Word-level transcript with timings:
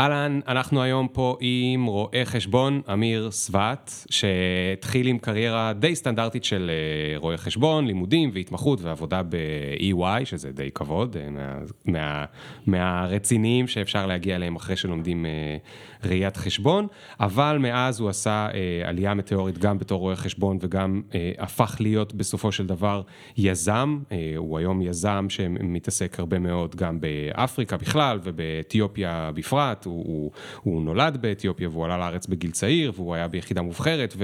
אהלן, 0.00 0.40
אנחנו 0.48 0.82
היום 0.82 1.08
פה 1.12 1.36
עם 1.40 1.86
רואה 1.86 2.22
חשבון 2.24 2.80
אמיר 2.92 3.30
סבט, 3.30 3.90
שהתחיל 4.10 5.06
עם 5.06 5.18
קריירה 5.18 5.72
די 5.72 5.96
סטנדרטית 5.96 6.44
של 6.44 6.70
אה, 6.70 7.18
רואה 7.18 7.36
חשבון, 7.36 7.86
לימודים 7.86 8.30
והתמחות 8.32 8.82
ועבודה 8.82 9.22
ב-EY, 9.22 10.24
שזה 10.24 10.52
די 10.52 10.70
כבוד, 10.74 11.16
אה, 11.16 11.30
מה, 11.30 11.54
מה, 11.84 12.24
מהרציניים 12.66 13.68
שאפשר 13.68 14.06
להגיע 14.06 14.36
אליהם 14.36 14.56
אחרי 14.56 14.76
שלומדים 14.76 15.26
אה, 15.26 15.56
ראיית 16.04 16.36
חשבון, 16.36 16.86
אבל 17.20 17.58
מאז 17.60 18.00
הוא 18.00 18.08
עשה 18.08 18.48
עלייה 18.84 19.14
מטאורית 19.14 19.58
גם 19.58 19.78
בתור 19.78 20.00
רואה 20.00 20.16
חשבון 20.16 20.58
וגם 20.60 21.02
הפך 21.38 21.76
להיות 21.80 22.14
בסופו 22.14 22.52
של 22.52 22.66
דבר 22.66 23.02
יזם, 23.36 23.98
הוא 24.36 24.58
היום 24.58 24.82
יזם 24.82 25.26
שמתעסק 25.28 26.20
הרבה 26.20 26.38
מאוד 26.38 26.76
גם 26.76 27.00
באפריקה 27.00 27.76
בכלל 27.76 28.18
ובאתיופיה 28.22 29.30
בפרט. 29.34 29.85
הוא, 29.86 30.04
הוא, 30.06 30.30
הוא 30.62 30.82
נולד 30.82 31.16
באתיופיה 31.20 31.68
והוא 31.68 31.84
עלה 31.84 31.98
לארץ 31.98 32.26
בגיל 32.26 32.50
צעיר 32.50 32.92
והוא 32.96 33.14
היה 33.14 33.28
ביחידה 33.28 33.62
מובחרת 33.62 34.14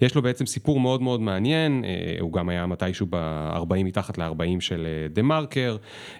ויש 0.00 0.14
לו 0.14 0.22
בעצם 0.22 0.46
סיפור 0.46 0.80
מאוד 0.80 1.02
מאוד 1.02 1.20
מעניין, 1.20 1.84
אה, 1.84 2.16
הוא 2.20 2.32
גם 2.32 2.48
היה 2.48 2.66
מתישהו 2.66 3.06
ב-40 3.10 3.84
מתחת 3.84 4.18
ל-40 4.18 4.60
של 4.60 4.86
אה, 4.86 5.08
דה 5.08 5.22
מרקר 5.22 5.76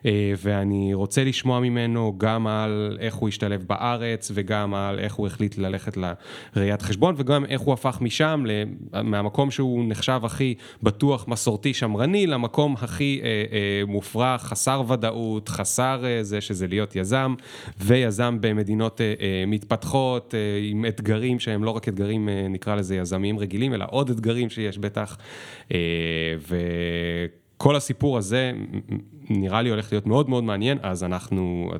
אה, 0.06 0.32
ואני 0.42 0.94
רוצה 0.94 1.24
לשמוע 1.24 1.60
ממנו 1.60 2.14
גם 2.18 2.46
על 2.46 2.98
איך 3.00 3.14
הוא 3.14 3.28
השתלב 3.28 3.64
בארץ 3.68 4.30
וגם 4.34 4.74
על 4.74 4.98
איך 4.98 5.14
הוא 5.14 5.26
החליט 5.26 5.58
ללכת 5.58 5.98
לראיית 6.56 6.82
חשבון 6.82 7.14
וגם 7.18 7.44
איך 7.44 7.60
הוא 7.60 7.74
הפך 7.74 7.98
משם, 8.00 8.44
מהמקום 9.04 9.50
שהוא 9.50 9.84
נחשב 9.88 10.20
הכי 10.22 10.54
בטוח, 10.82 11.28
מסורתי, 11.28 11.74
שמרני, 11.74 12.26
למקום 12.26 12.74
הכי 12.78 13.20
מופרע, 13.86 14.38
חסר 14.38 14.82
ודאות, 14.88 15.48
חסר 15.48 16.04
זה 16.22 16.40
שזה 16.40 16.66
להיות 16.66 16.96
יזם 16.96 17.34
ויזם 17.78 18.37
במדינות 18.40 19.00
אה, 19.00 19.14
אה, 19.20 19.44
מתפתחות, 19.46 20.34
אה, 20.34 20.58
עם 20.62 20.86
אתגרים 20.86 21.40
שהם 21.40 21.64
לא 21.64 21.70
רק 21.70 21.88
אתגרים, 21.88 22.28
נקרא 22.50 22.74
לזה 22.74 22.96
יזמיים 22.96 23.38
רגילים, 23.38 23.74
אלא 23.74 23.86
עוד 23.90 24.10
אתגרים 24.10 24.50
שיש 24.50 24.78
בטח. 24.78 25.18
וכל 27.56 27.76
הסיפור 27.76 28.18
הזה 28.18 28.52
נראה 29.30 29.62
לי 29.62 29.70
הולך 29.70 29.92
להיות 29.92 30.06
מאוד 30.06 30.28
מאוד 30.28 30.44
מעניין, 30.44 30.78
אז 30.82 31.04
אנחנו, 31.04 31.72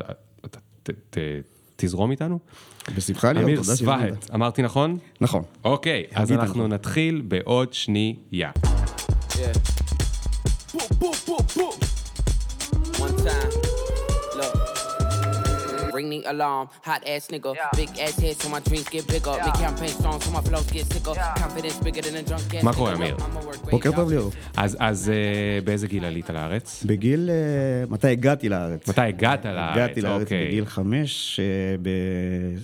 תזרום 1.77 2.11
איתנו. 2.11 2.39
בשמחה 2.97 3.33
להיות, 3.33 3.45
אמיר 3.45 3.63
סבהט, 3.63 4.31
אמרתי 4.35 4.63
נכון? 4.63 4.99
נכון. 5.21 5.43
אוקיי, 5.65 6.05
אז 6.15 6.33
אנחנו 6.33 6.55
נכון. 6.55 6.73
נתחיל 6.73 7.23
בעוד 7.29 7.73
שנייה. 7.73 8.51
One 12.99 13.17
time. 13.25 13.78
Ring 15.99 16.09
the 16.15 16.21
alarm. 16.33 16.65
Hot 16.89 17.03
ass 17.13 17.25
nigga, 17.33 17.51
yeah. 17.55 17.81
big 17.81 17.91
ass 18.05 18.17
head 18.23 18.37
so 18.41 18.47
my 18.55 18.61
dreams 18.69 18.89
get 18.95 19.05
bigger. 19.15 19.35
Yeah. 19.37 19.47
Big 19.47 19.57
campaign 19.65 19.93
strong 20.01 20.19
so 20.25 20.31
my 20.37 20.43
flows 20.49 20.69
get 20.77 20.85
sicker. 20.93 21.15
Yeah. 21.15 21.43
Confidence 21.43 21.79
bigger 21.87 22.03
than 22.07 22.17
a 22.21 22.23
drunk 22.29 22.55
ass. 22.55 22.65
מה 22.65 22.73
קורה, 22.73 22.95
אמיר? 22.95 23.17
בוקר 23.71 23.91
טוב 23.97 24.11
ליאור. 24.11 24.31
אז, 24.57 24.77
אז 24.81 25.13
uh, 25.13 25.65
באיזה 25.65 25.87
גיל 25.87 26.05
עלית 26.05 26.31
לארץ? 26.31 26.85
בגיל, 26.87 27.31
uh, 27.89 27.93
מתי 27.93 28.09
הגעתי 28.09 28.49
לארץ? 28.49 28.89
מתי 28.89 29.01
הגעת 29.01 29.45
לארץ? 29.45 29.77
הגעתי 29.77 30.01
לארץ 30.01 30.23
אוקיי. 30.23 30.47
בגיל 30.47 30.65
חמש. 30.65 31.41
uh, 31.41 31.81
ב... 31.83 31.89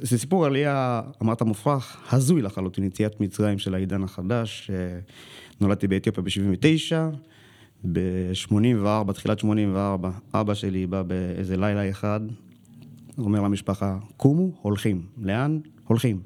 זה 0.03 0.19
סיפור 0.19 0.47
עלייה, 0.47 1.01
אמרת 1.23 1.43
מופרך, 1.43 1.97
הזוי 2.13 2.43
לחלוטין, 2.43 2.85
יציאת 2.85 3.21
מצרים 3.21 3.59
של 3.59 3.75
העידן 3.75 4.03
החדש. 4.03 4.71
Uh, 4.71 5.13
נולדתי 5.61 5.89
באתיופיה 5.89 6.23
ב-79. 6.23 7.17
ב-84, 7.93 9.13
תחילת 9.13 9.39
84, 9.39 10.11
אבא 10.35 10.55
שלי 10.55 10.87
בא 10.87 11.03
באיזה 11.03 11.57
לילה 11.57 11.91
אחד, 11.91 12.21
אומר 13.19 13.41
למשפחה, 13.41 13.99
קומו, 14.17 14.51
הולכים. 14.63 15.03
לאן? 15.19 15.59
הולכים. 15.87 16.21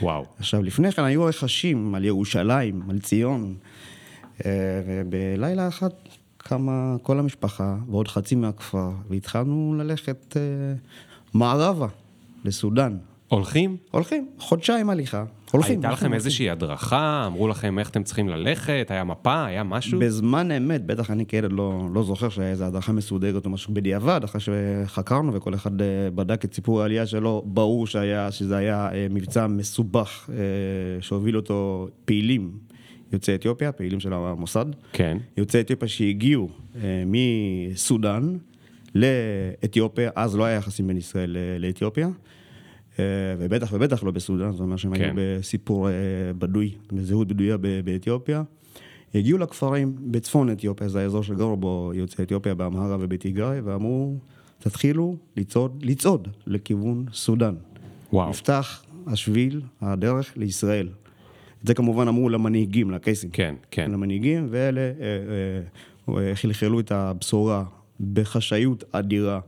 וואו. 0.00 0.24
עכשיו, 0.38 0.62
לפני 0.62 0.92
כן 0.92 1.04
היו 1.04 1.24
רכשים 1.24 1.94
על 1.94 2.04
ירושלים, 2.04 2.82
על 2.90 2.98
ציון, 2.98 3.54
אה, 4.46 4.50
ובלילה 4.86 5.68
אחד 5.68 5.88
קמה 6.38 6.96
כל 7.02 7.18
המשפחה 7.18 7.76
ועוד 7.90 8.08
חצי 8.08 8.34
מהכפר, 8.34 8.90
והתחלנו 9.10 9.74
ללכת 9.78 10.36
אה, 10.36 10.42
מערבה, 11.34 11.86
לסודאן. 12.44 12.96
הולכים? 13.28 13.76
הולכים, 13.90 14.28
חודשיים 14.38 14.90
הליכה. 14.90 15.24
הולכים. 15.54 15.74
הייתה 15.74 15.90
לכם 15.90 16.14
איזושהי 16.14 16.50
הדרכה? 16.50 17.24
אמרו 17.26 17.48
לכם 17.48 17.78
איך 17.78 17.90
אתם 17.90 18.02
צריכים 18.02 18.28
ללכת? 18.28 18.86
היה 18.88 19.04
מפה? 19.04 19.44
היה 19.44 19.62
משהו? 19.62 20.00
בזמן 20.00 20.50
אמת, 20.50 20.86
בטח 20.86 21.10
אני 21.10 21.26
כילד 21.26 21.52
לא, 21.52 21.88
לא 21.94 22.02
זוכר 22.02 22.28
שהיה 22.28 22.50
איזו 22.50 22.64
הדרכה 22.64 22.92
מסודרת 22.92 23.44
או 23.44 23.50
משהו 23.50 23.74
בדיעבד, 23.74 24.20
אחרי 24.24 24.40
שחקרנו 24.40 25.34
וכל 25.34 25.54
אחד 25.54 25.82
אה, 25.82 25.86
בדק 26.14 26.44
את 26.44 26.54
סיפור 26.54 26.82
העלייה 26.82 27.06
שלו, 27.06 27.42
ברור 27.46 27.86
שהיה, 27.86 28.32
שזה 28.32 28.56
היה 28.56 28.88
אה, 28.92 29.06
מבצע 29.10 29.46
מסובך 29.46 30.30
אה, 30.32 30.36
שהוביל 31.00 31.36
אותו 31.36 31.88
פעילים. 32.04 32.52
יוצאי 33.12 33.34
אתיופיה, 33.34 33.72
פעילים 33.72 34.00
של 34.00 34.12
המוסד. 34.12 34.66
כן. 34.92 35.18
יוצאי 35.36 35.60
אתיופיה 35.60 35.88
שהגיעו 35.88 36.48
מסודאן 37.06 38.36
לאתיופיה, 38.94 40.10
אז 40.16 40.36
לא 40.36 40.44
היה 40.44 40.56
יחסים 40.56 40.86
בין 40.86 40.96
ישראל 40.96 41.36
לאתיופיה. 41.58 42.08
אה, 42.98 43.04
ובטח 43.38 43.72
ובטח 43.72 44.04
לא 44.04 44.10
בסודאן, 44.10 44.52
זאת 44.52 44.60
אומרת 44.60 44.78
שהם 44.78 44.94
כן. 44.94 45.02
היו 45.04 45.12
בסיפור 45.16 45.88
אה, 45.88 45.92
בדוי, 46.38 46.74
בזהות 46.92 47.28
בדויה 47.28 47.56
באתיופיה. 47.84 48.42
הגיעו 49.14 49.38
לכפרים 49.38 49.94
בצפון 50.00 50.50
אתיופיה, 50.50 50.88
זה 50.88 51.00
האזור 51.00 51.22
שגרו 51.22 51.56
בו 51.56 51.92
יוצאי 51.94 52.24
אתיופיה 52.24 52.54
באמהרה 52.54 52.96
ובתיגראי, 53.00 53.60
ואמרו, 53.60 54.16
תתחילו 54.58 55.16
לצעוד, 55.36 55.82
לצעוד 55.82 56.28
לכיוון 56.46 57.04
סודאן. 57.12 57.54
וואו. 58.12 58.30
נפתח 58.30 58.82
השביל, 59.06 59.60
הדרך 59.80 60.32
לישראל. 60.36 60.88
את 61.62 61.66
זה 61.66 61.74
כמובן 61.74 62.08
אמרו 62.08 62.28
למנהיגים, 62.28 62.90
לקייסים. 62.90 63.30
כן, 63.30 63.54
כן. 63.70 63.90
למנהיגים, 63.90 64.46
ואלה 64.50 64.80
אה, 64.80 66.14
אה, 66.14 66.34
חלחלו 66.34 66.80
את 66.80 66.92
הבשורה 66.92 67.64
בחשאיות 68.12 68.84
אדירה. 68.92 69.40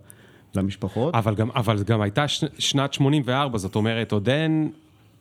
למשפחות. 0.56 1.14
אבל 1.14 1.34
גם, 1.34 1.50
אבל 1.50 1.82
גם 1.82 2.00
הייתה 2.00 2.28
ש, 2.28 2.44
שנת 2.58 2.92
84, 2.94 3.58
זאת 3.58 3.74
אומרת, 3.74 4.12
עוד 4.12 4.28
אין 4.28 4.70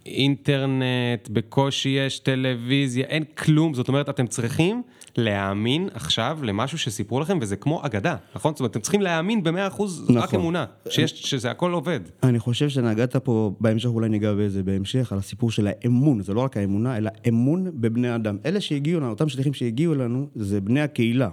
אינטרנט, 0.05 1.29
בקושי 1.29 1.89
יש 1.89 2.19
טלוויזיה, 2.19 3.05
אין 3.05 3.23
כלום, 3.37 3.73
זאת 3.73 3.87
אומרת, 3.87 4.09
אתם 4.09 4.27
צריכים 4.27 4.81
להאמין 5.17 5.89
עכשיו 5.93 6.39
למשהו 6.43 6.77
שסיפרו 6.77 7.19
לכם, 7.19 7.37
וזה 7.41 7.55
כמו 7.55 7.85
אגדה, 7.85 8.15
נכון? 8.35 8.53
זאת 8.53 8.59
אומרת, 8.59 8.71
אתם 8.71 8.79
צריכים 8.79 9.01
להאמין 9.01 9.43
במאה 9.43 9.67
אחוז, 9.67 10.03
נכון. 10.03 10.17
רק 10.17 10.33
אמונה, 10.33 10.65
שיש, 10.89 11.11
שזה 11.11 11.51
הכל 11.51 11.71
עובד. 11.73 11.99
אני 12.23 12.39
חושב 12.39 12.69
שנגעת 12.69 13.15
פה, 13.15 13.51
בהמשך 13.59 13.89
אולי 13.89 14.09
ניגע 14.09 14.33
בזה 14.33 14.63
בהמשך, 14.63 15.11
על 15.11 15.17
הסיפור 15.17 15.51
של 15.51 15.67
האמון, 15.67 16.21
זה 16.21 16.33
לא 16.33 16.41
רק 16.41 16.57
האמונה, 16.57 16.97
אלא 16.97 17.09
אמון 17.27 17.71
בבני 17.73 18.15
אדם. 18.15 18.37
אלה 18.45 18.61
שהגיעו 18.61 18.99
לנו, 18.99 19.09
אותם 19.09 19.29
שליחים 19.29 19.53
שהגיעו 19.53 19.93
אלינו, 19.93 20.27
זה 20.35 20.61
בני 20.61 20.81
הקהילה. 20.81 21.29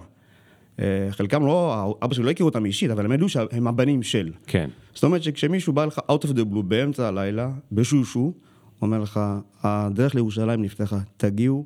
אה, 0.79 1.07
חלקם 1.11 1.45
לא, 1.45 1.97
אבא 2.03 2.13
שלי 2.13 2.25
לא 2.25 2.29
הכיר 2.29 2.45
אותם 2.45 2.65
אישית, 2.65 2.91
אבל 2.91 3.05
הם 3.05 3.11
ידעו 3.11 3.29
שהם 3.29 3.67
הבנים 3.67 4.03
של. 4.03 4.31
כן. 4.47 4.69
זאת 4.93 5.03
אומרת 5.03 5.23
שכשמישהו 5.23 5.73
בא 5.73 5.85
לך 5.85 5.99
out 5.99 6.25
of 6.25 6.29
the 6.29 6.53
blue 6.53 6.61
באמצע 6.67 7.07
הלילה, 7.07 7.51
בשושו, 7.71 8.33
אומר 8.81 8.99
לך, 8.99 9.19
הדרך 9.63 10.15
לירושלים 10.15 10.61
נפתחה, 10.61 10.99
תגיעו 11.17 11.65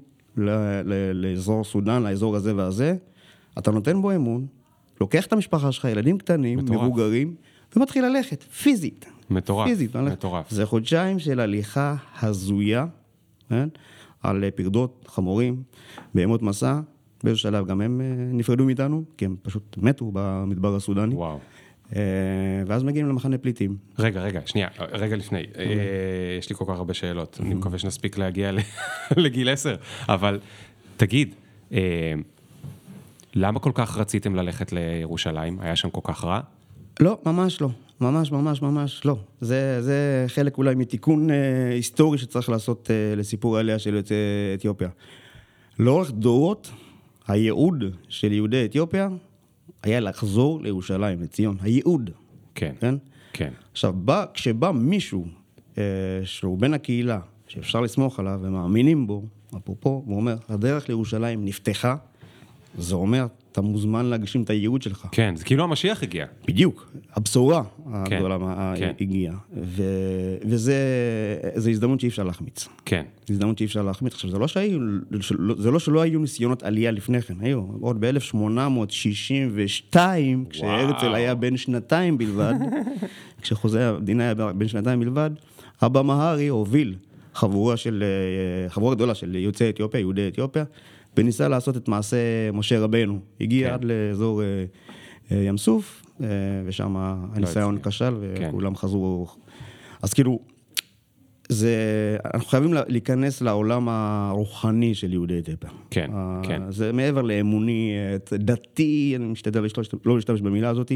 לאזור 1.14 1.64
סודאן, 1.64 2.04
לאזור 2.04 2.36
הזה 2.36 2.56
והזה, 2.56 2.96
אתה 3.58 3.72
נותן 3.72 4.02
בו 4.02 4.16
אמון, 4.16 4.48
לוקח 5.02 5.26
את 5.26 5.34
המשפחה 5.34 5.72
שלך, 5.72 5.86
ילדים 5.86 6.18
קטנים, 6.18 6.60
מטורף. 6.60 6.82
מבוגרים, 6.82 7.36
ומתחיל 7.76 8.06
ללכת, 8.06 8.44
פיזית. 8.44 9.06
מטורף, 9.30 9.68
פיזית, 9.68 9.96
מטורף. 9.96 10.52
זה 10.52 10.66
חודשיים 10.66 11.20
של 11.20 11.40
הליכה 11.40 11.96
הזויה, 12.22 12.86
כן? 13.50 13.70
על 14.24 14.44
פרדות, 14.56 15.06
חמורים, 15.08 15.64
בהמות 16.16 16.42
מסע, 16.42 16.80
באיזשהו 17.24 17.50
שלב 17.50 17.68
גם 17.68 17.82
הם 17.82 18.02
אה, 18.02 18.06
נפרדו 18.18 18.66
מאיתנו, 18.66 19.04
כי 19.18 19.26
הם 19.26 19.36
פשוט 19.42 19.78
מתו 19.78 20.12
במדבר 20.14 20.76
הסודני. 20.76 21.16
וואו. 21.16 21.40
אה, 21.96 22.02
ואז 22.68 22.84
מגיעים 22.84 23.10
למחנה 23.10 23.38
פליטים. 23.38 23.78
רגע, 24.00 24.22
רגע, 24.22 24.42
שנייה, 24.46 24.68
רגע 24.80 25.16
לפני. 25.16 25.44
אה, 25.58 25.64
יש 26.40 26.50
לי 26.50 26.56
כל 26.56 26.66
כך 26.68 26.78
הרבה 26.78 26.94
שאלות, 26.94 27.40
אני 27.42 27.54
מקווה 27.54 27.80
שנספיק 27.80 28.18
להגיע 28.18 28.52
לגיל 29.18 29.50
עשר, 29.50 29.76
אבל 30.10 30.40
תגיד, 30.98 31.36
למה 33.36 33.60
כל 33.60 33.72
כך 33.74 33.98
רציתם 33.98 34.36
ללכת 34.36 34.72
לירושלים? 34.72 35.60
היה 35.60 35.76
שם 35.76 35.90
כל 35.90 36.02
כך 36.04 36.24
רע? 36.24 36.40
לא, 37.00 37.18
ממש 37.26 37.62
לא. 37.62 37.70
ממש, 38.02 38.32
ממש, 38.32 38.62
ממש 38.62 39.02
לא. 39.06 39.18
זה, 39.42 39.82
זה 39.82 40.26
חלק 40.28 40.58
אולי 40.58 40.76
מתיקון 40.76 41.28
היסטורי 41.74 42.18
שצריך 42.18 42.50
לעשות 42.50 42.90
לסיפור 43.18 43.58
העלייה 43.58 43.80
של 43.80 43.96
יוצאי 43.96 44.16
אתיופיה. 44.54 44.90
לאורך 45.80 46.12
דורות, 46.12 46.72
הייעוד 47.28 47.84
של 48.10 48.32
יהודי 48.32 48.66
אתיופיה 48.66 49.10
היה 49.84 50.00
לחזור 50.00 50.62
לירושלים, 50.62 51.22
לציון. 51.22 51.58
הייעוד. 51.62 52.10
כן. 52.56 52.74
כן? 52.80 52.96
כן. 53.34 53.54
עכשיו, 53.72 53.94
בא, 53.94 54.26
כשבא 54.34 54.72
מישהו 54.72 55.28
אה, 55.78 55.84
שהוא 56.24 56.58
בן 56.58 56.74
הקהילה, 56.74 57.20
שאפשר 57.48 57.82
לסמוך 57.82 58.20
עליו 58.20 58.40
ומאמינים 58.44 59.08
בו, 59.08 59.24
אפרופו, 59.58 60.04
הוא 60.06 60.16
אומר, 60.16 60.36
הדרך 60.50 60.90
לירושלים 60.90 61.46
נפתחה, 61.46 61.96
זה 62.78 62.96
אומר, 62.96 63.28
אתה 63.52 63.62
מוזמן 63.62 64.06
להגשים 64.06 64.42
את 64.42 64.50
הייעוד 64.50 64.82
שלך. 64.82 65.08
כן, 65.12 65.36
זה 65.36 65.46
כאילו 65.46 65.64
המשיח 65.64 66.04
הגיע. 66.04 66.26
בדיוק, 66.48 66.92
הבשורה 67.14 67.64
כן, 67.86 68.16
הגדולה 68.16 68.38
כן. 68.78 68.92
הגיעה. 69.02 69.36
ו- 69.64 70.38
וזה 70.46 70.76
זו 71.56 71.70
הזדמנות 71.70 72.00
שאי 72.00 72.10
אפשר 72.10 72.24
להחמיץ. 72.24 72.68
כן, 72.86 73.04
זו 73.28 73.34
הזדמנות 73.34 73.58
שאי 73.58 73.66
אפשר 73.66 73.82
להחמיץ. 73.82 74.14
עכשיו, 74.14 74.30
זה 74.30 74.40
לא, 74.40 74.48
שהיו, 74.48 74.80
זה 75.58 75.72
לא 75.72 75.80
שלא 75.80 76.02
היו 76.02 76.20
ניסיונות 76.20 76.64
עלייה 76.64 76.92
לפני 76.92 77.22
כן, 77.22 77.34
היו. 77.40 77.64
עוד 77.80 78.06
ב-1862, 78.06 79.96
כשהרצל 80.50 81.16
היה 81.16 81.36
בן 81.36 81.58
שנתיים 81.58 82.18
בלבד, 82.18 82.54
כשחוזה 83.42 83.90
המדינה 83.90 84.24
היה 84.24 84.34
בן 84.34 84.68
שנתיים 84.68 85.00
בלבד, 85.00 85.30
אבא 85.82 86.02
מהרי 86.02 86.48
הוביל 86.48 86.96
חבורה 87.34 87.78
של, 87.78 88.04
אה, 88.04 88.70
חבורה 88.70 88.96
גדולה 88.96 89.16
של 89.16 89.36
יוצאי 89.36 89.70
אתיופיה, 89.70 90.00
יהודי 90.00 90.28
אתיופיה, 90.28 90.64
וניסה 91.18 91.48
לעשות 91.48 91.78
את 91.78 91.88
מעשה 91.88 92.18
משה 92.54 92.80
רבנו. 92.80 93.20
הגיע 93.42 93.68
כן. 93.68 93.74
עד 93.74 93.84
לאזור 93.84 94.42
אה, 94.42 94.66
אה, 95.32 95.44
ים 95.44 95.58
סוף, 95.58 96.04
אה, 96.22 96.28
ושם 96.66 96.96
הניסיון 96.98 97.76
הצליח. 97.76 97.88
כשל, 97.88 98.14
כן. 98.36 98.48
וכולם 98.50 98.76
חזרו. 98.76 99.28
אז 100.02 100.14
כאילו, 100.14 100.40
זה, 101.50 101.76
אנחנו 102.34 102.48
חייבים 102.50 102.74
לה- 102.74 102.82
להיכנס 102.88 103.42
לעולם 103.42 103.90
הרוחני 103.90 104.96
של 104.96 105.14
יהודי 105.14 105.40
אתיופיה. 105.40 105.70
כן, 105.92 106.10
אה, 106.14 106.42
כן. 106.44 106.62
זה 106.70 106.92
מעבר 106.94 107.22
לאמוני, 107.22 107.92
דתי, 108.34 109.14
אני 109.16 109.26
משתדל 109.26 109.62
להשתמש- 109.62 109.90
לא 110.06 110.16
להשתמש 110.16 110.42
במילה 110.42 110.70
הזאת. 110.70 110.92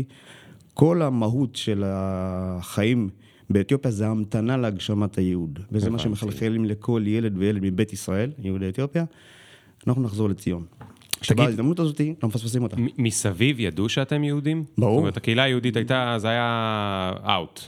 כל 0.73 1.01
המהות 1.01 1.55
של 1.55 1.83
החיים 1.85 3.09
באתיופיה 3.49 3.91
זה 3.91 4.07
המתנה 4.07 4.57
להגשמת 4.57 5.17
הייעוד. 5.17 5.59
וזה 5.71 5.89
מה. 5.89 5.99
שמחלחלים 5.99 6.65
לכל 6.65 7.03
ילד 7.05 7.33
וילד 7.37 7.59
מבית 7.63 7.93
ישראל, 7.93 8.31
יהודי 8.39 8.69
אתיופיה. 8.69 9.05
אנחנו 9.87 10.01
נחזור 10.03 10.29
לציון. 10.29 10.65
כשבאה 11.21 11.45
ההזדמנות 11.45 11.79
הזאת, 11.79 12.01
לא 12.23 12.29
מפספסים 12.29 12.63
אותה. 12.63 12.75
מסביב 12.97 13.59
ידעו 13.59 13.89
שאתם 13.89 14.23
יהודים? 14.23 14.63
ברור. 14.77 14.93
זאת 14.95 14.99
אומרת, 14.99 15.17
הקהילה 15.17 15.43
היהודית 15.43 15.75
הייתה, 15.75 16.15
זה 16.17 16.29
היה 16.29 17.11
אאוט. 17.29 17.61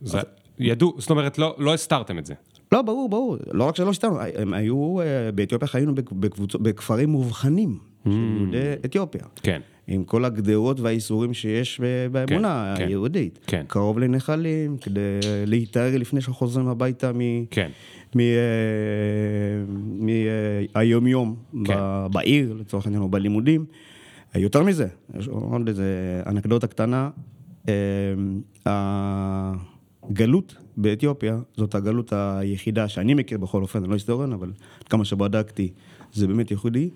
זה- 0.00 0.18
ידעו, 0.58 0.94
זאת 0.98 1.10
אומרת, 1.10 1.38
לא 1.38 1.54
לא 1.58 1.74
הסתרתם 1.74 2.18
את 2.18 2.26
זה. 2.26 2.34
לא, 2.72 2.82
ברור, 2.82 3.08
ברור. 3.08 3.36
לא 3.52 3.64
רק 3.64 3.76
שלא 3.76 3.92
סתם, 3.92 4.08
הם 4.38 4.54
היו, 4.54 5.00
אה, 5.00 5.32
באתיופיה 5.32 5.68
חיינו 5.68 5.94
בק- 5.94 6.12
בקבוצות, 6.12 6.60
בכפרים 6.62 7.08
מובחנים 7.08 7.78
של 8.04 8.10
יהודי 8.10 8.56
אתיופיה. 8.84 9.22
כן, 9.42 9.60
עם 9.86 10.04
כל 10.04 10.24
הגדרות 10.24 10.80
והאיסורים 10.80 11.34
שיש 11.34 11.80
באמונה 12.12 12.74
כן. 12.78 12.84
היהודית. 12.86 13.38
כן. 13.46 13.64
קרוב 13.68 13.98
לנחלים, 13.98 14.76
כדי 14.78 15.00
להיטהר 15.46 15.96
לפני 15.98 16.20
שחוזרים 16.20 16.68
הביתה 16.68 17.12
מ... 17.12 17.18
כן, 17.50 17.70
מהיומיום 20.74 21.36
כן. 21.64 21.78
בעיר, 22.12 22.52
לצורך 22.52 22.86
העניין, 22.86 23.02
או 23.02 23.08
בלימודים. 23.08 23.64
יותר 24.34 24.62
מזה, 24.62 24.86
יש 25.18 25.28
עוד 25.28 25.68
איזה 25.68 26.22
אנקדוטה 26.26 26.66
קטנה. 26.66 27.10
אה, 27.68 27.72
הגלות 28.66 30.56
באתיופיה, 30.76 31.38
זאת 31.56 31.74
הגלות 31.74 32.12
היחידה 32.12 32.88
שאני 32.88 33.14
מכיר 33.14 33.38
בכל 33.38 33.62
אופן, 33.62 33.78
אני 33.78 33.88
לא 33.88 33.94
היסטוריון, 33.94 34.32
אבל 34.32 34.52
כמה 34.88 35.04
שבדקתי, 35.04 35.72
זה 36.12 36.26
באמת 36.26 36.50
ייחודי. 36.50 36.90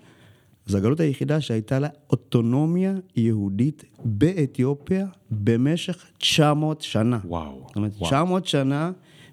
זו 0.65 0.77
הגלות 0.77 0.99
היחידה 0.99 1.41
שהייתה 1.41 1.79
לה 1.79 1.87
אוטונומיה 2.09 2.93
יהודית 3.15 3.83
באתיופיה 4.05 5.05
במשך 5.31 6.05
900 6.17 6.81
שנה. 6.81 7.19
וואו. 7.25 7.63
זאת 7.67 7.75
אומרת, 7.75 7.91
וואו. 7.97 8.09
900 8.09 8.47
שנה 8.47 8.91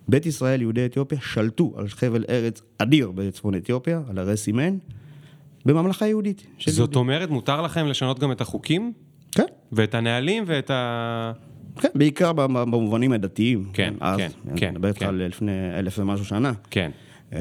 בית 0.09 0.27
ישראל, 0.27 0.61
יהודי 0.61 0.87
אתיופיה, 0.87 1.19
שלטו 1.21 1.75
על 1.77 1.89
חבל 1.89 2.25
ארץ 2.29 2.63
אדיר 2.79 3.11
בצפון 3.11 3.55
אתיופיה, 3.55 4.01
על 4.11 4.19
הרי 4.19 4.37
סימן, 4.37 4.77
בממלכה 5.67 6.07
יהודית. 6.07 6.47
זאת 6.67 6.79
יהודים. 6.79 6.99
אומרת, 6.99 7.31
מותר 7.31 7.63
לכם 7.63 7.87
לשנות 7.87 8.19
גם 8.19 8.33
את 8.33 8.41
החוקים? 8.41 8.93
כן, 9.33 9.45
ואת 9.73 9.95
הנהלים 9.95 10.45
ואת 10.47 10.71
ה... 10.71 11.33
כן, 11.81 11.89
בעיקר 11.95 12.33
במ- 12.33 12.71
במובנים 12.71 13.13
הדתיים. 13.13 13.65
כן, 13.73 13.95
אז, 14.01 14.19
כן, 14.19 14.29
אני 14.51 14.61
כן, 14.61 14.71
מדבר 14.75 14.89
איתך 14.89 14.99
כן. 15.01 15.07
על 15.07 15.23
לפני 15.27 15.53
אלף 15.79 15.99
ומשהו 15.99 16.25
שנה. 16.25 16.53
כן, 16.71 16.91
אה, 17.33 17.39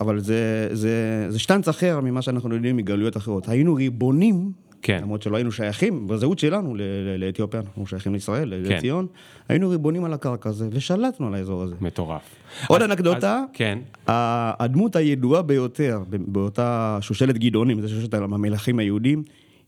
אבל 0.00 0.20
זה, 0.20 0.68
זה, 0.72 1.26
זה 1.28 1.38
שטנץ 1.38 1.68
אחר 1.68 2.00
ממה 2.00 2.22
שאנחנו 2.22 2.54
יודעים 2.54 2.76
מגלויות 2.76 3.16
אחרות. 3.16 3.48
היינו 3.48 3.74
ריבונים, 3.74 4.52
כן. 4.82 4.98
למרות 5.02 5.22
שלא 5.22 5.36
היינו 5.36 5.52
שייכים, 5.52 6.06
בזהות 6.06 6.38
שלנו 6.38 6.76
לאתיופיה, 7.18 7.60
אנחנו 7.60 7.86
שייכים 7.86 8.12
לישראל, 8.12 8.52
כן. 8.68 8.76
לציון, 8.76 9.06
היינו 9.48 9.68
ריבונים 9.68 10.04
על 10.04 10.12
הקרקע 10.12 10.48
הזה, 10.48 10.68
ושלטנו 10.72 11.26
על 11.26 11.34
האזור 11.34 11.62
הזה. 11.62 11.74
מטורף. 11.80 12.22
עוד 12.66 12.82
אז- 12.82 12.90
אנקדוטה, 12.90 13.36
אז- 13.36 13.50
כן, 13.52 13.78
הדמות 14.06 14.96
הידועה 14.96 15.42
ביותר 15.42 16.02
באותה 16.08 16.98
שושלת 17.00 17.38
גדעונים, 17.38 17.80
זה 17.80 17.88
שושלת 17.88 18.14
המלכים 18.14 18.78
היהודים, 18.78 19.22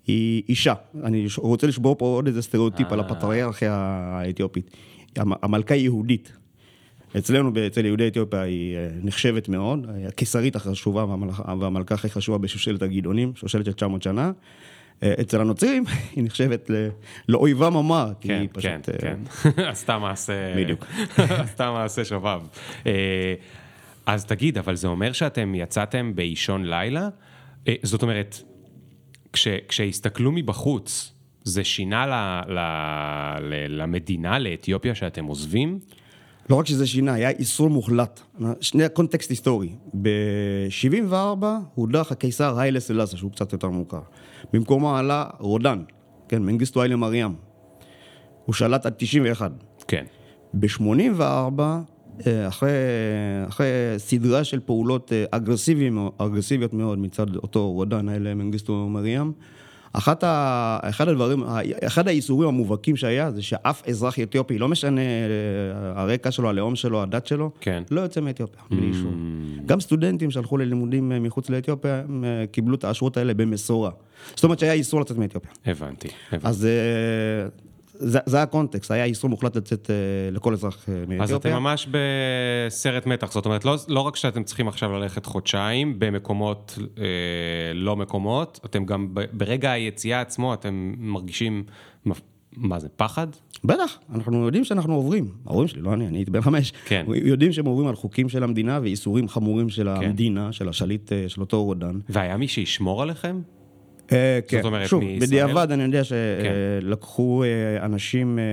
היא 0.07 0.43
אישה. 0.49 0.75
אני 1.05 1.27
רוצה 1.37 1.67
לשבור 1.67 1.97
פה 1.99 2.05
עוד 2.07 2.27
איזה 2.27 2.43
סטריאוטיפ 2.43 2.93
על 2.93 3.01
הפטריארכיה 3.01 3.75
האתיופית. 4.13 4.71
המ- 5.17 5.33
המלכה 5.43 5.75
יהודית. 5.75 6.33
אצלנו, 7.19 7.51
אצל 7.67 7.85
יהודי 7.87 8.09
אתיופיה, 8.09 8.41
היא 8.41 8.77
אה, 8.77 8.89
נחשבת 9.03 9.49
מאוד, 9.49 9.87
הקיסרית 10.09 10.57
החשובה 10.57 11.05
והמלכה 11.61 11.95
הכי 11.95 12.09
חשובה 12.11 12.39
בשושלת 12.39 12.83
הגדעונים, 12.83 13.33
שושלת 13.35 13.65
של 13.65 13.73
900 13.73 14.03
שנה. 14.03 14.33
אה, 15.03 15.15
אצל 15.21 15.41
הנוצרים 15.41 15.85
היא 16.17 16.25
נחשבת 16.25 16.71
ל- 16.71 16.89
לאויבם 17.29 17.77
המר, 17.77 18.13
כי 18.21 18.29
כן, 18.29 18.35
היא 18.41 18.49
כן, 18.49 18.81
פשוט... 18.83 18.89
אה, 18.89 18.99
כן. 18.99 19.19
עשתה 19.71 19.99
מעשה... 19.99 20.55
בדיוק. 20.57 20.87
עשתה 21.45 21.71
מעשה 21.71 22.05
שובב. 22.05 22.41
אה, 22.87 23.35
אז 24.07 24.25
תגיד, 24.25 24.59
אבל 24.59 24.77
זה 24.77 24.89
אומר 24.89 25.13
שאתם 25.13 25.55
יצאתם 25.55 26.13
באישון 26.15 26.65
לילה? 26.65 27.09
זאת 27.83 28.03
אומרת, 28.03 28.43
כש- 29.33 29.49
כשהסתכלו 29.69 30.33
מבחוץ, 30.33 31.13
זה 31.45 31.65
שינה 31.65 32.07
ל- 32.07 32.53
ל- 32.53 32.59
ל- 33.41 33.83
למדינה, 33.83 34.39
לאתיופיה, 34.39 34.95
שאתם 34.95 35.25
עוזבים? 35.25 35.79
לא 36.51 36.57
רק 36.57 36.67
שזה 36.67 36.87
שינה, 36.87 37.13
היה 37.13 37.31
איסור 37.31 37.71
מוחלט. 37.71 38.21
שני 38.61 38.85
קונטקסט 38.93 39.31
היסטורי. 39.31 39.69
ב-74 40.03 41.15
הודח 41.75 42.13
הקיסר 42.13 42.59
היילה 42.59 42.81
סלאסה, 42.81 43.17
שהוא 43.17 43.33
קצת 43.33 43.53
יותר 43.53 43.69
מוכר. 43.69 44.01
במקומו 44.55 44.97
עלה 44.97 45.25
רודן, 45.39 45.83
כן, 46.29 46.43
מנגיסטו 46.43 46.83
היילה 46.83 46.97
מריאם. 46.97 47.33
הוא 48.45 48.55
שלט 48.55 48.87
עד 48.87 48.95
91. 48.97 49.53
כן. 49.89 50.05
ב-84, 50.55 51.21
אה, 52.27 52.49
אחרי, 52.49 52.71
אחרי 53.49 53.67
סדרה 53.97 54.45
של 54.45 54.61
פעולות 54.61 55.13
אה, 55.13 55.25
אגרסיביות, 55.31 56.73
מאוד 56.73 56.99
מצד 56.99 57.37
אותו 57.37 57.73
רודן, 57.73 58.09
היילה 58.09 58.35
מנגיסטו 58.35 58.89
מריאם, 58.89 59.33
אחת 59.97 60.25
ה, 60.25 60.79
אחד 60.83 61.09
הדברים, 61.09 61.45
אחד 61.87 62.09
האיסורים 62.09 62.49
המובהקים 62.49 62.97
שהיה, 62.97 63.31
זה 63.31 63.43
שאף 63.43 63.89
אזרח 63.89 64.21
אתיופי, 64.21 64.59
לא 64.59 64.69
משנה 64.69 65.01
אה, 65.01 66.01
הרקע 66.01 66.31
שלו, 66.31 66.49
הלאום 66.49 66.77
שלו, 66.77 67.03
הדת 67.03 67.27
שלו, 67.27 67.51
כן. 67.61 67.83
לא 67.91 68.01
יוצא 68.01 68.21
מאתיופיה, 68.21 68.63
בלי 68.71 68.87
אישור. 68.87 69.13
גם 69.67 69.81
סטודנטים 69.81 70.31
שהלכו 70.31 70.57
ללימודים 70.57 71.13
אה, 71.13 71.19
מחוץ 71.19 71.51
לאתיופיה, 71.51 71.99
הם 72.09 72.25
אה, 72.25 72.45
קיבלו 72.53 72.75
את 72.75 72.85
האשרות 72.85 73.17
האלה 73.17 73.35
במשורה. 73.35 73.91
זאת 74.35 74.45
אומרת 74.45 74.59
שהיה 74.59 74.73
איסור 74.73 75.01
לצאת 75.01 75.17
מאתיופיה. 75.17 75.51
הבנתי. 75.67 76.09
הבנתי. 76.33 76.49
אז 76.49 76.69
זה, 77.99 78.19
זה 78.27 78.43
הקונטקסט, 78.43 78.91
היה 78.91 79.05
איסור 79.05 79.31
מוחלט 79.31 79.57
לצאת 79.57 79.91
אה, 79.91 80.31
לכל 80.31 80.53
אזרח 80.53 80.89
אה, 80.89 80.95
מאתיופיה. 80.95 81.23
אז 81.23 81.33
אתם 81.33 81.53
ממש 81.53 81.89
בסרט 81.91 83.07
מתח, 83.07 83.33
זאת 83.33 83.47
אומרת, 83.47 83.65
לא, 83.65 83.77
לא 83.89 84.01
רק 84.01 84.17
שאתם 84.17 84.45
צריכים 84.45 84.69
עכשיו 84.69 84.93
ללכת 84.93 85.27
חודשיים 85.27 85.99
במקומות 85.99 86.79
אה, 86.99 87.05
לא 87.75 87.97
מקומות, 87.97 88.61
אתם 88.65 88.85
גם 88.85 89.09
ברגע 89.33 89.73
היציאה 89.73 90.21
עצמו, 90.21 90.55
אתם 90.55 90.95
מרגישים, 90.99 91.65
מה 92.57 92.79
זה, 92.79 92.89
פחד? 92.97 93.27
בטח, 93.65 93.99
אנחנו 94.15 94.45
יודעים 94.45 94.65
שאנחנו 94.65 94.95
עוברים, 94.95 95.29
ההורים 95.47 95.69
שלי, 95.69 95.81
לא 95.81 95.93
אני, 95.93 96.07
אני 96.07 96.19
הייתי 96.19 96.31
בן 96.31 96.41
חמש, 96.41 96.73
כן. 96.85 97.07
יודעים 97.15 97.53
שהם 97.53 97.67
עוברים 97.67 97.89
על 97.89 97.95
חוקים 97.95 98.29
של 98.29 98.43
המדינה 98.43 98.79
ואיסורים 98.83 99.29
חמורים 99.29 99.69
של 99.69 99.89
המדינה, 99.89 100.53
של 100.53 100.69
השליט, 100.69 101.13
אה, 101.13 101.29
של 101.29 101.41
אותו 101.41 101.65
רודן. 101.65 101.99
והיה 102.09 102.37
מי 102.37 102.49
שישמור 102.49 103.03
עליכם? 103.03 103.41
אה, 104.13 104.39
כן, 104.49 104.61
אומרת, 104.65 104.89
שוב, 104.89 105.05
מישראל? 105.05 105.27
בדיעבד 105.27 105.73
אני 105.73 105.83
יודע 105.83 106.03
כן. 106.05 106.05
שלקחו 106.83 107.45
אה, 107.45 107.85
אנשים 107.85 108.39
אה, 108.39 108.45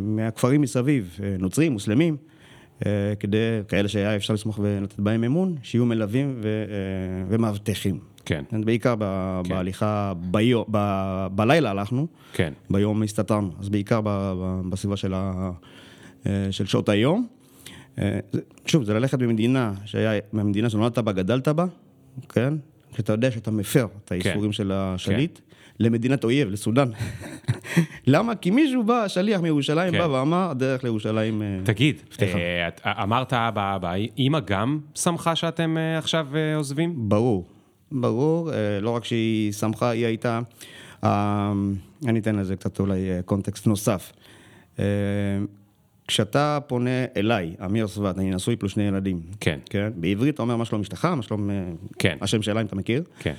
מהכפרים 0.00 0.60
מסביב, 0.60 1.18
נוצרים, 1.38 1.72
מוסלמים, 1.72 2.16
כדי, 3.20 3.36
כאלה 3.68 3.88
שהיה 3.88 4.16
אפשר 4.16 4.34
לסמוך 4.34 4.58
ולתת 4.62 5.00
בהם 5.00 5.24
אמון, 5.24 5.56
שיהיו 5.62 5.86
מלווים 5.86 6.34
ו- 6.42 6.64
ומאבטחים. 7.28 7.98
כן, 8.24 8.44
בעיקר 8.64 8.94
ב- 8.98 9.40
בהליכה, 9.48 10.12
ביו- 10.16 10.64
ב- 10.70 11.26
בלילה 11.34 11.70
הלכנו, 11.70 12.06
כן, 12.32 12.52
ביום 12.70 13.02
הסתתרנו, 13.02 13.50
אז 13.60 13.68
בעיקר 13.68 14.00
ב- 14.00 14.08
ב- 14.08 14.70
בסביבה 14.70 14.96
של, 14.96 15.12
ה, 15.16 15.50
של 16.50 16.66
שעות 16.66 16.88
היום. 16.88 17.26
שוב, 18.66 18.84
זה 18.84 18.94
ללכת 18.94 19.18
במדינה, 19.18 19.72
שהיה, 19.84 20.20
במדינה 20.32 20.70
שנולדת 20.70 20.98
בה, 20.98 21.12
גדלת 21.12 21.48
בה, 21.48 21.64
כן? 22.28 22.54
שאתה 22.96 23.12
יודע 23.12 23.30
שאתה 23.30 23.50
מפר 23.50 23.86
את 24.04 24.12
האיסורים 24.12 24.52
של 24.52 24.72
השליט, 24.74 25.38
למדינת 25.80 26.24
אויב, 26.24 26.48
לסודאן. 26.50 26.88
למה? 28.06 28.34
כי 28.34 28.50
מישהו 28.50 28.84
בא, 28.84 29.08
שליח 29.08 29.40
מירושלים 29.40 29.92
כן. 29.92 29.98
בא 29.98 30.04
ואמר, 30.04 30.50
הדרך 30.50 30.84
לירושלים... 30.84 31.42
אה, 31.42 31.58
תגיד. 31.64 31.96
אה, 32.22 32.68
את- 32.68 32.80
אמרת 32.86 33.32
אבא 33.32 33.76
אבא, 33.76 33.92
אימא 34.18 34.40
גם 34.40 34.80
שמחה 34.94 35.36
שאתם 35.36 35.76
אה, 35.78 35.98
עכשיו 35.98 36.26
אה, 36.34 36.56
עוזבים? 36.56 37.08
ברור. 37.08 37.46
ברור, 37.92 38.52
אה, 38.52 38.56
לא 38.80 38.90
רק 38.90 39.04
שהיא 39.04 39.52
שמחה, 39.52 39.90
היא 39.90 40.06
הייתה, 40.06 40.40
אה, 41.04 41.52
אני 42.06 42.18
אתן 42.18 42.36
לזה 42.36 42.56
קצת 42.56 42.80
אולי 42.80 43.10
אה, 43.10 43.22
קונטקסט 43.22 43.66
נוסף. 43.66 44.12
כשאתה 46.10 46.58
פונה 46.66 46.90
אליי, 47.16 47.54
אמיר 47.64 47.88
סבט, 47.88 48.18
אני 48.18 48.30
נשוי 48.30 48.56
פלוס 48.56 48.72
שני 48.72 48.82
ילדים. 48.82 49.20
כן. 49.40 49.58
כן? 49.70 49.90
בעברית 49.96 50.34
אתה 50.34 50.42
אומר 50.42 50.56
מה 50.56 50.64
שלום 50.64 50.80
אשתך, 50.80 51.04
מה 51.04 51.22
שלום... 51.22 51.50
אה, 51.50 51.64
כן. 51.98 52.16
השם 52.20 52.42
שלה, 52.42 52.60
אם 52.60 52.66
אתה 52.66 52.76
מכיר. 52.76 53.02
כן. 53.18 53.34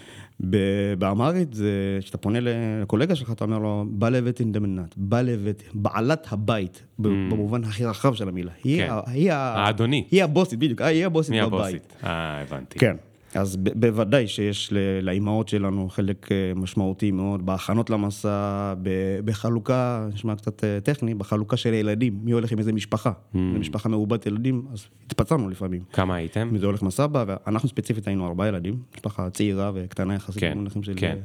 באמרית, 0.98 1.54
זה 1.54 1.70
כשאתה 2.02 2.18
פונה 2.18 2.40
לקולגה 2.42 3.16
שלך, 3.16 3.32
אתה 3.32 3.44
אומר 3.44 3.58
לו, 3.60 3.86
בעלת 3.90 4.40
אינדמנת, 4.40 4.94
בעלת, 4.98 5.64
בעלת 5.74 6.28
הבית, 6.32 6.84
ב- 7.00 7.08
במובן 7.08 7.64
הכי 7.64 7.86
רחב 7.86 8.14
של 8.14 8.28
המילה. 8.30 8.52
היא 8.64 8.84
Mm. 8.84 8.88
כן. 8.88 8.94
היא 9.12 9.32
האדונית. 9.34 10.08
היא 10.12 10.24
הבוסית, 10.24 10.60
בדיוק, 10.60 10.82
היא 10.82 11.06
הבוסית 11.06 11.34
בבית. 11.36 11.54
הבוסית? 11.54 11.94
אה, 12.04 12.42
הבנתי. 12.42 12.80
כן. 12.80 12.96
אז 13.36 13.58
ב- 13.58 13.80
בוודאי 13.86 14.28
שיש 14.28 14.74
לאימהות 15.02 15.48
שלנו 15.50 15.90
חלק 15.90 16.32
אה, 16.32 16.52
משמעותי 16.56 17.12
מאוד 17.12 17.46
בהכנות 17.46 17.90
למסע, 17.90 18.74
ב- 18.82 19.20
בחלוקה, 19.26 20.08
נשמע 20.14 20.36
קצת 20.36 20.64
אה, 20.64 20.80
טכני, 20.84 21.14
בחלוקה 21.14 21.58
של 21.58 21.74
הילדים, 21.74 22.20
מי 22.24 22.32
הולך 22.32 22.52
עם 22.52 22.60
איזה 22.60 22.74
משפחה. 22.74 23.12
Mm. 23.12 23.38
משפחה 23.38 23.90
מרובת 23.90 24.26
ילדים, 24.26 24.66
אז 24.74 24.86
התפצלנו 25.06 25.50
לפעמים. 25.50 25.82
כמה 25.94 26.16
הייתם? 26.16 26.48
אם 26.52 26.58
זה 26.58 26.66
הולך 26.66 26.82
עם 26.84 26.90
סבא, 26.90 27.24
ואנחנו 27.28 27.70
ספציפית 27.70 28.08
היינו 28.08 28.28
ארבעה 28.28 28.48
ילדים, 28.48 28.78
משפחה 28.96 29.30
צעירה 29.30 29.72
וקטנה 29.76 30.16
יחסית 30.16 30.40
כן, 30.40 30.52
במונחים 30.52 30.84
של, 30.84 30.94
כן. 30.96 31.18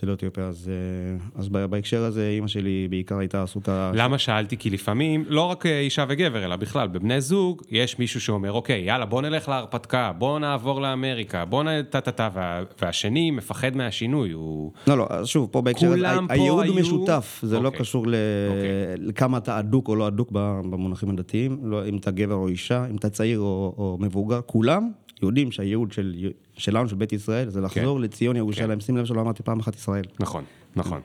של 0.00 0.12
אתיופיה, 0.12 0.44
אז, 0.44 0.70
אה, 0.70 1.40
אז 1.40 1.48
בהקשר 1.48 2.02
הזה 2.04 2.28
אימא 2.28 2.46
שלי 2.48 2.86
בעיקר 2.90 3.18
הייתה 3.18 3.42
עסוקה... 3.42 3.90
למה 3.94 4.18
שאלתי? 4.18 4.56
כי 4.56 4.70
לפעמים, 4.70 5.24
לא 5.28 5.42
רק 5.42 5.66
אה, 5.66 5.80
אישה 5.80 6.04
וגבר, 6.08 6.44
אלא 6.44 6.56
בכלל, 6.56 6.88
בבני 6.88 7.20
זוג, 7.20 7.62
יש 7.70 7.98
מישהו 7.98 8.20
שאומר, 8.20 8.52
אוקיי, 8.52 8.80
יאללה, 8.80 9.04
בוא 9.06 9.22
נלך 9.22 9.48
להרפתקה, 9.48 10.12
בוא 10.18 10.38
נעבור 10.38 10.80
לאמריקה, 10.80 11.44
בוא 11.44 11.62
נ... 11.62 11.82
טה-טה-טה, 11.90 12.28
וה... 12.34 12.62
והשני 12.82 13.30
מפחד 13.30 13.76
מהשינוי, 13.76 14.30
הוא... 14.30 14.72
לא, 14.86 14.98
לא, 14.98 15.06
אז 15.10 15.26
שוב, 15.26 15.48
פה 15.52 15.60
בהקשר 15.62 15.92
הזה, 15.92 16.06
הייעוד 16.28 16.64
היו- 16.64 16.74
משותף, 16.74 17.40
זה 17.42 17.60
לא 17.60 17.66
אוקיי. 17.68 17.80
קשור 17.80 18.06
ל- 18.06 18.14
אוקיי. 18.48 19.06
לכמה 19.08 19.38
אתה 19.38 19.58
אדוק 19.58 19.88
או 19.88 19.96
לא 19.96 20.08
אדוק 20.08 20.32
במונחים 20.32 21.10
הדתיים, 21.10 21.58
לא 21.62 21.86
אם 21.88 21.96
אתה 21.96 22.10
גבר 22.10 22.34
או 22.34 22.48
אישה, 22.48 22.86
אם 22.90 22.96
אתה 22.96 23.10
צעיר 23.10 23.38
או, 23.38 23.74
או 23.78 23.96
מבוגר, 24.00 24.40
כולם 24.46 24.90
יודעים 25.22 25.52
שהייעוד 25.52 25.92
של, 25.92 26.14
שלנו, 26.58 26.88
של 26.88 26.96
בית 26.96 27.12
ישראל, 27.12 27.50
זה 27.50 27.60
לחזור 27.60 28.00
לציון 28.00 28.36
ירושלים. 28.36 28.80
שים 28.80 28.96
לב 28.96 29.04
שלא 29.04 29.20
אמרתי 29.20 29.42
פעם 29.42 29.60
אחת 29.60 29.76
ישראל. 29.76 30.04
נכון, 30.20 30.44
נכון. 30.76 31.00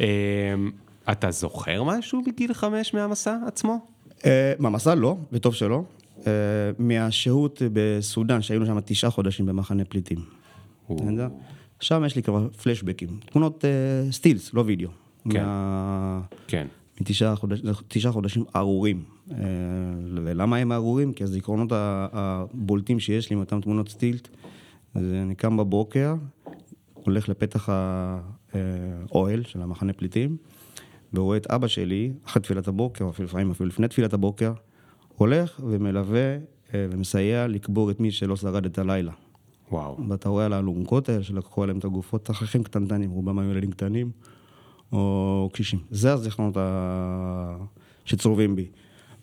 אה, 0.00 0.54
אתה 1.12 1.30
זוכר 1.30 1.82
משהו 1.82 2.22
בגיל 2.26 2.54
חמש 2.54 2.94
מהמסע 2.94 3.36
עצמו? 3.46 3.86
אה, 4.24 4.52
מהמסע 4.58 4.94
לא, 4.94 5.16
וטוב 5.32 5.54
שלא. 5.54 5.82
אה, 6.26 6.32
מהשהות 6.78 7.62
בסודאן, 7.72 8.42
שהיינו 8.42 8.66
שם 8.66 8.80
תשעה 8.84 9.10
חודשים 9.10 9.46
במחנה 9.46 9.84
פליטים. 9.84 10.18
שם 11.80 12.02
יש 12.06 12.16
לי 12.16 12.22
כבר 12.22 12.48
פלשבקים, 12.62 13.08
תמונות 13.26 13.64
אה, 13.64 14.12
סטילס, 14.12 14.54
לא 14.54 14.64
וידאו. 14.66 14.88
כן. 15.30 15.44
כן. 16.46 16.66
מתשעה 17.00 18.12
חודשים, 18.12 18.44
ארורים. 18.56 19.02
ולמה 20.14 20.56
הם 20.56 20.72
ארורים? 20.72 21.12
כי 21.12 21.24
הזיכרונות 21.24 21.68
הבולטים 21.72 23.00
שיש 23.00 23.30
לי 23.30 23.36
מאותן 23.36 23.60
תמונות 23.60 23.88
סטילט, 23.88 24.28
זה 24.94 25.22
אני 25.22 25.34
קם 25.34 25.56
בבוקר, 25.56 26.14
הולך 26.94 27.28
לפתח 27.28 27.68
האוהל 28.52 29.42
של 29.42 29.62
המחנה 29.62 29.92
פליטים, 29.92 30.36
ורואה 31.14 31.36
את 31.36 31.46
אבא 31.46 31.66
שלי, 31.66 32.12
אחרי 32.24 32.42
תפילת 32.42 32.68
הבוקר, 32.68 33.08
אפילו 33.08 33.28
לפעמים 33.28 33.50
אפילו 33.50 33.68
לפני 33.68 33.88
תפילת 33.88 34.12
הבוקר, 34.12 34.52
הולך 35.16 35.60
ומלווה 35.64 36.36
אה, 36.74 36.86
ומסייע 36.90 37.46
לקבור 37.48 37.90
את 37.90 38.00
מי 38.00 38.10
שלא 38.10 38.36
שרד 38.36 38.64
את 38.64 38.78
הלילה. 38.78 39.12
וואו. 39.70 39.98
ואתה 40.08 40.28
רואה 40.28 40.46
על 40.46 40.52
האלונקות 40.52 41.08
האלה 41.08 41.22
שלקחו 41.22 41.62
עליהם 41.62 41.78
את 41.78 41.84
הגופות, 41.84 42.24
תככים 42.24 42.62
קטנטנים, 42.62 43.10
רובם 43.10 43.38
היו 43.38 43.50
ילדים 43.50 43.70
קטנים 43.70 44.10
או 44.92 45.50
קשישים. 45.52 45.78
זה 45.90 46.12
הזיכרונות 46.12 46.56
ה... 46.56 47.56
שצרובים 48.04 48.56
בי. 48.56 48.66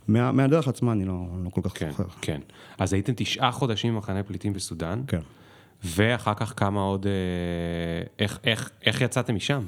מה, 0.08 0.32
מהדרך 0.32 0.68
עצמה 0.68 0.92
אני 0.92 1.06
לא, 1.06 1.26
לא 1.44 1.50
כל 1.50 1.62
כך 1.64 1.80
כן, 1.80 1.90
זוכר. 1.90 2.04
כן. 2.22 2.42
אז 2.78 2.94
הייתם 2.94 3.14
תשעה 3.16 3.52
חודשים 3.52 3.96
במחנה 3.96 4.24
פליטים 4.24 4.54
בסודאן, 4.54 5.02
כן. 5.08 5.22
ואחר 5.84 6.34
כך 6.34 6.54
כמה 6.58 6.82
עוד... 6.82 7.08
אה, 7.08 7.12
איך, 8.20 8.40
איך, 8.44 8.70
איך 8.86 9.02
יצאתם 9.02 9.36
משם? 9.36 9.66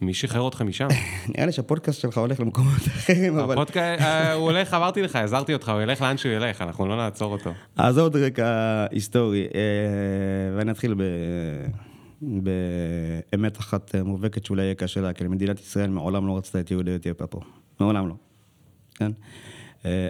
מי 0.00 0.14
שחרר 0.14 0.48
אתכם 0.48 0.66
משם? 0.66 0.88
נראה 1.34 1.46
לי 1.46 1.52
שהפודקאסט 1.52 2.00
שלך 2.00 2.18
הולך 2.18 2.40
למקומות 2.40 2.80
אחרים, 2.96 3.38
אבל... 3.38 3.54
הפודקאסט, 3.54 4.02
אה, 4.02 4.32
הוא 4.32 4.44
הולך, 4.44 4.74
אמרתי 4.74 5.02
לך, 5.02 5.16
עזרתי 5.16 5.54
אותך, 5.54 5.68
הוא 5.68 5.80
ילך 5.82 6.02
לאן 6.02 6.16
שהוא 6.16 6.32
ילך, 6.32 6.62
אנחנו 6.62 6.86
לא 6.86 6.96
נעצור 6.96 7.32
אותו. 7.32 7.52
אז 7.76 7.98
עוד 7.98 8.16
רקע 8.16 8.86
היסטורי, 8.90 9.42
אה, 9.42 10.56
ואני 10.56 10.70
אתחיל 10.70 10.94
ב... 10.94 11.02
באמת 13.32 13.58
אחת 13.58 13.94
מובהקת 13.94 14.44
שאולי 14.44 14.62
יהיה 14.62 14.74
קשה 14.74 15.00
לה, 15.00 15.12
כי 15.12 15.24
מדינת 15.24 15.60
ישראל 15.60 15.90
מעולם 15.90 16.26
לא 16.26 16.36
רצתה 16.36 16.60
את 16.60 16.70
יהודי 16.70 16.94
אתיופיה 16.94 17.26
פה. 17.26 17.40
מעולם 17.80 18.08
לא. 18.08 18.14
כן? 18.94 19.12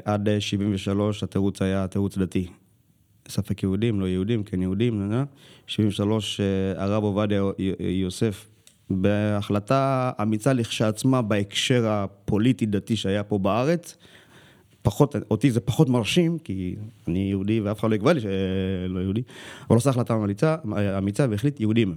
עד 0.05 0.29
אה, 0.29 0.41
73 0.41 1.23
התירוץ 1.23 1.63
היה 1.63 1.87
תירוץ 1.87 2.19
דתי. 2.19 2.49
ספק 3.29 3.63
יהודים, 3.63 4.01
לא 4.01 4.07
יהודים, 4.07 4.43
כן 4.43 4.63
יהודים, 4.63 4.99
נה, 5.01 5.07
נה. 5.07 5.25
73 5.67 6.41
אה, 6.41 6.85
הרב 6.85 7.03
עובדיה 7.03 7.43
יוסף, 7.79 8.47
בהחלטה 8.91 10.11
אמיצה 10.23 10.53
לכשעצמה 10.53 11.23
בהקשר 11.23 11.87
הפוליטי-דתי 11.89 12.97
שהיה 12.97 13.23
פה 13.23 13.39
בארץ, 13.39 13.97
פחות, 14.83 15.17
אותי 15.31 15.51
זה 15.51 15.61
פחות 15.61 15.89
מרשים, 15.89 16.39
כי 16.39 16.77
אני 17.09 17.19
יהודי 17.19 17.61
ואף 17.61 17.81
אחד 17.81 17.91
לא 17.91 17.95
יקבע 17.95 18.13
לי 18.13 18.21
שלא 18.21 19.01
יהודי, 19.01 19.23
אבל 19.69 19.77
עושה 19.77 19.91
החלטה 19.91 20.15
אמיצה, 20.15 20.57
אמיצה 20.99 21.27
והחליט 21.31 21.61
יהודים. 21.61 21.95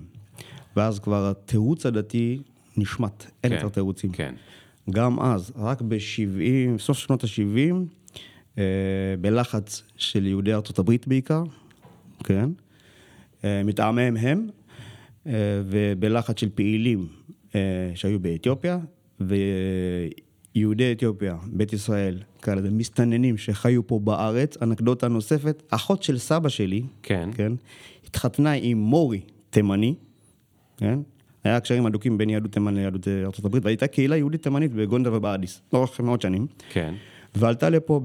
ואז 0.76 1.00
כבר 1.00 1.30
התירוץ 1.30 1.86
הדתי 1.86 2.40
נשמט, 2.78 3.26
אין 3.44 3.52
כן, 3.52 3.56
יותר 3.56 3.70
תירוצים. 3.70 4.12
כן. 4.12 4.36
גם 4.90 5.20
אז, 5.20 5.52
רק 5.56 5.82
ב-70, 5.82 6.80
סוף 6.80 6.98
שנות 6.98 7.24
ה-70, 7.24 7.74
אה, 7.74 7.80
בלחץ 9.22 9.84
של 9.96 10.28
יהודי 10.28 10.54
ארצות 10.54 10.80
הברית 10.80 11.08
בעיקר, 11.08 11.44
כן, 12.24 12.50
אה, 13.44 13.62
מטעמיהם 13.66 14.18
הם, 14.18 14.48
אה, 15.28 15.34
ובלחץ 15.66 16.40
של 16.40 16.50
פעילים 16.56 17.08
אה, 17.56 17.92
שהיו 17.96 18.20
באתיופיה, 18.20 18.80
ויהודי 19.20 20.92
אתיופיה, 20.92 21.38
בית 21.46 21.74
ישראל, 21.74 22.20
נקרא 22.40 22.56
לזה 22.56 22.72
מסתננים 22.72 23.38
שחיו 23.38 23.88
פה 23.88 24.00
בארץ, 24.00 24.58
אנקדוטה 24.62 25.08
נוספת, 25.08 25.64
אחות 25.70 26.04
של 26.04 26.18
סבא 26.18 26.50
שלי, 26.50 26.84
כן. 27.04 27.30
כן, 27.34 27.52
התחתנה 28.08 28.52
עם 28.52 28.78
מורי 28.78 29.22
תימני, 29.50 29.96
כן? 30.78 31.00
היה 31.44 31.60
קשרים 31.60 31.86
הדוקים 31.86 32.18
בין 32.18 32.30
יהדות 32.30 32.52
תימן 32.52 32.76
ליהדות 32.76 33.08
אה, 33.08 33.24
הברית, 33.44 33.66
והייתה 33.66 33.88
קהילה 33.88 34.18
יהודית 34.18 34.44
תימנית 34.44 34.74
בגונדר 34.74 35.14
ובאדיס, 35.14 35.62
לאורך 35.74 36.00
מאות 36.00 36.22
שנים, 36.22 36.48
כן. 36.70 36.94
ועלתה 37.36 37.70
לפה 37.70 38.02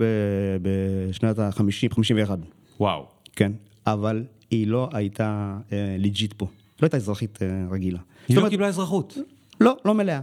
בשנת 0.62 1.38
ה-50, 1.38 1.60
51, 1.94 2.38
וואו. 2.80 3.06
כן? 3.36 3.52
אבל 3.86 4.24
היא 4.50 4.66
לא 4.66 4.88
הייתה 4.92 5.58
אה, 5.72 5.96
ליג'יט 5.98 6.32
פה, 6.32 6.46
לא 6.82 6.86
הייתה 6.86 6.96
אזרחית 6.96 7.38
אה, 7.42 7.48
רגילה. 7.70 7.98
היא 8.28 8.36
לא 8.36 8.48
קיבלה 8.48 8.66
אזרחות. 8.66 9.18
לא, 9.60 9.76
לא 9.84 9.94
מלאה. 9.94 10.20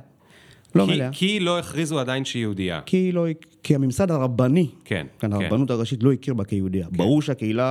לא 0.75 0.85
כי- 0.85 0.91
מלאה. 0.91 1.09
כי 1.11 1.39
לא 1.39 1.59
הכריזו 1.59 1.99
עדיין 1.99 2.25
שהיא 2.25 2.41
יהודייה. 2.41 2.81
כי, 2.85 3.11
לא, 3.11 3.25
כי 3.63 3.75
הממסד 3.75 4.11
הרבני, 4.11 4.67
כן, 4.85 5.07
כן, 5.19 5.27
כן. 5.37 5.43
הרבנות 5.43 5.69
הראשית 5.71 6.03
לא 6.03 6.11
הכיר 6.11 6.33
בה 6.33 6.43
כיהודיה. 6.43 6.87
ברור 6.91 7.21
שהקהילה 7.21 7.63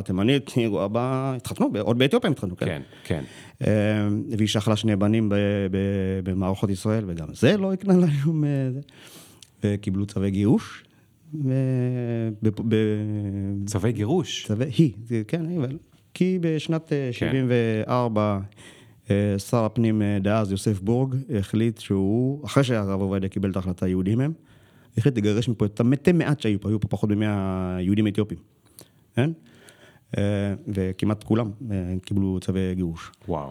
התימנית, 0.00 0.50
רואה 0.66 0.88
בה, 0.88 1.32
התחתנו, 1.36 1.70
עוד 1.80 1.98
באתיופיה 1.98 2.28
הם 2.28 2.32
התחתנו, 2.32 2.56
כן. 2.56 2.66
כן, 2.66 2.82
כן. 3.04 3.24
אה, 3.66 4.08
והיא 4.36 4.48
שכלה 4.48 4.76
שני 4.76 4.96
בנים 4.96 5.32
במערכות 6.24 6.70
ישראל, 6.70 7.04
וגם 7.06 7.26
זה 7.34 7.56
לא 7.56 7.72
הקנה 7.72 7.96
לה 7.96 8.06
שום... 8.22 8.44
זה. 8.72 8.80
וקיבלו 9.64 10.06
צווי 10.06 10.30
גירוש. 10.30 10.84
ו- 11.34 12.28
ב- 12.42 12.48
ב- 12.68 13.66
צווי 13.66 13.92
גירוש. 13.92 14.46
צווי, 14.46 14.66
היא, 14.66 14.92
כן, 15.28 15.46
היא, 15.46 15.58
אבל... 15.58 15.76
כי 16.14 16.38
בשנת 16.40 16.92
אה, 16.92 17.08
74, 17.12 18.40
אה, 19.10 19.38
שר 19.38 19.64
הפנים 19.64 20.02
אה, 20.02 20.18
דאז, 20.22 20.50
יוסף 20.50 20.80
בורג, 20.80 21.14
החליט 21.38 21.78
שהוא, 21.78 22.44
אחרי 22.44 22.64
שהרב 22.64 23.00
עובדיה 23.00 23.28
קיבל 23.28 23.50
את 23.50 23.56
ההחלטה, 23.56 23.88
יהודים 23.88 24.20
הם, 24.20 24.32
החליט 24.98 25.16
לגרש 25.18 25.48
מפה 25.48 25.64
את 25.64 25.80
המתי 25.80 26.12
מעט 26.12 26.40
שהיו 26.40 26.60
פה, 26.60 26.68
היו 26.68 26.80
פה 26.80 26.88
פחות 26.88 27.10
מ-100 27.10 27.24
יהודים 27.80 28.06
אתיופים, 28.06 28.38
כן? 29.14 29.30
וכמעט 30.68 31.24
כולם 31.24 31.50
קיבלו 32.02 32.38
צווי 32.40 32.74
גירוש. 32.74 33.10
וואו. 33.28 33.50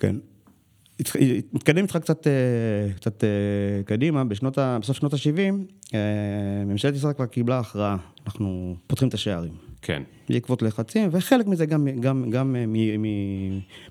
כן. 0.00 0.16
נתקדם 1.52 1.82
איתך 1.82 1.96
קצת, 1.96 2.26
אה, 2.26 2.92
קצת 2.96 3.24
אה, 3.24 3.28
קדימה, 3.84 4.24
בשנות 4.24 4.58
ה, 4.58 4.78
בסוף 4.82 4.96
שנות 4.96 5.14
ה-70, 5.14 5.96
ממשלת 6.66 6.94
ישראל 6.94 7.12
כבר 7.12 7.26
קיבלה 7.26 7.58
הכרעה, 7.58 7.96
אנחנו 8.26 8.76
פותחים 8.86 9.08
את 9.08 9.14
השערים. 9.14 9.52
כן. 9.82 10.02
בעקבות 10.28 10.62
לחצים, 10.62 11.08
וחלק 11.12 11.46
מזה 11.46 11.66
גם, 11.66 11.88
גם, 12.00 12.30
גם 12.30 12.56
אה, 12.56 12.64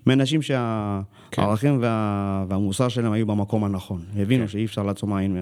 מאנשים 0.06 0.42
שהערכים 0.42 1.78
וה, 1.82 2.46
והמוסר 2.50 2.88
שלהם 2.88 3.12
היו 3.12 3.26
במקום 3.26 3.64
הנכון. 3.64 4.02
הבינו 4.16 4.44
כן. 4.44 4.48
שאי 4.48 4.66
אפשר 4.66 4.84
לעצום 4.84 5.14
עין 5.14 5.38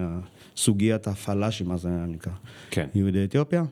מסוגיית 0.56 1.08
הפלאשים, 1.08 1.68
מה 1.68 1.78
זה 1.78 1.90
נקרא, 1.90 2.34
כן. 2.72 2.88
יהודי 2.96 3.24
אתיופיה. 3.24 3.64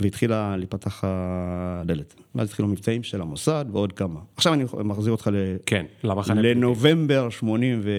והתחילה 0.00 0.56
להיפתח 0.56 1.04
הדלת. 1.06 2.14
ואז 2.34 2.48
התחילו 2.48 2.68
מבצעים 2.68 3.02
של 3.02 3.20
המוסד 3.20 3.64
ועוד 3.72 3.92
כמה. 3.92 4.20
עכשיו 4.36 4.54
אני 4.54 4.64
מחזיר 4.84 5.12
אותך 5.12 5.30
ל... 5.32 5.56
כן, 5.66 5.86
למחנה. 6.04 6.42
לנובמבר 6.42 7.30
80 7.30 7.80
ו... 7.82 7.90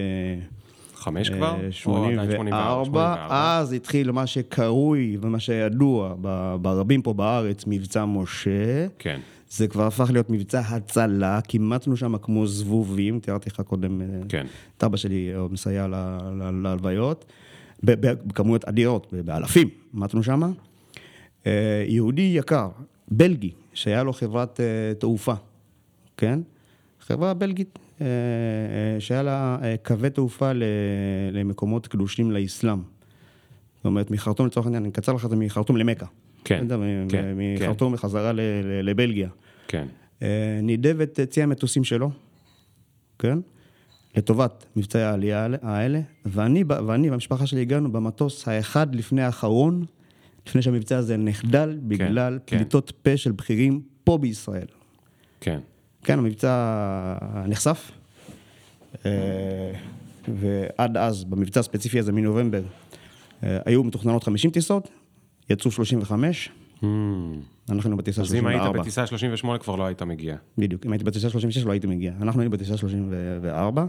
חמש 0.98 1.30
כבר? 1.30 1.52
או 1.52 1.56
עדיין 1.56 1.72
84, 1.72 2.36
84? 2.36 3.28
אז 3.30 3.74
התחיל 3.74 4.12
מה 4.12 4.28
שקרוי 4.28 5.18
ומה 5.22 5.40
שידוע 5.40 6.16
ברבים 6.62 7.02
פה 7.02 7.14
בארץ, 7.14 7.64
מבצע 7.68 8.06
משה. 8.06 8.88
כן. 9.00 9.20
זה 9.50 9.68
כבר 9.68 9.88
הפך 9.88 10.10
להיות 10.12 10.30
מבצע 10.30 10.60
הצלה, 10.60 11.40
כימתנו 11.48 11.98
שם 11.98 12.18
כמו 12.18 12.48
זבובים, 12.48 13.20
תיארתי 13.20 13.50
לך 13.50 13.62
קודם, 13.62 14.02
אה, 14.02 14.08
כן. 14.30 14.48
את 14.78 14.84
אבא 14.84 14.98
שלי 14.98 15.32
אה, 15.36 15.48
מסייע 15.52 15.88
להלוויות, 16.64 17.26
בכמויות 17.84 18.66
אדירות, 18.66 19.14
באלפים, 19.26 19.70
עמדנו 19.94 20.24
שם. 20.24 20.52
אה, 21.48 21.84
יהודי 21.88 22.32
יקר, 22.36 22.70
בלגי, 23.12 23.52
שהיה 23.74 24.04
לו 24.04 24.14
חברת 24.14 24.60
אה, 24.60 24.66
תעופה, 25.00 25.34
כן? 26.18 26.40
חברה 27.02 27.34
בלגית, 27.34 27.80
אה, 28.02 28.06
שהיה 29.00 29.24
לה 29.24 29.58
קווי 29.84 30.10
תעופה 30.10 30.52
למקומות 31.32 31.88
קדושים 31.88 32.32
לאסלאם. 32.32 32.80
זאת 33.76 33.86
אומרת, 33.86 34.12
מחרטום 34.12 34.46
לצורך 34.48 34.66
העניין, 34.66 34.84
אני 34.84 34.92
אקצר 34.92 35.14
לך 35.14 35.26
את 35.26 35.30
זה 35.30 35.36
מחרטום 35.36 35.78
למכה. 35.78 36.06
כן, 36.44 36.66
מ- 36.78 37.08
כן, 37.10 37.26
מחרטום 37.38 37.94
בחזרה 37.94 38.32
לבלגיה. 38.84 39.30
כן. 39.68 39.88
נידב 40.64 41.02
את 41.02 41.20
צי 41.30 41.44
המטוסים 41.44 41.84
שלו, 41.84 42.12
כן? 43.20 43.38
לטובת 44.18 44.66
מבצעי 44.76 45.04
העלייה 45.04 45.48
האלה- 45.62 46.00
ואני, 46.26 46.64
ואני 46.68 47.10
והמשפחה 47.10 47.46
שלי 47.48 47.62
הגענו 47.62 47.92
במטוס 47.92 48.48
האחד 48.48 48.96
לפני 48.96 49.22
האחרון, 49.22 49.86
לפני 50.48 50.62
שהמבצע 50.62 50.98
הזה 50.98 51.18
נחדל 51.18 51.78
בגלל 51.84 52.40
כן. 52.46 52.58
פליטות 52.58 52.92
פה 53.02 53.18
של 53.18 53.32
בכירים 53.32 53.82
פה 54.04 54.18
בישראל. 54.18 54.68
כן. 55.42 55.60
כן, 56.04 56.20
המבצע 56.20 57.16
נחשף, 57.48 57.92
אה, 59.06 59.12
ועד 60.28 60.98
אז, 60.98 61.24
במבצע 61.24 61.60
הספציפי 61.60 62.00
הזה 62.00 62.12
מנובמבר, 62.12 62.62
אה, 63.44 63.58
היו 63.66 63.84
מתוכננות 63.84 64.24
50 64.24 64.52
טיסות, 64.52 64.90
יצאו 65.50 65.72
35, 65.72 66.50
Hmm. 66.82 66.86
אנחנו 67.70 67.88
היינו 67.88 67.98
בטיסה 67.98 68.22
אז 68.22 68.34
אם 68.34 68.40
34. 68.40 68.70
היית 68.70 68.82
בטיסה 68.82 69.08
38 69.08 69.60
כבר 69.60 69.76
לא 69.76 69.86
היית 69.86 70.02
מגיע. 70.02 70.36
בדיוק, 70.58 70.86
אם 70.86 70.92
הייתי 70.92 71.06
בטיסה 71.06 71.30
36 71.30 71.64
לא 71.64 71.72
הייתי 71.72 71.88
מגיע. 71.88 72.14
אנחנו 72.22 72.42
היינו 72.42 72.52
בטיסה 72.52 72.78
34, 72.78 73.86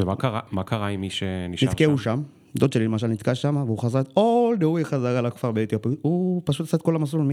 ומה 0.00 0.16
קרה, 0.16 0.40
קרה 0.66 0.88
עם 0.88 1.00
מי 1.00 1.10
שנשאר 1.10 1.66
שם? 1.66 1.72
נתקעו 1.72 1.98
שם, 1.98 2.22
דוד 2.58 2.72
שלי 2.72 2.84
למשל 2.84 3.06
נתקע 3.06 3.34
שם, 3.34 3.56
והוא 3.56 3.78
חזר 3.78 4.00
את 4.00 4.08
all 4.08 4.60
the 4.60 4.64
way 4.64 4.84
חזרה 4.84 5.20
לכפר 5.20 5.52
באתיופיה. 5.52 5.92
הוא 6.02 6.42
פשוט 6.44 6.66
עשה 6.66 6.76
את 6.76 6.82
כל 6.82 6.96
המסלול 6.96 7.32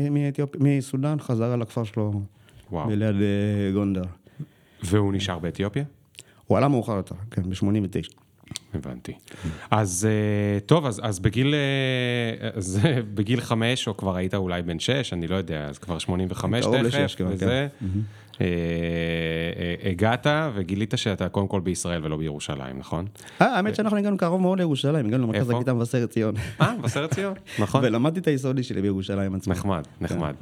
מסודאן, 0.59 1.19
חזרה 1.19 1.57
לכפר 1.57 1.83
שלו 1.83 2.21
וואו. 2.71 2.89
ליד 2.89 3.15
אה, 3.15 3.71
גונדר. 3.73 4.03
והוא 4.83 5.13
נשאר 5.13 5.39
באתיופיה? 5.39 5.83
הוא 6.47 6.57
עלה 6.57 6.67
מאוחר 6.67 6.95
יותר, 6.95 7.15
כן, 7.31 7.41
ב-89. 7.41 8.23
הבנתי. 8.73 9.13
אז 9.71 10.07
אה, 10.09 10.59
טוב, 10.59 10.85
אז, 10.85 11.01
אז 11.03 11.19
בגיל, 11.19 11.55
אה, 11.55 12.49
אז 12.53 12.79
בגיל 13.13 13.41
חמש, 13.41 13.87
או 13.87 13.97
כבר 13.97 14.15
היית 14.15 14.33
אולי 14.35 14.61
בן 14.61 14.79
שש, 14.79 15.13
אני 15.13 15.27
לא 15.27 15.35
יודע, 15.35 15.65
אז 15.65 15.77
כבר 15.77 15.99
85 15.99 16.65
קרוב 16.65 16.89
תכף, 16.89 17.15
כבר, 17.17 17.27
וזה. 17.31 17.51
אה, 17.51 17.67
הגעת 19.91 20.27
וגילית 20.53 20.93
שאתה 20.95 21.29
קודם 21.29 21.47
כל 21.47 21.59
בישראל 21.59 22.05
ולא 22.05 22.17
בירושלים, 22.17 22.79
נכון? 22.79 23.05
אה, 23.41 23.55
האמת 23.55 23.75
שאנחנו 23.75 23.97
הגענו 23.97 24.17
קרוב 24.17 24.41
מאוד 24.41 24.57
לירושלים, 24.57 25.05
הגענו 25.05 25.23
למרכז? 25.23 25.49
הקליטה 25.49 25.73
מבשרת 25.73 26.09
ציון. 26.09 26.35
אה, 26.61 26.73
מבשרת 26.79 27.13
ציון, 27.13 27.33
נכון. 27.59 27.85
ולמדתי 27.85 28.19
את 28.19 28.27
היסודי 28.27 28.63
שלי 28.63 28.81
בירושלים 28.81 29.35
עצמה. 29.35 29.53
נחמד, 29.53 29.83
נחמד. 30.01 30.33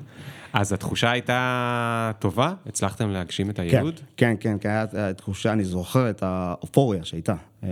אז 0.54 0.74
התחושה 0.74 1.12
הייתה 1.12 2.12
טובה? 2.20 2.54
הצלחתם 2.66 3.10
להגשים 3.10 3.50
את 3.50 3.56
כן, 3.56 3.62
הייעוד? 3.64 4.00
כן, 4.18 4.36
כן, 4.40 4.58
כי 4.58 4.68
הייתה 4.68 5.14
תחושה, 5.14 5.54
אני 5.54 5.64
זוכר 5.64 6.10
את 6.10 6.24
האופוריה 6.24 7.04
שהייתה. 7.04 7.36
אה, 7.64 7.70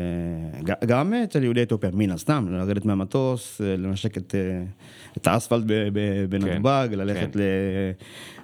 גם 0.85 1.13
אצל 1.13 1.43
יהודי 1.43 1.63
אתיופיה, 1.63 1.89
מן 1.93 2.11
הסתם, 2.11 2.45
לרדת 2.49 2.85
מהמטוס, 2.85 3.61
אה, 3.61 3.75
לנשק 3.77 4.17
את, 4.17 4.35
אה, 5.25 5.33
האספלט 5.33 5.63
בנתב"ג, 6.29 6.87
ללכת 6.91 7.33
כן. 7.33 7.39
ל- 7.39 7.41
ל- 7.41 7.91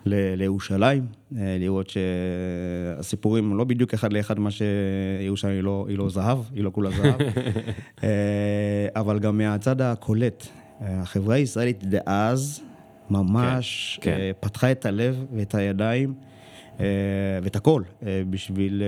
לירושלים, 0.06 1.06
אה, 1.38 1.58
לראות 1.60 1.90
שהסיפורים 1.90 3.58
לא 3.58 3.64
בדיוק 3.64 3.94
אחד 3.94 4.14
לאחד 4.14 4.40
מה 4.40 4.50
שירושלים 4.52 5.56
היא 5.56 5.64
לא, 5.64 5.86
היא 5.90 5.98
לא 5.98 6.10
זהב, 6.10 6.38
היא 6.54 6.64
לא 6.64 6.70
כולה 6.70 6.90
זהב, 6.90 7.22
אה, 8.04 8.88
אבל 8.96 9.20
גם 9.20 9.38
מהצד 9.38 9.82
הקולט, 9.82 10.48
אה, 10.82 11.02
החברה 11.02 11.36
הישראלית 11.36 11.84
דאז 11.84 12.62
ממש 13.10 14.00
כן, 14.02 14.18
כן. 14.18 14.32
פתחה 14.40 14.72
את 14.72 14.86
הלב 14.86 15.26
ואת 15.34 15.56
הידיים. 15.56 16.14
ואת 17.44 17.56
הכל, 17.56 17.82
בשביל... 18.30 18.84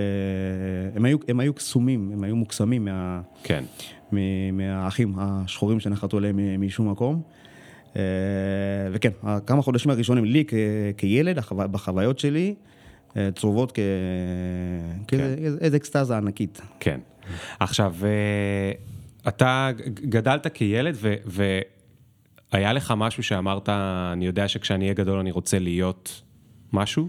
הם 0.96 1.06
היו, 1.06 1.18
הם 1.28 1.39
היו 1.39 1.54
קסומים, 1.54 2.12
הם 2.13 2.24
היו 2.24 2.36
מוקסמים 2.36 2.86
מה, 2.86 3.22
כן. 3.44 3.63
מהאחים 4.54 5.13
השחורים 5.18 5.80
שנחתו 5.80 6.18
עליהם 6.18 6.62
משום 6.62 6.91
מקום. 6.91 7.22
אה, 7.98 8.02
וכן, 8.92 9.10
כמה 9.46 9.62
חודשים 9.62 9.92
הראשונים 9.92 10.26
לי 10.26 10.44
כ- 10.48 10.54
כילד, 10.98 11.40
בחוויות 11.52 12.20
שלי, 12.20 12.56
אה, 13.18 13.30
צרובות 13.36 13.72
כ... 13.72 13.80
כאיזה 15.08 15.78
אקסטזה 15.78 16.18
ענקית. 16.18 16.62
כן. 16.80 17.00
עכשיו, 17.60 17.96
אה, 18.04 18.72
אתה 19.28 19.70
גדלת 19.94 20.48
כילד 20.54 20.96
ו... 20.98 21.16
והיה 22.54 22.74
לך 22.74 22.94
משהו 22.98 23.24
שאמרת, 23.24 23.70
אני 24.14 24.26
יודע 24.26 24.48
שכשאני 24.48 24.86
אהיה 24.86 24.94
גדול 24.94 25.20
אני 25.20 25.32
רוצה 25.32 25.60
להיות 25.60 26.22
משהו 26.74 27.08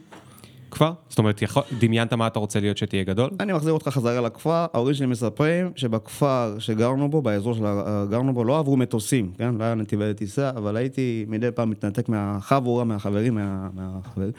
כבר? 0.71 0.93
זאת 1.09 1.19
אומרת, 1.19 1.43
יכול, 1.43 1.63
דמיינת 1.79 2.13
מה 2.13 2.27
אתה 2.27 2.39
רוצה 2.39 2.61
להיות 2.61 2.77
שתהיה 2.79 3.05
גדול? 3.05 3.31
אני 3.41 3.53
מחזיר 3.53 3.73
אותך 3.73 3.89
חזרה 3.89 4.21
לכפר, 4.21 4.67
ההורים 4.75 4.95
שלי 4.95 5.07
מספרים 5.07 5.71
שבכפר 5.77 6.57
שגרנו 6.59 7.11
בו, 7.11 7.23
באזור 7.23 7.55
שגרנו 7.55 8.35
בו, 8.35 8.45
לא 8.45 8.59
עברו 8.59 8.77
מטוסים, 8.77 9.33
כן? 9.39 9.55
לא 9.55 9.65
היה 9.65 9.75
נתיבי 9.75 10.15
טיסה, 10.15 10.51
אבל 10.51 10.77
הייתי 10.77 11.25
מדי 11.29 11.51
פעם 11.51 11.71
מתנתק 11.71 12.09
מהחבורה, 12.09 12.85
מהחברים, 12.85 13.35
מה, 13.35 13.69
מהחברים, 13.75 14.33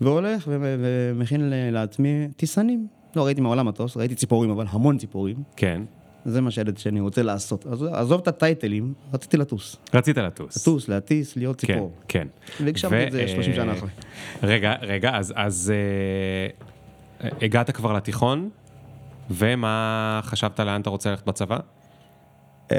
והולך 0.00 0.48
ומכין 0.50 1.40
לעצמי 1.72 2.28
טיסנים. 2.36 2.86
לא 3.16 3.26
ראיתי 3.26 3.40
מעולם 3.40 3.68
מטוס, 3.68 3.96
ראיתי 3.96 4.14
ציפורים, 4.14 4.50
אבל 4.50 4.66
המון 4.68 4.98
ציפורים. 4.98 5.36
כן. 5.56 5.82
זה 6.30 6.40
מה 6.40 6.50
שידעתי 6.50 6.80
שאני 6.80 7.00
רוצה 7.00 7.22
לעשות. 7.22 7.66
אז 7.66 7.82
עזוב 7.92 8.20
את 8.20 8.28
הטייטלים, 8.28 8.94
רציתי 9.14 9.36
לטוס. 9.36 9.76
רצית 9.94 10.18
לטוס. 10.18 10.56
לטוס, 10.56 10.88
להטיס, 10.88 11.36
להיות 11.36 11.60
כן, 11.60 11.66
ציפור. 11.74 11.92
כן. 12.08 12.28
והגשמתי 12.64 13.06
את 13.06 13.12
זה 13.12 13.24
ו- 13.24 13.28
30 13.28 13.54
שנה 13.54 13.72
אה, 13.72 13.78
אחרי. 13.78 13.88
רגע, 14.42 14.74
רגע, 14.80 15.16
אז, 15.16 15.32
אז 15.36 15.72
אה, 17.20 17.30
הגעת 17.42 17.70
כבר 17.70 17.92
לתיכון, 17.92 18.48
ומה 19.30 20.20
חשבת 20.24 20.60
לאן 20.60 20.80
אתה 20.80 20.90
רוצה 20.90 21.10
ללכת 21.10 21.26
בצבא? 21.26 21.58
אה, 22.72 22.76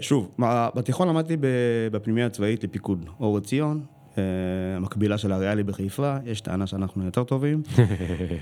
שוב, 0.00 0.30
מה- 0.38 0.68
בתיכון 0.74 1.08
למדתי 1.08 1.36
בפנימייה 1.92 2.26
הצבאית 2.26 2.64
לפיקוד 2.64 3.06
אור 3.20 3.36
עציון, 3.38 3.82
המקבילה 4.76 5.18
של 5.18 5.32
הריאלי 5.32 5.62
בחיפה, 5.62 6.16
יש 6.26 6.40
טענה 6.40 6.66
שאנחנו 6.66 7.04
יותר 7.04 7.24
טובים. 7.24 7.62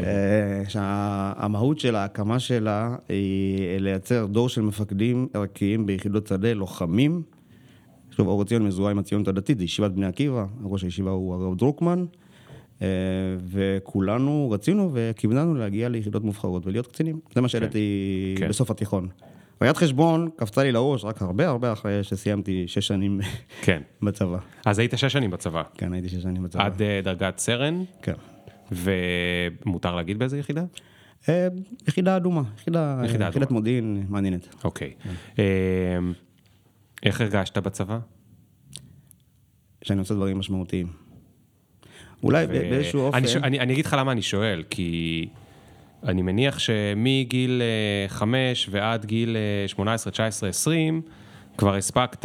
אה, 0.07 0.63
שהמהות 0.69 1.79
של 1.79 1.97
ההקמה 1.97 2.39
שלה 2.39 2.97
היא 3.09 3.79
לייצר 3.79 4.27
דור 4.27 4.49
של 4.49 4.63
מפקדים 4.63 5.29
ערכיים 5.35 5.87
ביחידות 5.87 6.27
שדה, 6.27 6.53
לוחמים. 6.53 7.23
שוב, 8.11 8.29
אור 8.29 8.43
עציון 8.43 8.63
מזוהה 8.63 8.91
עם 8.91 8.99
הציונות 8.99 9.29
הדתית, 9.29 9.59
זה 9.59 9.65
ישיבת 9.65 9.91
בני 9.91 10.07
עקיבא, 10.07 10.47
ראש 10.63 10.83
הישיבה 10.83 11.11
הוא 11.11 11.35
הרב 11.35 11.59
דרוקמן. 11.59 12.05
אה, 12.83 12.87
וכולנו 13.47 14.51
רצינו 14.51 14.91
וכיווננו 14.93 15.55
להגיע 15.55 15.89
ליחידות 15.89 16.25
מובחרות 16.25 16.67
ולהיות 16.67 16.87
קצינים. 16.87 17.21
זה 17.35 17.41
מה 17.41 17.49
שידעתי 17.49 18.35
כן. 18.39 18.49
בסוף 18.49 18.71
התיכון. 18.71 19.09
ראיית 19.63 19.77
חשבון 19.77 20.29
קפצה 20.37 20.63
לי 20.63 20.73
לראש 20.73 21.05
רק 21.05 21.23
הרבה 21.23 21.49
הרבה 21.49 21.73
אחרי 21.73 22.05
שסיימתי 22.05 22.69
שש 22.69 22.87
שנים 22.87 23.21
כן. 23.63 23.83
בצבא. 24.03 24.39
אז 24.67 24.79
היית 24.79 24.93
שש 24.97 25.13
שנים 25.13 25.31
בצבא. 25.31 25.63
כן, 25.75 25.93
הייתי 25.93 26.09
שש 26.09 26.23
שנים 26.23 26.43
בצבא. 26.43 26.65
עד 26.65 26.83
אה, 26.83 27.01
דרגת 27.05 27.39
סרן, 27.39 27.83
כן. 28.03 28.13
ומותר 28.73 29.97
להגיד 29.97 30.19
באיזה 30.19 30.39
יחידה? 30.39 30.65
אה, 31.29 31.49
יחידה 31.89 32.17
אדומה, 32.17 32.43
יחידה, 32.57 33.03
יחידה 33.05 33.29
יחידת 33.29 33.43
אדומה. 33.47 33.61
מודיעין 33.61 34.07
מעניינת. 34.09 34.55
אוקיי. 34.65 34.93
אה, 35.39 35.45
איך 37.03 37.21
הרגשת 37.21 37.59
בצבא? 37.59 37.99
שאני 39.83 39.99
עושה 39.99 40.15
דברים 40.15 40.39
משמעותיים. 40.39 40.87
אולי 42.23 42.45
ו- 42.45 42.49
באיזשהו 42.49 43.01
אופן... 43.01 43.19
אני, 43.19 43.29
ש- 43.29 43.37
אני, 43.37 43.61
אני 43.61 43.73
אגיד 43.73 43.87
לך 43.87 43.97
למה 43.99 44.13
אני 44.13 44.23
שואל, 44.23 44.63
כי 44.71 45.29
אני 46.05 46.23
מניח 46.23 46.59
שמגיל 46.59 47.63
אה, 47.63 48.09
5 48.09 48.69
ועד 48.71 49.05
גיל 49.05 49.37
אה, 49.37 49.69
18, 49.69 50.11
19, 50.13 50.49
20, 50.49 51.03
כבר 51.59 51.75
הספקת, 51.75 52.25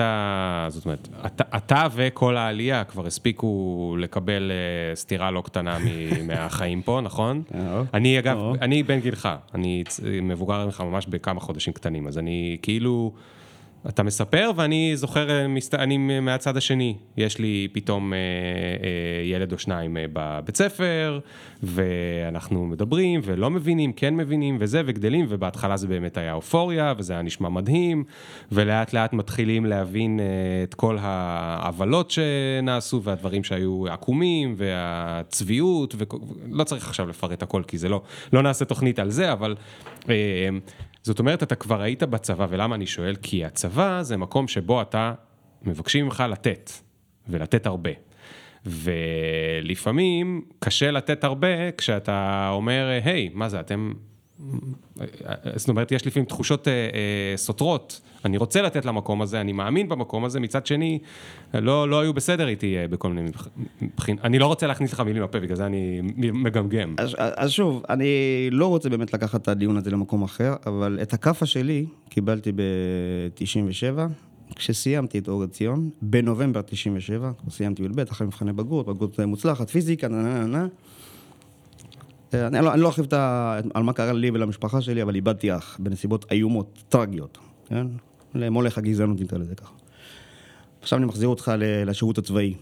זאת 0.69 0.85
אומרת, 0.85 1.07
אתה, 1.25 1.43
אתה 1.57 1.87
וכל 1.93 2.37
העלייה 2.37 2.83
כבר 2.83 3.07
הספיקו 3.07 3.95
לקבל 3.99 4.51
אה, 4.51 4.95
סטירה 4.95 5.31
לא 5.31 5.41
קטנה 5.41 5.77
מ- 5.79 5.87
מהחיים 6.27 6.81
פה, 6.81 6.99
נכון? 7.03 7.43
אה, 7.55 7.81
אני 7.93 8.19
אגב, 8.19 8.37
אה. 8.39 8.51
אני 8.61 8.83
בן 8.83 8.99
גילך, 8.99 9.29
אני 9.55 9.83
מבוגר 10.21 10.65
ממך 10.65 10.81
ממש 10.81 11.05
בכמה 11.07 11.39
חודשים 11.39 11.73
קטנים, 11.73 12.07
אז 12.07 12.17
אני 12.17 12.57
כאילו 12.61 13.11
אתה 13.89 14.03
מספר 14.03 14.51
ואני 14.55 14.91
זוכר, 14.95 15.29
אה, 15.29 15.45
אני 15.73 16.19
מהצד 16.19 16.57
השני, 16.57 16.95
יש 17.17 17.39
לי 17.39 17.67
פתאום 17.71 18.13
אה, 18.13 18.17
אה, 18.17 19.25
ילד 19.25 19.51
או 19.51 19.57
שניים 19.57 19.97
בבית 20.13 20.57
ספר, 20.57 21.19
ואנחנו 21.63 22.65
מדברים 22.65 23.21
ולא 23.23 23.49
מבינים, 23.49 23.93
כן 23.93 24.15
מבינים 24.15 24.57
וזה, 24.59 24.81
וגדלים, 24.85 25.25
ובהתחלה 25.29 25.77
זה 25.77 25.87
באמת 25.87 26.17
היה 26.17 26.33
אופוריה, 26.33 26.93
וזה 26.97 27.13
היה 27.13 27.21
נשמע 27.21 27.49
מדהים, 27.49 28.03
ולאט 28.51 28.93
לאט 28.93 29.13
מתחילים 29.13 29.65
להבין 29.65 30.19
את 30.63 30.73
כל 30.73 30.97
העוולות 31.01 32.11
שנעשו, 32.11 33.03
והדברים 33.03 33.43
שהיו 33.43 33.87
עקומים, 33.87 34.55
והצביעות, 34.57 35.95
ולא 35.97 36.63
צריך 36.63 36.87
עכשיו 36.87 37.07
לפרט 37.07 37.43
הכל, 37.43 37.63
כי 37.67 37.77
זה 37.77 37.89
לא, 37.89 38.01
לא 38.33 38.41
נעשה 38.41 38.65
תוכנית 38.65 38.99
על 38.99 39.09
זה, 39.09 39.31
אבל... 39.31 39.55
זאת 41.03 41.19
אומרת, 41.19 41.43
אתה 41.43 41.55
כבר 41.55 41.81
היית 41.81 42.03
בצבא, 42.03 42.47
ולמה 42.49 42.75
אני 42.75 42.87
שואל? 42.87 43.15
כי 43.21 43.45
הצבא 43.45 44.01
זה 44.01 44.17
מקום 44.17 44.47
שבו 44.47 44.81
אתה, 44.81 45.13
מבקשים 45.63 46.05
ממך 46.05 46.23
לתת, 46.29 46.71
ולתת 47.29 47.65
הרבה. 47.65 47.91
ולפעמים 48.65 50.45
קשה 50.59 50.91
לתת 50.91 51.23
הרבה 51.23 51.71
כשאתה 51.77 52.49
אומר, 52.51 52.99
היי, 53.03 53.29
מה 53.33 53.49
זה, 53.49 53.59
אתם 53.59 53.93
זאת 55.55 55.69
אומרת, 55.69 55.91
יש 55.91 56.07
לפעמים 56.07 56.25
תחושות 56.25 56.67
אה, 56.67 56.73
אה, 56.73 57.37
סותרות. 57.37 58.01
אני 58.25 58.37
רוצה 58.37 58.61
לתת 58.61 58.85
למקום 58.85 59.21
הזה, 59.21 59.41
אני 59.41 59.51
מאמין 59.51 59.89
במקום 59.89 60.25
הזה, 60.25 60.39
מצד 60.39 60.65
שני, 60.65 60.99
לא, 61.53 61.89
לא 61.89 61.99
היו 61.99 62.13
בסדר 62.13 62.47
איתי 62.47 62.77
אה, 62.77 62.87
בכל 62.87 63.09
מיני 63.09 63.31
מבחינות. 63.81 64.25
אני 64.25 64.39
לא 64.39 64.45
רוצה 64.45 64.67
להכניס 64.67 64.93
לך 64.93 64.99
מילים 64.99 65.23
לפה, 65.23 65.39
בגלל 65.39 65.55
זה 65.55 65.65
אני 65.65 66.01
מגמגם. 66.17 66.95
אז, 66.97 67.15
אז 67.17 67.51
שוב, 67.51 67.83
אני 67.89 68.07
לא 68.51 68.67
רוצה 68.67 68.89
באמת 68.89 69.13
לקחת 69.13 69.41
את 69.41 69.47
הדיון 69.47 69.77
הזה 69.77 69.91
למקום 69.91 70.23
אחר, 70.23 70.55
אבל 70.65 70.99
את 71.01 71.13
הכאפה 71.13 71.45
שלי 71.45 71.85
קיבלתי 72.09 72.51
ב-97, 72.51 73.99
כשסיימתי 74.55 75.19
את 75.19 75.27
אור 75.27 75.43
עציון, 75.43 75.89
בנובמבר 76.01 76.61
97, 76.61 77.31
סיימתי 77.49 77.83
י"ב, 77.83 77.99
אחרי 77.99 78.27
מבחני 78.27 78.53
בגרות, 78.53 78.85
בגרות 78.85 79.19
מוצלחת, 79.19 79.69
פיזיקה, 79.69 80.07
נה 80.07 80.23
נה 80.23 80.45
נה. 80.45 80.67
אני 82.33 82.65
לא, 82.65 82.73
אני 82.73 82.81
לא 82.81 82.87
ארחיב 82.87 83.05
על 83.73 83.83
מה 83.83 83.93
קרה 83.93 84.13
לי 84.13 84.29
ולמשפחה 84.29 84.81
שלי, 84.81 85.01
אבל 85.01 85.15
איבדתי 85.15 85.55
אח 85.55 85.77
בנסיבות 85.79 86.25
איומות, 86.31 86.83
טרגיות, 86.89 87.37
כן? 87.65 87.87
למולך 88.35 88.77
הגזענות, 88.77 89.21
נקרא 89.21 89.37
לזה 89.37 89.55
ככה. 89.55 89.73
עכשיו 90.81 90.97
אני 90.97 91.05
מחזיר 91.05 91.27
אותך 91.27 91.51
לשירות 91.85 92.17
הצבאי. 92.17 92.53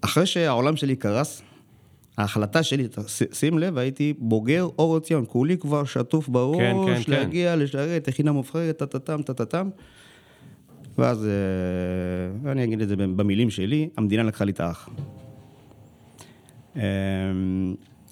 אחרי 0.00 0.26
שהעולם 0.26 0.76
שלי 0.76 0.96
קרס, 0.96 1.42
ההחלטה 2.18 2.62
שלי, 2.62 2.88
שים 3.32 3.58
לב, 3.58 3.78
הייתי 3.78 4.14
בוגר 4.18 4.68
אור 4.78 4.96
עציון, 4.96 5.24
כולי 5.28 5.58
כבר 5.58 5.84
שטוף 5.84 6.28
בראש, 6.28 6.58
כן, 6.58 6.76
כן, 6.86 7.02
כן. 7.02 7.12
להגיע, 7.12 7.52
כן. 7.52 7.58
לשרת, 7.58 8.08
יחידה 8.08 8.32
מובחרת, 8.32 8.76
טה-טה-טם, 8.76 9.22
טה-טה-טם. 9.22 9.68
ואז, 10.98 11.26
אה, 12.44 12.52
אני 12.52 12.64
אגיד 12.64 12.80
את 12.80 12.88
זה 12.88 12.96
במילים 12.96 13.50
שלי, 13.50 13.88
המדינה 13.96 14.22
לקחה 14.22 14.44
לי 14.44 14.52
את 14.52 14.60
האח. 14.60 14.88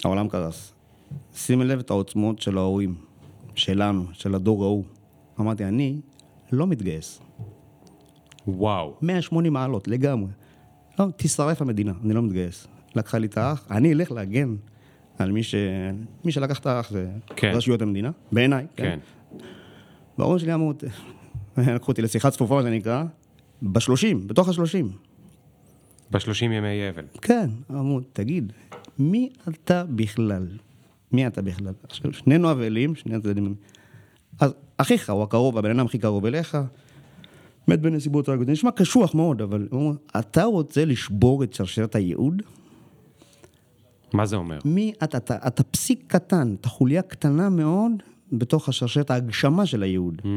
העולם 0.05 0.29
קרס. 0.29 0.73
שים 1.35 1.61
לב 1.61 1.79
את 1.79 1.89
העוצמות 1.89 2.41
של 2.41 2.57
ההורים, 2.57 2.95
שלנו, 3.55 4.05
של 4.13 4.35
הדור 4.35 4.63
ההוא. 4.63 4.83
אמרתי, 5.39 5.65
אני 5.65 5.99
לא 6.51 6.67
מתגייס. 6.67 7.21
וואו. 8.47 8.95
180 9.01 9.53
מעלות, 9.53 9.87
לגמרי. 9.87 10.31
לא, 10.99 11.05
תשרף 11.17 11.61
המדינה, 11.61 11.93
אני 12.03 12.13
לא 12.13 12.21
מתגייס. 12.21 12.67
לקחה 12.95 13.17
לי 13.17 13.27
את 13.27 13.37
האח, 13.37 13.67
אני 13.71 13.93
אלך 13.93 14.11
להגן 14.11 14.55
על 15.17 15.31
מי, 15.31 15.43
ש... 15.43 15.55
מי 16.25 16.31
שלקח 16.31 16.59
את 16.59 16.65
האח 16.65 16.89
זה 16.89 17.09
כן. 17.35 17.51
רשויות 17.55 17.81
המדינה, 17.81 18.11
בעיניי. 18.31 18.65
כן. 18.75 18.83
כן. 18.83 18.99
בהורים 20.17 20.39
שלי 20.39 20.53
אמרו, 20.53 20.73
לקחו 21.57 21.91
אותי 21.91 22.01
לשיחה 22.01 22.31
צפופה, 22.31 22.55
מה 22.55 22.63
זה 22.63 22.69
נקרא, 22.69 23.03
בשלושים, 23.63 24.27
בתוך 24.27 24.49
השלושים. 24.49 24.91
בשלושים 26.11 26.51
ימי 26.51 26.89
אבל. 26.89 27.05
כן, 27.21 27.49
אמרו, 27.71 27.99
תגיד, 28.13 28.53
מי 28.99 29.29
אתה 29.49 29.83
בכלל? 29.89 30.47
מי 31.11 31.27
אתה 31.27 31.41
בכלל? 31.41 31.73
עכשיו, 31.83 32.13
שנינו 32.13 32.51
אבלים, 32.51 32.95
שני 32.95 33.15
הצדדים. 33.15 33.55
אז 34.39 34.53
אחיך 34.77 35.09
הוא 35.09 35.23
הקרוב, 35.23 35.57
הבן 35.57 35.71
אדם 35.71 35.85
הכי 35.85 35.97
קרוב 35.97 36.25
אליך, 36.25 36.57
מת 37.67 37.81
בנסיבות 37.81 38.29
הרואיות. 38.29 38.45
זה 38.45 38.51
נשמע 38.51 38.71
קשוח 38.71 39.15
מאוד, 39.15 39.41
אבל 39.41 39.67
הוא 39.71 39.81
אומר, 39.81 39.95
אתה 40.19 40.43
רוצה 40.43 40.85
לשבור 40.85 41.43
את 41.43 41.53
שרשרת 41.53 41.95
הייעוד? 41.95 42.41
מה 44.13 44.25
זה 44.25 44.35
אומר? 44.35 44.59
מי 44.65 44.93
אתה? 45.03 45.17
אתה, 45.17 45.35
אתה 45.47 45.63
פסיק 45.63 46.03
קטן, 46.07 46.55
אתה 46.61 46.69
חוליה 46.69 47.01
קטנה 47.01 47.49
מאוד 47.49 47.91
בתוך 48.31 48.69
השרשרת 48.69 49.11
ההגשמה 49.11 49.65
של 49.65 49.83
הייעוד. 49.83 50.21
Mm. 50.21 50.27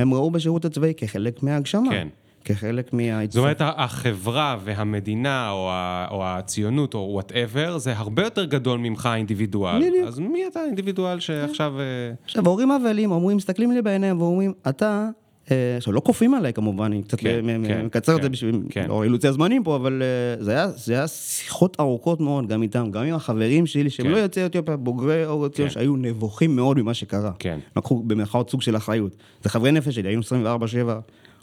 הם 0.00 0.14
ראו 0.14 0.30
בשירות 0.30 0.64
הצבאי 0.64 0.92
כחלק 0.96 1.42
מההגשמה. 1.42 1.90
כן. 1.90 2.08
כחלק 2.48 2.92
מהעיצוב. 2.92 3.34
זאת 3.34 3.60
אומרת, 3.60 3.76
החברה 3.76 4.56
והמדינה, 4.64 5.50
או, 5.50 5.70
ה, 5.70 6.06
או 6.10 6.26
הציונות, 6.26 6.94
או 6.94 7.08
whatever, 7.12 7.78
זה 7.78 7.92
הרבה 7.96 8.22
יותר 8.22 8.44
גדול 8.44 8.78
ממך 8.78 9.06
האינדיבידואל. 9.06 9.88
בדיוק. 9.88 10.08
אז 10.08 10.18
מי 10.18 10.46
אתה 10.46 10.60
האינדיבידואל 10.60 11.20
שעכשיו... 11.20 11.80
אה, 11.80 11.84
עכשיו, 12.24 12.46
ההורים 12.46 12.70
אבלים 12.70 13.10
אומרים, 13.10 13.36
מסתכלים 13.36 13.72
לי 13.72 13.82
בעיניים 13.82 14.20
ואומרים, 14.20 14.52
אתה... 14.68 15.08
אה, 15.50 15.76
עכשיו, 15.76 15.92
לא 15.92 16.00
כופים 16.00 16.34
עליי 16.34 16.52
כמובן, 16.52 16.84
אני 16.84 17.02
קצת 17.02 17.20
כן, 17.20 17.44
כן, 17.66 17.84
מקצר 17.86 18.12
כן, 18.12 18.18
את 18.18 18.22
זה 18.22 18.28
בשביל, 18.28 18.62
כן. 18.68 18.86
לא 18.88 19.04
אילוצי 19.04 19.28
הזמנים 19.28 19.64
פה, 19.64 19.76
אבל 19.76 20.02
אה, 20.02 20.44
זה 20.44 20.50
היה, 20.50 20.68
זה 20.68 20.92
היה 20.92 21.08
שיחות 21.08 21.76
ארוכות 21.80 22.20
מאוד, 22.20 22.48
גם 22.48 22.62
איתם, 22.62 22.90
גם 22.90 23.04
עם 23.04 23.14
החברים 23.14 23.66
שלי, 23.66 23.90
שהם 23.90 24.06
כן. 24.06 24.12
לא 24.12 24.16
יוצאי 24.16 24.46
אתיופיה, 24.46 24.76
בוגרי 24.76 25.26
אור 25.26 25.46
עציון, 25.46 25.68
כן. 25.68 25.74
שהיו 25.74 25.96
נבוכים 25.96 26.56
מאוד 26.56 26.78
ממה 26.78 26.94
שקרה. 26.94 27.32
כן. 27.38 27.58
לקחו 27.76 28.02
במרכאות 28.02 28.50
סוג 28.50 28.62
של 28.62 28.76
אחריות. 28.76 29.16
זה 29.42 29.50
חברי 29.50 29.72
נפש 29.72 29.94
שלי, 29.94 30.08
היינו 30.08 30.22
24-7. 30.22 30.24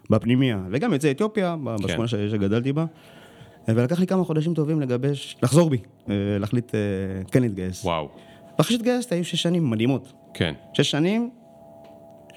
בפנימייה, 0.10 0.60
וגם 0.72 0.94
יוצאי 0.94 1.12
אתיופיה, 1.12 1.56
כן. 1.65 1.84
בשכונה 1.84 2.08
שגדלתי 2.08 2.74
בה. 2.74 2.86
ולקח 3.68 4.00
לי 4.00 4.08
כמה 4.08 4.24
חודשים 4.24 4.54
טובים 4.54 4.82
לגבש, 4.82 5.38
לחזור 5.44 5.70
בי, 5.70 5.78
אה, 6.10 6.15
להחליט 6.39 6.76
אה, 6.76 6.80
כן 7.32 7.41
להתגייס. 7.41 7.86
וואו. 7.86 8.10
ואחרי 8.58 8.76
שהתגייסתי 8.76 9.15
היו 9.15 9.26
שש 9.26 9.41
שנים 9.41 9.70
מדהימות. 9.70 10.13
כן. 10.34 10.54
שש 10.74 10.91
שנים 10.91 11.30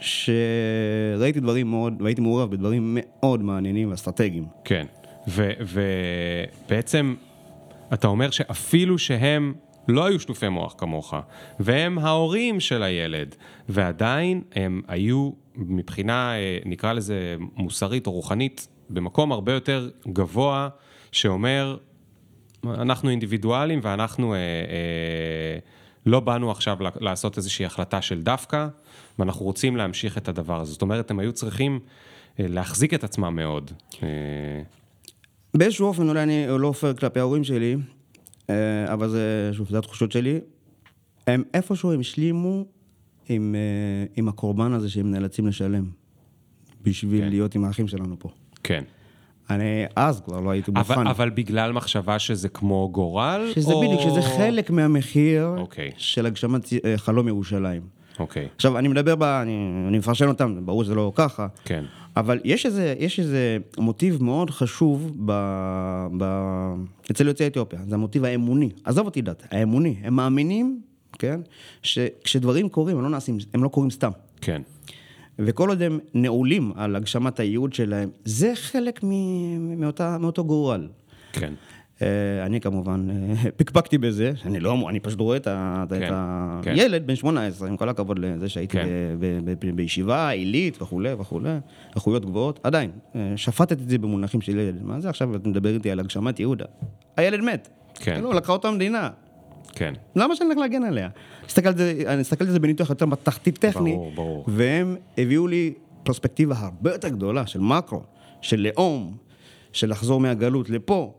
שראיתי 0.00 1.40
דברים 1.40 1.70
מאוד, 1.70 2.02
והייתי 2.02 2.20
מעורב 2.20 2.50
בדברים 2.50 2.98
מאוד 3.00 3.42
מעניינים 3.42 3.90
ואסטרטגיים. 3.90 4.46
כן, 4.64 4.86
ובעצם 5.58 7.14
אתה 7.92 8.08
אומר 8.08 8.30
שאפילו 8.30 8.98
שהם 8.98 9.54
לא 9.88 10.06
היו 10.06 10.20
שטופי 10.20 10.48
מוח 10.48 10.74
כמוך, 10.78 11.14
והם 11.60 11.98
ההורים 11.98 12.60
של 12.60 12.82
הילד, 12.82 13.34
ועדיין 13.68 14.42
הם 14.54 14.82
היו 14.88 15.30
מבחינה, 15.56 16.34
אה, 16.34 16.58
נקרא 16.64 16.92
לזה 16.92 17.36
מוסרית 17.56 18.06
או 18.06 18.12
רוחנית, 18.12 18.68
במקום 18.90 19.32
הרבה 19.32 19.52
יותר 19.52 19.90
גבוה, 20.12 20.68
שאומר, 21.12 21.76
אנחנו 22.64 23.10
אינדיבידואלים 23.10 23.80
ואנחנו 23.82 24.34
אה, 24.34 24.38
אה, 24.38 25.58
לא 26.06 26.20
באנו 26.20 26.50
עכשיו 26.50 26.76
לעשות 27.00 27.36
איזושהי 27.36 27.66
החלטה 27.66 28.02
של 28.02 28.22
דווקא, 28.22 28.68
ואנחנו 29.18 29.44
רוצים 29.44 29.76
להמשיך 29.76 30.18
את 30.18 30.28
הדבר 30.28 30.60
הזה. 30.60 30.72
זאת 30.72 30.82
אומרת, 30.82 31.10
הם 31.10 31.18
היו 31.18 31.32
צריכים 31.32 31.80
אה, 32.40 32.46
להחזיק 32.48 32.94
את 32.94 33.04
עצמם 33.04 33.36
מאוד. 33.36 33.70
אה... 34.02 34.08
באיזשהו 35.54 35.86
אופן, 35.86 36.08
אולי 36.08 36.22
אני 36.22 36.46
לא 36.58 36.68
עופר 36.68 36.94
כלפי 36.94 37.20
ההורים 37.20 37.44
שלי, 37.44 37.76
אבל 38.92 39.08
זה, 39.08 39.50
שוב, 39.52 39.68
זה 39.70 39.78
התחושות 39.78 40.12
שלי. 40.12 40.40
הם 41.26 41.42
איפשהו 41.54 41.92
הם 41.92 42.00
השלימו 42.00 42.64
עם, 43.28 43.54
אה, 43.54 44.06
עם 44.16 44.28
הקורבן 44.28 44.72
הזה 44.72 44.90
שהם 44.90 45.10
נאלצים 45.10 45.46
לשלם, 45.46 45.84
בשביל 46.82 47.20
כן. 47.20 47.28
להיות 47.28 47.54
עם 47.54 47.64
האחים 47.64 47.88
שלנו 47.88 48.18
פה. 48.18 48.28
כן. 48.62 48.84
אני 49.50 49.84
אז 49.96 50.20
כבר 50.20 50.40
לא 50.40 50.50
הייתי 50.50 50.70
מוכן. 50.70 50.94
אבל, 50.94 51.08
אבל 51.08 51.30
בגלל 51.30 51.72
מחשבה 51.72 52.18
שזה 52.18 52.48
כמו 52.48 52.88
גורל? 52.92 53.50
שזה 53.54 53.72
או... 53.72 53.80
בדיוק, 53.80 54.00
שזה 54.00 54.22
חלק 54.22 54.70
מהמחיר 54.70 55.54
okay. 55.56 55.60
אוקיי. 55.60 55.90
של 55.96 56.26
הגשמת 56.26 56.68
אה, 56.84 56.98
חלום 56.98 57.28
ירושלים. 57.28 57.97
אוקיי. 58.18 58.44
Okay. 58.44 58.48
עכשיו, 58.56 58.78
אני 58.78 58.88
מדבר, 58.88 59.16
ב, 59.16 59.22
אני, 59.22 59.84
אני 59.88 59.98
מפרשן 59.98 60.28
אותם, 60.28 60.66
ברור 60.66 60.84
שזה 60.84 60.94
לא 60.94 61.12
ככה. 61.14 61.46
כן. 61.64 61.84
אבל 62.16 62.40
יש 62.44 62.66
איזה, 62.66 62.94
יש 62.98 63.20
איזה 63.20 63.58
מוטיב 63.78 64.22
מאוד 64.22 64.50
חשוב 64.50 65.12
ב, 65.24 65.32
ב, 66.18 66.24
אצל 67.10 67.26
יוצאי 67.26 67.46
אתיופיה, 67.46 67.78
זה 67.88 67.94
המוטיב 67.94 68.24
האמוני. 68.24 68.70
עזוב 68.84 69.06
אותי 69.06 69.22
דת, 69.22 69.46
האמוני. 69.50 69.96
הם 70.02 70.14
מאמינים 70.14 70.80
כן? 71.18 71.40
שכשדברים 71.82 72.68
קורים, 72.68 72.96
הם 72.96 73.02
לא 73.02 73.10
נעשים, 73.10 73.38
הם 73.54 73.64
לא 73.64 73.68
קורים 73.68 73.90
סתם. 73.90 74.10
כן. 74.40 74.62
וכל 75.38 75.68
עוד 75.68 75.82
הם 75.82 75.98
נעולים 76.14 76.72
על 76.76 76.96
הגשמת 76.96 77.40
הייעוד 77.40 77.72
שלהם, 77.72 78.10
זה 78.24 78.52
חלק 78.54 79.00
מאותה, 79.58 80.18
מאותו 80.18 80.44
גורל. 80.44 80.88
כן. 81.32 81.54
Uh, 81.98 82.00
אני 82.46 82.60
כמובן 82.60 83.08
uh, 83.10 83.50
פקפקתי 83.58 83.98
בזה, 83.98 84.32
אני 84.44 84.60
לא, 84.60 84.86
אני 84.88 85.00
פשוט 85.00 85.20
רואה 85.20 85.36
את, 85.36 85.48
כן, 85.90 86.10
כן. 86.62 86.72
הילד 86.72 87.06
בן 87.06 87.14
18, 87.14 87.68
עם 87.68 87.76
כל 87.76 87.88
הכבוד 87.88 88.18
לזה 88.18 88.48
שהייתי 88.48 88.72
כן. 88.72 88.86
ב, 89.20 89.40
ב, 89.44 89.54
ב, 89.66 89.76
בישיבה 89.76 90.28
עילית 90.28 90.82
וכולי 90.82 91.12
וכולי, 91.12 91.58
איכויות 91.96 92.24
גבוהות, 92.24 92.60
עדיין, 92.62 92.90
uh, 93.12 93.16
שפטתי 93.36 93.82
את 93.82 93.88
זה 93.88 93.98
במונחים 93.98 94.40
של 94.40 94.58
ילד, 94.58 94.82
מה 94.82 95.00
זה 95.00 95.08
עכשיו 95.08 95.36
אתה 95.36 95.48
מדבר 95.48 95.74
איתי 95.74 95.90
על 95.90 96.00
הגשמת 96.00 96.40
יהודה? 96.40 96.64
הילד 97.16 97.40
מת, 97.40 97.68
כן. 97.94 98.22
לא, 98.22 98.34
לקחה 98.34 98.52
אותו 98.52 98.68
המדינה, 98.68 99.10
כן. 99.72 99.94
למה 100.16 100.36
שאני 100.36 100.46
הולך 100.46 100.58
להגן 100.58 100.82
עליה? 100.82 101.08
אני 102.06 102.20
מסתכל 102.20 102.44
על 102.44 102.50
זה 102.50 102.60
בניתוח 102.60 102.90
יותר 102.90 103.06
בתחתית 103.06 103.58
טכני, 103.58 103.92
ברור, 103.92 104.12
ברור. 104.14 104.44
והם 104.48 104.96
הביאו 105.18 105.46
לי 105.46 105.72
פרספקטיבה 106.02 106.56
הרבה 106.58 106.92
יותר 106.92 107.08
גדולה 107.08 107.46
של 107.46 107.60
מקרו, 107.60 108.02
של 108.40 108.60
לאום, 108.60 109.16
של 109.72 109.90
לחזור 109.90 110.20
מהגלות 110.20 110.70
לפה. 110.70 111.14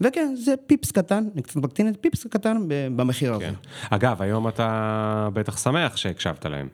וכן, 0.00 0.34
זה 0.36 0.54
פיפס 0.66 0.90
קטן, 0.90 1.24
אני 1.34 1.42
קצת 1.42 1.56
מקטין 1.56 1.88
את 1.88 1.96
פיפס 2.00 2.26
קטן 2.26 2.56
במחיר 2.68 3.34
הזה. 3.34 3.44
כן. 3.44 3.54
אגב, 3.90 4.22
היום 4.22 4.48
אתה 4.48 5.28
בטח 5.32 5.58
שמח 5.58 5.96
שהקשבת 5.96 6.46
להם. 6.46 6.68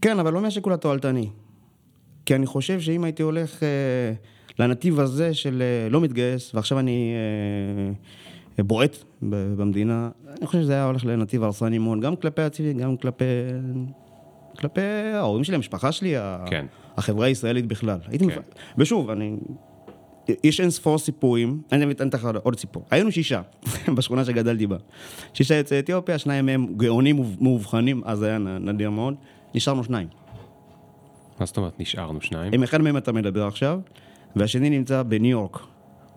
כן, 0.00 0.18
אבל 0.18 0.32
לא 0.32 0.40
מהשיקול 0.40 0.72
התועלתני. 0.72 1.28
כי 2.26 2.34
אני 2.34 2.46
חושב 2.46 2.80
שאם 2.80 3.04
הייתי 3.04 3.22
הולך 3.22 3.62
אה, 3.62 3.68
לנתיב 4.58 5.00
הזה 5.00 5.34
של 5.34 5.62
אה, 5.62 5.88
לא 5.90 6.00
מתגייס, 6.00 6.54
ועכשיו 6.54 6.78
אני 6.78 7.14
אה, 8.58 8.64
בועט 8.64 8.96
במדינה, 9.22 10.10
אני 10.38 10.46
חושב 10.46 10.60
שזה 10.60 10.72
היה 10.72 10.84
הולך 10.84 11.04
לנתיב 11.04 11.42
הרסני 11.42 11.78
מאוד, 11.78 12.00
גם 12.00 12.16
כלפי 12.16 12.42
הציבי, 12.42 12.72
גם 12.72 12.96
כלפי, 12.96 13.24
כלפי 14.58 14.80
ההורים 15.14 15.44
שלי, 15.44 15.56
המשפחה 15.56 15.92
שלי, 15.92 16.14
כן. 16.46 16.66
החברה 16.96 17.26
הישראלית 17.26 17.66
בכלל. 17.66 17.98
הייתי 18.08 18.28
כן. 18.28 18.38
מפ... 18.38 18.44
ושוב, 18.78 19.10
אני... 19.10 19.36
יש 20.44 20.60
אין 20.60 20.70
ספור 20.70 20.98
סיפורים, 20.98 21.62
אני 21.72 21.92
אתן 21.92 22.08
לך 22.14 22.28
עוד 22.42 22.58
סיפור. 22.58 22.84
היינו 22.90 23.12
שישה 23.12 23.42
בשכונה 23.96 24.24
שגדלתי 24.24 24.66
בה. 24.66 24.76
שישה 25.34 25.54
יוצאי 25.54 25.78
אתיופיה, 25.78 26.18
שניים 26.18 26.46
מהם 26.46 26.74
גאונים 26.76 27.24
מאובחנים, 27.40 28.02
אז 28.04 28.22
היה 28.22 28.38
נדיר 28.38 28.90
מאוד. 28.90 29.14
נשארנו 29.54 29.84
שניים. 29.84 30.08
מה 31.40 31.46
זאת 31.46 31.56
אומרת 31.56 31.80
נשארנו 31.80 32.20
שניים? 32.20 32.52
עם 32.54 32.62
אחד 32.62 32.80
מהם 32.80 32.96
אתה 32.96 33.12
מדבר 33.12 33.46
עכשיו, 33.46 33.80
והשני 34.36 34.70
נמצא 34.70 35.02
בניו 35.02 35.30
יורק. 35.30 35.58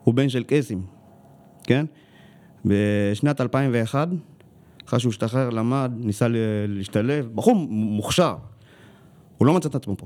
הוא 0.03 0.13
בן 0.13 0.29
של 0.29 0.43
קייסים, 0.43 0.81
כן? 1.63 1.85
בשנת 2.65 3.41
2001, 3.41 4.07
אחרי 4.87 4.99
שהוא 4.99 5.09
השתחרר, 5.09 5.49
למד, 5.49 5.91
ניסה 5.97 6.27
להשתלב, 6.67 7.29
בחור 7.35 7.55
מוכשר. 7.69 8.35
הוא 9.37 9.47
לא 9.47 9.53
מצא 9.53 9.69
את 9.69 9.75
עצמו 9.75 9.97
פה. 9.97 10.05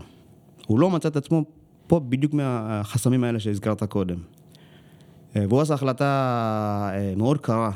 הוא 0.67 0.79
לא 0.79 0.89
מצא 0.89 1.09
את 1.09 1.15
עצמו 1.15 1.45
פה 1.89 1.99
בדיוק 1.99 2.33
מהחסמים 2.33 3.23
האלה 3.23 3.39
שהזכרת 3.39 3.83
קודם. 3.83 4.17
אה, 5.35 5.45
והוא 5.49 5.61
עשה 5.61 5.73
החלטה 5.73 6.91
אה, 6.93 7.13
מאוד 7.17 7.37
קרה. 7.37 7.71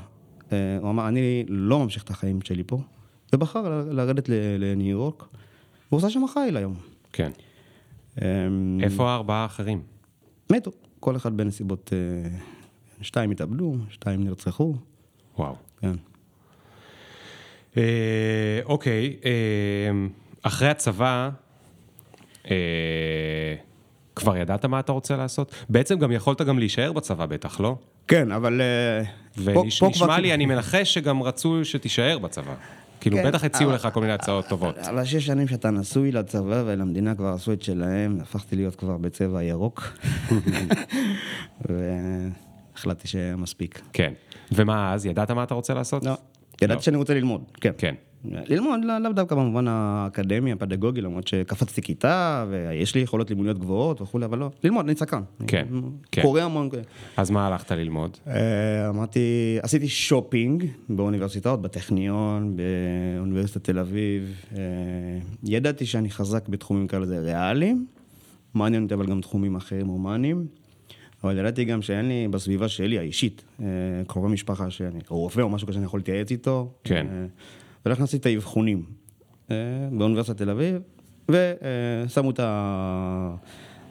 אה, 0.52 0.78
הוא 0.82 0.90
אמר, 0.90 1.08
אני 1.08 1.44
לא 1.48 1.80
ממשיך 1.80 2.04
את 2.04 2.10
החיים 2.10 2.42
שלי 2.42 2.64
פה, 2.64 2.82
ובחר 3.34 3.86
לרדת 3.92 4.30
לניו 4.60 4.88
יורק, 4.88 5.24
והוא 5.88 5.98
עושה 5.98 6.10
שם 6.10 6.28
חיל 6.34 6.58
היום. 6.58 6.76
כן. 7.14 7.32
אמ, 8.22 8.80
איפה 8.84 9.10
הארבעה 9.12 9.44
האחרים? 9.44 9.82
מתו, 10.52 10.72
כל 11.00 11.16
אחד 11.16 11.38
בנסיבות... 11.38 11.94
שתיים 13.04 13.32
התאבדו, 13.32 13.76
שתיים 13.90 14.24
נרצחו. 14.24 14.76
וואו. 15.38 15.56
כן. 15.82 15.96
אה, 17.78 18.60
אוקיי, 18.66 19.18
אה, 19.26 19.32
אחרי 20.42 20.70
הצבא, 20.70 21.30
אה, 22.52 23.56
כבר 24.16 24.38
ידעת 24.38 24.66
מה 24.66 24.80
אתה 24.80 24.92
רוצה 24.92 25.16
לעשות? 25.16 25.56
בעצם 25.70 26.00
גם 26.00 26.12
יכולת 26.12 26.42
גם 26.42 26.60
להישאר 26.60 26.92
בצבא 26.92 27.26
בטח, 27.26 27.60
לא? 27.60 27.76
כן, 28.08 28.32
אבל... 28.32 28.62
ונשמע 29.38 30.20
לי, 30.20 30.34
אני 30.34 30.46
מנחש 30.46 30.94
שגם 30.94 31.24
רצו 31.24 31.66
שתישאר 31.66 32.18
בצבא. 32.18 32.54
כאילו, 33.04 33.18
כן, 33.18 33.28
בטח 33.28 33.44
הציעו 33.44 33.72
לך 33.72 33.88
כל 33.94 34.02
מיני 34.02 34.14
הצעות 34.14 34.48
טובות. 34.48 34.78
על 34.78 35.00
השש 35.00 35.26
שנים 35.26 35.48
שאתה 35.48 35.72
נשוי 35.72 36.12
לצבא 36.12 36.64
ולמדינה 36.66 37.16
כבר 37.16 37.28
עשו 37.28 37.54
את 37.54 37.62
שלהם, 37.62 38.18
הפכתי 38.22 38.56
להיות 38.56 38.76
כבר 38.76 38.98
בצבע 38.98 39.44
ירוק. 39.44 39.98
והחלטתי 42.76 43.08
שמספיק. 43.08 43.82
כן. 43.94 44.14
ומה 44.52 44.94
אז? 44.94 45.06
ידעת 45.06 45.32
מה 45.32 45.44
אתה 45.44 45.54
רוצה 45.54 45.74
לעשות? 45.74 46.06
לא. 46.06 46.14
ידעתי 46.62 46.78
לא. 46.78 46.82
שאני 46.82 46.98
רוצה 46.98 47.14
ללמוד, 47.14 47.42
כן. 47.62 47.72
כן. 47.78 47.96
ללמוד, 48.26 48.86
לאו 48.86 49.00
לא 49.00 49.12
דווקא 49.12 49.36
במובן 49.36 49.68
האקדמי, 49.68 50.52
הפדגוגי, 50.52 51.02
למרות 51.02 51.28
שקפצתי 51.28 51.82
כיתה, 51.82 52.46
ויש 52.50 52.96
לי 52.96 53.02
יכולות 53.02 53.30
לימודיות 53.30 53.60
גבוהות 53.60 54.02
וכולי, 54.02 54.26
אבל 54.26 54.38
לא, 54.38 54.50
ללמוד, 54.64 54.86
אני 54.86 54.96
סקרן. 54.96 55.22
כן, 55.48 55.68
כן. 56.12 56.22
קורא 56.22 56.42
המון. 56.42 56.70
אז 57.18 57.32
מה 57.32 57.48
הלכת 57.48 57.72
ללמוד? 57.72 58.18
אה, 58.28 58.90
אמרתי, 58.90 59.58
עשיתי 59.62 59.88
שופינג 59.88 60.66
באוניברסיטאות, 60.90 61.62
בטכניון, 61.62 62.56
באוניברסיטת 62.56 63.64
תל 63.64 63.80
אביב. 63.80 64.46
אה, 64.58 64.62
ידעתי 65.44 65.86
שאני 65.86 66.10
חזק 66.10 66.48
בתחומים 66.50 66.88
כאלה 66.88 67.06
ריאליים, 67.20 67.86
מעניין 68.54 68.84
אותי 68.84 68.94
אבל 68.94 69.06
גם 69.06 69.22
תחומים 69.22 69.56
אחרים, 69.56 69.88
הומניים. 69.88 70.48
אבל 71.24 71.38
ידעתי 71.38 71.66
גם 71.66 71.82
שאין 71.82 72.08
לי 72.08 72.28
בסביבה 72.28 72.68
שלי, 72.68 73.00
האישית, 73.00 73.44
אה, 73.62 73.66
קרובי 74.08 74.28
משפחה 74.34 74.70
שאני, 74.70 75.00
או 75.10 75.18
רופא 75.18 75.42
או 75.42 75.50
משהו 75.50 75.68
כזה 75.68 75.74
שאני 75.74 75.86
יכול 75.86 76.00
להתייעץ 76.00 76.32
איתו. 76.32 76.72
כן. 76.84 77.08
ולכן 77.86 78.04
עשיתי 78.04 78.30
את 78.30 78.36
האבחונים 78.36 78.84
אה, 79.52 79.56
באוניברסיטת 79.92 80.38
תל 80.38 80.50
אביב, 80.50 80.76
ושמו 81.30 82.30
את, 82.30 82.40
ה... 82.40 83.36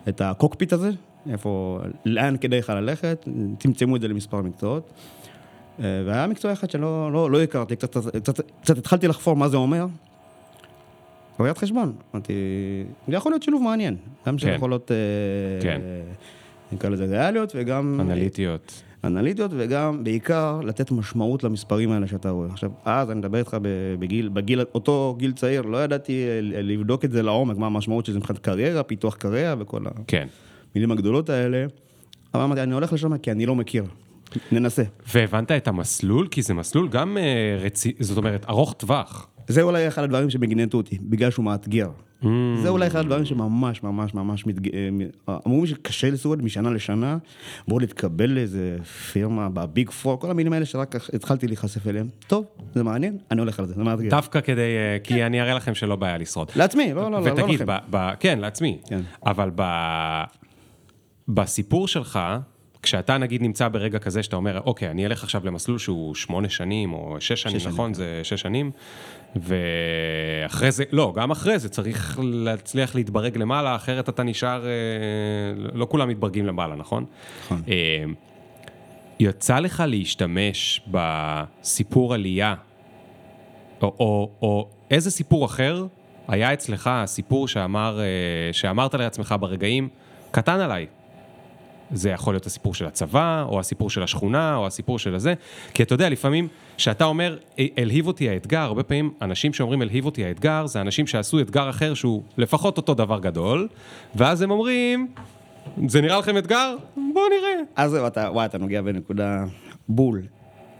את 0.09 0.21
הקוקפיט 0.21 0.73
הזה, 0.73 0.91
איפה, 1.31 1.81
לאן 2.05 2.37
כדאי 2.41 2.59
לך 2.59 2.71
ללכת, 2.71 3.29
צמצמו 3.59 3.97
את 3.97 4.01
זה 4.01 4.09
למספר 4.09 4.43
מקצועות. 4.43 4.93
אה, 5.81 6.03
והיה 6.07 6.27
מקצוע 6.27 6.53
אחד 6.53 6.71
שלא 6.71 7.13
לא, 7.13 7.31
לא 7.31 7.43
הכרתי, 7.43 7.77
קצת, 7.77 7.97
קצת, 8.23 8.41
קצת 8.63 8.79
התחלתי 8.79 9.09
לחפור 9.09 9.37
מה 9.37 9.49
זה 9.49 9.57
אומר. 9.57 9.87
ראיית 11.41 11.59
חשבון, 11.59 11.93
אמרתי, 12.15 12.33
זה 13.09 13.15
יכול 13.15 13.33
להיות 13.33 13.43
שילוב 13.43 13.63
מעניין, 13.63 13.97
גם 14.27 14.39
של 14.39 14.47
כן. 14.47 14.55
יכולות, 14.55 14.91
כן. 15.63 15.81
נקרא 16.73 16.91
לזה 16.91 17.05
ריאליות 17.05 17.53
וגם... 17.57 18.01
אנליטיות. 18.01 18.83
אנליטיות, 19.05 19.51
וגם, 19.57 20.05
בעיקר, 20.05 20.61
לתת 20.65 20.91
משמעות 20.91 21.45
למספרים 21.45 21.93
האלה 21.93 22.07
שאתה 22.07 22.31
רואה. 22.31 22.49
עכשיו, 22.51 22.71
אז 22.85 23.11
אני 23.11 23.19
מדבר 23.19 23.39
איתך 23.39 23.57
בגיל, 23.99 24.29
בגיל, 24.29 24.61
אותו 24.75 25.15
גיל 25.19 25.33
צעיר, 25.33 25.63
לא 25.63 25.85
ידעתי 25.85 26.25
אה, 26.25 26.41
לבדוק 26.43 27.05
את 27.05 27.13
זה 27.13 27.23
לעומק, 27.23 27.57
מה 27.57 27.67
המשמעות 27.67 28.07
של 28.07 28.13
זה 28.13 28.19
מבחינת 28.19 28.39
קריירה, 28.39 28.83
פיתוח 28.83 29.17
קריירה 29.17 29.55
וכל 29.59 29.81
כן. 30.07 30.27
המילים 30.75 30.93
הגדולות 30.93 31.31
האלה. 31.31 31.67
אבל 32.35 32.43
אמרתי, 32.43 32.63
אני 32.63 32.75
הולך 32.75 32.93
לשם 32.93 33.19
כי 33.19 33.31
אני 33.31 33.47
לא 33.47 33.55
מכיר. 33.55 33.85
ננסה. 34.53 34.83
והבנת 35.15 35.53
את 35.53 35.69
המסלול? 35.69 36.29
כי 36.31 36.43
זה 36.43 36.55
מסלול 36.55 36.89
גם 36.89 37.19
אה, 37.19 37.59
רציני, 37.61 37.95
זאת 38.01 38.17
אומרת, 38.17 38.45
ארוך 38.49 38.75
טווח. 38.79 39.29
זה 39.49 39.63
אולי 39.63 39.89
אחד 39.89 40.03
הדברים 40.03 40.31
שמגנטו 40.31 40.77
אותי, 40.77 40.99
בגלל 41.03 41.31
שהוא 41.31 41.45
מאתגר. 41.45 41.91
Mm. 42.23 42.27
זה 42.63 42.69
אולי 42.69 42.87
אחד 42.87 42.99
הדברים 42.99 43.25
שממש 43.25 43.83
ממש 43.83 44.15
ממש 44.15 44.47
מתג... 44.47 44.75
אה, 44.75 45.37
אמרו 45.47 45.67
שקשה 45.67 46.11
לסעוד 46.11 46.43
משנה 46.43 46.71
לשנה, 46.71 47.19
בואו 47.69 47.81
להתקבל 47.81 48.31
לאיזה 48.31 48.77
פירמה 49.13 49.49
בביג 49.49 49.91
פור, 49.91 50.21
כל 50.21 50.31
המילים 50.31 50.53
האלה 50.53 50.65
שרק 50.65 50.95
התחלתי 51.15 51.47
להיחשף 51.47 51.87
אליהם. 51.87 52.09
טוב, 52.27 52.45
זה 52.75 52.83
מעניין, 52.83 53.19
אני 53.31 53.41
הולך 53.41 53.59
על 53.59 53.67
זה, 53.67 53.75
זה 53.75 53.83
מאתגר. 53.83 54.11
דווקא 54.11 54.41
כדי, 54.41 54.61
אה, 54.61 54.99
כי 55.05 55.27
אני 55.27 55.41
אראה 55.41 55.55
לכם 55.55 55.75
שלא 55.75 55.97
בעיה 55.97 56.19
לשרוד. 56.19 56.51
לעצמי, 56.57 56.95
לא, 56.95 57.03
לא, 57.03 57.11
לא, 57.11 57.37
לא 57.37 57.49
לכם. 57.49 57.67
כן, 58.21 58.39
לעצמי. 58.39 58.79
כן. 58.87 59.01
אבל 59.27 59.51
בסיפור 61.29 61.89
שלך, 61.89 62.21
כשאתה 62.83 63.19
נגיד 63.19 63.43
נמצא 63.43 63.69
ברגע 63.69 63.99
כזה 63.99 64.23
שאתה 64.23 64.37
אומר, 64.37 64.61
אוקיי, 64.67 64.91
אני 64.91 65.07
אלך 65.07 65.23
עכשיו 65.23 65.47
למסלול 65.47 65.79
שהוא 65.79 66.15
שמונה 66.15 66.49
שנים 66.49 66.93
או 66.93 67.17
שש 67.21 67.43
שנים, 67.43 67.59
שש 67.61 67.67
נכון? 67.67 67.95
שנים. 67.95 68.07
זה 68.07 68.21
שש 68.25 68.41
שנים, 68.41 68.71
ואחרי 69.37 70.71
זה, 70.71 70.85
לא, 70.93 71.13
גם 71.17 71.31
אחרי 71.31 71.59
זה 71.59 71.69
צריך 71.69 72.21
להצליח 72.23 72.95
להתברג 72.95 73.39
למעלה, 73.39 73.77
אחרת 73.77 74.09
אתה 74.09 74.23
נשאר, 74.23 74.67
אה, 74.67 74.71
לא 75.73 75.87
כולם 75.91 76.09
מתברגים 76.09 76.47
למעלה, 76.47 76.77
נכון? 76.77 77.05
נכון. 77.45 77.63
אה, 77.69 78.05
יצא 79.21 79.59
לך 79.59 79.83
להשתמש 79.87 80.81
בסיפור 80.91 82.15
עלייה, 82.15 82.55
או, 83.83 83.95
או, 84.01 84.31
או 84.43 84.69
איזה 84.91 85.11
סיפור 85.11 85.45
אחר 85.45 85.87
היה 86.29 86.53
אצלך 86.53 86.91
הסיפור 86.93 87.49
שאמר, 87.49 88.01
אה, 88.01 88.53
שאמרת 88.53 88.95
לעצמך 88.95 89.35
ברגעים, 89.41 89.89
קטן 90.31 90.61
עליי, 90.61 90.87
זה 91.93 92.11
יכול 92.11 92.35
להיות 92.35 92.47
הסיפור 92.47 92.75
של 92.75 92.87
הצבא, 92.87 93.45
או 93.49 93.61
הסיפור 93.61 93.91
של 93.91 94.03
השכונה, 94.03 94.57
או 94.57 94.67
הסיפור 94.67 94.99
של 94.99 95.15
הזה. 95.15 95.35
כי 95.75 95.83
אתה 95.83 95.95
יודע, 95.95 96.09
לפעמים, 96.09 96.49
כשאתה 96.77 97.05
אומר, 97.05 97.39
אלהיב 97.79 98.07
אותי 98.07 98.29
האתגר, 98.29 98.61
הרבה 98.61 98.83
פעמים 98.83 99.11
אנשים 99.23 99.53
שאומרים 99.53 99.83
אלהיב 99.83 100.05
אותי 100.05 100.25
האתגר, 100.25 100.67
זה 100.67 100.81
אנשים 100.81 101.07
שעשו 101.07 101.41
אתגר 101.41 101.71
אחר 101.71 101.95
שהוא 101.95 102.23
לפחות 102.39 102.77
אותו 102.77 102.95
דבר 102.95 103.19
גדול, 103.19 103.69
ואז 104.15 104.43
הם 104.43 104.51
אומרים, 104.51 105.09
זה 105.89 106.01
נראה 106.01 106.19
לכם 106.19 106.39
אתגר? 106.39 106.77
בואו 106.97 107.25
נראה. 107.29 107.63
אז 107.77 107.91
זהו, 107.91 108.07
אתה, 108.07 108.29
וואי, 108.33 108.47
אתה 108.47 108.59
נוגע 108.59 108.83
בנקודה 108.83 109.45
בול. 109.89 110.23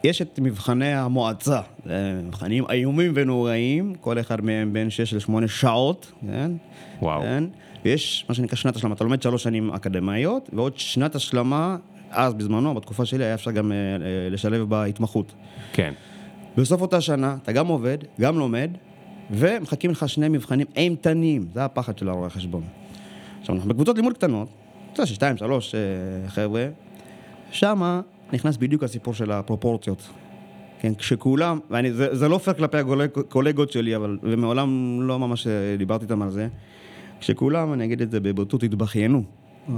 יש 0.05 0.23
את 0.23 0.39
מבחני 0.43 0.95
המועצה, 0.95 1.61
מבחנים 2.25 2.65
איומים 2.71 3.13
ונוראים, 3.15 3.95
כל 4.01 4.21
אחד 4.21 4.45
מהם 4.45 4.73
בין 4.73 4.91
6 4.91 5.15
ל-8 5.15 5.47
שעות, 5.47 6.13
כן? 6.27 6.51
וואו. 7.03 7.23
כן? 7.23 7.45
ויש 7.85 8.25
מה 8.29 8.35
שנקרא 8.35 8.57
שנת 8.57 8.77
השלמה, 8.77 8.95
אתה 8.95 9.05
לומד 9.05 9.23
שלוש 9.23 9.43
שנים 9.43 9.73
אקדמאיות, 9.73 10.51
ועוד 10.53 10.79
שנת 10.79 11.15
השלמה, 11.15 11.77
אז 12.11 12.35
בזמנו, 12.35 12.75
בתקופה 12.75 13.05
שלי, 13.05 13.25
היה 13.25 13.35
אפשר 13.35 13.51
גם 13.51 13.73
אה, 13.73 13.77
אה, 13.77 14.29
לשלב 14.31 14.63
בהתמחות. 14.69 15.33
כן. 15.73 15.93
בסוף 16.57 16.81
אותה 16.81 17.01
שנה, 17.01 17.37
אתה 17.43 17.53
גם 17.53 17.67
עובד, 17.67 17.99
גם 18.21 18.39
לומד, 18.39 18.71
ומחכים 19.31 19.91
לך 19.91 20.09
שני 20.09 20.29
מבחנים 20.29 20.67
אימתניים, 20.77 21.47
זה 21.55 21.65
הפחד 21.65 21.99
של 21.99 22.09
הרואה 22.09 22.31
חשבון. 22.31 22.63
עכשיו, 23.41 23.55
אנחנו 23.55 23.71
בקבוצות 23.71 23.97
לימוד 23.97 24.13
קטנות, 24.13 24.49
יודע 24.93 25.07
ששתיים, 25.07 25.37
שלוש 25.37 25.75
אה, 25.75 25.81
חבר'ה, 26.29 26.67
שמה 27.51 28.01
נכנס 28.33 28.57
בדיוק 28.57 28.83
הסיפור 28.83 29.15
של 29.15 29.33
הפרופורציות. 29.33 30.09
כן, 30.81 30.95
כשכולם, 30.95 31.59
וזה 31.71 32.29
לא 32.29 32.39
פייר 32.39 32.57
כלפי 32.57 32.77
הקולגות 32.79 33.73
שלי, 33.73 33.97
אבל, 33.97 34.19
ומעולם 34.23 34.99
לא 35.03 35.19
ממש 35.19 35.47
דיברתי 35.79 36.05
איתם 36.05 36.23
על 36.23 36.31
זה, 36.31 36.49
כשכולם, 37.23 37.73
אני 37.73 37.85
אגיד 37.85 38.03
את 38.03 38.11
זה 38.11 38.21
בבוטות, 38.21 38.63
התבכיינו 38.63 39.23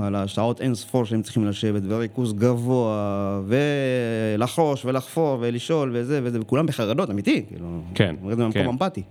על 0.00 0.14
השעות 0.14 0.60
אין 0.60 0.74
ספור 0.74 1.04
שהם 1.04 1.22
צריכים 1.22 1.44
לשבת, 1.44 1.82
וריכוז 1.88 2.32
גבוה, 2.32 3.42
ולחוש, 3.46 4.84
ולחפור, 4.84 5.38
ולשאול, 5.40 5.90
וזה 5.94 6.20
וזה, 6.22 6.40
וכולם 6.40 6.66
בחרדות, 6.66 7.10
אמיתי, 7.10 7.44
כאילו, 7.48 7.80
כן, 7.94 8.16
זה 8.28 8.34
כן. 8.52 8.68
אמפתי. 8.68 9.02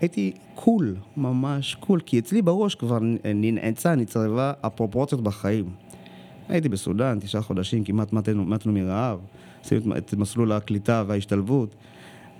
הייתי 0.00 0.32
cool, 0.54 0.96
ממש 1.16 1.74
cool, 1.74 2.00
כי 2.06 2.18
אצלי 2.18 2.42
בראש 2.42 2.74
כבר 2.74 2.98
ננעצה, 3.24 3.94
נצרבה 3.94 4.52
הפרופורציות 4.62 5.20
בחיים. 5.20 5.64
הייתי 6.48 6.68
בסודאן, 6.68 7.18
תשעה 7.20 7.42
חודשים, 7.42 7.84
כמעט 7.84 8.12
מתנו, 8.12 8.44
מתנו 8.44 8.72
מרעב, 8.72 9.18
עשינו 9.64 9.96
את 9.96 10.14
מסלול 10.14 10.52
הקליטה 10.52 11.04
וההשתלבות. 11.06 11.74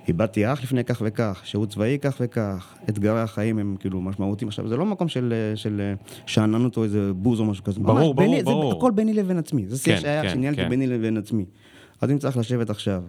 איבדתי 0.07 0.53
אח 0.53 0.63
לפני 0.63 0.83
כך 0.83 1.01
וכך, 1.05 1.41
שירות 1.43 1.69
צבאי 1.69 1.97
כך 2.01 2.17
וכך, 2.19 2.75
אתגרי 2.89 3.21
החיים 3.21 3.59
הם 3.59 3.75
כאילו 3.79 4.01
משמעותיים. 4.01 4.47
עכשיו, 4.47 4.67
זה 4.67 4.77
לא 4.77 4.85
מקום 4.85 5.07
של, 5.07 5.33
של 5.55 5.93
שאננות 6.25 6.77
או 6.77 6.83
איזה 6.83 7.13
בוז 7.13 7.39
או 7.39 7.45
משהו 7.45 7.63
כזה. 7.63 7.79
ברור, 7.79 7.95
ממש, 7.95 8.03
ברור, 8.03 8.13
ביני, 8.13 8.43
ברור. 8.43 8.71
זה 8.71 8.77
הכל 8.77 8.91
ביני 8.91 9.13
לבין 9.13 9.37
עצמי. 9.37 9.65
זה 9.67 9.77
שיח 9.77 9.95
כן, 9.95 10.01
שהיה 10.01 10.21
כן, 10.21 10.27
כשניהלתי 10.27 10.61
כן. 10.61 10.69
ביני 10.69 10.87
לבין 10.87 11.17
עצמי. 11.17 11.45
אז 12.01 12.11
אם 12.11 12.17
צריך 12.17 12.37
לשבת 12.37 12.69
עכשיו, 12.69 13.03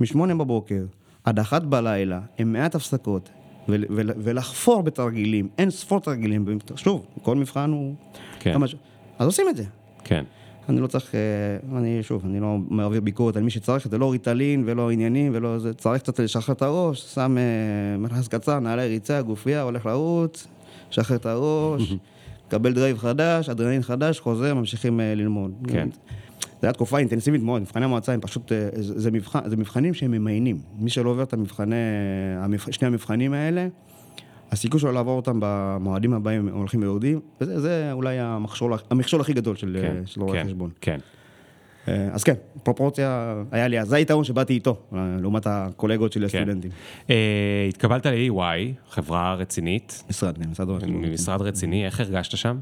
משמונה 0.00 0.34
בבוקר 0.34 0.84
עד 1.24 1.38
אחת 1.38 1.62
בלילה, 1.62 2.20
עם 2.38 2.52
מעט 2.52 2.74
הפסקות, 2.74 3.28
ול, 3.68 3.84
ול, 3.90 4.10
ולחפור 4.16 4.82
בתרגילים, 4.82 5.48
אין 5.58 5.70
ספור 5.70 6.00
תרגילים. 6.00 6.58
שוב, 6.76 7.06
כל 7.22 7.36
מבחן 7.36 7.70
הוא... 7.70 7.94
כן. 8.40 8.52
כמה 8.52 8.66
אז 9.18 9.26
עושים 9.26 9.46
את 9.48 9.56
זה. 9.56 9.64
כן. 10.04 10.24
אני 10.68 10.80
לא 10.80 10.86
צריך, 10.86 11.14
אה, 11.14 11.78
אני 11.78 12.02
שוב, 12.02 12.22
אני 12.24 12.40
לא 12.40 12.56
מעביר 12.68 13.00
ביקורת 13.00 13.36
על 13.36 13.42
מי 13.42 13.50
שצריך, 13.50 13.88
זה 13.88 13.98
לא 13.98 14.12
ריטלין 14.12 14.62
ולא 14.66 14.90
עניינים 14.90 15.32
ולא 15.34 15.58
זה, 15.58 15.74
צריך 15.74 16.02
קצת 16.02 16.20
לשחרר 16.20 16.54
את 16.54 16.62
הראש, 16.62 17.14
שם 17.14 17.36
אה, 17.38 17.98
מרכז 17.98 18.28
קצר, 18.28 18.58
נעלי 18.58 18.88
ריצה, 18.88 19.22
גופייה, 19.22 19.62
הולך 19.62 19.86
לרוץ, 19.86 20.46
שחרר 20.90 21.16
את 21.16 21.26
הראש, 21.26 21.94
מקבל 22.46 22.72
drive 22.72 22.98
חדש, 22.98 23.48
אדרנלין 23.48 23.82
חדש, 23.82 24.20
חוזר, 24.20 24.54
ממשיכים 24.54 25.00
אה, 25.00 25.14
ללמוד. 25.14 25.52
כן. 25.68 25.88
זו 26.60 26.66
הייתה 26.66 26.72
תקופה 26.72 26.98
אינטנסיבית 26.98 27.42
מאוד, 27.42 27.62
מבחני 27.62 27.84
המועצה 27.84 28.12
הם 28.12 28.20
פשוט, 28.20 28.48
זה, 28.48 29.00
זה, 29.00 29.10
מבחן, 29.10 29.40
זה 29.46 29.56
מבחנים 29.56 29.94
שהם 29.94 30.10
ממיינים. 30.10 30.58
מי 30.78 30.90
שלא 30.90 31.10
עובר 31.10 31.22
את 31.22 31.32
המבחני, 31.32 31.76
המבח, 32.38 32.70
שני 32.70 32.86
המבחנים 32.88 33.32
האלה, 33.32 33.68
הסיכוי 34.52 34.80
שלו 34.80 34.92
לעבור 34.92 35.16
אותם 35.16 35.38
במועדים 35.42 36.12
הבאים 36.12 36.48
הולכים 36.48 36.82
ויורדים, 36.82 37.20
וזה 37.40 37.60
זה 37.60 37.92
אולי 37.92 38.18
המכשול, 38.18 38.72
המכשול 38.90 39.20
הכי 39.20 39.32
גדול 39.32 39.56
של, 39.56 39.78
כן, 39.82 40.06
של 40.06 40.22
רואי 40.22 40.38
כן, 40.38 40.46
חשבון. 40.46 40.70
כן. 40.80 40.98
אה, 41.88 42.08
אז 42.12 42.24
כן, 42.24 42.34
פרופורציה 42.62 43.42
היה 43.50 43.68
לי, 43.68 43.80
אז 43.80 43.88
זה 43.88 43.96
היתרון 43.96 44.24
שבאתי 44.24 44.52
איתו, 44.52 44.76
אה, 44.94 45.16
לעומת 45.20 45.46
הקולגות 45.46 46.12
שלי 46.12 46.28
כן. 46.28 46.38
הסטודנטים. 46.38 46.70
אה, 47.10 47.66
התקבלת 47.68 48.06
ל-EY, 48.06 48.90
חברה 48.90 49.34
רצינית, 49.34 50.04
משרד, 50.10 50.38
כן, 50.38 50.50
משרד 50.50 50.68
רואי 50.68 50.80
חשבון. 50.80 50.96
ממשרד 50.96 51.42
רציני, 51.42 51.86
איך 51.86 52.00
הרגשת 52.00 52.36
שם? 52.36 52.58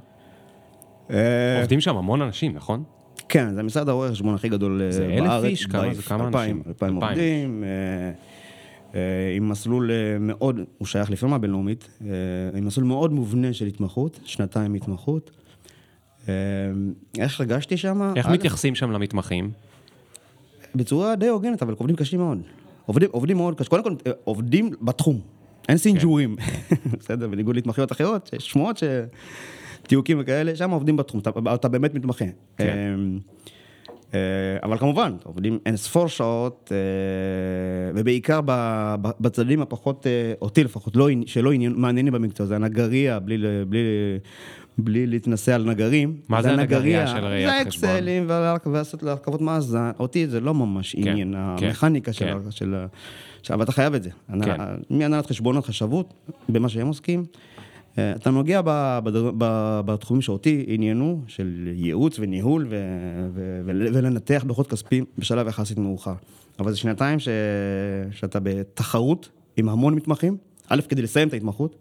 אה, 1.11 1.61
עובדים 1.61 1.81
שם 1.81 1.97
המון 1.97 2.23
אנשים, 2.23 2.55
נכון? 2.55 2.83
כן, 3.29 3.55
זה 3.55 3.63
משרד 3.63 3.89
הרואי 3.89 4.11
חשבון 4.11 4.35
הכי 4.35 4.49
גדול 4.49 4.83
אה, 4.83 4.93
זה 4.93 5.07
בארץ. 5.07 5.31
אלף 5.31 5.45
איש? 5.45 5.67
כמה? 5.67 5.95
כמה 6.07 6.29
אנשים? 6.29 6.63
אלפיים 6.69 6.95
אלפיים. 6.95 7.03
עובדים, 7.03 7.65
עם 9.37 9.49
מסלול 9.49 9.91
אה, 9.91 10.19
מאוד, 10.21 10.61
הוא 10.79 10.87
שייך 10.87 11.11
לפירמה 11.11 11.39
בינלאומית, 11.39 11.89
אה, 12.05 12.59
עם 12.59 12.67
מסלול 12.67 12.87
מאוד 12.87 13.13
מובנה 13.13 13.53
של 13.53 13.67
התמחות, 13.67 14.21
שנתיים 14.25 14.75
התמחות. 14.75 15.31
אה, 16.29 16.35
איך 17.19 17.41
הרגשתי 17.41 17.77
שם? 17.77 18.13
איך 18.17 18.27
מתייחסים 18.29 18.75
שם 18.75 18.91
למתמחים? 18.91 19.51
בצורה 20.75 21.17
די 21.17 21.29
הוגנת, 21.29 21.63
אבל 21.63 21.75
עובדים 21.79 21.97
קשים 21.97 22.21
מאוד. 22.21 22.43
עובדים, 22.87 23.09
עובדים 23.13 23.37
מאוד 23.37 23.59
קשה. 23.59 23.71
קודם 23.71 23.83
כל, 23.83 23.95
אה, 24.07 24.13
עובדים 24.25 24.71
בתחום. 24.83 25.21
אין 25.69 25.77
סינג'ורים. 25.77 26.37
בסדר, 27.01 27.29
בניגוד 27.29 27.57
להתמחיות 27.57 27.93
אחרות, 27.93 28.31
יש 28.33 28.47
שמועות 28.51 28.77
ש... 28.79 28.85
תיוקים 29.87 30.19
וכאלה, 30.21 30.57
שם 30.57 30.71
עובדים 30.71 30.97
בתחום, 30.97 31.21
אתה, 31.21 31.31
אתה 31.55 31.69
באמת 31.69 31.95
מתמחה. 31.95 32.25
כן. 32.57 32.99
אה, 34.17 34.69
אבל 34.69 34.79
כמובן, 34.79 35.13
עובדים 35.25 35.59
אין 35.67 35.77
ספור 35.77 36.07
שעות, 36.09 36.73
אה, 36.73 36.79
ובעיקר 37.95 38.41
בצדדים 39.21 39.63
הפחות, 39.63 40.07
אה, 40.07 40.33
אותי 40.43 40.65
לפחות, 40.65 40.97
לא, 40.97 41.09
שלא 41.27 41.51
מעניינים 41.77 42.13
במקצוע, 42.13 42.47
זה 42.47 42.57
הנגריה, 42.57 43.19
בלי, 43.19 43.37
בלי, 43.69 43.79
בלי 44.79 45.07
להתנסה 45.07 45.55
על 45.55 45.65
נגרים. 45.71 46.17
מה 46.29 46.43
זה 46.43 46.53
הנגרייה 46.53 47.07
של 47.07 47.25
ראיית 47.25 47.65
זה 47.65 47.71
חשבון? 47.71 47.91
אקסלים 47.91 48.25
והרכ- 48.29 48.67
ולעשות 48.67 49.03
להרכבות 49.03 49.41
מאזן, 49.41 49.91
אותי 50.01 50.27
זה 50.27 50.41
לא 50.41 50.55
ממש 50.55 50.97
כן, 50.97 51.09
עניין, 51.11 51.35
כן, 51.59 51.67
המכניקה 51.67 52.13
כן. 52.13 52.37
של 52.51 52.75
ה... 52.75 52.87
של- 53.43 53.55
אבל 53.55 53.63
אתה 53.63 53.73
חייב 53.73 53.95
את 53.95 54.03
זה. 54.03 54.11
כן. 54.45 54.57
מהנהלת 54.91 55.27
חשבונות, 55.27 55.67
חשבות, 55.67 56.15
במה 56.49 56.69
שהם 56.69 56.87
עוסקים. 56.87 57.25
אה, 57.99 58.13
אתה 58.13 58.31
נוגע 58.31 58.61
בתחומים 59.85 60.23
שאותי 60.23 60.65
עניינו, 60.69 61.23
של 61.27 61.69
ייעוץ 61.75 62.19
וניהול 62.19 62.67
ולנתח 63.65 64.45
דוחות 64.47 64.71
כספיים 64.71 65.05
בשלב 65.19 65.49
יחסית 65.49 65.79
מאוחר. 65.79 66.15
אבל 66.59 66.71
זה 66.71 66.77
שנתיים 66.77 67.19
ש... 67.19 67.29
שאתה 68.11 68.39
בתחרות 68.43 69.29
עם 69.57 69.69
המון 69.69 69.95
מתמחים, 69.95 70.37
א', 70.69 70.81
כדי 70.89 71.03
לסיים 71.03 71.29
את 71.29 71.33
ההתמחות, 71.33 71.77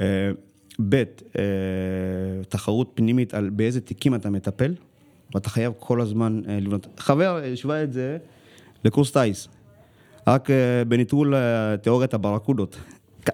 אה, 0.00 0.30
ב', 0.88 0.94
אה, 0.94 1.04
תחרות 2.48 2.90
פנימית 2.94 3.34
על 3.34 3.50
באיזה 3.50 3.80
תיקים 3.80 4.14
אתה 4.14 4.30
מטפל, 4.30 4.74
ואתה 5.34 5.50
חייב 5.50 5.72
כל 5.78 6.00
הזמן 6.00 6.40
לבנות. 6.46 6.86
חבר 6.96 7.40
השווה 7.52 7.82
את 7.82 7.92
זה 7.92 8.18
לקורס 8.84 9.10
טיס, 9.10 9.48
רק 10.26 10.48
בניטרול 10.88 11.34
אה, 11.34 11.76
תיאוריית 11.76 12.14
הברקודות. 12.14 12.76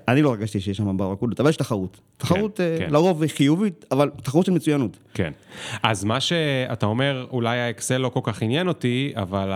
אני 0.09 0.23
לא 0.23 0.29
הרגשתי 0.29 0.61
שיש 0.61 0.77
שם 0.77 0.97
ברקודות, 0.97 1.41
אבל 1.41 1.51
יש 1.51 1.57
תחרות. 1.57 2.01
תחרות 2.17 2.61
אה, 2.61 2.77
כן. 2.79 2.91
לרוב 2.91 3.27
חיובית, 3.27 3.85
אבל 3.91 4.11
תחרות 4.23 4.47
של 4.47 4.53
מצוינות. 4.53 4.99
כן. 5.15 5.33
אז 5.83 6.05
מה 6.05 6.21
שאתה 6.21 6.87
אומר, 6.87 7.27
אולי 7.31 7.59
האקסל 7.59 7.99
לא 7.99 8.09
כל 8.09 8.21
כך 8.23 8.43
עניין 8.43 8.69
אותי, 8.69 9.13
אבל 9.17 9.53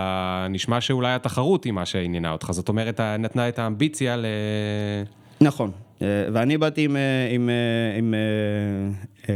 נשמע 0.50 0.80
שאולי 0.80 1.14
התחרות 1.14 1.64
היא 1.64 1.72
מה 1.72 1.86
שעניינה 1.86 2.32
אותך. 2.32 2.50
זאת 2.52 2.68
אומרת, 2.68 3.00
נתנה 3.00 3.48
את 3.48 3.58
האמביציה 3.58 4.16
ל... 4.16 4.26
נכון, 5.40 5.70
אה, 6.02 6.06
ואני 6.32 6.58
באתי 6.58 6.84
עם, 6.84 6.96
אה, 6.96 7.28
עם, 7.30 7.50
עם 7.98 8.14
אה, 9.28 9.34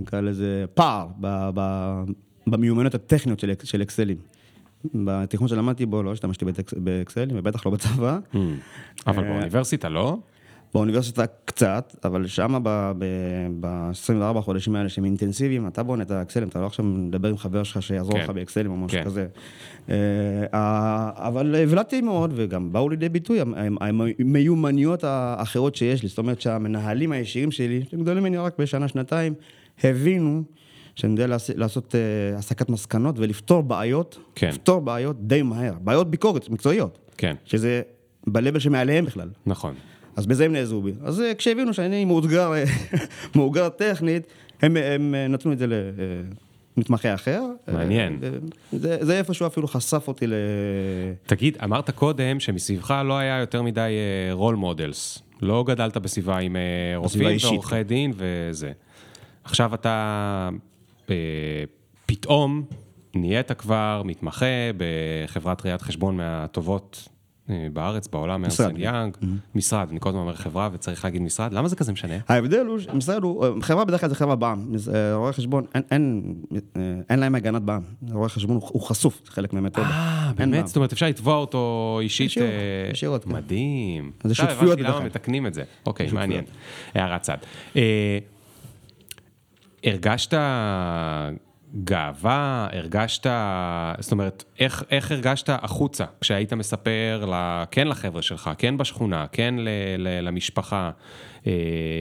נקרא 0.00 0.20
לזה 0.20 0.64
פער 0.74 1.06
ב- 1.20 1.50
ב- 1.54 2.02
במיומנויות 2.46 2.94
הטכניות 2.94 3.40
של, 3.40 3.52
של 3.64 3.82
אקסלים. 3.82 4.16
בתיכון 4.94 5.48
שלמדתי 5.48 5.86
בו 5.86 6.02
לא 6.02 6.12
השתמשתי 6.12 6.44
באקסלים, 6.76 7.36
ובטח 7.38 7.66
לא 7.66 7.72
בצבא. 7.72 8.18
אבל 9.06 9.24
באוניברסיטה 9.24 9.88
לא? 9.88 10.18
באוניברסיטה 10.74 11.24
קצת, 11.44 11.96
אבל 12.04 12.26
שם 12.26 12.62
ב-24 13.60 14.40
חודשים 14.40 14.76
האלה 14.76 14.88
שהם 14.88 15.04
אינטנסיביים, 15.04 15.66
אתה 15.66 15.82
בונה 15.82 16.02
את 16.02 16.10
האקסלים, 16.10 16.48
אתה 16.48 16.60
לא 16.60 16.66
עכשיו 16.66 16.84
מדבר 16.84 17.28
עם 17.28 17.36
חבר 17.38 17.62
שלך 17.62 17.82
שיעזור 17.82 18.12
כן. 18.12 18.20
לך 18.20 18.30
באקסלים 18.30 18.70
או 18.70 18.76
משהו 18.76 18.98
כן. 18.98 19.04
כזה. 19.04 19.26
אה, 19.88 20.46
אבל 21.14 21.54
הבלטתי 21.54 22.00
מאוד, 22.00 22.32
וגם 22.36 22.72
באו 22.72 22.88
לידי 22.88 23.08
ביטוי 23.08 23.40
המ- 23.40 23.54
המ- 23.80 24.00
המיומנויות 24.18 25.04
האחרות 25.04 25.74
שיש 25.74 26.02
לי, 26.02 26.08
זאת 26.08 26.18
אומרת 26.18 26.40
שהמנהלים 26.40 27.12
הישירים 27.12 27.50
שלי, 27.50 27.82
שהם 27.90 28.00
גדולים 28.00 28.22
ממני 28.22 28.36
רק 28.36 28.58
בשנה, 28.58 28.88
שנתיים, 28.88 29.34
הבינו 29.84 30.42
שאני 30.96 31.12
יודע 31.12 31.26
לעש- 31.26 31.50
לעשות 31.56 31.94
אה, 31.94 32.00
הסקת 32.38 32.68
מסקנות 32.68 33.18
ולפתור 33.18 33.62
בעיות, 33.62 34.18
כן. 34.34 34.48
לפתור 34.48 34.80
בעיות 34.80 35.26
די 35.26 35.42
מהר, 35.42 35.72
בעיות 35.80 36.10
ביקורת 36.10 36.48
מקצועיות, 36.50 36.98
כן, 37.16 37.34
שזה 37.44 37.82
ב-level 38.26 38.58
שמעליהם 38.60 39.04
בכלל. 39.04 39.28
נכון. 39.46 39.74
אז 40.16 40.26
בזה 40.26 40.44
הם 40.44 40.52
נעזרו 40.52 40.82
בי. 40.82 40.92
אז 41.02 41.20
אה, 41.20 41.34
כשהבינו 41.34 41.74
שאני 41.74 42.04
מאותגר, 42.04 42.52
אה, 42.52 42.64
מאותגר 43.36 43.68
טכנית, 43.68 44.26
הם, 44.62 44.76
הם 44.76 45.14
אה, 45.14 45.28
נתנו 45.28 45.52
את 45.52 45.58
זה 45.58 45.66
למתמחה 46.76 47.14
אחר. 47.14 47.42
מעניין. 47.72 48.18
זה, 48.72 48.98
זה 49.00 49.18
איפשהו 49.18 49.46
אפילו 49.46 49.68
חשף 49.68 50.04
אותי 50.08 50.26
ל... 50.26 50.34
תגיד, 51.26 51.58
אמרת 51.64 51.90
קודם 51.90 52.40
שמסביבך 52.40 53.02
לא 53.04 53.18
היה 53.18 53.38
יותר 53.40 53.62
מדי 53.62 53.90
role 54.32 54.54
models. 54.54 55.18
לא 55.42 55.64
גדלת 55.66 55.96
בסביבה 55.96 56.38
עם 56.38 56.56
רופאים 56.96 57.38
ועורכי 57.42 57.82
דין 57.84 58.12
וזה. 58.16 58.72
עכשיו 59.44 59.74
אתה 59.74 60.48
פתאום 62.06 62.62
נהיית 63.14 63.52
כבר 63.52 64.02
מתמחה 64.04 64.46
בחברת 64.76 65.66
ראיית 65.66 65.82
חשבון 65.82 66.16
מהטובות 66.16 67.08
בארץ, 67.72 68.08
בעולם, 68.08 68.44
ארסן 68.44 68.76
יאנג. 68.76 69.16
משרד, 69.54 69.88
אני 69.90 70.00
כל 70.00 70.08
הזמן 70.08 70.20
אומר 70.20 70.34
חברה 70.34 70.68
וצריך 70.72 71.04
להגיד 71.04 71.22
משרד, 71.22 71.52
למה 71.52 71.68
זה 71.68 71.76
כזה 71.76 71.92
משנה? 71.92 72.14
ההבדל 72.28 72.66
הוא, 72.66 72.78
משרד 72.94 73.22
הוא, 73.22 73.44
אה, 73.44 73.50
חברה 73.60 73.84
בדרך 73.84 74.00
כלל 74.00 74.08
זה 74.08 74.14
חברה 74.14 74.36
בע"מ. 74.36 74.72
אה, 74.94 75.14
רואי 75.14 75.32
חשבון, 75.32 75.64
אין, 75.90 76.34
אה, 77.10 77.16
להם 77.16 77.34
הגנת 77.34 77.62
בע"מ. 77.62 77.82
רואי 78.12 78.28
חשבון 78.28 78.56
הוא, 78.60 78.80
חשוף, 78.82 79.20
זה 79.24 79.30
חלק 79.32 79.52
מהמתודה. 79.52 79.86
אה, 79.88 80.32
באמת? 80.36 80.54
בע"מ. 80.54 80.66
זאת 80.66 80.76
אומרת, 80.76 80.92
אפשר 80.92 81.06
לתבוע 81.06 81.36
אותו 81.36 81.98
אישית? 82.02 82.32
ישירות, 82.92 83.20
אה, 83.26 83.30
כן. 83.30 83.36
מדהים. 83.36 84.10
זה 84.24 84.34
שותפויות 84.34 84.78
למה 84.78 84.88
בדרך 84.88 84.96
כלל. 84.96 85.06
מתקנים 85.06 85.46
את 85.46 85.54
זה. 85.54 85.62
אוקיי. 85.86 86.08
מעניין. 86.12 86.44
הערת 86.94 87.22
צד. 87.22 87.36
אה, 87.76 88.18
הרגשת 89.84 90.34
גאווה, 91.84 92.68
הרגשת, 92.72 93.26
זאת 93.98 94.12
אומרת, 94.12 94.44
איך, 94.58 94.84
איך 94.90 95.10
הרגשת 95.10 95.48
החוצה 95.48 96.04
כשהיית 96.20 96.52
מספר, 96.52 97.24
ל, 97.32 97.64
כן 97.70 97.88
לחבר'ה 97.88 98.22
שלך, 98.22 98.50
כן 98.58 98.76
בשכונה, 98.76 99.26
כן 99.32 99.54
ל, 99.58 99.68
ל, 99.98 100.20
למשפחה, 100.28 100.90
אה, 101.46 102.00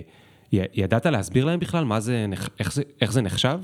ידעת 0.51 1.05
להסביר 1.05 1.45
להם 1.45 1.59
בכלל 1.59 1.83
מה 1.83 1.99
זה, 1.99 2.25
איך 2.59 2.73
זה, 2.73 2.83
איך 3.01 3.11
זה 3.11 3.21
נחשב? 3.21 3.59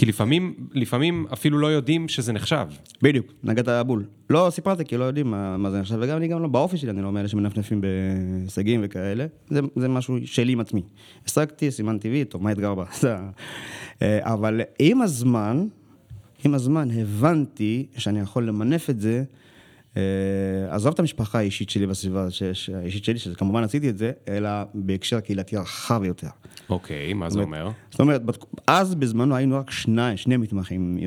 כי 0.00 0.06
לפעמים, 0.06 0.54
לפעמים 0.74 1.26
אפילו 1.32 1.58
לא 1.58 1.66
יודעים 1.66 2.08
שזה 2.08 2.32
נחשב. 2.32 2.66
בדיוק, 3.02 3.26
נגעת 3.44 3.86
בול. 3.86 4.04
לא 4.30 4.48
סיפרתי 4.50 4.84
כי 4.84 4.96
לא 4.96 5.04
יודעים 5.04 5.30
מה, 5.30 5.56
מה 5.56 5.70
זה 5.70 5.80
נחשב, 5.80 5.96
וגם 6.00 6.16
אני 6.16 6.28
גם 6.28 6.42
לא, 6.42 6.48
באופי 6.48 6.76
שלי 6.76 6.90
אני 6.90 7.02
לא 7.02 7.12
מאלה 7.12 7.28
שמנפנפים 7.28 7.80
בהישגים 7.80 8.80
וכאלה, 8.84 9.26
זה, 9.48 9.60
זה 9.76 9.88
משהו 9.88 10.18
שלי 10.24 10.52
עם 10.52 10.60
עצמי. 10.60 10.82
השגתי, 11.26 11.70
סימן 11.70 11.98
טבעי, 11.98 12.24
טוב, 12.24 12.42
מה 12.42 12.52
אתגר 12.52 12.74
בה? 12.74 12.84
אה, 14.02 14.18
אבל 14.22 14.60
עם 14.78 15.02
הזמן, 15.02 15.66
עם 16.44 16.54
הזמן 16.54 16.90
הבנתי 16.90 17.86
שאני 17.96 18.20
יכול 18.20 18.48
למנף 18.48 18.90
את 18.90 19.00
זה, 19.00 19.24
עזוב 20.70 20.92
את 20.92 21.00
המשפחה 21.00 21.38
האישית 21.38 21.70
שלי 21.70 21.86
ש- 22.52 22.70
האישית 22.70 23.04
שלי, 23.04 23.18
שכמובן 23.18 23.62
עשיתי 23.64 23.88
את 23.88 23.98
זה, 23.98 24.12
אלא 24.28 24.48
בהקשר 24.74 25.20
קהילתי 25.20 25.56
רחב 25.56 26.04
יותר. 26.04 26.28
אוקיי, 26.70 27.12
מה 27.12 27.30
זה 27.30 27.40
אומר? 27.40 27.68
זאת 27.90 28.00
אומרת, 28.00 28.22
אז 28.66 28.94
בזמנו 28.94 29.36
היינו 29.36 29.56
רק 29.58 29.70
שני, 29.70 30.16
שני 30.16 30.36
מתמחים 30.36 30.98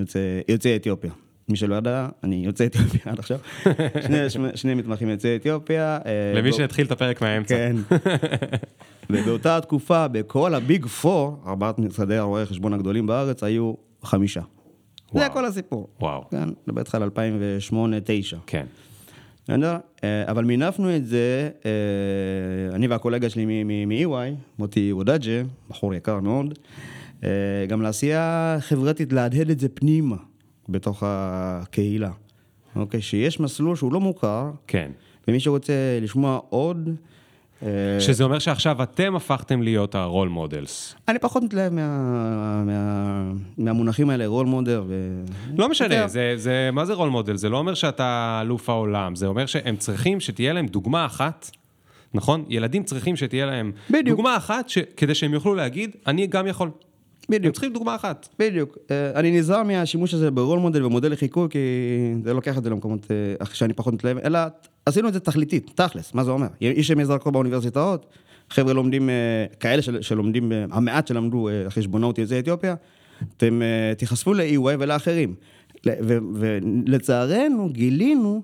יוצאי, 0.47 0.75
אתיופיה. 0.75 1.11
מי 1.49 1.55
שלא 1.57 1.75
ידע, 1.75 2.07
אני 2.23 2.35
יוצא 2.45 2.65
אתיופיה 2.65 3.01
עד 3.11 3.19
עכשיו. 3.19 3.39
שני, 4.05 4.29
שני, 4.29 4.47
שני 4.55 4.73
מתמחים 4.73 5.09
יוצאי 5.09 5.35
אתיופיה. 5.35 5.99
אה, 6.05 6.33
למי 6.35 6.51
בא- 6.51 6.57
שהתחיל 6.57 6.85
את 6.85 6.91
הפרק 6.91 7.21
מהאמצע. 7.21 7.55
כן. 7.55 7.75
ובאותה 9.09 9.61
תקופה, 9.61 10.07
בכל 10.07 10.53
הביג 10.53 10.85
פור, 10.85 11.43
ארבעת 11.47 11.79
משרדי 11.79 12.15
הרואי 12.15 12.45
חשבון 12.45 12.73
הגדולים 12.73 13.07
בארץ, 13.07 13.43
היו 13.43 13.73
חמישה. 14.03 14.41
זה 15.13 15.19
וואו. 15.19 15.33
כל 15.33 15.45
הסיפור. 15.45 15.87
וואו. 16.01 16.23
כן, 16.29 16.49
מדבר 16.67 16.79
איתך 16.81 16.95
על 16.95 17.09
2008-2009. 17.73 18.35
כן. 18.47 18.65
אה, 19.49 19.55
אבל 20.27 20.45
מינפנו 20.45 20.95
את 20.95 21.05
זה, 21.05 21.49
אה, 21.65 22.75
אני 22.75 22.87
והקולגה 22.87 23.29
שלי 23.29 23.63
מ-EY, 23.63 24.35
מוטי 24.59 24.93
וודאג'ה, 24.93 25.41
בחור 25.69 25.93
יקר 25.93 26.19
מאוד, 26.19 26.59
אה, 27.23 27.29
גם 27.67 27.81
לעשייה 27.81 28.57
חברתית, 28.59 29.13
להדהד 29.13 29.49
את 29.49 29.59
זה 29.59 29.69
פנימה, 29.69 30.15
בתוך 30.69 31.03
הקהילה. 31.05 32.11
אוקיי? 32.75 33.01
שיש 33.01 33.39
מסלול 33.39 33.75
שהוא 33.75 33.93
לא 33.93 33.99
מוכר, 33.99 34.51
כן. 34.67 34.91
ומי 35.27 35.39
שרוצה 35.39 35.73
לשמוע 36.01 36.39
עוד, 36.49 36.89
שזה 37.99 38.23
אומר 38.23 38.39
שעכשיו 38.39 38.83
אתם 38.83 39.15
הפכתם 39.15 39.61
להיות 39.61 39.95
ה 39.95 40.02
role 40.02 40.29
models. 40.29 40.95
אני 41.07 41.19
פחות 41.19 41.43
מתלהב 41.43 41.73
מה, 41.73 42.63
מה, 42.65 43.31
מהמונחים 43.57 44.09
האלה, 44.09 44.27
role 44.27 44.45
model 44.45 44.83
ו... 44.87 45.21
לא 45.57 45.69
משנה. 45.69 46.07
זה, 46.07 46.33
זה, 46.35 46.69
מה 46.73 46.85
זה 46.85 46.93
role 46.93 47.09
model? 47.09 47.35
זה 47.35 47.49
לא 47.49 47.57
אומר 47.57 47.73
שאתה 47.73 48.39
אלוף 48.41 48.69
העולם, 48.69 49.15
זה 49.15 49.27
אומר 49.27 49.45
שהם 49.45 49.75
צריכים 49.75 50.19
שתהיה 50.19 50.53
להם 50.53 50.67
דוגמה 50.67 51.05
אחת, 51.05 51.51
נכון? 52.13 52.45
ילדים 52.49 52.83
צריכים 52.83 53.15
שתהיה 53.15 53.45
להם 53.45 53.71
בדיוק. 53.89 54.17
דוגמה 54.17 54.37
אחת, 54.37 54.69
ש, 54.69 54.77
כדי 54.97 55.15
שהם 55.15 55.33
יוכלו 55.33 55.55
להגיד, 55.55 55.95
אני 56.07 56.27
גם 56.27 56.47
יכול. 56.47 56.67
הם 56.67 56.73
בדיוק. 57.29 57.53
צריכים 57.53 57.73
דוגמה 57.73 57.95
אחת. 57.95 58.29
בדיוק. 58.39 58.77
אה, 58.91 59.11
אני 59.15 59.39
נזהר 59.39 59.63
מהשימוש 59.63 60.13
הזה 60.13 60.31
ברול 60.31 60.59
מודל 60.59 60.85
ומודל 60.85 61.11
לחיקוי, 61.11 61.47
כי 61.49 61.59
זה 62.23 62.33
לוקח 62.33 62.57
את 62.57 62.63
זה 62.63 62.69
למקומות 62.69 63.07
אה, 63.41 63.45
שאני 63.53 63.73
פחות 63.73 63.93
מתלהב, 63.93 64.17
אלא 64.17 64.39
עשינו 64.85 65.07
את 65.07 65.13
זה 65.13 65.19
תכליתית, 65.19 65.71
תכלס, 65.75 66.13
מה 66.13 66.23
זה 66.23 66.31
אומר? 66.31 66.47
יש 66.61 66.89
ימי 66.89 67.05
זרקור 67.05 67.31
באוניברסיטאות, 67.31 68.05
חבר'ה 68.49 68.73
לומדים, 68.73 69.09
אה, 69.09 69.45
כאלה 69.59 69.81
של, 69.81 70.01
שלומדים, 70.01 70.51
אה, 70.51 70.65
המעט 70.71 71.07
שלמדו 71.07 71.49
אה, 71.49 71.69
חשבונאות 71.69 72.17
יוצאי 72.17 72.39
אתיופיה, 72.39 72.75
אתם 73.37 73.61
תיחשפו 73.97 74.33
ל-EY 74.33 74.75
ולאחרים. 74.79 75.35
ולצערנו 76.35 77.69
גילינו 77.69 78.41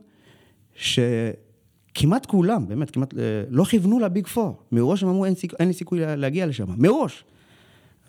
שכמעט 0.75 2.25
כולם, 2.25 2.67
באמת, 2.67 2.91
כמעט, 2.91 3.13
לא 3.49 3.63
כיוונו 3.63 3.99
לביג 3.99 4.27
פור. 4.27 4.57
מראש 4.71 5.03
הם 5.03 5.09
אמרו, 5.09 5.25
אין, 5.25 5.35
סיכ... 5.35 5.53
אין 5.59 5.67
לי 5.67 5.73
סיכוי 5.73 5.99
לה- 5.99 6.15
להגיע 6.15 6.45
לשם. 6.45 6.65
מראש. 6.77 7.23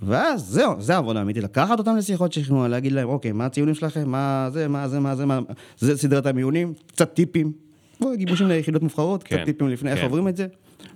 ואז 0.03 0.45
זהו, 0.47 0.81
זה 0.81 0.95
העבודה 0.95 1.19
האמיתית, 1.19 1.45
לקחת 1.45 1.79
אותם 1.79 1.97
לשיחות 1.97 2.33
שכנוע, 2.33 2.69
להגיד 2.69 2.93
להם, 2.93 3.09
אוקיי, 3.09 3.33
מה 3.33 3.47
הציונים 3.47 3.75
שלכם, 3.75 4.09
מה 4.09 4.49
זה, 4.53 4.69
מה 4.69 4.89
זה, 4.89 5.01
מה 5.01 5.17
זה, 5.17 5.27
מה 5.27 5.41
זה 5.79 5.97
סדרת 5.97 6.27
המיונים, 6.27 6.73
קצת 6.87 7.15
טיפים, 7.15 7.53
בוא, 8.01 8.15
גיבושים 8.15 8.49
ליחידות 8.49 8.83
מובחרות, 8.83 9.23
קצת 9.23 9.37
כן, 9.37 9.45
טיפים 9.45 9.69
לפני 9.69 9.91
איך 9.91 9.99
כן. 9.99 10.05
עוברים 10.05 10.29
את 10.29 10.37
זה, 10.37 10.47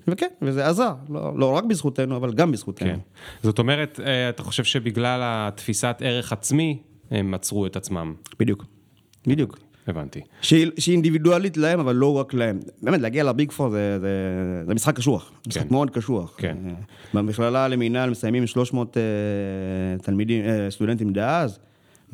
וכן, 0.09 0.27
וזה 0.43 0.67
עזר, 0.67 0.95
לא, 1.09 1.39
לא 1.39 1.53
רק 1.57 1.65
בזכותנו, 1.65 2.17
אבל 2.17 2.33
גם 2.33 2.53
בזכותנו. 2.53 2.89
כן. 2.89 2.99
זאת 3.43 3.59
אומרת, 3.59 4.01
אה, 4.05 4.29
אתה 4.29 4.43
חושב 4.43 4.65
שבגלל 4.65 5.21
התפיסת 5.23 5.97
ערך 6.01 6.33
עצמי, 6.33 6.79
הם 7.11 7.35
עצרו 7.35 7.67
את 7.67 7.77
עצמם. 7.77 8.15
בדיוק, 8.41 8.65
בדיוק. 9.27 9.59
הבנתי. 9.87 10.21
שהיא, 10.43 10.71
שהיא 10.79 10.93
אינדיבידואלית 10.93 11.57
להם, 11.57 11.81
אבל 11.81 11.95
לא 11.95 12.17
רק 12.17 12.35
להם. 12.35 12.61
באמת, 12.83 13.01
להגיע 13.01 13.25
לביג 13.25 13.53
פור 13.53 13.71
זה, 13.71 13.99
זה, 14.01 14.09
זה 14.67 14.75
משחק 14.75 14.97
קשוח, 14.97 15.33
משחק 15.49 15.71
מאוד 15.71 15.91
קשוח. 15.91 16.35
כן. 16.39 16.57
אה, 16.67 16.73
במכללה 17.15 17.69
למינהל 17.69 18.11
מסיימים 18.11 18.47
300 18.47 18.97
אה, 18.97 19.03
תלמידים, 20.03 20.45
אה, 20.45 20.71
סטודנטים 20.71 21.13
דאז, 21.13 21.59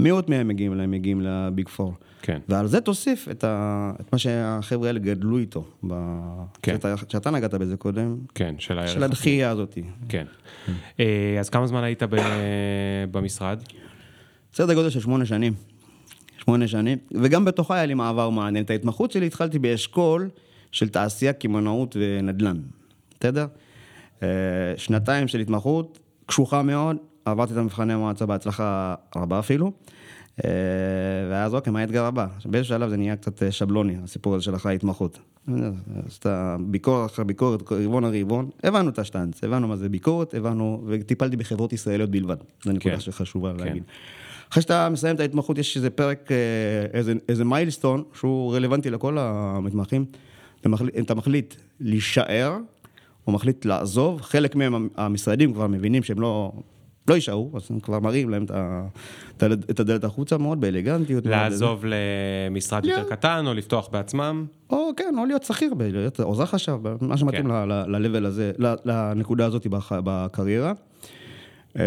מאות 0.00 0.28
מהם 0.28 0.48
מגיעים 0.48 0.74
להם, 0.74 0.90
מגיעים 0.90 1.20
לביג 1.20 1.68
פור. 1.68 1.94
כן. 2.22 2.38
ועל 2.48 2.66
זה 2.66 2.80
תוסיף 2.80 3.28
את, 3.30 3.44
ה, 3.44 3.92
את 4.00 4.12
מה 4.12 4.18
שהחבר'ה 4.18 4.86
האלה 4.86 4.98
גדלו 4.98 5.38
איתו. 5.38 5.64
ב... 5.86 5.94
כן. 6.62 6.72
שאתה, 6.72 6.94
שאתה 7.08 7.30
נגעת 7.30 7.54
בזה 7.54 7.76
קודם, 7.76 8.16
כן, 8.34 8.54
של 8.58 8.78
הערך. 8.78 8.90
של 8.90 9.02
הדחייה 9.02 9.50
הזאת. 9.50 9.78
כן. 10.08 10.24
אה, 11.00 11.36
אז 11.40 11.48
כמה 11.50 11.66
זמן 11.66 11.84
היית 11.84 12.02
ב- 12.02 12.16
במשרד? 13.10 13.62
סדר 14.52 14.74
גודל 14.74 14.90
של 14.90 15.00
שמונה 15.00 15.26
שנים. 15.26 15.52
שמונה 16.44 16.68
שנים, 16.68 16.98
וגם 17.12 17.44
בתוכה 17.44 17.74
היה 17.74 17.86
לי 17.86 17.94
מעבר 17.94 18.30
מעניין. 18.30 18.64
את 18.64 18.70
ההתמחות 18.70 19.10
שלי 19.10 19.26
התחלתי 19.26 19.58
באשכול 19.58 20.30
של 20.72 20.88
תעשייה, 20.88 21.32
קמעונאות 21.32 21.96
ונדל"ן. 22.00 22.56
בסדר? 23.20 23.46
אה, 24.22 24.28
שנתיים 24.76 25.28
של 25.28 25.40
התמחות, 25.40 25.98
קשוחה 26.26 26.62
מאוד, 26.62 26.96
עברתי 27.24 27.52
את 27.52 27.58
המבחני 27.58 27.92
המועצה 27.92 28.26
בהצלחה 28.26 28.94
רבה 29.16 29.38
אפילו. 29.38 29.72
אה, 30.44 30.50
ואז 31.30 31.54
אוקיי, 31.54 31.72
מה 31.72 31.80
האתגר 31.80 32.04
הבא? 32.04 32.26
באיזשהו 32.44 32.74
שלב 32.74 32.88
זה 32.88 32.96
נהיה 32.96 33.16
קצת 33.16 33.42
אה, 33.42 33.52
שבלוני, 33.52 33.96
הסיפור 34.04 34.34
הזה 34.34 34.44
של 34.44 34.54
אחרי 34.54 34.72
ההתמחות. 34.72 35.18
אז 35.48 36.12
אתה 36.18 36.56
ביקורת 36.60 37.10
אחרי 37.10 37.24
ביקורת, 37.24 37.72
רבעון 37.72 38.04
אחרי 38.04 38.22
רבעון, 38.22 38.50
הבנו 38.64 38.90
את 38.90 38.98
השטאנץ, 38.98 39.44
הבנו 39.44 39.68
מה 39.68 39.76
זה 39.76 39.88
ביקורת, 39.88 40.34
הבנו, 40.34 40.84
וטיפלתי 40.86 41.36
בחברות 41.36 41.72
ישראליות 41.72 42.10
בלבד. 42.10 42.36
זו 42.64 42.72
נקודה 42.72 42.94
כן. 42.94 43.00
שחשובה 43.00 43.52
כן. 43.52 43.64
להגיד. 43.64 43.82
אחרי 44.50 44.62
שאתה 44.62 44.88
מסיים 44.88 45.14
את 45.14 45.20
ההתמחות, 45.20 45.58
יש 45.58 45.76
איזה 45.76 45.90
פרק, 45.90 46.32
אה, 46.32 46.36
איזה, 46.92 47.14
איזה 47.28 47.44
מיילסטון, 47.44 48.02
שהוא 48.14 48.54
רלוונטי 48.54 48.90
לכל 48.90 49.18
המתמחים. 49.18 50.04
אתה 50.60 50.68
מחליט, 50.68 50.98
אתה 50.98 51.14
מחליט 51.14 51.54
להישאר, 51.80 52.56
או 53.26 53.32
מחליט 53.32 53.64
לעזוב, 53.64 54.20
חלק 54.20 54.56
מהם 54.56 54.88
המשרדים 54.96 55.52
כבר 55.52 55.66
מבינים 55.66 56.02
שהם 56.02 56.20
לא, 56.20 56.52
לא 57.10 57.14
יישארו, 57.14 57.50
אז 57.54 57.62
הם 57.70 57.80
כבר 57.80 58.00
מראים 58.00 58.30
להם 58.30 58.44
את, 59.70 59.80
הדלת- 59.80 60.04
החוצה 60.04 60.38
מאוד 60.38 60.60
באלגנטיות. 60.60 61.26
לעזוב 61.26 61.84
למשרד 61.86 62.84
יותר 62.84 63.02
לא. 63.04 63.10
קטן, 63.10 63.44
או 63.46 63.54
לפתוח 63.54 63.88
בעצמם? 63.92 64.46
או 64.70 64.90
כן, 64.96 65.14
או 65.18 65.24
להיות 65.26 65.42
שכיר, 65.42 65.72
להיות 65.78 66.20
עוזר 66.20 66.46
חשב, 66.46 66.78
מה 67.00 67.16
שמתאים 67.16 67.42
כן. 67.42 67.68
ל-level 67.68 68.26
הזה, 68.26 68.52
לנקודה 68.84 69.46
הזאת 69.46 69.66
בקריירה. 69.90 70.72
אה, 71.78 71.84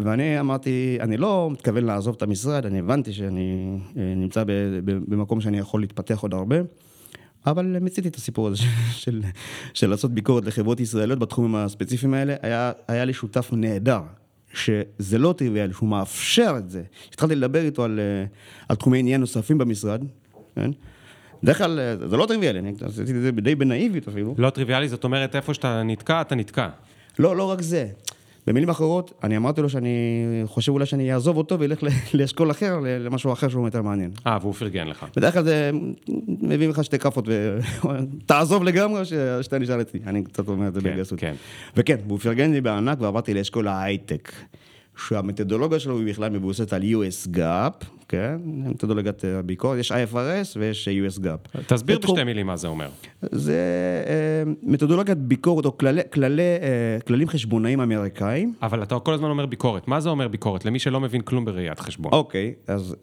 ואני 0.00 0.40
אמרתי, 0.40 0.98
אני 1.00 1.16
לא 1.16 1.48
מתכוון 1.52 1.84
לעזוב 1.84 2.14
את 2.16 2.22
המשרד, 2.22 2.66
אני 2.66 2.78
הבנתי 2.78 3.12
שאני 3.12 3.78
אה, 3.96 4.12
נמצא 4.16 4.44
במקום 4.84 5.40
שאני 5.40 5.58
יכול 5.58 5.80
להתפתח 5.80 6.18
עוד 6.20 6.34
הרבה, 6.34 6.56
אבל 7.46 7.78
מיציתי 7.80 8.08
את 8.08 8.16
הסיפור 8.16 8.48
הזה 8.48 8.56
של, 8.62 8.66
של, 8.92 9.20
של 9.74 9.90
לעשות 9.90 10.10
ביקורת 10.10 10.44
לחברות 10.44 10.80
ישראליות 10.80 11.18
בתחומים 11.18 11.54
הספציפיים 11.54 12.14
האלה. 12.14 12.34
היה, 12.42 12.72
היה 12.88 13.04
לי 13.04 13.12
שותף 13.12 13.50
נהדר, 13.52 14.00
שזה 14.54 15.18
לא 15.18 15.34
טריוויאלי, 15.36 15.72
שהוא 15.72 15.88
מאפשר 15.88 16.54
את 16.58 16.70
זה. 16.70 16.82
התחלתי 17.08 17.34
לדבר 17.34 17.64
איתו 17.64 17.84
על, 17.84 18.00
אה, 18.00 18.24
על 18.68 18.76
תחומי 18.76 18.98
עניין 18.98 19.20
נוספים 19.20 19.58
במשרד, 19.58 20.04
כן? 20.54 20.70
בדרך 21.42 21.58
כלל 21.58 21.80
אה, 21.80 22.08
זה 22.08 22.16
לא 22.16 22.26
טריוויאלי, 22.26 22.58
אני 22.58 22.72
עשיתי 22.86 23.12
את 23.12 23.22
זה 23.22 23.30
די 23.32 23.54
בנאיביות 23.54 24.08
אפילו. 24.08 24.34
לא 24.38 24.50
טריוויאלי, 24.50 24.88
זאת 24.88 25.04
אומרת, 25.04 25.36
איפה 25.36 25.54
שאתה 25.54 25.82
נתקע, 25.82 26.20
אתה 26.20 26.34
נתקע. 26.34 26.68
לא, 27.18 27.36
לא 27.36 27.50
רק 27.50 27.60
זה. 27.60 27.88
במילים 28.46 28.68
אחרות, 28.68 29.12
אני 29.24 29.36
אמרתי 29.36 29.62
לו 29.62 29.68
שאני 29.68 29.88
חושב 30.46 30.72
אולי 30.72 30.86
שאני 30.86 31.12
אעזוב 31.14 31.36
אותו 31.36 31.60
ואלך 31.60 31.78
לאשכול 32.14 32.50
אחר, 32.50 32.78
למשהו 33.00 33.32
אחר 33.32 33.48
שהוא 33.48 33.66
יותר 33.66 33.82
מעניין. 33.82 34.10
אה, 34.26 34.38
והוא 34.40 34.54
פרגן 34.54 34.86
לך. 34.86 35.06
בדרך 35.16 35.34
כלל 35.34 35.44
זה 35.44 35.70
מביא 36.28 36.68
לך 36.68 36.84
שתי 36.84 36.98
כאפות 36.98 37.28
ותעזוב 37.28 38.64
לגמרי 38.68 39.00
או 39.00 39.04
ש- 39.04 39.12
שאתה 39.42 39.58
נשאר 39.58 39.80
אצלי. 39.80 40.00
אני 40.06 40.24
קצת 40.24 40.48
אומר 40.48 40.68
את 40.68 40.74
זה 40.74 40.80
כן, 40.80 40.96
בגסות. 40.96 41.18
כן. 41.20 41.34
וכן, 41.76 41.96
והוא 42.06 42.18
פרגן 42.18 42.52
לי 42.52 42.60
בענק 42.60 43.00
ועברתי 43.00 43.34
לאשכול 43.34 43.68
ההייטק. 43.68 44.32
שהמתודולוגיה 45.08 45.78
שלו 45.78 45.98
היא 45.98 46.06
בכלל 46.06 46.30
מבוססת 46.30 46.72
על 46.72 46.82
US 46.82 47.36
GAP, 47.36 47.84
כן? 48.08 48.36
מתודולוגיית 48.44 49.24
אה, 49.24 49.38
הביקורת, 49.38 49.78
יש 49.78 49.92
IFRS 49.92 50.56
ויש 50.58 50.88
אה, 50.88 50.92
US 51.08 51.18
GAP. 51.20 51.60
תסביר 51.66 51.96
זה 51.96 52.02
תחום- 52.02 52.14
בשתי 52.16 52.24
מילים 52.24 52.46
מה 52.46 52.56
זה 52.56 52.68
אומר. 52.68 52.88
זה 53.22 53.56
אה, 54.06 54.52
מתודולוגיית 54.62 55.18
ביקורת 55.18 55.64
או 55.64 55.78
כללי, 55.78 56.00
כללי, 56.12 56.42
אה, 56.42 56.98
כללים 57.06 57.28
חשבונאיים 57.28 57.80
אמריקאים. 57.80 58.54
אבל 58.62 58.82
אתה 58.82 58.98
כל 58.98 59.14
הזמן 59.14 59.30
אומר 59.30 59.46
ביקורת. 59.46 59.88
מה 59.88 60.00
זה 60.00 60.08
אומר 60.08 60.28
ביקורת? 60.28 60.64
למי 60.64 60.78
שלא 60.78 61.00
מבין 61.00 61.20
כלום 61.20 61.44
בראיית 61.44 61.80
חשבון. 61.80 62.12
אוקיי, 62.12 62.54
אז 62.66 62.96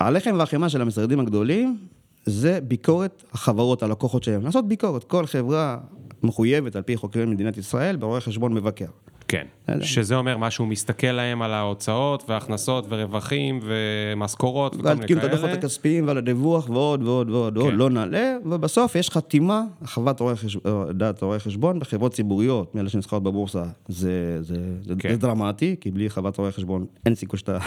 הלחם 0.00 0.34
והחמאה 0.38 0.68
של 0.68 0.80
המשרדים 0.82 1.20
הגדולים 1.20 1.78
זה 2.26 2.58
ביקורת 2.62 3.22
החברות, 3.32 3.82
הלקוחות 3.82 4.22
שלהם. 4.22 4.44
לעשות 4.44 4.68
ביקורת. 4.68 5.04
כל 5.04 5.26
חברה 5.26 5.78
מחויבת 6.22 6.76
על 6.76 6.82
פי 6.82 6.96
חוקרי 6.96 7.24
מדינת 7.24 7.58
ישראל 7.58 7.96
ברואי 7.96 8.20
חשבון 8.20 8.54
מבקר. 8.54 8.86
כן, 9.28 9.46
שזה 9.82 10.16
אומר 10.16 10.36
מה 10.36 10.50
שהוא 10.50 10.68
מסתכל 10.68 11.06
להם 11.06 11.42
על 11.42 11.52
ההוצאות 11.52 12.24
והכנסות 12.28 12.86
ורווחים 12.88 13.60
ומשכורות 13.62 14.74
וכל 14.74 14.82
מיני 14.82 14.88
ועל 14.88 14.96
כאלה. 14.96 15.06
כאילו 15.06 15.20
הדוחות 15.20 15.50
הכספיים 15.50 16.06
ועל 16.06 16.18
הדיווח 16.18 16.70
ועוד 16.70 17.02
ועוד 17.02 17.30
ועוד, 17.30 17.58
כן. 17.62 17.74
לא 17.74 17.90
נעלה, 17.90 18.36
ובסוף 18.44 18.96
יש 18.96 19.10
חתימה, 19.10 19.62
חוות 19.84 20.20
אה, 20.22 20.92
דעת 20.92 21.22
רואי 21.22 21.38
חשבון 21.38 21.78
בחברות 21.78 22.12
ציבוריות, 22.12 22.74
מאלה 22.74 22.88
שנסחרות 22.88 23.22
בבורסה, 23.22 23.64
זה, 23.88 24.38
זה, 24.40 24.54
זה, 24.82 24.94
כן. 24.98 25.10
זה 25.10 25.16
דרמטי, 25.16 25.76
כי 25.80 25.90
בלי 25.90 26.10
חוות 26.10 26.36
רואי 26.36 26.52
חשבון 26.52 26.86
אין 27.06 27.14
סיכוי 27.14 27.38
שאתה 27.38 27.58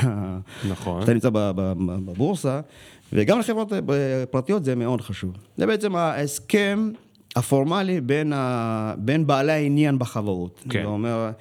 נכון. 0.70 1.02
שאתה 1.02 1.14
נמצא 1.14 1.30
בבורסה, 1.30 2.62
וגם 3.14 3.40
לחברות 3.40 3.74
אה, 3.74 3.80
פרטיות 4.32 4.64
זה 4.64 4.76
מאוד 4.76 5.02
חשוב. 5.02 5.32
זה 5.58 5.68
בעצם 5.68 5.96
ההסכם 5.96 6.92
הפורמלי 7.36 8.02
בין, 8.02 8.34
ה... 8.34 8.94
בין 8.98 9.28
בעלי 9.28 9.52
העניין 9.52 10.00
בחברות. 10.00 10.64
כן. 10.70 10.82
זה 10.82 10.88
אומר, 10.88 11.32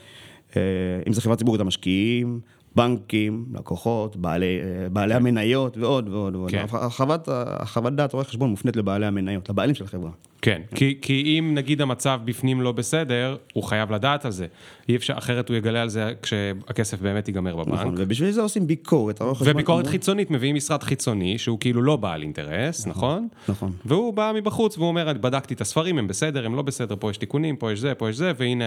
אה, 0.56 0.62
אם 1.08 1.12
זה 1.12 1.20
חברה 1.20 1.36
ציבורית 1.36 1.60
המשקיעים, 1.60 2.40
בנקים, 2.76 3.44
לקוחות, 3.54 4.16
בעלי, 4.16 4.58
אה, 4.60 4.88
בעלי 4.88 5.14
המניות 5.14 5.76
ועוד 5.76 6.08
ועוד 6.08 6.36
ועוד. 6.36 6.50
כן. 6.50 6.64
החוות, 6.72 7.92
דעת 7.94 8.12
רואה 8.12 8.24
חשבון 8.24 8.50
מופנית 8.50 8.76
לבעלי 8.76 9.06
המניות, 9.06 9.50
לבעלים 9.50 9.74
של 9.74 9.84
החברה. 9.84 10.10
כן, 10.42 10.62
כי, 10.74 10.98
כי 11.02 11.38
אם 11.38 11.54
נגיד 11.54 11.80
המצב 11.80 12.20
בפנים 12.24 12.60
לא 12.60 12.72
בסדר, 12.72 13.36
הוא 13.52 13.64
חייב 13.64 13.92
לדעת 13.92 14.24
על 14.24 14.30
זה. 14.32 14.46
אי 14.88 14.96
אפשר, 14.96 15.18
אחרת 15.18 15.48
הוא 15.48 15.56
יגלה 15.56 15.82
על 15.82 15.88
זה 15.88 16.12
כשהכסף 16.22 17.00
באמת 17.00 17.28
ייגמר 17.28 17.56
בבנק. 17.56 17.74
נכון, 17.80 17.94
ובשביל 17.98 18.30
זה 18.30 18.42
עושים 18.42 18.66
ביקורת. 18.66 19.22
וביקורת 19.40 19.80
אמור- 19.80 19.90
חיצונית, 19.90 20.30
מביאים 20.30 20.56
משרד 20.56 20.82
חיצוני, 20.82 21.38
שהוא 21.38 21.58
כאילו 21.60 21.82
לא 21.82 21.96
בעל 21.96 22.22
אינטרס, 22.22 22.86
נכון? 22.86 23.28
נכון. 23.48 23.72
והוא 23.84 24.14
בא 24.14 24.32
מבחוץ 24.34 24.78
והוא 24.78 24.88
אומר, 24.88 25.12
בדקתי 25.20 25.54
את 25.54 25.60
הספרים, 25.60 25.98
הם 25.98 26.08
בסדר, 26.08 26.46
הם 26.46 26.54
לא 26.54 26.62
בסדר, 26.62 26.94
פה 26.98 27.10
יש 27.10 27.16
תיקונים, 27.18 27.56
פה 27.56 27.72
יש 27.72 27.78
זה, 27.80 27.94
פה 27.94 28.10
יש 28.10 28.16
זה, 28.16 28.32
והנה 28.36 28.64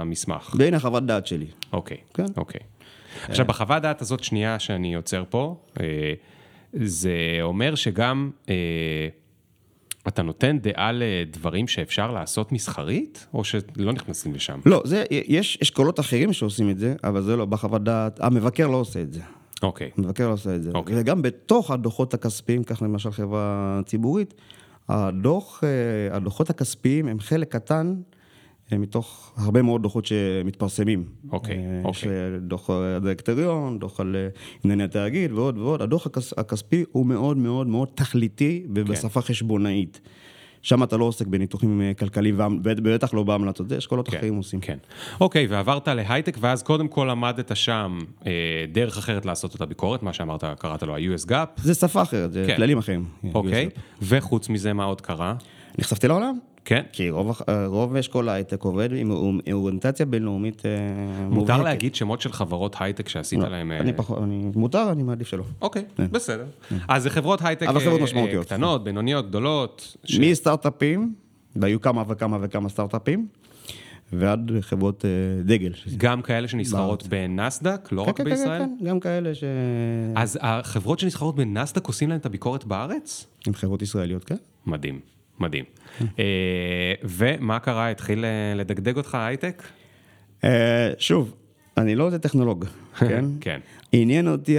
המסמך. 0.00 0.54
והנה 0.58 0.80
חוות 0.80 1.06
דעת 1.06 1.26
שלי. 1.26 1.46
אוקיי, 1.72 1.96
כן. 2.14 2.26
אוקיי. 2.36 2.60
עכשיו, 3.28 3.46
בחוות 3.46 3.82
דעת 3.82 4.02
הזאת 4.02 4.24
שנייה 4.24 4.58
שאני 4.58 4.94
עוצר 4.94 5.24
פה, 5.30 5.56
אה, 5.80 6.12
זה 6.72 7.38
אומר 7.42 7.74
שגם 7.74 8.30
אה, 8.48 8.54
אתה 10.08 10.22
נותן 10.22 10.58
דעה 10.58 10.90
לדברים 10.92 11.68
שאפשר 11.68 12.10
לעשות 12.10 12.52
מסחרית, 12.52 13.26
או 13.34 13.44
שלא 13.44 13.92
נכנסים 13.92 14.34
לשם? 14.34 14.60
לא, 14.66 14.82
זה, 14.84 15.04
יש 15.10 15.58
אשכולות 15.62 16.00
אחרים 16.00 16.32
שעושים 16.32 16.70
את 16.70 16.78
זה, 16.78 16.94
אבל 17.04 17.22
זה 17.22 17.36
לא 17.36 17.44
בחוות 17.44 17.84
דעת, 17.84 18.20
המבקר 18.20 18.66
לא 18.66 18.76
עושה 18.76 19.00
את 19.00 19.12
זה. 19.12 19.20
אוקיי, 19.62 19.90
המבקר 19.98 20.28
לא 20.28 20.32
עושה 20.32 20.56
את 20.56 20.62
זה. 20.62 20.70
אוקיי. 20.74 21.00
וגם 21.00 21.22
בתוך 21.22 21.70
הדוחות 21.70 22.14
הכספיים, 22.14 22.64
כך 22.64 22.82
למשל 22.82 23.10
חברה 23.10 23.80
ציבורית, 23.86 24.34
הדוח, 24.88 25.64
אה, 25.64 26.16
הדוחות 26.16 26.50
הכספיים 26.50 27.08
הם 27.08 27.20
חלק 27.20 27.52
קטן 27.52 27.94
מתוך 28.72 29.32
הרבה 29.36 29.62
מאוד 29.62 29.82
דוחות 29.82 30.06
שמתפרסמים. 30.06 31.04
אוקיי, 31.30 31.56
אה, 31.56 31.80
אוקיי. 31.84 31.90
יש 31.90 32.04
אה, 32.06 32.38
דוח 32.40 32.70
הדירקטוריון, 32.70 33.78
דוח 33.78 34.00
על 34.00 34.16
אה, 34.16 34.28
ענייני 34.64 34.84
התאגיד 34.84 35.32
ועוד 35.32 35.58
ועוד. 35.58 35.82
הדוח 35.82 36.06
הכס, 36.06 36.32
הכספי 36.36 36.84
הוא 36.92 37.06
מאוד 37.06 37.36
מאוד 37.36 37.66
מאוד 37.66 37.88
תכליתי 37.94 38.66
ובשפה 38.74 39.20
חשבונאית. 39.20 40.00
שם 40.66 40.82
אתה 40.82 40.96
לא 40.96 41.04
עוסק 41.04 41.26
בניתוחים 41.26 41.82
אה, 41.82 41.94
כלכליים, 41.94 42.34
ובטח 42.62 43.14
לא 43.14 43.22
בהמלצות, 43.22 43.68
זה 43.68 43.78
אשכולות 43.78 44.08
כן, 44.08 44.16
אחרים 44.16 44.36
עושים. 44.36 44.60
כן. 44.60 44.78
אוקיי, 45.20 45.46
ועברת 45.46 45.88
להייטק, 45.88 46.36
ואז 46.40 46.62
קודם 46.62 46.88
כל 46.88 47.08
למדת 47.10 47.56
שם 47.56 47.98
אה, 48.26 48.32
דרך 48.72 48.98
אחרת 48.98 49.26
לעשות 49.26 49.56
את 49.56 49.60
הביקורת, 49.60 50.02
מה 50.02 50.12
שאמרת, 50.12 50.44
קראת 50.58 50.82
לו 50.82 50.96
ה-US 50.96 51.28
GAP, 51.28 51.62
זה 51.62 51.74
שפה 51.74 52.02
אחרת, 52.02 52.32
זה 52.32 52.44
כן. 52.46 52.56
כללים 52.56 52.78
אחרים. 52.78 53.04
אוקיי, 53.34 53.68
וחוץ 54.02 54.48
מזה, 54.48 54.72
מה 54.72 54.84
עוד 54.84 55.00
קרה? 55.00 55.34
נחשפתי 55.78 56.08
לעולם. 56.08 56.38
כן. 56.68 56.82
כי 56.92 57.10
רוב, 57.10 57.30
הח- 57.30 57.42
רוב 57.66 57.96
אשכול 57.96 58.28
ההייטק 58.28 58.62
עובד 58.62 58.88
עם 58.92 59.10
עם 59.46 59.52
אוריינטציה 59.52 60.06
בינלאומית 60.06 60.62
אה, 60.66 60.70
מותר 61.24 61.34
מובהקת. 61.34 61.64
להגיד 61.64 61.94
שמות 61.94 62.20
של 62.20 62.32
חברות 62.32 62.76
הייטק 62.80 63.08
שעשית 63.08 63.38
להם... 63.38 63.72
אה, 63.72 63.78
אני 63.80 63.92
פחות, 63.92 64.18
אני, 64.22 64.50
מותר, 64.54 64.88
אני 64.92 65.02
מעדיף 65.02 65.28
שלא. 65.28 65.44
אוקיי, 65.62 65.84
בסדר. 65.98 66.44
אז 66.88 67.02
זה 67.02 67.10
חברות 67.10 67.40
הייטק 67.44 67.66
אבל 67.66 67.80
חברות 67.80 67.98
אה, 67.98 68.04
משמעותיות. 68.04 68.46
אה, 68.52 68.56
קטנות, 68.56 68.84
בינוניות, 68.84 69.28
גדולות. 69.28 69.96
ש- 70.04 70.18
מסטארט-אפים, 70.18 71.14
והיו 71.56 71.80
כמה 71.80 72.04
וכמה 72.08 72.38
וכמה 72.40 72.68
סטארט-אפים, 72.68 73.26
ועד 74.12 74.52
חברות 74.60 75.04
אה, 75.04 75.10
דגל. 75.44 75.72
גם 75.96 76.22
כאלה 76.22 76.48
שנסחרות 76.48 77.06
בנסדק, 77.06 77.88
לא 77.92 78.02
כן, 78.02 78.08
רק 78.08 78.16
כן, 78.16 78.24
כן, 78.24 78.30
בישראל? 78.30 78.58
כן, 78.62 78.84
גם 78.84 79.00
כאלה 79.00 79.34
ש... 79.34 79.44
אז 80.14 80.38
החברות 80.42 80.98
שנסחרות 80.98 81.36
בנסדק 81.36 81.86
עושים 81.86 82.08
להם 82.08 82.18
את 82.18 82.26
הביקורת 82.26 82.64
בארץ? 82.64 83.26
עם 83.46 83.54
חברות 83.54 83.82
ישראליות, 83.82 84.24
כן. 84.24 84.36
מדהים, 84.66 85.00
מדהים. 85.40 85.64
אה, 86.18 86.24
ומה 87.04 87.58
קרה? 87.58 87.90
התחיל 87.90 88.24
אה, 88.24 88.30
לדגדג 88.56 88.96
אותך 88.96 89.14
הייטק? 89.14 89.62
אה, 90.44 90.90
שוב, 90.98 91.34
אני 91.76 91.94
לא 91.94 92.06
איזה 92.06 92.18
טכנולוג, 92.18 92.64
כן? 92.98 93.24
כן. 93.40 93.60
עניין 93.92 94.28
אותי 94.28 94.56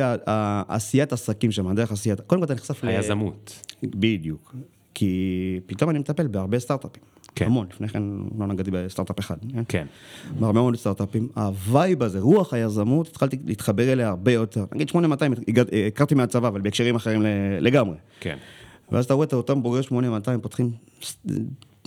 עשיית 0.67 1.13
עסקים 1.13 1.51
שם, 1.51 1.75
דרך 1.75 1.91
עשיית... 1.91 2.21
קודם 2.21 2.41
כל 2.41 2.45
אתה 2.45 2.53
נחשף 2.53 2.83
ל... 2.83 2.87
היזמות. 2.87 3.63
בדיוק. 3.83 4.55
כי 4.93 5.19
פתאום 5.65 5.89
אני 5.89 5.99
מטפל 5.99 6.27
בהרבה 6.27 6.59
סטארט-אפים. 6.59 7.03
כן. 7.35 7.45
המון, 7.45 7.67
לפני 7.73 7.87
כן 7.87 8.03
לא 8.39 8.47
נגעתי 8.47 8.71
בסטארט-אפ 8.71 9.19
אחד. 9.19 9.35
כן? 9.53 9.63
כן. 9.67 9.85
בהרבה 10.39 10.61
מאוד 10.61 10.75
סטארט-אפים. 10.75 11.27
ה 11.35 11.49
vibe 11.49 12.03
הזה, 12.03 12.19
רוח 12.19 12.53
היזמות, 12.53 13.07
התחלתי 13.07 13.37
להתחבר 13.45 13.91
אליה 13.93 14.07
הרבה 14.09 14.31
יותר. 14.31 14.65
נגיד 14.75 14.89
8200, 14.89 15.33
הגעת- 15.47 15.67
הכרתי 15.87 16.15
מהצבא, 16.15 16.47
אבל 16.47 16.61
בהקשרים 16.61 16.95
אחרים 16.95 17.21
לגמרי. 17.59 17.95
כן. 18.19 18.37
ואז 18.91 19.05
אתה 19.05 19.13
רואה 19.13 19.25
את 19.25 19.33
אותם 19.33 19.63
בוגרי 19.63 19.83
8200 19.83 20.41
פותחים, 20.41 20.71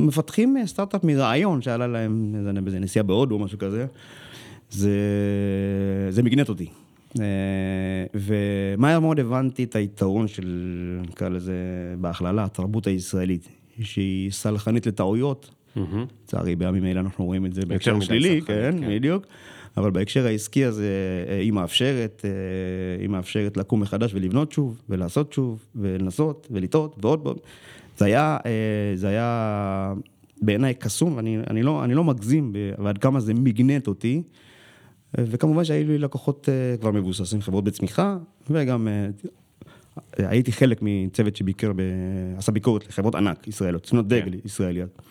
מפתחים 0.01 0.57
סטארט-אפ 0.67 1.05
מרעיון 1.05 1.63
שעלה 1.63 1.87
להם 1.87 2.35
איזה 2.67 2.79
נסיעה 2.79 3.03
בהודו 3.03 3.35
או 3.35 3.41
משהו 3.41 3.59
כזה. 3.59 3.87
זה, 4.71 4.91
זה 6.11 6.23
מגנט 6.23 6.49
אותי. 6.49 6.67
אה, 7.21 7.25
ומהר 8.15 9.01
מאוד 9.01 9.21
הבנתי 9.21 9.65
את 9.65 9.77
היתרון 9.77 10.29
של, 10.29 11.01
נקרא 11.09 11.29
לזה 11.29 11.55
בהכללה, 12.01 12.45
התרבות 12.45 12.87
הישראלית, 12.87 13.49
שהיא 13.83 14.31
סלחנית 14.31 14.87
לטעויות. 14.87 15.51
לצערי, 16.25 16.57
בימים 16.57 16.85
אלה 16.85 17.01
אנחנו 17.01 17.25
רואים 17.25 17.47
את 17.47 17.55
זה 17.55 17.67
בהקשר 17.67 18.01
שלילי, 18.01 18.41
סלחנית, 18.41 18.45
כן, 18.45 18.81
כן. 18.81 19.19
אבל 19.77 19.91
בהקשר 19.91 20.27
העסקי 20.27 20.65
הזה, 20.65 20.89
אה, 21.29 21.39
היא 21.39 21.53
מאפשרת, 21.53 22.23
אה, 22.25 22.31
היא 23.01 23.09
מאפשרת 23.09 23.57
לקום 23.57 23.81
מחדש 23.81 24.15
ולבנות 24.15 24.53
שוב, 24.53 24.83
ולעשות 24.89 25.33
שוב, 25.33 25.65
ולנסות, 25.75 26.49
ולטעות, 26.51 26.97
ועוד 27.03 27.21
ועוד. 27.27 27.39
זה 27.99 28.05
היה, 28.05 28.39
אה, 28.47 28.93
זה 28.95 29.09
היה 29.09 29.95
בעיניי 30.43 30.75
קסום, 30.75 31.17
ואני 31.17 31.39
אני 31.51 31.63
לא, 31.63 31.85
אני 31.85 31.95
לא 31.95 32.05
מגזים 32.05 32.53
ועד 32.79 32.99
כמה 32.99 33.21
זה 33.21 33.35
מגנט 33.35 33.87
אותי. 33.87 34.23
וכמובן 35.19 35.65
שהיו 35.65 35.87
לי 35.87 35.99
לקוחות 35.99 36.49
כבר 36.81 36.91
מבוססים, 36.91 37.41
חברות 37.43 37.65
בצמיחה, 37.65 38.17
וגם 38.51 38.89
הייתי 40.19 40.53
חלק 40.53 40.79
מצוות 40.83 41.37
שביקר, 41.37 41.73
ב... 41.73 41.81
עשה 42.37 42.53
ביקורת 42.53 42.89
לחברות 42.89 43.15
ענק 43.15 43.49
ישראליות, 43.49 43.83
צנות 43.83 44.09
דגל 44.09 44.39
ישראליות. 44.45 45.03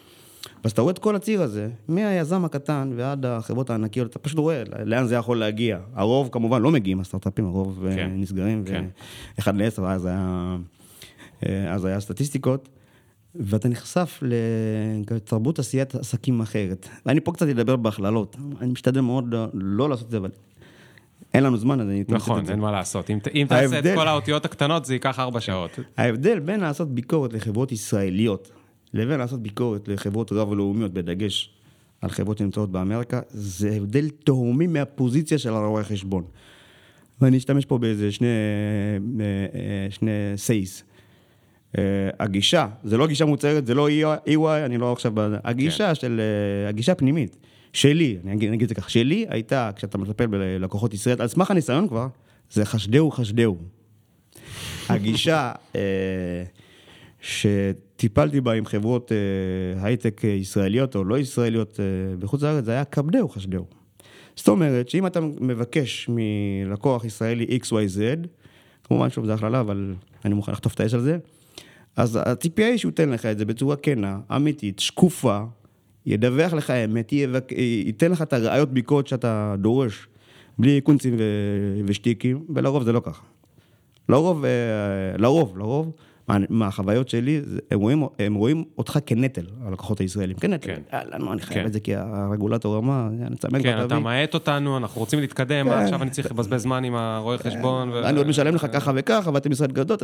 ואז 0.64 0.72
אתה 0.72 0.82
רואה 0.82 0.92
את 0.94 1.00
כל 1.00 1.16
הציר 1.16 1.42
הזה, 1.42 1.70
מהיזם 1.88 2.46
הקטן 2.46 2.92
ועד 2.96 3.26
החברות 3.26 3.70
הענקיות, 3.70 4.10
אתה 4.12 4.20
פשוט 4.20 4.40
רואה 4.40 4.64
לאן 4.86 5.06
זה 5.08 5.16
יכול 5.16 5.40
להגיע. 5.40 5.80
הרוב 5.96 6.30
כמובן 6.32 6.62
לא 6.62 6.72
מגיעים, 6.72 7.00
הסטארט-אפים, 7.00 7.46
הרוב 7.46 7.80
כן. 7.90 7.96
כן. 7.96 8.12
נסגרים, 8.16 8.64
כן. 8.66 8.86
ואחד 9.38 9.56
לעשר, 9.58 9.86
אז 9.88 10.06
היה, 10.06 10.56
אה, 11.46 11.74
אז 11.74 11.86
היה 11.86 12.00
סטטיסטיקות, 12.00 12.70
ואתה 13.36 13.70
נחשף 13.70 14.20
לתרבות 15.12 15.60
עשיית 15.60 15.96
עסקים 15.96 16.42
אחרת. 16.42 16.88
ואני 17.06 17.20
פה 17.22 17.32
קצת 17.32 17.48
אדבר 17.48 17.76
בהכללות, 17.76 18.36
אני 18.62 18.72
משתדל 18.72 19.02
מאוד 19.02 19.34
לא- 19.34 19.48
לא 19.54 19.90
לעשות 19.90 20.06
את 20.06 20.12
זה, 20.12 20.18
אבל 20.18 20.30
אין 21.34 21.44
לנו 21.44 21.58
זמן, 21.58 21.82
אז 21.82 21.88
אני 21.88 22.02
אתמצת 22.02 22.16
נכון, 22.22 22.40
את 22.40 22.46
זה. 22.46 22.52
אין 22.52 22.60
מה 22.60 22.72
לעשות. 22.72 23.10
אם 23.10 23.18
אם 23.36 23.46
תעשה 23.50 23.66
את 23.66 23.74
ההבדל- 23.74 23.96
כל 23.96 24.08
האותיות 24.08 24.46
הקטנות, 24.46 24.86
זה 24.86 24.94
ייקח 24.94 25.20
ארבע 25.20 25.40
שעות. 25.40 25.80
ההבדל 25.98 26.40
בין 26.40 26.60
לעשות 26.60 26.96
ביקורת 26.96 27.34
לחברות 27.34 27.72
ישראליות 27.72 28.52
לבין 28.94 29.20
לעשות 29.20 29.44
ביקורת 29.44 29.88
לחברות 29.88 30.32
רב-לאומיות, 30.32 30.94
בדגש 30.94 31.54
על 32.02 32.10
חברות 32.10 32.38
שנמצאות 32.38 32.72
באמריקה, 32.72 33.22
זה 33.30 33.72
הבדל 33.72 34.10
תהומי 34.10 34.68
מהפוזיציה 34.68 35.38
של 35.38 35.54
הרואה 35.54 35.84
חשבון. 35.84 36.24
ואני 37.22 37.38
אשתמש 37.38 37.66
פה 37.66 37.78
באיזה 37.78 38.12
שני, 38.12 38.28
אה, 38.28 39.26
אה, 39.60 39.92
שני 39.92 40.12
סייס. 40.36 40.84
אה, 41.78 41.84
הגישה, 42.20 42.68
זה 42.84 42.98
לא 42.98 43.08
גישה 43.08 43.26
מוצהרת, 43.26 43.66
זה 43.66 43.74
לא 43.74 43.90
EY, 44.28 44.66
אני 44.66 44.78
לא 44.78 44.94
עכשיו, 44.94 45.12
ב- 45.16 45.36
הגישה 45.44 45.96
של, 45.96 46.22
אה, 46.64 46.70
הגישה 46.70 46.92
הפנימית, 46.92 47.38
שלי, 47.74 48.18
אני 48.24 48.34
אגיד, 48.34 48.48
אני 48.48 48.58
אגיד 48.58 48.64
את 48.64 48.70
זה 48.70 48.76
ככה, 48.76 48.90
שלי 48.90 49.26
הייתה, 49.30 49.72
כשאתה 49.76 49.98
מטפל 49.98 50.28
בלקוחות 50.28 50.94
ישראל, 50.94 51.22
על 51.22 51.28
סמך 51.28 51.52
הניסיון 51.52 51.88
כבר, 51.88 52.08
זה 52.52 52.66
חשדהו 52.66 53.12
חשדהו. 53.12 53.58
הגישה 54.90 55.52
שטיפלתי 57.22 58.42
בה 58.42 58.52
עם 58.54 58.66
חברות 58.66 59.12
אה, 59.12 59.86
הייטק 59.86 60.26
אה, 60.26 60.30
ישראליות 60.30 60.96
או 60.96 61.04
לא 61.04 61.20
ישראליות 61.20 61.80
אה, 61.80 62.16
בחוץ 62.18 62.44
לארץ, 62.44 62.66
זה 62.66 62.72
היה 62.72 62.86
כבדהו 62.86 63.30
חשדהו. 63.30 63.66
זאת 64.36 64.48
אומרת 64.48 64.90
שאם 64.90 65.08
אתה 65.08 65.20
מבקש 65.22 66.10
מלקוח 66.10 67.06
ישראלי 67.06 67.60
XYZ, 67.64 68.28
כמובן 68.84 69.10
שוב 69.10 69.26
זה 69.26 69.34
הכללה, 69.34 69.60
אבל 69.60 69.94
אני 70.26 70.34
מוכן 70.34 70.52
לחטוף 70.52 70.74
את 70.74 70.80
האש 70.80 70.94
על 70.94 71.02
זה, 71.02 71.18
אז 71.96 72.20
היא 72.44 72.78
שהוא 72.78 72.90
ייתן 72.90 73.10
לך 73.10 73.26
את 73.26 73.38
זה 73.38 73.46
בצורה 73.46 73.76
כנה, 73.76 74.20
אמיתית, 74.36 74.80
שקופה, 74.80 75.40
ידווח 76.06 76.54
לך 76.54 76.70
אמת, 76.70 77.14
יבק... 77.14 77.52
ייתן 77.86 78.12
לך 78.12 78.22
את 78.22 78.34
הראיות 78.34 78.74
ביקורת 78.74 79.08
שאתה 79.08 79.56
דורש, 79.58 80.08
בלי 80.60 80.82
קונצים 80.82 81.16
ו... 81.20 81.24
ושטיקים, 81.86 82.46
ולרוב 82.56 82.84
זה 82.84 82.92
לא 82.92 83.02
ככה. 83.06 83.22
לרוב, 84.10 84.46
לרוב, 85.18 85.58
לרוב, 85.58 85.92
מהחוויות 86.50 87.10
שלי, 87.10 87.42
הם 87.72 87.80
רואים, 87.80 88.04
הם 88.20 88.34
רואים 88.34 88.64
אותך 88.78 89.00
כנטל, 89.06 89.46
הלקוחות 89.64 90.00
הישראלים, 90.00 90.38
כנטל. 90.38 90.68
כן. 90.68 90.82
יאללה, 90.94 91.32
אני 91.32 91.42
חייב 91.42 91.62
כן. 91.62 91.68
את 91.68 91.74
זה 91.74 91.80
כי 91.80 91.96
הרגולטור 91.96 92.78
אמר, 92.78 93.08
נצמק 93.30 93.62
כן, 93.62 93.86
אתה 93.86 94.00
מאט 94.00 94.34
אותנו, 94.34 94.78
אנחנו 94.78 95.00
רוצים 95.00 95.20
להתקדם, 95.20 95.66
כן. 95.66 95.72
עכשיו 95.72 96.02
אני 96.02 96.10
צריך 96.10 96.32
לבזבז 96.32 96.62
זמן 96.62 96.84
עם 96.84 96.96
הרואה 96.96 97.38
חשבון. 97.38 97.90
ו... 97.90 98.06
אני 98.06 98.18
עוד 98.18 98.28
משלם 98.28 98.56
לך 98.56 98.68
ככה 98.74 98.92
וככה, 98.96 99.32
ואתם 99.34 99.52
משרד 99.52 99.72
גדול, 99.72 99.98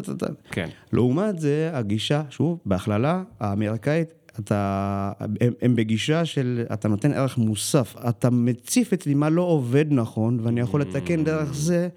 כן. 0.51 0.69
לעומת 0.93 1.39
זה, 1.39 1.69
הגישה, 1.73 2.23
שוב, 2.29 2.59
בהכללה 2.65 3.23
האמריקאית, 3.39 4.13
אתה, 4.39 5.11
הם, 5.41 5.53
הם 5.61 5.75
בגישה 5.75 6.25
של, 6.25 6.63
אתה 6.73 6.87
נותן 6.87 7.13
ערך 7.13 7.37
מוסף, 7.37 7.95
אתה 8.09 8.29
מציף 8.29 8.93
אצלי 8.93 9.13
מה 9.13 9.29
לא 9.29 9.41
עובד 9.41 9.85
נכון, 9.89 10.39
ואני 10.43 10.61
יכול 10.61 10.81
לתקן 10.81 11.23
דרך 11.23 11.53
זה. 11.53 11.87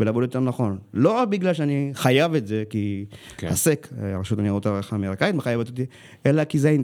ולעבוד 0.00 0.22
יותר 0.22 0.40
נכון. 0.40 0.78
לא 0.94 1.24
בגלל 1.24 1.54
שאני 1.54 1.90
חייב 1.94 2.34
את 2.34 2.46
זה, 2.46 2.64
כי 2.70 3.04
כן. 3.36 3.48
הסק, 3.48 3.88
הרשות 4.00 4.38
הניירות 4.38 4.66
הערך 4.66 4.92
האמריקאית 4.92 5.34
מחייבת 5.34 5.68
אותי, 5.68 5.86
אלא 6.26 6.44
כי 6.44 6.58
זה 6.58 6.76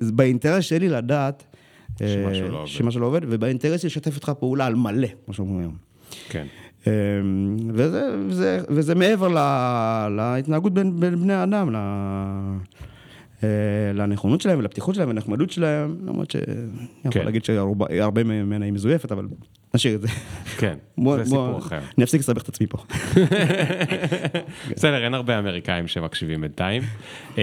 באינטרס 0.00 0.64
שלי 0.64 0.88
לדעת 0.88 1.44
שמשהו 1.98 2.48
לא, 2.48 2.66
שמשהו 2.66 3.00
לא 3.00 3.06
עובד, 3.06 3.20
ובאינטרס 3.24 3.84
לשתף 3.84 4.14
איתך 4.14 4.32
פעולה 4.38 4.66
על 4.66 4.74
מלא, 4.74 5.08
כמו 5.24 5.34
שאומרים 5.34 5.60
היום. 5.60 5.76
כן. 6.28 6.46
אמ, 6.86 6.92
וזה, 7.74 8.16
וזה, 8.28 8.60
וזה 8.68 8.94
מעבר 8.94 9.28
לה, 9.28 10.08
להתנהגות 10.10 10.74
בין, 10.74 11.00
בין 11.00 11.16
בני 11.16 11.32
האדם, 11.32 11.74
אה, 11.76 11.80
לנכונות 13.94 14.40
שלהם 14.40 14.58
ולפתיחות 14.58 14.94
שלהם 14.94 15.08
ולנחמדות 15.08 15.50
שלהם, 15.50 15.96
למרות 16.06 16.30
שאני 16.30 16.44
יכול 17.00 17.12
כן. 17.12 17.24
להגיד 17.24 17.44
שהרבה 17.44 18.24
ממנה 18.24 18.64
היא 18.64 18.72
מזויפת, 18.72 19.12
אבל 19.12 19.26
נשאיר 19.74 19.94
את 19.94 20.00
זה. 20.00 20.08
כן, 20.58 20.78
זה 21.16 21.24
סיפור 21.24 21.58
אחר. 21.58 21.78
אני 21.98 22.04
אפסיק 22.04 22.20
לסבך 22.20 22.42
את 22.42 22.48
עצמי 22.48 22.66
פה. 22.66 22.78
בסדר, 24.76 25.04
אין 25.04 25.14
הרבה 25.14 25.38
אמריקאים 25.38 25.86
שמקשיבים 25.86 26.40
בינתיים. 26.40 26.82
אמ, 27.38 27.42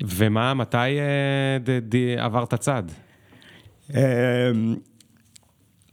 ומה, 0.00 0.54
מתי 0.54 0.76
אה, 0.76 2.24
עברת 2.24 2.54
צד? 2.54 2.82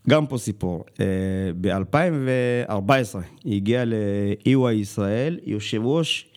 גם 0.10 0.26
פה 0.28 0.38
סיפור. 0.38 0.86
אה, 1.00 1.06
ב-2014 1.62 3.18
הגיע 3.46 3.86
ל-EY 3.86 4.72
ישראל, 4.72 5.40
יושב 5.44 5.82
ראש 5.86 6.30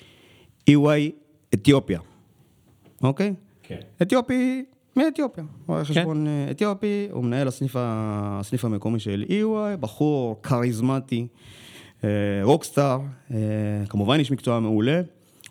EY 0.70 1.27
אתיופיה, 1.54 2.00
אוקיי? 3.02 3.34
כן. 3.62 3.80
אתיופי 4.02 4.64
מאתיופיה, 4.96 5.44
הוא 5.44 5.74
רואה 5.74 5.84
כן. 5.84 5.92
חשבון 5.94 6.26
כן. 6.26 6.50
אתיופי, 6.50 7.08
הוא 7.10 7.24
מנהל 7.24 7.48
הסניף, 7.48 7.76
הסניף 7.78 8.64
המקומי 8.64 8.98
של 8.98 9.24
EY, 9.28 9.76
בחור 9.80 10.42
כריזמטי, 10.42 11.26
אה, 12.04 12.08
rockstar, 12.42 13.00
אה, 13.30 13.36
כמובן 13.88 14.18
איש 14.18 14.30
מקצוע 14.30 14.60
מעולה. 14.60 15.00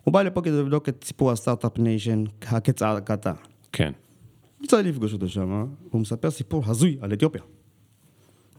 הוא 0.04 0.14
בא 0.14 0.22
לפה 0.22 0.42
כדי 0.42 0.60
לבדוק 0.60 0.90
את 0.90 1.04
סיפור 1.04 1.32
ה 1.32 1.37
start-up 1.37 1.80
nation, 1.80 2.24
כצעקתה. 2.40 3.34
כן. 3.72 3.92
יצא 4.64 4.82
לי 4.82 4.90
לפגוש 4.90 5.14
אותו 5.14 5.30
שם, 5.30 5.66
הוא 5.92 6.02
מספר 6.02 6.32
סיפור 6.32 6.64
הזוי 6.66 6.98
על 7.02 7.14
אתיופיה. 7.14 7.42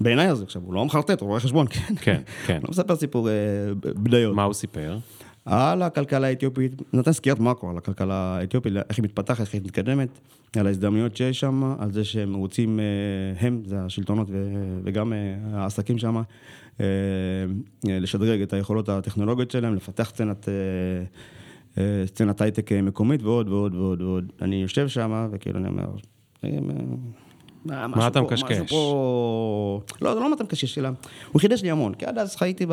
בעיניי 0.01 0.27
הזה 0.27 0.45
עכשיו, 0.45 0.63
הוא 0.63 0.75
לא 0.75 0.85
מחרטט, 0.85 1.21
הוא 1.21 1.29
רואה 1.29 1.41
חשבון, 1.41 1.67
כן? 1.67 1.95
כן, 2.01 2.23
כן. 2.47 2.61
הוא 2.63 2.71
מספר 2.71 2.97
סיפור 2.97 3.29
בדיות. 3.81 4.35
מה 4.35 4.45
הוא 4.45 4.55
סיפר? 4.55 4.99
על 5.49 5.83
הכלכלה 5.83 6.27
האתיופית, 6.27 6.73
נתן 6.93 7.13
סקירת 7.13 7.41
מאקרו 7.41 7.71
על 7.71 7.79
הכלכלה 7.79 8.15
האתיופית, 8.15 8.73
איך 8.77 8.99
היא 8.99 9.05
מתפתחת, 9.05 9.41
איך 9.41 9.55
היא 9.55 9.61
מתקדמת, 9.65 10.09
על 10.57 10.67
ההזדמנויות 10.67 11.17
שיש 11.17 11.41
שם, 11.41 11.75
על 11.79 11.93
זה 11.93 12.05
שהם 12.05 12.35
רוצים, 12.35 12.81
אה, 12.81 12.85
הם, 13.47 13.63
זה 13.67 13.81
השלטונות 13.81 14.29
וגם 14.85 15.13
אה, 15.13 15.19
העסקים 15.53 15.99
שם, 15.99 16.23
אה, 16.81 16.87
לשדרג 17.85 18.43
את 18.43 18.53
היכולות 18.53 18.89
הטכנולוגיות 18.89 19.51
שלהם, 19.51 19.75
לפתח 19.75 20.09
סצנת, 20.09 20.49
סצנת 22.07 22.41
הייטק 22.41 22.73
מקומית 22.73 23.23
ועוד 23.23 23.49
ועוד 23.49 23.75
ועוד 23.75 24.03
ועוד. 24.03 24.33
אני 24.43 24.63
יושב 24.63 24.89
שם 24.89 25.29
וכאילו 25.33 25.59
אני 25.59 25.69
אומר, 25.69 25.87
מה 27.69 28.07
אתה 28.07 28.21
מקשקש? 28.21 28.73
לא, 30.03 30.15
זה 30.15 30.21
לא 30.21 30.29
מה 30.29 30.37
אתה 30.37 30.45
מקשקש, 30.45 30.79
אלא 30.79 30.89
הוא 31.33 31.41
חידש 31.41 31.63
לי 31.63 31.71
המון, 31.71 31.95
כי 31.95 32.07
עד 32.07 32.19
אז 32.19 32.37
חייתי 32.37 32.67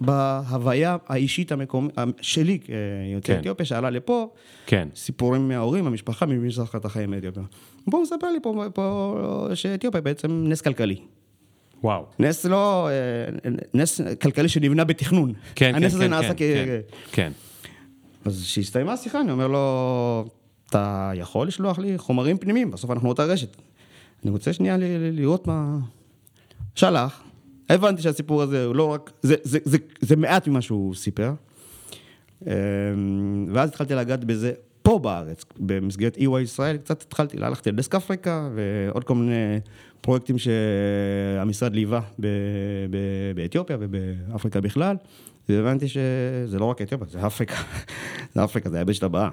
בהוויה 0.00 0.96
האישית 1.06 1.52
המקומית 1.52 1.94
שלי 2.20 2.58
כיוצא 2.58 3.32
כן. 3.32 3.40
אתיופיה, 3.40 3.66
שעלה 3.66 3.90
לפה, 3.90 4.28
כן. 4.66 4.88
סיפורים 4.94 5.48
מההורים, 5.48 5.86
המשפחה, 5.86 6.26
ממי 6.26 6.50
שזכר 6.50 6.78
את 6.78 6.84
החיים 6.84 7.10
מאתיופיה. 7.10 7.42
בואו 7.86 8.02
נספר 8.02 8.30
לי 8.30 8.38
פה 8.74 9.18
שאתיופיה 9.54 10.00
בעצם 10.00 10.44
נס 10.48 10.60
כלכלי. 10.60 10.96
וואו. 11.82 12.04
נס 12.18 12.44
לא, 12.44 12.88
אה, 12.88 13.50
נס 13.74 14.00
כלכלי 14.22 14.48
שנבנה 14.48 14.84
בתכנון. 14.84 15.32
כן, 15.54 15.74
הנס 15.74 15.92
כן, 15.92 15.96
הזה 15.96 16.04
כן, 16.04 16.10
נעשה 16.10 16.34
כן, 16.34 16.64
כ... 16.66 17.14
כן. 17.14 17.32
אז 18.24 18.42
כשהסתיימה 18.42 18.92
השיחה, 18.92 19.20
אני 19.20 19.30
אומר 19.30 19.46
לו, 19.46 20.24
אתה 20.70 21.12
יכול 21.14 21.46
לשלוח 21.46 21.78
לי 21.78 21.98
חומרים 21.98 22.38
פנימיים, 22.38 22.70
בסוף 22.70 22.90
אנחנו 22.90 23.08
אותה 23.08 23.24
רשת. 23.24 23.56
אני 24.22 24.30
רוצה 24.30 24.52
שנייה 24.52 24.76
לראות 25.12 25.46
מה... 25.46 25.78
שלח, 26.74 27.22
הבנתי 27.70 28.02
שהסיפור 28.02 28.42
הזה 28.42 28.64
הוא 28.64 28.74
לא 28.74 28.84
רק, 28.92 29.12
זה, 29.22 29.34
זה, 29.42 29.58
זה, 29.64 29.78
זה 30.00 30.16
מעט 30.16 30.48
ממה 30.48 30.60
שהוא 30.60 30.94
סיפר. 30.94 31.32
אמ, 32.46 32.50
ואז 33.52 33.68
התחלתי 33.68 33.94
לגעת 33.94 34.24
בזה 34.24 34.52
פה 34.82 34.98
בארץ, 34.98 35.44
במסגרת 35.56 36.16
EY 36.16 36.40
ישראל, 36.42 36.76
קצת 36.76 37.02
התחלתי, 37.02 37.36
הלכתי 37.44 37.70
לדסק 37.70 37.94
אפריקה 37.94 38.48
ועוד 38.54 39.04
כל 39.04 39.14
מיני 39.14 39.60
פרויקטים 40.00 40.36
שהמשרד 40.38 41.74
ליווה 41.74 42.00
באתיופיה 43.34 43.76
ובאפריקה 43.80 44.60
בכלל, 44.60 44.96
והבנתי 45.48 45.88
שזה 45.88 46.58
לא 46.58 46.64
רק 46.64 46.82
אתיופיה, 46.82 47.06
זה 47.10 47.26
אפריקה, 47.26 47.54
זה 48.34 48.44
אפריקה, 48.44 48.70
זה 48.70 48.78
היבשת 48.78 49.02
הבאה. 49.02 49.28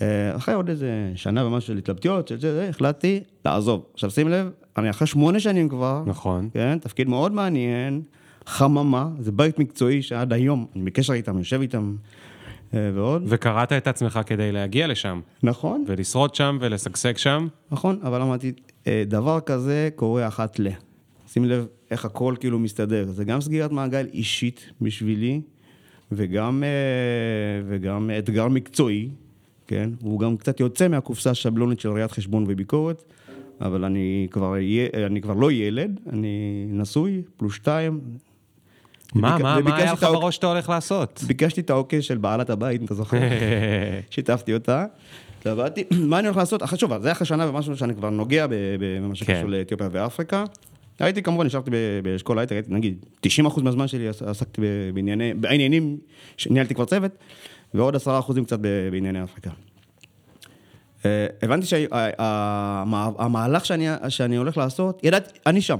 אה, 0.00 0.36
אחרי 0.36 0.54
עוד 0.54 0.68
איזה 0.68 1.12
שנה 1.14 1.46
ומשהו 1.46 1.66
של 1.66 1.78
התלבטויות, 1.78 2.28
של 2.28 2.38
זה, 2.38 2.68
החלטתי 2.68 3.20
לעזוב. 3.44 3.84
עכשיו 3.94 4.10
שים 4.10 4.28
לב, 4.28 4.50
אני 4.76 4.90
אחרי 4.90 5.06
שמונה 5.06 5.40
שנים 5.40 5.68
כבר, 5.68 6.02
נכון, 6.06 6.48
כן, 6.54 6.78
תפקיד 6.78 7.08
מאוד 7.08 7.32
מעניין, 7.32 8.02
חממה, 8.46 9.08
זה 9.18 9.32
בית 9.32 9.58
מקצועי 9.58 10.02
שעד 10.02 10.32
היום, 10.32 10.66
אני 10.76 10.84
בקשר 10.84 11.12
איתם, 11.12 11.38
יושב 11.38 11.60
איתם 11.60 11.96
אה, 12.74 12.90
ועוד. 12.94 13.22
וקראת 13.26 13.72
את 13.72 13.86
עצמך 13.86 14.20
כדי 14.26 14.52
להגיע 14.52 14.86
לשם. 14.86 15.20
נכון. 15.42 15.84
ולשרוד 15.86 16.34
שם 16.34 16.58
ולשגשג 16.60 17.16
שם. 17.16 17.48
נכון, 17.70 17.98
אבל 18.02 18.22
אמרתי, 18.22 18.52
אה, 18.86 19.02
דבר 19.06 19.40
כזה 19.40 19.88
קורה 19.96 20.28
אחת 20.28 20.58
ל... 20.58 20.68
שים 21.32 21.44
לב 21.44 21.66
איך 21.90 22.04
הכל 22.04 22.34
כאילו 22.40 22.58
מסתדר. 22.58 23.04
זה 23.10 23.24
גם 23.24 23.40
סגירת 23.40 23.72
מעגל 23.72 24.06
אישית 24.12 24.70
בשבילי, 24.80 25.40
וגם, 26.12 26.62
וגם 27.68 28.10
אתגר 28.18 28.48
מקצועי. 28.48 29.08
כן? 29.70 29.90
הוא 30.02 30.20
גם 30.20 30.36
קצת 30.36 30.60
יוצא 30.60 30.88
מהקופסה 30.88 31.30
השבלונית 31.30 31.80
של 31.80 31.88
ראיית 31.88 32.10
חשבון 32.10 32.44
וביקורת, 32.48 33.02
אבל 33.60 33.84
אני 33.84 34.28
כבר, 34.30 34.54
אני 35.06 35.20
כבר 35.20 35.34
לא 35.34 35.52
ילד, 35.52 36.00
אני 36.12 36.66
נשוי, 36.68 37.22
פלוס 37.36 37.54
שתיים. 37.54 38.00
מה. 39.14 39.38
מה, 39.38 39.60
מה 39.60 39.76
היה 39.76 39.92
לך 39.92 40.02
בראש 40.02 40.34
שאתה 40.34 40.46
הולך 40.46 40.68
לעשות? 40.68 41.24
ביקשתי 41.26 41.60
את 41.60 41.70
העוקש 41.70 42.06
של 42.06 42.18
בעלת 42.18 42.50
הבית, 42.50 42.80
אם 42.80 42.86
אתה 42.86 42.94
זוכר. 42.94 43.18
שיתפתי 44.10 44.54
אותה. 44.54 44.86
התלבטתי, 45.38 45.84
מה 45.90 46.18
אני 46.18 46.26
הולך 46.26 46.36
לעשות? 46.36 46.62
אחרי 46.62 46.78
שוב, 46.78 46.98
זה 46.98 47.12
אחרי 47.12 47.26
שנה 47.26 47.48
ומשהו 47.48 47.76
שאני 47.76 47.94
כבר 47.94 48.10
נוגע 48.10 48.46
במה 48.50 49.14
שקשור 49.14 49.34
כן. 49.34 49.46
לאתיופיה 49.46 49.88
ואפריקה. 49.92 50.44
הייתי 50.98 51.22
כמובן, 51.22 51.46
נשארתי 51.46 51.70
באשכול 52.02 52.38
הייטק, 52.38 52.64
נגיד 52.68 53.04
90% 53.26 53.62
מהזמן 53.62 53.88
שלי 53.88 54.08
עסקתי 54.08 54.62
בענייני, 54.94 55.34
בעניינים, 55.34 55.96
ניהלתי 56.50 56.74
כבר 56.74 56.84
צוות. 56.84 57.12
ועוד 57.74 57.96
עשרה 57.96 58.18
אחוזים 58.18 58.44
קצת 58.44 58.58
בענייני 58.90 59.24
אפריקה. 59.24 59.50
אה, 61.04 61.26
הבנתי 61.42 61.66
שהמהלך 61.66 63.66
שאני, 63.66 63.88
שאני 64.08 64.36
הולך 64.36 64.56
לעשות, 64.56 65.04
ידעתי, 65.04 65.38
אני 65.46 65.62
שם. 65.62 65.78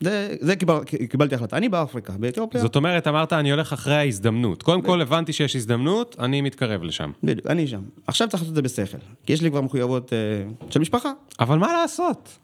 זה, 0.00 0.36
זה 0.40 0.56
קיבל, 0.56 0.84
קיבלתי 1.10 1.34
החלטה, 1.34 1.56
אני 1.56 1.68
באפריקה, 1.68 2.12
באתיופיה. 2.12 2.60
זאת 2.60 2.76
אומרת, 2.76 3.08
אמרת, 3.08 3.32
אני 3.32 3.50
הולך 3.50 3.72
אחרי 3.72 3.94
ההזדמנות. 3.94 4.62
קודם 4.62 4.82
כל 4.82 5.00
הבנתי 5.00 5.32
שיש 5.32 5.56
הזדמנות, 5.56 6.16
אני 6.18 6.40
מתקרב 6.40 6.82
לשם. 6.82 7.10
בדיוק, 7.22 7.46
אני 7.46 7.66
שם. 7.66 7.82
עכשיו 8.06 8.28
צריך 8.28 8.42
לעשות 8.42 8.50
את 8.50 8.54
זה 8.54 8.62
בשכל, 8.62 8.98
כי 9.26 9.32
יש 9.32 9.42
לי 9.42 9.50
כבר 9.50 9.60
מחויבות 9.60 10.12
uh, 10.12 10.72
של 10.72 10.80
משפחה. 10.80 11.12
אבל 11.40 11.58
מה 11.58 11.72
לעשות? 11.72 12.38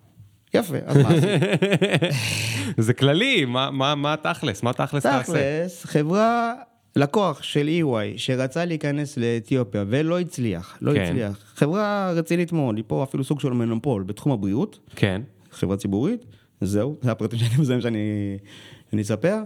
יפה, 0.54 0.76
אז 0.86 0.96
מה? 0.96 1.08
זה 2.86 2.94
כללי, 2.94 3.44
מה, 3.44 3.70
מה, 3.70 3.94
מה 3.94 4.16
תכלס? 4.16 4.62
מה 4.62 4.72
תכלס 4.72 5.02
תעשה? 5.02 5.32
תכלס, 5.32 5.84
חברה 5.84 6.54
לקוח 6.96 7.42
של 7.42 7.68
EY 7.82 8.18
שרצה 8.18 8.64
להיכנס 8.64 9.16
לאתיופיה 9.16 9.84
ולא 9.88 10.20
הצליח, 10.20 10.78
לא 10.80 10.92
כן. 10.94 11.00
הצליח, 11.02 11.52
חברה 11.54 12.12
רצינית 12.12 12.52
מאוד, 12.52 12.76
היא 12.76 12.84
פה 12.86 13.02
אפילו 13.02 13.24
סוג 13.24 13.40
של 13.40 13.50
מונופול 13.50 14.02
בתחום 14.02 14.32
הבריאות, 14.32 14.78
כן. 14.96 15.22
חברה 15.50 15.76
ציבורית, 15.76 16.24
זהו, 16.60 16.96
זה 17.02 17.10
הפרטים 17.10 17.38
שאני 17.38 17.50
מזהם 17.58 17.80
שאני 17.80 19.02
אספר, 19.02 19.42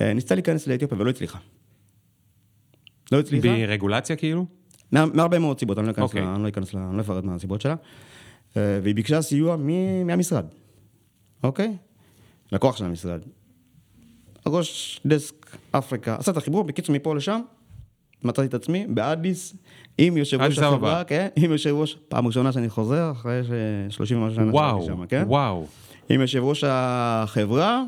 אה, 0.00 0.12
ניסתה 0.14 0.34
להיכנס 0.34 0.66
לאתיופיה 0.66 0.98
ולא 1.00 1.10
הצליחה. 1.10 1.38
לא 3.12 3.20
הצליחה. 3.20 3.48
ברגולציה 3.48 4.16
כאילו? 4.16 4.46
מהרבה 4.92 5.38
מאוד 5.38 5.58
סיבות, 5.58 5.78
אני 5.78 5.86
לא 5.86 5.92
אכנס, 5.92 6.02
אוקיי. 6.02 6.22
לה, 6.22 6.34
אני 6.34 6.42
לא 6.42 6.48
אכנס, 6.48 6.74
לה, 6.74 6.86
אני 6.88 6.96
לא 6.96 7.02
אפרט 7.02 7.24
מה 7.24 7.34
הסיבות 7.34 7.60
שלה. 7.60 7.74
אה, 8.56 8.78
והיא 8.82 8.94
ביקשה 8.94 9.22
סיוע 9.22 9.56
מ- 9.56 10.06
מהמשרד, 10.06 10.44
אוקיי? 11.42 11.76
לקוח 12.52 12.76
של 12.76 12.84
המשרד. 12.84 13.20
ראש 14.46 15.00
דסק 15.06 15.34
אפריקה, 15.70 16.16
עשה 16.18 16.32
את 16.32 16.36
החיבור, 16.36 16.64
בקיצור 16.64 16.94
מפה 16.94 17.14
לשם, 17.14 17.40
מצאתי 18.24 18.48
את 18.48 18.54
עצמי 18.54 18.86
באדיס, 18.88 19.54
עם 19.98 20.16
יושב 20.16 20.40
ראש. 20.42 20.58
החברה, 20.58 21.04
כן, 21.04 21.28
עם 21.36 21.52
יושב 21.52 21.70
ראש, 21.74 21.96
פעם 22.08 22.26
ראשונה 22.26 22.52
שאני 22.52 22.68
חוזר, 22.68 23.10
אחרי 23.12 23.40
ש-30 23.44 24.00
ומשהו 24.14 24.34
שנה 24.34 24.50
וואו, 24.52 24.76
שהייתי 24.82 24.86
שם, 25.00 25.06
כן? 25.06 25.24
וואו. 25.26 25.66
עם 26.08 26.20
יושב 26.20 26.42
ראש 26.42 26.64
החברה, 26.66 27.82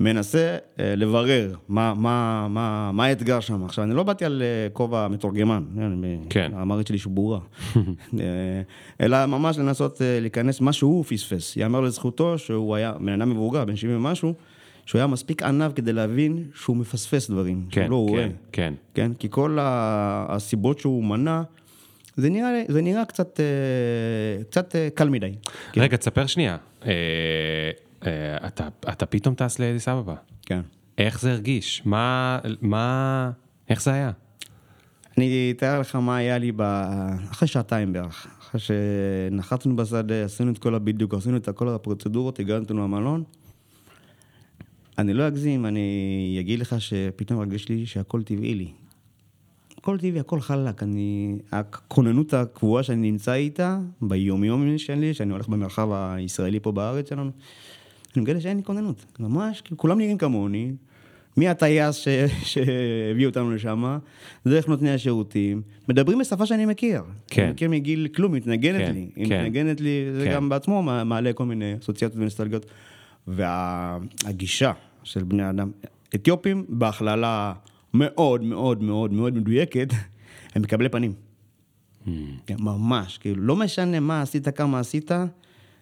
מנסה 0.00 0.56
אה, 0.80 0.94
לברר 0.96 1.54
מה, 1.68 1.94
מה, 1.94 2.46
מה, 2.50 2.90
מה 2.92 3.04
האתגר 3.04 3.40
שם. 3.40 3.64
עכשיו, 3.64 3.84
אני 3.84 3.94
לא 3.94 4.02
באתי 4.02 4.24
על 4.24 4.42
אה, 4.42 4.68
כובע 4.72 5.08
מתורגמן, 5.08 5.64
אני- 5.78 6.18
כן. 6.30 6.52
האמרית 6.54 6.86
שלי 6.86 6.98
שבורה, 6.98 7.38
אה, 7.76 7.80
אלא 9.00 9.26
ממש 9.26 9.58
לנסות 9.58 10.02
אה, 10.02 10.18
להיכנס 10.20 10.60
מה 10.60 10.72
שהוא 10.72 11.04
פספס. 11.04 11.56
יאמר 11.56 11.80
לזכותו 11.80 12.38
שהוא 12.38 12.74
היה 12.74 12.92
בן 13.00 13.20
אדם 13.20 13.30
מבוגר, 13.30 13.64
בן 13.64 13.76
70 13.76 13.96
ומשהו, 13.96 14.34
שהוא 14.86 14.98
היה 14.98 15.06
מספיק 15.06 15.42
ענב 15.42 15.72
כדי 15.72 15.92
להבין 15.92 16.44
שהוא 16.54 16.76
מפספס 16.76 17.30
דברים, 17.30 17.66
כן, 17.70 17.80
שהוא 17.82 17.90
לא 17.90 17.96
רואה. 17.96 18.22
כן, 18.22 18.30
כן. 18.52 18.74
כן, 18.94 19.12
כי 19.18 19.28
כל 19.30 19.58
הסיבות 19.60 20.78
שהוא 20.78 21.04
מנה, 21.04 21.42
זה 22.16 22.30
נראה, 22.30 22.62
זה 22.68 22.82
נראה 22.82 23.04
קצת, 23.04 23.40
אה, 23.40 24.44
קצת 24.44 24.76
אה, 24.76 24.88
קל 24.94 25.08
מדי. 25.08 25.32
רגע, 25.76 25.96
תספר 25.96 26.26
שנייה. 26.26 26.56
אה, 26.86 26.90
אה, 28.06 28.36
אתה- 28.46 28.68
אתה 28.88 29.06
פתאום 29.06 29.34
טס 29.34 29.58
לאדיס 29.58 29.88
אבבה. 29.88 30.14
כן. 30.46 30.60
איך 30.98 31.20
זה 31.20 31.32
הרגיש? 31.32 31.82
מה, 31.84 32.38
מה, 32.60 33.30
איך 33.68 33.82
זה 33.82 33.92
היה? 33.92 34.10
אני 35.18 35.52
אתאר 35.56 35.80
לך 35.80 35.96
מה 35.96 36.16
היה 36.16 36.38
לי 36.38 36.52
ב... 36.56 36.62
אחרי 37.30 37.48
שעתיים 37.48 37.92
בערך. 37.92 38.26
אחרי 38.40 38.60
שנחתנו 38.60 39.76
בשדה, 39.76 40.24
עשינו 40.24 40.52
את 40.52 40.58
כל 40.58 40.74
הבדיוק, 40.74 41.14
עשינו 41.14 41.36
את 41.36 41.48
כל 41.48 41.68
הפרוצדורות, 41.68 42.38
הגענו 42.38 42.64
למלון. 42.70 43.22
אני 44.98 45.14
לא 45.14 45.26
אגזים, 45.28 45.66
אני 45.66 46.36
אגיד 46.40 46.58
לך 46.58 46.76
שפתאום 46.78 47.38
הרגיש 47.40 47.68
לי 47.68 47.86
שהכל 47.86 48.22
טבעי 48.22 48.54
לי. 48.54 48.68
הכל 49.78 49.98
טבעי, 49.98 50.20
הכל 50.20 50.40
חלק. 50.40 50.82
אני... 50.82 51.36
הכוננות 51.52 52.34
הקבועה 52.34 52.82
שאני 52.82 53.10
נמצא 53.10 53.32
איתה, 53.34 53.78
ביום-יום 54.02 54.78
שלי, 54.78 55.14
שאני 55.14 55.32
הולך 55.32 55.48
במרחב 55.48 55.88
הישראלי 55.92 56.60
פה 56.60 56.72
בארץ 56.72 57.08
שלנו, 57.08 57.30
אני 58.14 58.22
מגלה 58.22 58.40
שאין 58.40 58.56
לי 58.56 58.62
כוננות. 58.62 59.04
ממש, 59.20 59.62
כולם 59.76 59.98
נראים 59.98 60.18
כמוני. 60.18 60.72
מי 61.36 61.48
הטייס 61.48 61.96
ש... 61.96 62.08
שהביא 62.42 63.26
אותנו 63.26 63.50
לשם, 63.50 63.98
דרך 64.46 64.68
נותני 64.68 64.90
השירותים, 64.90 65.62
מדברים 65.88 66.18
בשפה 66.18 66.46
שאני 66.46 66.66
מכיר. 66.66 67.02
כן. 67.26 67.42
אני 67.42 67.52
מכיר 67.52 67.70
מגיל 67.70 68.08
כלום, 68.14 68.32
מתנגנת 68.32 68.80
כן, 68.88 68.94
לי. 68.94 69.08
היא 69.16 69.28
כן. 69.28 69.40
מתנגנת 69.40 69.80
לי, 69.80 70.04
זה 70.18 70.24
כן. 70.24 70.34
גם 70.34 70.48
בעצמו 70.48 70.82
מע- 70.82 71.04
מעלה 71.04 71.32
כל 71.32 71.44
מיני 71.44 71.74
אסוציאציות 71.80 72.20
ונוסטלגיות. 72.20 72.66
והגישה 73.26 74.72
של 75.02 75.24
בני 75.24 75.50
אדם, 75.50 75.70
אתיופים 76.14 76.64
בהכללה 76.68 77.52
מאוד 77.94 78.42
מאוד 78.42 78.82
מאוד 78.82 79.12
מאוד 79.12 79.34
מדויקת, 79.34 79.88
הם 80.54 80.62
מקבלי 80.62 80.88
פנים. 80.88 81.12
כן, 82.46 82.56
ממש, 82.58 83.18
כאילו, 83.18 83.42
לא 83.42 83.56
משנה 83.56 84.00
מה 84.00 84.22
עשית, 84.22 84.48
כמה 84.48 84.80
עשית, 84.80 85.10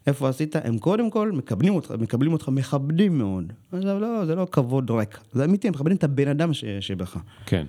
איפה 0.07 0.29
עשית, 0.29 0.57
הם 0.57 0.79
קודם 0.79 1.11
כל 1.11 1.33
מקבלים 1.33 1.75
אותך, 1.75 1.95
מקבלים 1.99 2.33
אותך, 2.33 2.49
מכבדים 2.49 3.19
מאוד. 3.19 3.53
עכשיו, 3.73 4.01
לא, 4.01 4.27
זה 4.27 4.35
לא 4.35 4.47
כבוד 4.53 4.91
ריק, 4.91 5.19
זה 5.33 5.45
אמיתי, 5.45 5.69
הם 5.69 5.75
מכבדים 5.75 5.97
את 5.97 6.05
הבן 6.05 6.29
אדם 6.29 6.53
ש, 6.53 6.65
שבך. 6.81 7.17
כן. 7.47 7.67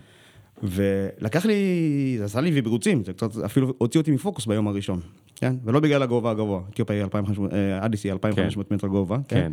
ולקח 0.63 1.45
לי, 1.45 2.15
זה 2.17 2.25
עשה 2.25 2.41
לי 2.41 2.51
ויברוצים, 2.51 3.03
זה 3.03 3.13
קצת 3.13 3.37
אפילו 3.45 3.73
הוציא 3.77 3.99
אותי 3.99 4.11
מפוקוס 4.11 4.45
ביום 4.45 4.67
הראשון, 4.67 4.99
כן? 5.35 5.55
ולא 5.63 5.79
בגלל 5.79 6.03
הגובה 6.03 6.31
הגבוה, 6.31 6.61
אתיופיה 6.69 6.95
היא 6.95 7.03
2,500, 7.03 7.53
אה, 7.53 7.85
אדיס 7.85 8.03
היא 8.03 8.11
2,500 8.11 8.71
מטר 8.71 8.87
גובה, 8.87 9.17
כן. 9.27 9.35
כן? 9.35 9.51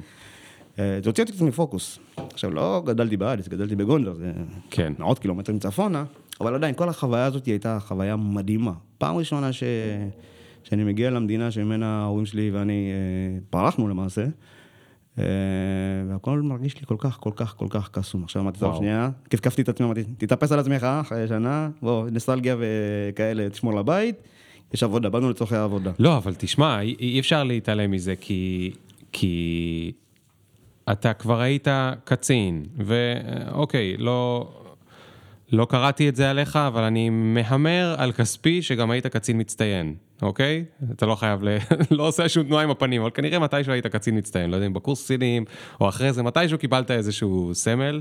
אה, 0.78 0.98
זה 1.02 1.08
הוציא 1.08 1.22
אותי 1.24 1.32
קצת 1.32 1.42
מפוקוס. 1.42 1.98
עכשיו, 2.16 2.50
לא 2.50 2.82
גדלתי 2.86 3.16
באדיס, 3.16 3.48
גדלתי 3.48 3.76
בגונדר, 3.76 4.14
זה 4.14 4.32
כן. 4.70 4.92
מאות 4.98 5.18
קילומטרים 5.18 5.58
צפונה, 5.58 6.04
אבל 6.40 6.54
עדיין, 6.54 6.74
כל 6.74 6.88
החוויה 6.88 7.24
הזאת 7.24 7.46
הייתה 7.46 7.78
חוויה 7.80 8.16
מדהימה. 8.16 8.72
פעם 8.98 9.16
ראשונה 9.16 9.52
ש... 9.52 9.62
שאני 10.64 10.84
מגיע 10.84 11.10
למדינה 11.10 11.50
שממנה 11.50 12.00
ההורים 12.02 12.26
שלי 12.26 12.50
ואני 12.50 12.90
אה, 12.90 13.38
פרחנו 13.50 13.88
למעשה, 13.88 14.26
והכל 15.18 16.40
מרגיש 16.42 16.80
לי 16.80 16.86
כל 16.86 16.96
כך, 16.98 17.16
כל 17.20 17.30
כך, 17.36 17.54
כל 17.56 17.66
כך 17.70 17.88
קסום. 17.92 18.24
עכשיו 18.24 18.42
אמרתי, 18.42 18.58
טוב. 18.58 18.76
שנייה, 18.76 19.10
כפכפתי 19.30 19.62
את 19.62 19.68
עצמי, 19.68 19.86
אמרתי, 19.86 20.04
תתאפס 20.18 20.52
על 20.52 20.58
עצמך 20.58 20.82
אחרי 20.82 21.28
שנה, 21.28 21.68
בוא, 21.82 22.08
נסטלגיה 22.10 22.56
וכאלה, 22.58 23.50
תשמור 23.50 23.74
לבית, 23.74 24.16
יש 24.74 24.82
עבודה, 24.82 25.08
באנו 25.08 25.30
לצורכי 25.30 25.56
העבודה. 25.56 25.92
לא, 25.98 26.16
אבל 26.16 26.34
תשמע, 26.38 26.80
אי 26.80 27.20
אפשר 27.20 27.44
להתעלם 27.44 27.90
מזה, 27.90 28.14
כי, 28.20 28.70
כי 29.12 29.92
אתה 30.92 31.12
כבר 31.12 31.40
היית 31.40 31.68
קצין, 32.04 32.64
ואוקיי, 32.76 33.96
לא, 33.96 34.48
לא 35.52 35.64
קראתי 35.64 36.08
את 36.08 36.16
זה 36.16 36.30
עליך, 36.30 36.56
אבל 36.56 36.82
אני 36.82 37.10
מהמר 37.10 37.94
על 37.98 38.12
כספי 38.12 38.62
שגם 38.62 38.90
היית 38.90 39.06
קצין 39.06 39.40
מצטיין, 39.40 39.94
אוקיי? 40.22 40.64
אתה 40.92 41.06
לא 41.06 41.14
חייב, 41.14 41.42
ל... 41.42 41.48
לא 41.90 42.08
עושה 42.08 42.28
שום 42.28 42.44
תנועה 42.46 42.64
עם 42.64 42.70
הפנים, 42.70 43.00
אבל 43.00 43.10
כנראה 43.10 43.38
מתישהו 43.38 43.72
היית 43.72 43.86
קצין 43.86 44.18
מצטיין, 44.18 44.50
לא 44.50 44.56
יודע 44.56 44.66
אם 44.66 44.72
בקורס 44.72 45.04
קצינים, 45.04 45.44
או 45.80 45.88
אחרי 45.88 46.12
זה, 46.12 46.22
מתישהו 46.22 46.58
קיבלת 46.58 46.90
איזשהו 46.90 47.50
סמל. 47.54 48.00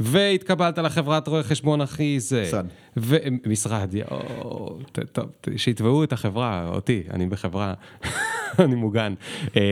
והתקבלת 0.00 0.78
לחברת 0.78 1.28
רואה 1.28 1.42
חשבון 1.42 1.80
הכי 1.80 2.20
זה. 2.20 2.42
משרד. 2.42 2.66
ו... 2.96 3.16
משרד, 3.46 3.94
יואו, 3.94 4.78
טוב, 5.12 5.24
שיתבעו 5.56 6.04
את 6.04 6.12
החברה, 6.12 6.68
אותי, 6.68 7.02
אני 7.10 7.26
בחברה, 7.26 7.74
אני 8.64 8.74
מוגן. 8.74 9.14
אה, 9.56 9.62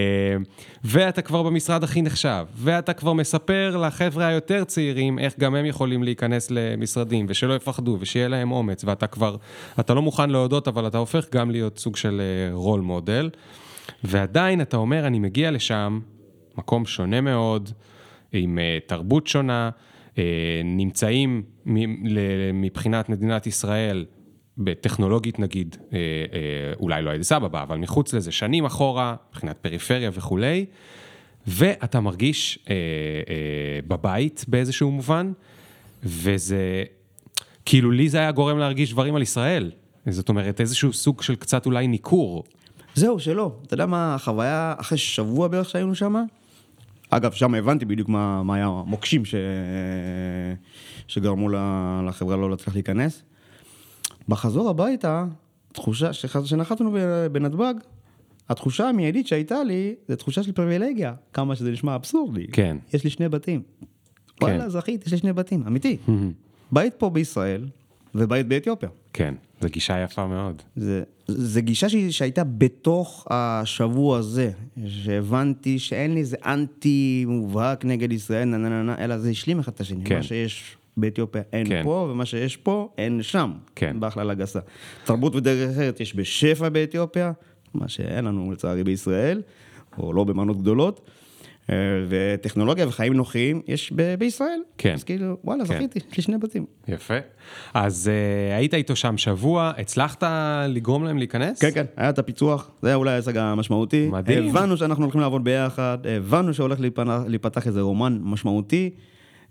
ואתה 0.84 1.22
כבר 1.22 1.42
במשרד 1.42 1.84
הכי 1.84 2.02
נחשב, 2.02 2.46
ואתה 2.54 2.92
כבר 2.92 3.12
מספר 3.12 3.76
לחבר'ה 3.76 4.26
היותר 4.26 4.64
צעירים 4.64 5.18
איך 5.18 5.34
גם 5.38 5.54
הם 5.54 5.66
יכולים 5.66 6.02
להיכנס 6.02 6.50
למשרדים, 6.50 7.26
ושלא 7.28 7.54
יפחדו, 7.54 7.96
ושיהיה 8.00 8.28
להם 8.28 8.52
אומץ, 8.52 8.84
ואתה 8.84 9.06
כבר, 9.06 9.36
אתה 9.80 9.94
לא 9.94 10.02
מוכן 10.02 10.30
להודות, 10.30 10.68
אבל 10.68 10.86
אתה 10.86 10.98
הופך 10.98 11.26
גם 11.32 11.50
להיות 11.50 11.78
סוג 11.78 11.96
של 11.96 12.22
רול 12.52 12.80
מודל, 12.80 13.30
ועדיין 14.04 14.60
אתה 14.60 14.76
אומר, 14.76 15.06
אני 15.06 15.18
מגיע 15.18 15.50
לשם, 15.50 16.00
מקום 16.58 16.86
שונה 16.86 17.20
מאוד, 17.20 17.70
עם 18.32 18.58
אה, 18.58 18.78
תרבות 18.86 19.26
שונה, 19.26 19.70
אה, 19.74 19.91
נמצאים 20.64 21.42
מ- 21.66 22.06
ל- 22.06 22.52
מבחינת 22.52 23.08
מדינת 23.08 23.46
ישראל, 23.46 24.04
בטכנולוגית 24.58 25.38
נגיד, 25.38 25.76
אה, 25.92 25.98
אה, 25.98 26.72
אולי 26.80 27.02
לא 27.02 27.14
אדיס 27.14 27.32
אבבה, 27.32 27.62
אבל 27.62 27.78
מחוץ 27.78 28.14
לזה, 28.14 28.32
שנים 28.32 28.64
אחורה, 28.64 29.14
מבחינת 29.30 29.58
פריפריה 29.58 30.10
וכולי, 30.14 30.66
ואתה 31.46 32.00
מרגיש 32.00 32.58
אה, 32.70 32.74
אה, 32.74 33.80
בבית 33.88 34.44
באיזשהו 34.48 34.90
מובן, 34.90 35.32
וזה, 36.02 36.84
כאילו 37.64 37.90
לי 37.90 38.08
זה 38.08 38.18
היה 38.18 38.32
גורם 38.32 38.58
להרגיש 38.58 38.92
דברים 38.92 39.14
על 39.14 39.22
ישראל. 39.22 39.70
זאת 40.08 40.28
אומרת, 40.28 40.60
איזשהו 40.60 40.92
סוג 40.92 41.22
של 41.22 41.36
קצת 41.36 41.66
אולי 41.66 41.86
ניכור. 41.86 42.44
זהו, 42.94 43.20
שלא. 43.20 43.52
אתה 43.66 43.74
יודע 43.74 43.86
מה 43.86 44.14
החוויה 44.14 44.74
אחרי 44.78 44.98
שבוע 44.98 45.48
בערך 45.48 45.70
שהיינו 45.70 45.94
שם? 45.94 46.14
אגב, 47.14 47.32
שם 47.32 47.54
הבנתי 47.54 47.84
בדיוק 47.84 48.08
מה, 48.08 48.42
מה 48.42 48.54
היה 48.54 48.66
המוקשים 48.66 49.24
ש... 49.24 49.34
שגרמו 51.08 51.48
לחברה 52.08 52.36
לא 52.36 52.50
להצליח 52.50 52.74
להיכנס. 52.74 53.22
בחזור 54.28 54.68
הביתה, 54.70 55.24
תחושה, 55.72 56.12
שח- 56.12 56.44
שנחתנו 56.44 56.90
ב- 56.92 56.98
בנתב"ג, 57.32 57.74
התחושה 58.48 58.88
המיידית 58.88 59.26
שהייתה 59.26 59.64
לי, 59.64 59.94
זה 60.08 60.16
תחושה 60.16 60.42
של 60.42 60.52
פריבילגיה, 60.52 61.14
כמה 61.32 61.56
שזה 61.56 61.70
נשמע 61.70 61.94
אבסורדי. 61.94 62.46
כן. 62.52 62.76
יש 62.94 63.04
לי 63.04 63.10
שני 63.10 63.28
בתים. 63.28 63.62
וואלה, 64.40 64.68
זכית, 64.68 65.06
יש 65.06 65.12
לי 65.12 65.18
שני 65.18 65.32
בתים, 65.32 65.62
אמיתי. 65.66 65.96
בית 66.72 66.94
פה 66.94 67.10
בישראל 67.10 67.64
ובית 68.14 68.48
באתיופיה. 68.48 68.88
כן, 69.12 69.34
זו 69.60 69.68
גישה 69.68 69.98
יפה 70.02 70.26
מאוד. 70.26 70.62
זה, 70.76 71.02
זה 71.28 71.60
גישה 71.60 71.88
שהיא- 71.88 72.10
שהייתה 72.10 72.44
בתוך 72.44 73.26
השבוע 73.30 74.18
הזה, 74.18 74.50
שהבנתי 74.86 75.78
שאין 75.78 76.14
לי 76.14 76.20
איזה 76.20 76.36
אנטי 76.46 77.24
מובהק 77.28 77.84
נגד 77.84 78.12
ישראל, 78.12 78.44
נה 78.44 78.56
נה 78.58 78.68
נה 78.68 78.82
נה, 78.82 79.04
אלא 79.04 79.18
זה 79.18 79.30
השלים 79.30 79.58
אחד 79.58 79.72
את 79.72 79.80
השני. 79.80 80.04
כן. 80.04 80.16
מה 80.16 80.22
שיש 80.22 80.76
באתיופיה 80.96 81.42
אין 81.52 81.66
כן. 81.68 81.80
פה, 81.84 82.08
ומה 82.10 82.24
שיש 82.26 82.56
פה 82.56 82.88
אין 82.98 83.22
שם. 83.22 83.52
כן. 83.76 84.00
בהכללה 84.00 84.34
גסה. 84.34 84.60
תרבות 85.04 85.34
ודרך 85.36 85.70
אחרת 85.70 86.00
יש 86.00 86.16
בשפע 86.16 86.68
באתיופיה, 86.68 87.32
מה 87.74 87.88
שאין 87.88 88.24
לנו 88.24 88.52
לצערי 88.52 88.84
בישראל, 88.84 89.42
או 89.98 90.12
לא 90.12 90.24
במנות 90.24 90.58
גדולות. 90.60 91.10
אה, 91.72 92.04
וטכנולוגיה 92.08 92.88
וחיים 92.88 93.12
נוחים 93.12 93.62
יש 93.66 93.92
ב- 93.96 94.14
בישראל. 94.14 94.60
כן. 94.78 94.94
אז 94.94 95.04
כאילו, 95.04 95.36
וואלה, 95.44 95.64
כן. 95.66 95.74
זכיתי, 95.74 95.98
יש 96.10 96.16
לי 96.16 96.22
שני 96.22 96.38
בתים. 96.38 96.66
יפה. 96.88 97.14
אז 97.74 98.10
uh, 98.10 98.56
היית 98.58 98.74
איתו 98.74 98.96
שם 98.96 99.16
שבוע, 99.16 99.72
הצלחת 99.78 100.22
לגרום 100.68 101.04
להם 101.04 101.18
להיכנס? 101.18 101.60
כן, 101.60 101.70
כן, 101.74 101.84
היה 101.96 102.10
את 102.10 102.18
הפיצוח, 102.18 102.70
זה 102.82 102.88
היה 102.88 102.96
אולי 102.96 103.12
ההישג 103.12 103.36
המשמעותי. 103.36 104.08
מדהים. 104.12 104.48
הבנו 104.48 104.76
שאנחנו 104.76 105.04
הולכים 105.04 105.20
לעבוד 105.20 105.44
ביחד, 105.44 105.98
הבנו 106.16 106.54
שהולך 106.54 106.80
להיפתח, 106.80 107.20
להיפתח 107.26 107.66
איזה 107.66 107.80
רומן 107.80 108.18
משמעותי, 108.22 108.90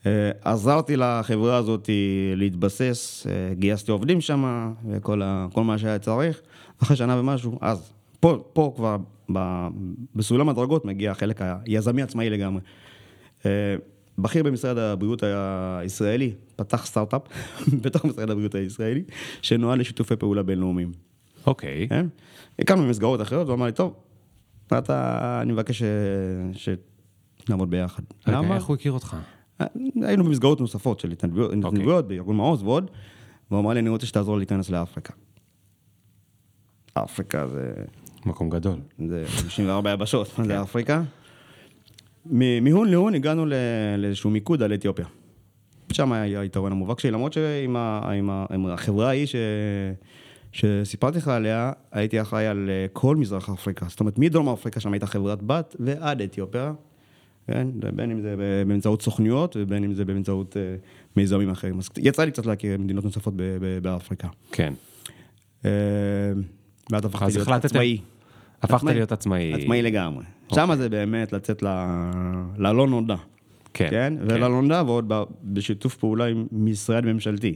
אה, 0.06 0.32
עזרתי 0.44 0.96
לחברה 0.98 1.58
הזאת 1.58 1.90
להתבסס, 2.36 3.28
אה, 3.30 3.54
גייסתי 3.54 3.92
עובדים 3.92 4.22
שם, 4.22 4.72
וכל 4.90 5.22
ה, 5.22 5.48
כל 5.54 5.64
מה 5.64 5.78
שהיה 5.78 6.00
צריך. 6.00 6.42
אחרי 6.84 6.98
שנה 6.98 7.20
ומשהו, 7.20 7.58
אז 7.62 7.92
פה, 8.22 8.44
פה 8.54 8.74
כבר 8.76 8.98
ב, 9.34 9.68
בסולם 10.16 10.50
הדרגות 10.50 10.86
מגיע 10.86 11.12
החלק 11.12 11.42
היזמי 11.66 12.02
עצמאי 12.02 12.30
לגמרי. 12.30 12.62
אה, 13.46 13.76
בכיר 14.18 14.44
במשרד 14.44 14.78
הבריאות 14.78 15.24
הישראלי 15.24 16.34
פתח 16.56 16.86
סטארט-אפ 16.86 17.22
בתוך 17.84 18.06
משרד 18.06 18.30
הבריאות 18.30 18.56
הישראלי, 18.56 19.04
שנועד 19.42 19.80
לשיתופי 19.80 20.16
פעולה 20.16 20.44
בינלאומיים. 20.44 20.92
אוקיי. 21.48 21.86
Okay. 21.86 21.90
כן? 21.90 22.06
הקמנו 22.60 22.88
מסגרות 22.88 23.22
אחרות, 23.22 23.48
והוא 23.48 23.56
אמר 23.56 23.66
לי, 23.66 23.72
טוב, 23.72 23.94
אתה, 24.68 25.40
אני 25.42 25.54
מבקש 25.54 25.84
שנעמוד 26.54 27.70
ביחד. 27.70 28.04
למה? 28.28 28.56
איך 28.56 28.66
הוא 28.66 28.76
הכיר 28.76 28.92
אותך? 28.92 29.18
היינו 30.02 30.24
במסגרות 30.24 30.60
נוספות 30.60 31.00
של 31.00 31.12
התנדבויות, 31.12 32.06
okay. 32.06 32.08
בארגון 32.08 32.36
מעוז 32.36 32.64
ועוד, 32.64 32.92
והוא 33.52 33.62
אמר 33.62 33.74
לי, 33.74 33.80
אני 33.80 33.90
רוצה 33.90 34.06
שתעזור 34.06 34.36
לי 34.36 34.40
להיכנס 34.40 34.70
לאפריקה. 34.70 35.14
אפריקה 36.94 37.48
זה... 37.48 37.74
מקום 38.26 38.50
גדול. 38.50 38.80
זה 39.08 39.24
54 39.28 39.94
יבשות, 39.94 40.40
מה 40.40 40.46
זה 40.46 40.54
כן. 40.54 40.60
אפריקה? 40.60 41.02
מהון 42.62 42.90
להון 42.90 43.16
הגענו 43.16 43.46
לאיזשהו 43.98 44.30
מיקוד 44.30 44.64
על 44.64 44.74
אתיופיה. 44.74 45.06
שם 45.92 46.12
היה 46.12 46.40
היתרון 46.40 46.72
המובהק 46.72 47.00
שלי, 47.00 47.12
למרות 47.12 47.34
שעם 47.34 48.68
החברה 48.70 49.08
ההיא 49.08 49.26
ש... 49.26 49.36
שסיפרתי 50.52 51.18
לך 51.18 51.28
עליה, 51.28 51.72
הייתי 51.92 52.22
אחראי 52.22 52.48
על 52.48 52.70
אה, 52.70 52.86
כל 52.94 53.16
מזרח 53.16 53.50
אפריקה. 53.50 53.86
זאת 53.90 54.00
אומרת, 54.00 54.20
מדרום 54.20 54.50
אפריקה 54.50 54.80
שם 54.80 54.94
הייתה 54.94 55.06
חברת 55.06 55.44
בת 55.44 55.76
ועד 55.80 56.22
אתיופיה, 56.22 56.74
כן? 57.48 57.68
בין 57.96 58.12
אם 58.12 58.22
זה 58.22 58.36
באמצעות 58.68 59.02
סוכנויות 59.02 59.56
ובין 59.60 59.84
אם 59.84 59.94
זה 59.94 60.06
באמצעות 60.06 60.58
אה, 60.58 60.76
מיזמים 61.18 61.50
אחרים. 61.50 61.80
אז 61.80 61.90
יצא 61.98 62.24
לי 62.24 62.32
קצת 62.32 62.46
להכיר 62.46 62.78
מדינות 62.78 63.04
נוספות 63.04 63.34
באפריקה. 63.82 64.28
כן. 64.52 64.74
ואז 66.92 67.06
הפכתי 67.06 67.34
להיות 67.34 67.66
עצמאי. 67.66 67.98
הפכת 68.62 68.84
להיות 68.84 69.12
עצמאי. 69.12 69.54
עצמאי 69.54 69.82
לגמרי. 69.82 70.24
שם 70.54 70.62
אוקיי. 70.62 70.78
זה 70.78 70.90
באמת 70.90 71.34
לצאת 71.34 71.64
ללא 72.58 72.88
נודע. 72.88 73.16
כן. 73.74 73.88
כן? 73.90 74.14
וללא 74.22 74.62
נודע, 74.62 74.84
ועוד 74.86 75.12
בשיתוף 75.44 75.96
פעולה 75.96 76.26
עם 76.26 76.48
משרד 76.52 77.06
ממשלתי. 77.06 77.56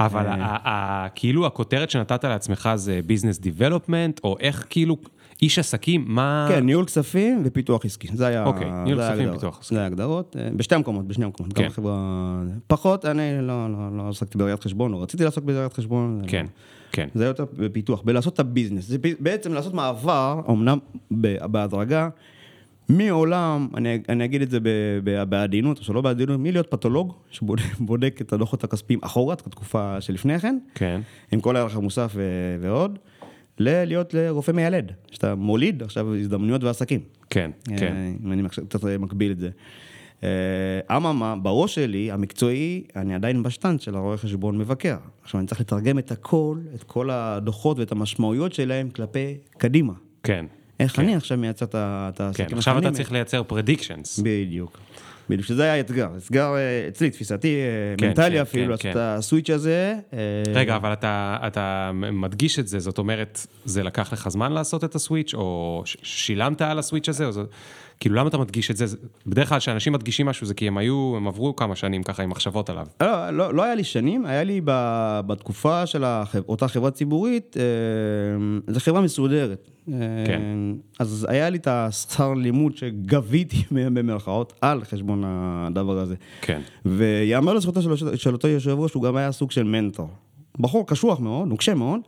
אבל 0.00 0.26
אה. 0.26 1.06
כאילו 1.14 1.46
הכותרת 1.46 1.90
שנתת 1.90 2.24
לעצמך 2.24 2.70
זה 2.74 3.00
ביזנס 3.06 3.38
דיבלופמנט, 3.38 4.20
או 4.24 4.36
איך 4.40 4.66
כאילו, 4.70 4.96
איש 5.42 5.58
עסקים, 5.58 6.04
מה... 6.08 6.46
כן, 6.48 6.66
ניהול 6.66 6.84
כספים 6.84 7.42
ופיתוח 7.44 7.84
עסקי. 7.84 8.08
זה 8.14 8.26
היה... 8.26 8.44
אוקיי, 8.44 8.70
ניהול 8.84 9.02
כספים 9.02 9.30
ופיתוח 9.30 9.58
עסקי. 9.60 9.74
זה 9.74 9.82
ההגדרות, 9.82 10.36
אה, 10.38 10.48
בשתי 10.56 10.74
המקומות, 10.74 11.06
בשני 11.08 11.24
המקומות. 11.24 11.52
כן. 11.52 11.62
גם 11.62 11.70
חברה... 11.70 12.42
פחות, 12.66 13.04
אני 13.04 13.22
לא, 13.42 13.72
לא, 13.72 13.96
לא 13.96 14.08
עסקתי 14.08 14.38
בראיית 14.38 14.64
חשבון, 14.64 14.92
לא 14.92 15.02
רציתי 15.02 15.24
לעסוק 15.24 15.44
בראיית 15.44 15.72
חשבון. 15.72 16.22
כן. 16.26 16.46
כן. 16.92 17.08
זה 17.14 17.24
יותר 17.24 17.44
בפיתוח, 17.58 18.02
בלעשות 18.04 18.34
את 18.34 18.40
הביזנס. 18.40 18.86
זה 18.86 18.98
בעצם 19.20 19.54
לעשות 19.54 19.74
מעבר, 19.74 20.40
אמנם 20.50 20.78
בהדרגה, 21.10 22.08
מעולם, 22.88 23.68
אני, 23.76 23.98
אני 24.08 24.24
אגיד 24.24 24.42
את 24.42 24.50
זה 24.50 24.58
בעדינות, 25.28 25.78
או 25.78 25.84
שלא 25.84 26.00
בעדינות, 26.00 26.40
מלהיות 26.40 26.70
פתולוג, 26.70 27.14
שבודק 27.30 28.18
את 28.20 28.32
הדוחות 28.32 28.64
הכספיים 28.64 28.98
אחורת, 29.02 29.46
התקופה 29.46 30.00
שלפני 30.00 30.38
כן, 30.38 30.58
כן. 30.74 31.00
עם 31.32 31.40
כל 31.40 31.56
הערך 31.56 31.76
המוסף 31.76 32.16
ועוד, 32.60 32.98
ללהיות 33.60 34.14
רופא 34.28 34.52
מיילד, 34.52 34.92
שאתה 35.10 35.34
מוליד 35.34 35.82
עכשיו 35.82 36.14
הזדמנויות 36.14 36.64
ועסקים. 36.64 37.00
כן, 37.30 37.50
אה, 37.72 37.78
כן. 37.78 37.96
אם 38.24 38.32
אני 38.32 38.42
קצת 38.48 38.84
מקביל 38.84 39.32
את 39.32 39.38
זה. 39.38 39.50
אה, 40.22 40.96
אממה, 40.96 41.36
בראש 41.36 41.74
שלי, 41.74 42.10
המקצועי, 42.10 42.84
אני 42.96 43.14
עדיין 43.14 43.42
בשטנץ 43.42 43.82
של 43.82 43.94
הרואה 43.94 44.16
חשבון 44.16 44.58
מבקר. 44.58 44.96
עכשיו, 45.22 45.40
אני 45.40 45.48
צריך 45.48 45.60
לתרגם 45.60 45.98
את 45.98 46.10
הכל, 46.10 46.58
את 46.74 46.82
כל 46.82 47.10
הדוחות 47.10 47.78
ואת 47.78 47.92
המשמעויות 47.92 48.52
שלהם 48.52 48.90
כלפי 48.90 49.36
קדימה. 49.58 49.92
כן. 50.22 50.46
איך 50.80 50.96
כן. 50.96 51.02
אני 51.02 51.14
עכשיו 51.14 51.38
מייצר 51.38 51.66
את 51.74 52.20
העסקים 52.20 52.46
כן, 52.46 52.56
עכשיו 52.56 52.78
אתה 52.78 52.90
צריך 52.90 53.12
לייצר 53.12 53.42
predictions. 53.50 54.22
בדיוק. 54.22 54.78
בדיוק, 55.30 55.46
שזה 55.46 55.62
היה 55.62 55.80
אתגר, 55.80 56.08
אתגר 56.26 56.54
אה, 56.56 56.88
אצלי, 56.88 57.10
תפיסתי, 57.10 57.54
אה, 57.54 57.94
כן, 57.98 58.06
מנטלי 58.06 58.36
כן, 58.36 58.40
אפילו, 58.40 58.64
כן, 58.64 58.70
לעשות 58.70 58.82
כן. 58.82 58.90
את 58.90 58.96
הסוויץ' 58.96 59.50
הזה. 59.50 59.94
רגע, 60.54 60.76
אבל 60.76 60.92
אתה, 60.92 61.36
אתה 61.46 61.90
מדגיש 61.94 62.58
את 62.58 62.68
זה, 62.68 62.78
זאת 62.78 62.98
אומרת, 62.98 63.46
זה 63.64 63.82
לקח 63.82 64.12
לך 64.12 64.28
זמן 64.28 64.52
לעשות 64.52 64.84
את 64.84 64.94
הסוויץ', 64.94 65.34
או 65.34 65.82
שילמת 65.86 66.62
על 66.62 66.78
הסוויץ' 66.78 67.08
הזה, 67.08 67.26
או 67.26 67.32
זה... 67.32 67.42
כאילו, 68.00 68.14
למה 68.14 68.28
אתה 68.28 68.38
מדגיש 68.38 68.70
את 68.70 68.76
זה? 68.76 68.86
בדרך 69.26 69.48
כלל 69.48 69.58
כשאנשים 69.58 69.92
מדגישים 69.92 70.26
משהו 70.26 70.46
זה 70.46 70.54
כי 70.54 70.68
הם 70.68 70.78
היו, 70.78 71.14
הם 71.16 71.28
עברו 71.28 71.56
כמה 71.56 71.76
שנים 71.76 72.02
ככה 72.02 72.22
עם 72.22 72.30
מחשבות 72.30 72.70
עליו. 72.70 72.86
לא, 73.00 73.30
לא, 73.30 73.54
לא 73.54 73.62
היה 73.62 73.74
לי 73.74 73.84
שנים, 73.84 74.26
היה 74.26 74.44
לי 74.44 74.60
ב, 74.64 74.70
בתקופה 75.26 75.86
של 75.86 76.04
החב, 76.04 76.40
אותה 76.48 76.68
חברה 76.68 76.90
ציבורית, 76.90 77.56
אה, 77.56 78.72
זו 78.74 78.80
חברה 78.80 79.00
מסודרת. 79.00 79.70
כן. 79.86 79.92
אה, 80.28 80.72
אז 80.98 81.26
היה 81.30 81.50
לי 81.50 81.58
את 81.58 81.66
השכר 81.66 82.34
לימוד 82.34 82.76
שגביתי 82.76 83.62
במרכאות 83.94 84.52
על 84.60 84.84
חשבון 84.84 85.22
הדבר 85.26 85.98
הזה. 85.98 86.14
כן. 86.40 86.60
ויאמר 86.84 87.54
לזכותו 87.54 87.82
של, 87.82 88.16
של 88.16 88.32
אותו 88.32 88.48
יושב 88.48 88.76
ראש, 88.78 88.92
הוא 88.92 89.02
גם 89.02 89.16
היה 89.16 89.32
סוג 89.32 89.50
של 89.50 89.64
מנטור. 89.64 90.08
בחור 90.58 90.86
קשוח 90.86 91.20
מאוד, 91.20 91.48
נוקשה 91.48 91.74
מאוד. 91.74 92.00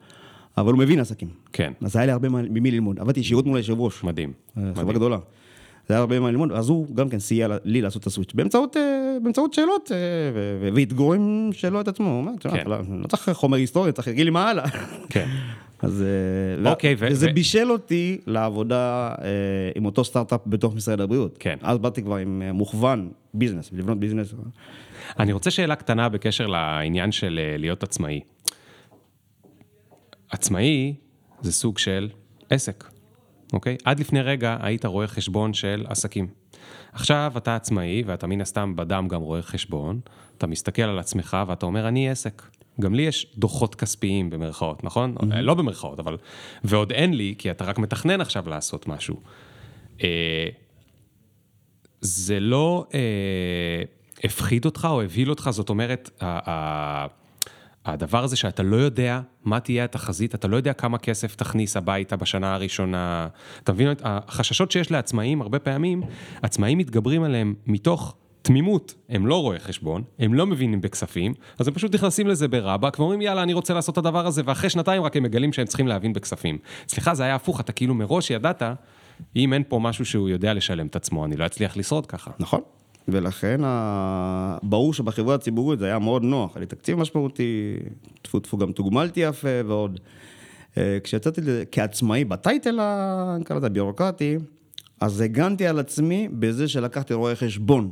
אבל 0.57 0.73
הוא 0.73 0.79
מבין 0.79 1.01
עסקים. 1.01 1.29
כן. 1.53 1.73
אז 1.81 1.97
היה 1.97 2.07
לי 2.07 2.13
הרבה 2.13 2.29
ממי 2.29 2.71
ללמוד. 2.71 3.01
עבדתי 3.01 3.21
ישירות 3.21 3.47
מול 3.47 3.57
היושב 3.57 3.81
ראש. 3.81 4.05
מדהים. 4.05 4.33
אה, 4.59 4.63
חברה 4.75 4.93
גדולה. 4.93 5.19
זה 5.89 5.95
היה 5.95 6.01
הרבה 6.01 6.21
מה 6.21 6.31
ללמוד, 6.31 6.53
אז 6.53 6.69
הוא 6.69 6.97
גם 6.97 7.09
כן 7.09 7.19
סייע 7.19 7.49
לי 7.65 7.81
לעשות 7.81 8.03
את 8.03 8.07
הסוויץ' 8.07 8.35
באמצעות, 8.35 8.77
אה, 8.77 9.17
באמצעות 9.23 9.55
שאלות 9.55 9.93
אה, 9.93 9.99
ואתגורים 10.75 11.51
שלו 11.53 11.81
את 11.81 11.89
עצמו. 11.89 12.09
הוא 12.09 12.19
אומר, 12.19 12.33
כן. 12.41 12.65
לא, 12.67 12.77
לא 13.03 13.07
צריך 13.07 13.31
חומר 13.31 13.57
היסטורי, 13.57 13.93
צריך 13.93 14.09
להגיד 14.09 14.25
לי 14.25 14.31
מה 14.31 14.51
הלאה. 14.51 14.69
כן. 15.09 15.29
אז... 15.83 16.05
אה, 16.65 16.71
אוקיי, 16.71 16.95
ו... 16.99 17.07
וזה 17.11 17.27
ו... 17.31 17.35
בישל 17.35 17.71
אותי 17.71 18.19
לעבודה 18.27 19.15
עם 19.75 19.85
אותו 19.85 20.05
סטארט-אפ 20.05 20.41
בתוך 20.47 20.75
משרד 20.75 21.01
הבריאות. 21.01 21.37
כן. 21.41 21.57
אז 21.63 21.79
באתי 21.79 22.03
כבר 22.03 22.17
עם 22.17 22.43
מוכוון 22.55 23.11
ביזנס, 23.35 23.71
לבנות 23.73 23.99
ביזנס. 23.99 24.35
אני 25.19 25.33
רוצה 25.33 25.51
שאלה 25.51 25.77
קטנה 25.77 26.09
בקשר 26.09 26.47
לעניין 26.47 27.13
של 27.13 27.41
להיות 27.59 27.83
עצמאי. 27.83 28.21
עצמאי 30.31 30.95
זה 31.41 31.53
סוג 31.53 31.79
של 31.79 32.09
עסק. 32.51 32.92
אוקיי? 33.53 33.77
עד 33.85 34.01
לפני 34.01 34.21
רגע 34.21 34.57
היית 34.61 34.85
רואה 34.85 35.07
חשבון 35.07 35.55
של 35.55 35.85
עסקים. 35.89 36.29
עכשיו 36.93 37.33
אתה 37.37 37.57
עצמאי, 37.57 38.03
ואתה 38.07 38.27
מן 38.27 38.41
הסתם 38.41 38.77
בדם 38.77 39.09
גם 39.09 39.21
רואה 39.21 39.43
חשבון, 39.43 40.01
אתה 40.39 40.47
מסתכל 40.47 40.83
על 40.83 40.99
עצמך 40.99 41.37
ואתה 41.47 41.67
אומר, 41.67 41.89
אני 41.89 42.11
עסק. 42.11 42.43
גם 42.81 42.95
לי 42.95 43.03
יש 43.03 43.27
דוחות 43.39 43.75
כספיים 43.75 44.31
במרכאות, 44.31 44.85
נכון? 44.85 45.15
Mm-hmm. 45.19 45.35
לא 45.35 45.55
במרכאות, 45.55 46.01
אבל... 46.01 46.17
ועוד 46.65 46.93
אין 46.93 47.15
לי, 47.15 47.35
כי 47.39 47.51
אתה 47.51 47.65
רק 47.65 47.79
מתכנן 47.79 48.21
עכשיו 48.21 48.49
לעשות 48.49 48.89
משהו. 48.89 49.17
אה, 50.03 50.49
זה 52.01 52.41
לא 52.41 52.87
אה, 52.95 53.83
הפחיד 54.25 54.65
אותך 54.65 54.89
או 54.91 55.03
הבהיל 55.03 55.31
אותך, 55.31 55.51
זאת 55.53 55.69
אומרת, 55.69 56.11
אה, 56.23 57.07
הדבר 57.87 58.25
הזה 58.25 58.37
שאתה 58.37 58.63
לא 58.63 58.77
יודע 58.77 59.21
מה 59.45 59.61
תהיה 59.61 59.85
התחזית, 59.85 60.35
אתה 60.35 60.49
לא 60.49 60.57
יודע 60.57 60.73
כמה 60.73 60.99
כסף 60.99 61.35
תכניס 61.35 61.77
הביתה 61.77 62.17
בשנה 62.17 62.55
הראשונה. 62.55 63.29
אתה 63.63 63.73
מבין? 63.73 63.89
החששות 64.03 64.71
שיש 64.71 64.91
לעצמאים, 64.91 65.43
הרבה 65.43 65.59
פעמים, 65.59 66.03
עצמאים 66.43 66.79
מתגברים 66.79 67.23
עליהם 67.23 67.55
מתוך 67.67 68.17
תמימות. 68.43 68.95
הם 69.09 69.27
לא 69.27 69.43
רואי 69.43 69.59
חשבון, 69.59 70.03
הם 70.19 70.35
לא 70.35 70.47
מבינים 70.47 70.81
בכספים, 70.81 71.35
אז 71.59 71.69
הם 71.69 71.75
פשוט 71.75 71.95
נכנסים 71.95 72.27
לזה 72.27 72.49
ברבק 72.49 72.99
ואומרים, 72.99 73.21
יאללה, 73.21 73.43
אני 73.43 73.53
רוצה 73.53 73.75
לעשות 73.75 73.93
את 73.93 73.99
הדבר 73.99 74.27
הזה, 74.27 74.43
ואחרי 74.45 74.71
שנתיים 74.71 75.03
רק 75.03 75.17
הם 75.17 75.23
מגלים 75.23 75.53
שהם 75.53 75.67
צריכים 75.67 75.89
להבין 75.89 76.13
בכספים. 76.13 76.59
סליחה, 76.89 77.15
זה 77.15 77.23
היה 77.23 77.35
הפוך, 77.35 77.61
אתה 77.61 77.73
כאילו 77.73 77.95
מראש 77.95 78.31
ידעת, 78.31 78.63
אם 79.37 79.53
אין 79.53 79.63
פה 79.69 79.79
משהו 79.79 80.05
שהוא 80.05 80.29
יודע 80.29 80.55
לשלם 80.55 80.87
את 80.87 80.97
עצמו, 80.97 81.25
אני 81.25 81.37
לא 81.37 81.47
אצליח 81.47 81.77
לשרוד 81.77 82.07
ככה. 82.07 82.31
נכון. 82.39 82.61
ולכן 83.09 83.61
ברור 84.63 84.95
שבחברה 84.95 85.35
הציבורית 85.35 85.79
זה 85.79 85.87
היה 85.87 85.99
מאוד 85.99 86.23
נוח, 86.23 86.57
היה 86.57 86.61
לי 86.61 86.67
תקציב 86.67 86.99
משמעותי, 86.99 87.77
טפו 88.23 88.41
טפו 88.41 88.59
גם 88.59 88.73
תוגמלתי 88.73 89.21
יפה 89.21 89.49
ועוד. 89.67 90.01
אה, 90.79 90.99
כשיצאתי 91.05 91.41
כעצמאי 91.73 92.25
בטייטל, 92.25 92.81
נקרא 93.41 93.57
לזה 93.57 93.67
הביורוקרטי, 93.67 94.39
אז 95.01 95.21
הגנתי 95.21 95.67
על 95.67 95.79
עצמי 95.79 96.29
בזה 96.33 96.69
שלקחתי 96.69 97.15
רואה 97.15 97.35
חשבון. 97.35 97.91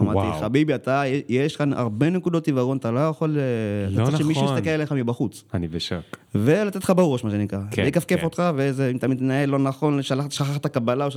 אמרתי, 0.00 0.40
חביבי, 0.40 0.74
אתה, 0.74 1.02
יש 1.28 1.56
כאן 1.56 1.72
הרבה 1.72 2.10
נקודות 2.10 2.46
עיוורון, 2.46 2.76
אתה 2.76 2.90
לא 2.90 3.00
יכול... 3.00 3.38
אה, 3.38 3.42
לא 3.90 3.92
נכון. 3.92 4.02
אתה 4.02 4.10
צריך 4.10 4.22
שמישהו 4.22 4.44
יסתכל 4.44 4.70
עליך 4.70 4.92
מבחוץ. 4.92 5.44
אני 5.54 5.68
בשוק. 5.68 6.18
ולתת 6.34 6.84
לך 6.84 6.92
בראש, 6.96 7.24
מה 7.24 7.30
שנקרא. 7.30 7.58
כן, 7.70 7.88
כן. 8.06 8.24
אותך, 8.24 8.42
ואיזה, 8.56 8.90
אם 8.90 8.96
אתה 8.96 9.08
מתנהל 9.08 9.48
לא 9.48 9.58
נכון, 9.58 10.02
שכחת 10.02 10.66
קבלה, 10.66 11.04
או 11.04 11.10
ש... 11.10 11.16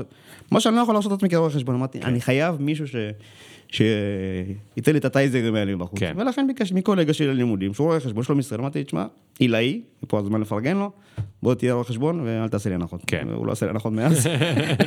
מה 0.51 0.59
שאני 0.59 0.76
לא 0.76 0.82
יכול 0.82 0.95
לעשות 0.95 1.11
את 1.11 1.18
עצמי 1.18 1.30
כרואה 1.30 1.49
חשבון. 1.49 1.76
אמרתי, 1.76 1.99
כן. 1.99 2.07
אני 2.07 2.22
חייב 2.22 2.55
מישהו 2.59 2.88
ש... 2.88 2.95
שייתן 3.74 4.91
לי 4.91 4.97
את 4.97 5.05
הטייזרים 5.05 5.55
האלה 5.55 5.76
בחוץ. 5.76 5.99
כן. 5.99 6.13
ולכן 6.17 6.47
ביקשתי 6.47 6.76
מקולגה 6.76 7.13
שלי 7.13 7.28
ללימודים, 7.28 7.74
שהוא 7.74 7.88
רואה 7.88 7.99
חשבון 7.99 8.24
שלו 8.24 8.36
מישראל, 8.36 8.59
אמרתי, 8.59 8.84
תשמע, 8.84 9.05
עילאי, 9.39 9.82
פה 10.07 10.19
הזמן 10.19 10.41
לפרגן 10.41 10.78
לו, 10.78 10.91
בוא 11.43 11.55
תהיה 11.55 11.74
רואה 11.74 11.84
חשבון 11.84 12.19
ואל 12.19 12.47
תעשה 12.47 12.69
לי 12.69 12.76
הנחות. 12.76 13.01
כן. 13.07 13.28
הוא 13.34 13.47
לא 13.47 13.51
עושה 13.51 13.65
לי 13.65 13.69
הנחות 13.69 13.93
מאז. 13.93 14.28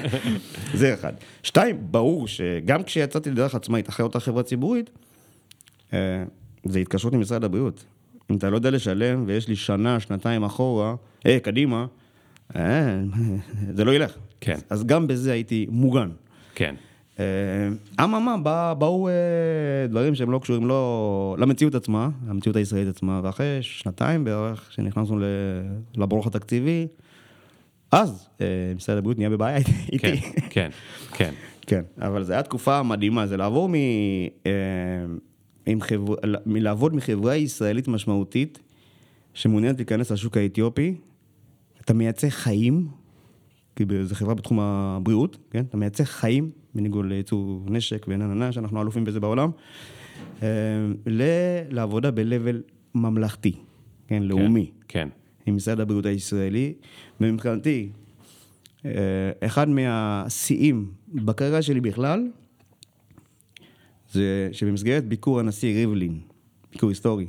זה 0.80 0.94
אחד. 0.94 1.12
שתיים, 1.42 1.76
ברור 1.80 2.28
שגם 2.28 2.82
כשיצאתי 2.82 3.30
לדרך 3.30 3.54
עצמאית 3.54 3.88
אחרי 3.88 4.04
אותה 4.04 4.20
חברה 4.20 4.42
ציבורית, 4.42 4.90
אה, 5.92 5.98
זה 6.64 6.78
התקשרות 6.78 7.12
עם 7.12 7.20
משרד 7.20 7.44
הבריאות. 7.44 7.84
אם 8.30 8.36
אתה 8.36 8.50
לא 8.50 8.56
יודע 8.56 8.70
לשלם 8.70 9.24
ויש 9.26 9.48
לי 9.48 9.56
שנה, 9.56 10.00
שנתיים 10.00 10.44
אחורה, 10.44 10.94
אה, 11.26 11.38
קדימה, 11.40 11.86
אה, 12.56 13.00
זה 13.76 13.84
לא 13.84 13.94
ילך. 13.94 14.12
כן. 14.40 14.58
אז 14.70 14.84
גם 14.84 15.06
בזה 15.06 15.32
הייתי 15.32 15.66
מוגן. 15.70 16.08
כן. 16.54 16.74
אה, 17.20 17.24
אממה, 18.04 18.36
בא- 18.36 18.74
באו 18.78 19.08
אה, 19.08 19.12
דברים 19.88 20.14
שהם 20.14 20.30
לא 20.30 20.38
קשורים 20.38 20.66
לא 20.66 21.36
למציאות 21.38 21.74
עצמה, 21.74 22.08
למציאות 22.28 22.56
הישראלית 22.56 22.88
עצמה, 22.88 23.20
ואחרי 23.24 23.58
שנתיים 23.60 24.24
בערך, 24.24 24.72
שנכנסנו 24.72 25.18
לברוך 25.96 26.26
התקציבי, 26.26 26.86
אז 27.92 28.28
אה, 28.40 28.46
משרד 28.76 28.98
הבריאות 28.98 29.18
נהיה 29.18 29.30
בבעיה 29.30 29.62
כן, 29.62 29.72
איתי. 29.92 30.20
כן, 30.50 30.70
כן. 31.12 31.32
כן, 31.66 31.82
אבל 31.98 32.24
זו 32.24 32.32
הייתה 32.32 32.48
תקופה 32.48 32.82
מדהימה, 32.82 33.26
זה 33.26 33.36
לעבור 33.36 33.68
מ... 33.68 33.74
עם 35.66 35.80
חבר... 35.80 36.14
מלעבוד 36.46 36.94
מחברה 36.94 37.36
ישראלית 37.36 37.88
משמעותית, 37.88 38.58
שמעוניינת 39.34 39.76
להיכנס 39.76 40.10
לשוק 40.10 40.36
האתיופי, 40.36 40.94
אתה 41.80 41.94
מייצר 41.94 42.28
חיים, 42.30 42.88
כי 43.76 43.84
זו 44.02 44.14
חברה 44.14 44.34
בתחום 44.34 44.60
הבריאות, 44.60 45.36
כן? 45.50 45.64
אתה 45.68 45.76
מייצר 45.76 46.04
חיים, 46.04 46.50
בניגוד 46.74 47.06
לייצור 47.06 47.62
נשק 47.68 48.06
ונהנהנה, 48.08 48.52
שאנחנו 48.52 48.82
אלופים 48.82 49.04
בזה 49.04 49.20
בעולם, 49.20 49.50
אה, 50.42 50.48
לעבודה 51.70 52.10
ב-level 52.10 52.72
ממלכתי, 52.94 53.52
כן? 54.08 54.22
לאומי. 54.22 54.70
כן, 54.88 55.08
עם 55.46 55.56
משרד 55.56 55.80
הבריאות 55.80 56.06
הישראלי, 56.06 56.74
ומבחינתי, 57.20 57.88
אה, 58.84 58.90
אחד 59.40 59.68
מהשיאים 59.68 60.90
בקריירה 61.08 61.62
שלי 61.62 61.80
בכלל, 61.80 62.28
זה 64.12 64.48
שבמסגרת 64.52 65.04
ביקור 65.04 65.40
הנשיא 65.40 65.74
ריבלין, 65.74 66.20
ביקור 66.72 66.88
היסטורי, 66.88 67.26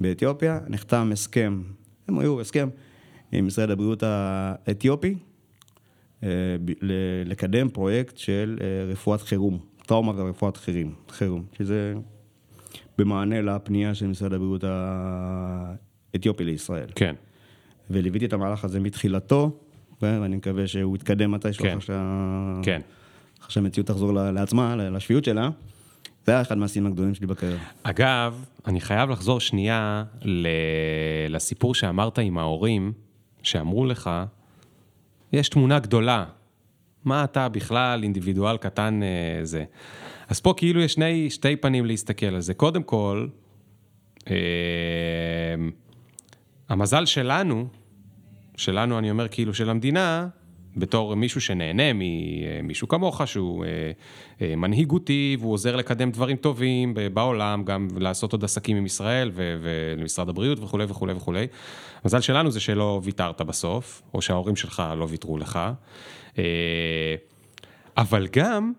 באתיופיה, 0.00 0.60
נחתם 0.68 1.10
הסכם, 1.12 1.62
הם 2.08 2.18
היו 2.18 2.40
הסכם 2.40 2.68
עם 3.32 3.46
משרד 3.46 3.70
הבריאות 3.70 4.02
האתיופי, 4.02 5.14
לקדם 7.24 7.68
פרויקט 7.68 8.16
של 8.18 8.58
אה, 8.60 8.90
רפואת 8.92 9.22
חירום, 9.22 9.58
טראומה 9.86 10.12
ורפואת 10.16 10.56
חירום, 10.56 10.94
חירום, 11.10 11.44
שזה 11.58 11.94
במענה 12.98 13.40
לפנייה 13.40 13.94
של 13.94 14.06
משרד 14.06 14.32
הבריאות 14.32 14.64
האתיופי 16.14 16.44
לישראל. 16.44 16.86
כן, 16.94 17.14
וליוויתי 17.90 18.24
את 18.26 18.32
המהלך 18.32 18.64
הזה 18.64 18.80
מתחילתו, 18.80 19.50
ואני 20.02 20.36
מקווה 20.36 20.66
שהוא 20.66 20.96
יתקדם 20.96 21.30
מתישהו 21.30 21.62
כן. 21.64 21.68
אחרי 21.70 21.80
שה- 21.86 22.60
כן. 22.62 22.80
אחרי 23.40 23.52
שהמציאות 23.52 23.86
תחזור 23.86 24.12
לעצמה, 24.12 24.76
לשפיות 24.76 25.24
שלה. 25.24 25.50
זה 26.26 26.32
היה 26.32 26.40
אחד 26.40 26.58
מהשיאים 26.58 26.86
הגדולים 26.86 27.14
שלי 27.14 27.26
בקריירה. 27.26 27.58
אגב, 27.82 28.44
אני 28.66 28.80
חייב 28.80 29.10
לחזור 29.10 29.40
שנייה 29.40 30.04
ל... 30.22 30.48
לסיפור 31.28 31.74
שאמרת 31.74 32.18
עם 32.18 32.38
ההורים, 32.38 32.92
שאמרו 33.42 33.86
לך, 33.86 34.10
יש 35.32 35.48
תמונה 35.48 35.78
גדולה, 35.78 36.24
מה 37.04 37.24
אתה 37.24 37.48
בכלל 37.48 38.02
אינדיבידואל 38.02 38.56
קטן 38.56 39.00
אה, 39.02 39.44
זה. 39.44 39.64
אז 40.28 40.40
פה 40.40 40.54
כאילו 40.56 40.80
יש 40.80 40.92
שני, 40.92 41.30
שתי 41.30 41.56
פנים 41.56 41.86
להסתכל 41.86 42.26
על 42.26 42.40
זה. 42.40 42.54
קודם 42.54 42.82
כל, 42.82 43.26
אה, 44.30 44.34
המזל 46.68 47.06
שלנו, 47.06 47.68
שלנו 48.56 48.98
אני 48.98 49.10
אומר 49.10 49.28
כאילו 49.28 49.54
של 49.54 49.70
המדינה, 49.70 50.28
בתור 50.78 51.14
מישהו 51.14 51.40
שנהנה 51.40 51.82
ממישהו 51.94 52.88
כמוך, 52.88 53.26
שהוא 53.26 53.64
אה, 53.64 53.70
אה, 54.42 54.56
מנהיגותי 54.56 55.36
והוא 55.40 55.52
עוזר 55.52 55.76
לקדם 55.76 56.10
דברים 56.10 56.36
טובים 56.36 56.94
בעולם, 57.14 57.64
גם 57.64 57.88
לעשות 57.96 58.32
עוד 58.32 58.44
עסקים 58.44 58.76
עם 58.76 58.86
ישראל 58.86 59.30
ולמשרד 59.34 60.28
הבריאות 60.28 60.58
וכולי 60.60 60.84
וכולי 60.88 61.12
וכולי. 61.12 61.46
המזל 62.04 62.20
שלנו 62.20 62.50
זה 62.50 62.60
שלא 62.60 63.00
ויתרת 63.04 63.42
בסוף, 63.42 64.02
או 64.14 64.22
שההורים 64.22 64.56
שלך 64.56 64.82
לא 64.96 65.06
ויתרו 65.10 65.38
לך. 65.38 65.58
אה, 66.38 66.44
אבל 67.96 68.26
גם, 68.32 68.72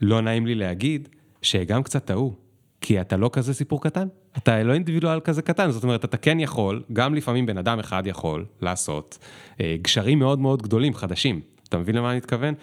לא 0.00 0.20
נעים 0.20 0.46
לי 0.46 0.54
להגיד, 0.54 1.08
שגם 1.42 1.82
קצת 1.82 2.04
טעו. 2.04 2.34
כי 2.80 3.00
אתה 3.00 3.16
לא 3.16 3.30
כזה 3.32 3.54
סיפור 3.54 3.82
קטן, 3.82 4.08
אתה 4.38 4.62
לא 4.62 4.72
אינדיבידואל 4.72 5.20
כזה 5.20 5.42
קטן, 5.42 5.70
זאת 5.70 5.82
אומרת, 5.82 6.04
אתה 6.04 6.16
כן 6.16 6.40
יכול, 6.40 6.82
גם 6.92 7.14
לפעמים 7.14 7.46
בן 7.46 7.58
אדם 7.58 7.78
אחד 7.78 8.02
יכול 8.06 8.44
לעשות 8.60 9.18
אה, 9.60 9.76
גשרים 9.82 10.18
מאוד 10.18 10.38
מאוד 10.38 10.62
גדולים, 10.62 10.94
חדשים. 10.94 11.40
אתה 11.68 11.78
מבין 11.78 11.94
למה 11.94 12.10
אני 12.10 12.16
מתכוון? 12.16 12.54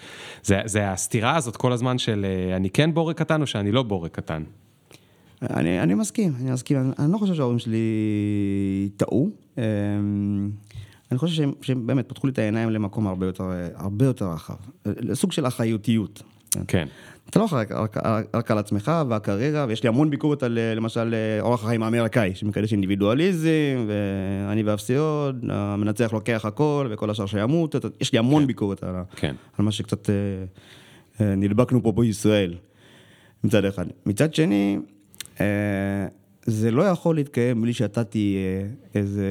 זה, 0.44 0.62
זה 0.66 0.92
הסתירה 0.92 1.36
הזאת 1.36 1.58
כל 1.58 1.72
הזמן 1.72 1.98
של 1.98 2.26
אה, 2.26 2.56
אני 2.56 2.70
כן 2.70 2.94
בורג 2.94 3.16
קטן 3.16 3.42
או 3.42 3.48
שאני 3.48 3.72
לא 3.72 3.84
בורג 3.84 4.10
קטן. 4.10 4.44
אני, 5.42 5.80
אני 5.80 5.94
מסכים, 5.94 6.34
אני 6.42 6.52
מסכים. 6.52 6.78
אני, 6.78 6.90
אני 7.00 7.12
לא 7.12 7.18
חושב 7.18 7.34
שההורים 7.34 7.60
שלי 7.60 7.80
טעו. 8.98 9.30
אמ, 9.58 9.64
אני 11.12 11.20
חושב 11.20 11.36
שהם, 11.36 11.52
שהם 11.62 11.88
באמת 11.88 12.10
פתחו 12.10 12.28
לי 12.28 12.34
את 12.34 12.40
העיניים 12.40 12.70
למקום 12.70 13.08
הרבה 13.08 13.26
יותר, 13.26 13.52
הרבה 13.76 14.06
יותר 14.06 14.32
רחב. 14.32 14.56
לסוג 14.86 15.32
של 15.32 15.48
אחריותיות. 15.48 16.24
כן, 16.68 16.88
אתה 17.30 17.40
לא 17.40 17.46
אחראי 17.46 17.66
רק, 17.70 17.98
רק, 17.98 18.26
רק 18.36 18.52
על 18.52 18.58
עצמך 18.58 18.92
והקריירה, 19.10 19.66
ויש 19.68 19.84
לי 19.84 19.90
המון 19.90 20.10
ביקורת 20.10 20.44
על 20.44 20.58
אה, 20.58 20.76
למשל 20.76 21.14
אה, 21.14 21.42
אורח 21.42 21.64
החיים 21.64 21.84
האמריקאי, 21.84 22.36
שמקדש 22.36 22.72
אינדיבידואליזם, 22.72 23.88
ואני 23.88 24.64
ואפסי 24.64 24.96
עוד, 24.96 25.46
המנצח 25.50 26.14
לוקח 26.14 26.46
הכל, 26.46 26.88
וכל 26.92 27.10
השאר 27.10 27.26
שימות, 27.26 27.76
יש 28.02 28.14
לי 28.14 28.20
המון 28.20 28.48
ביקורת 28.48 28.84
על, 28.84 28.96
כן. 29.16 29.36
על 29.58 29.66
מה 29.66 29.72
שקצת 29.72 30.10
אה, 30.10 31.36
נדבקנו 31.36 31.84
פה 31.84 31.92
בישראל, 31.92 32.56
מצד 33.44 33.66
אחד. 33.66 33.86
מצד 34.06 34.34
שני, 34.34 34.78
זה 36.46 36.72
לא 36.72 36.84
יכול 36.84 37.16
להתקיים 37.16 37.62
בלי 37.62 37.74
שאתה 37.74 38.04
תהיה 38.04 38.62
איזה 38.96 39.26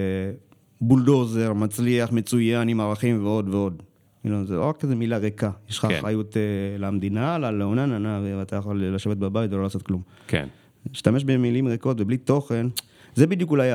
בולדוזר 0.81 1.53
מצליח, 1.53 2.13
מצוין, 2.13 2.69
עם 2.69 2.81
ערכים 2.81 3.25
ועוד 3.25 3.49
ועוד. 3.55 3.83
כאילו, 4.23 4.47
זה 4.47 4.57
לא 4.57 4.69
רק 4.69 4.85
איזה 4.85 4.95
מילה 4.95 5.17
ריקה, 5.17 5.51
יש 5.69 5.79
לך 5.79 5.87
כן. 5.87 5.95
אחריות 5.99 6.37
אה, 6.37 6.43
למדינה, 6.79 7.39
לעונה 7.39 7.87
ננה, 7.87 8.21
ואתה 8.39 8.57
יכול 8.57 8.85
לשבת 8.85 9.17
בבית 9.17 9.53
ולא 9.53 9.63
לעשות 9.63 9.83
כלום. 9.83 10.03
כן, 10.27 10.49
להשתמש 10.89 11.25
במילים 11.25 11.69
ריקות 11.69 12.01
ובלי 12.01 12.17
תוכן, 12.17 12.67
זה 13.15 13.27
בדיוק 13.27 13.51
אולי 13.51 13.71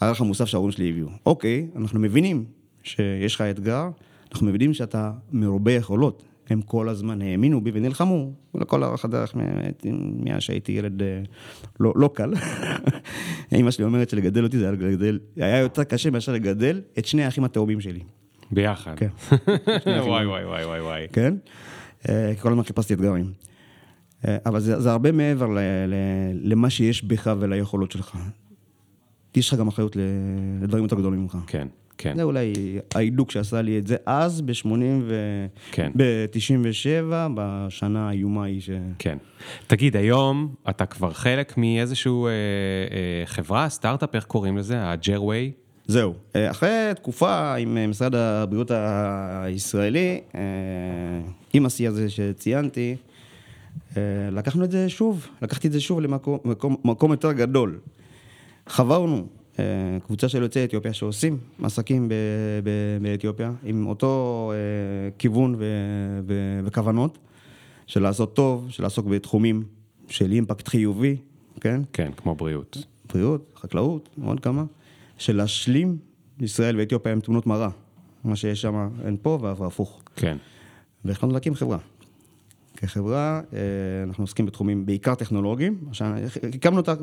הערך 0.00 0.20
המוסף 0.20 0.44
שההורים 0.44 0.72
שלי 0.72 0.90
הביאו. 0.90 1.08
אוקיי, 1.26 1.68
אנחנו 1.76 2.00
מבינים 2.00 2.44
שיש 2.82 3.34
לך 3.34 3.40
אתגר, 3.40 3.88
אנחנו 4.32 4.46
מבינים 4.46 4.74
שאתה 4.74 5.12
מרובה 5.32 5.72
יכולות. 5.72 6.22
הם 6.50 6.62
כל 6.62 6.88
הזמן 6.88 7.22
האמינו 7.22 7.60
בי 7.60 7.70
ונלחמו 7.74 8.32
לכל 8.54 8.84
אורך 8.84 9.04
הדרך, 9.04 9.34
מאז 10.24 10.42
שהייתי 10.42 10.72
ילד 10.72 11.02
אה, 11.02 11.22
לא, 11.80 11.92
לא 11.96 12.10
קל. 12.14 12.32
אמא 13.58 13.70
שלי 13.70 13.84
אומרת 13.84 14.10
שלגדל 14.10 14.44
אותי 14.44 14.58
זה 14.58 14.64
היה, 14.64 14.72
לגדל, 14.72 15.18
היה 15.36 15.58
יותר 15.58 15.84
קשה 15.84 16.10
מאשר 16.10 16.32
לגדל 16.32 16.80
את 16.98 17.06
שני 17.06 17.24
האחים 17.24 17.44
התאומים 17.44 17.80
שלי, 17.80 18.00
ביחד. 18.52 18.94
כן. 18.96 19.08
וואי 20.06 20.26
וואי 20.26 20.44
וואי 20.44 20.64
וואי 20.64 20.80
וואי. 20.80 21.06
כן? 21.12 21.34
אה, 22.08 22.32
כל 22.40 22.48
הזמן 22.48 22.62
חיפשתי 22.62 22.94
אתגרים. 22.94 23.32
אה, 24.28 24.36
אבל 24.46 24.60
זה, 24.60 24.80
זה 24.80 24.90
הרבה 24.92 25.12
מעבר 25.12 25.46
ל, 25.46 25.58
ל, 25.88 25.94
למה 26.42 26.70
שיש 26.70 27.04
בך 27.04 27.30
וליכולות 27.38 27.92
שלך. 27.92 28.16
יש 29.36 29.48
לך 29.52 29.58
גם 29.58 29.68
אחריות 29.68 29.96
לדברים 30.62 30.84
יותר 30.84 30.96
גדולים 30.96 31.20
ממך. 31.20 31.36
כן, 31.46 31.68
כן. 31.98 32.16
זה 32.16 32.22
אולי 32.22 32.52
ההידוק 32.94 33.30
שעשה 33.30 33.62
לי 33.62 33.78
את 33.78 33.86
זה 33.86 33.96
אז, 34.06 34.40
ב-80 34.40 34.68
ו... 35.02 35.14
כן. 35.72 35.92
ב-97, 35.96 37.12
בשנה 37.34 38.08
האיומה 38.08 38.42
ההיא 38.42 38.60
ש... 38.60 38.70
כן. 38.98 39.18
תגיד, 39.66 39.96
היום 39.96 40.54
אתה 40.68 40.86
כבר 40.86 41.12
חלק 41.12 41.56
מאיזשהו 41.56 42.26
אה, 42.26 42.30
אה, 42.30 43.26
חברה, 43.26 43.68
סטארט-אפ, 43.68 44.14
איך 44.14 44.24
קוראים 44.24 44.58
לזה? 44.58 44.80
ה-Jerway? 44.80 45.71
זהו. 45.86 46.14
אה, 46.36 46.50
אחרי 46.50 46.90
תקופה 46.96 47.54
עם 47.54 47.76
אה, 47.76 47.86
משרד 47.86 48.14
הבריאות 48.14 48.70
הישראלי, 48.70 50.20
אה, 50.34 50.40
עם 51.52 51.66
השיא 51.66 51.88
הזה 51.88 52.10
שציינתי, 52.10 52.96
לקחנו 54.32 54.64
את 54.64 54.70
זה 54.70 54.88
שוב, 54.88 55.26
לקחתי 55.42 55.68
את 55.68 55.72
זה 55.72 55.80
שוב 55.80 56.00
למקום 56.00 56.38
מקום, 56.44 56.76
מקום 56.84 57.10
יותר 57.10 57.32
גדול. 57.32 57.78
חברנו, 58.66 59.26
קבוצה 60.06 60.28
של 60.28 60.42
יוצאי 60.42 60.64
אתיופיה 60.64 60.92
שעושים 60.92 61.38
עסקים 61.62 62.08
ב- 62.08 62.12
ב- 62.64 63.02
באתיופיה, 63.02 63.52
עם 63.64 63.86
אותו 63.86 64.52
כיוון 65.18 65.54
ו- 65.58 65.64
ו- 66.26 66.60
וכוונות, 66.64 67.18
של 67.86 68.02
לעשות 68.02 68.34
טוב, 68.34 68.66
של 68.70 68.82
לעסוק 68.82 69.06
בתחומים 69.06 69.62
של 70.08 70.32
אימפקט 70.32 70.68
חיובי, 70.68 71.16
כן? 71.60 71.80
כן, 71.92 72.10
כמו 72.16 72.34
בריאות. 72.34 72.86
בריאות, 73.12 73.58
חקלאות, 73.60 74.08
עוד 74.24 74.40
כמה, 74.40 74.64
של 75.22 75.36
להשלים 75.36 75.98
ישראל 76.40 76.78
ואתיופיה 76.78 77.12
עם 77.12 77.20
תמונות 77.20 77.46
מראה. 77.46 77.68
מה 78.24 78.36
שיש 78.36 78.62
שם 78.62 78.88
אין 79.04 79.16
פה 79.22 79.38
והפוך. 79.58 80.02
כן. 80.16 80.36
והחלטנו 81.04 81.32
להקים 81.32 81.54
חברה. 81.54 81.78
כחברה, 82.76 83.40
אנחנו 84.04 84.24
עוסקים 84.24 84.46
בתחומים 84.46 84.86
בעיקר 84.86 85.14
טכנולוגיים. 85.14 85.78
הקמנו 86.54 86.76
אותה 86.76 86.94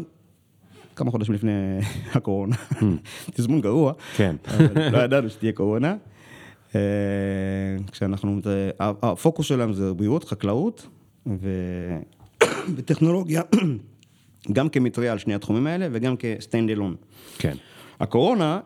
כמה 0.96 1.12
חודשים 1.12 1.34
לפני 1.34 1.52
הקורונה, 2.16 2.56
hmm. 2.56 2.84
תזמון 3.36 3.62
גרוע, 3.62 3.94
כן. 4.16 4.36
לא 4.92 4.98
ידענו 4.98 5.30
שתהיה 5.30 5.52
קורונה. 5.52 5.96
כשאנחנו, 7.92 8.40
הפוקוס 8.80 9.46
שלהם 9.46 9.74
זה 9.74 9.94
בריאות, 9.94 10.24
חקלאות 10.24 10.88
וטכנולוגיה, 12.76 13.42
גם 14.56 14.70
כמטריה 14.70 15.12
על 15.12 15.18
שני 15.18 15.36
התחומים 15.36 15.68
האלה 15.68 15.88
וגם 15.92 16.16
כ 16.18 16.33
stand 16.33 16.70
alone. 16.70 16.96
כן. 17.38 17.58
הקורונה 18.00 18.60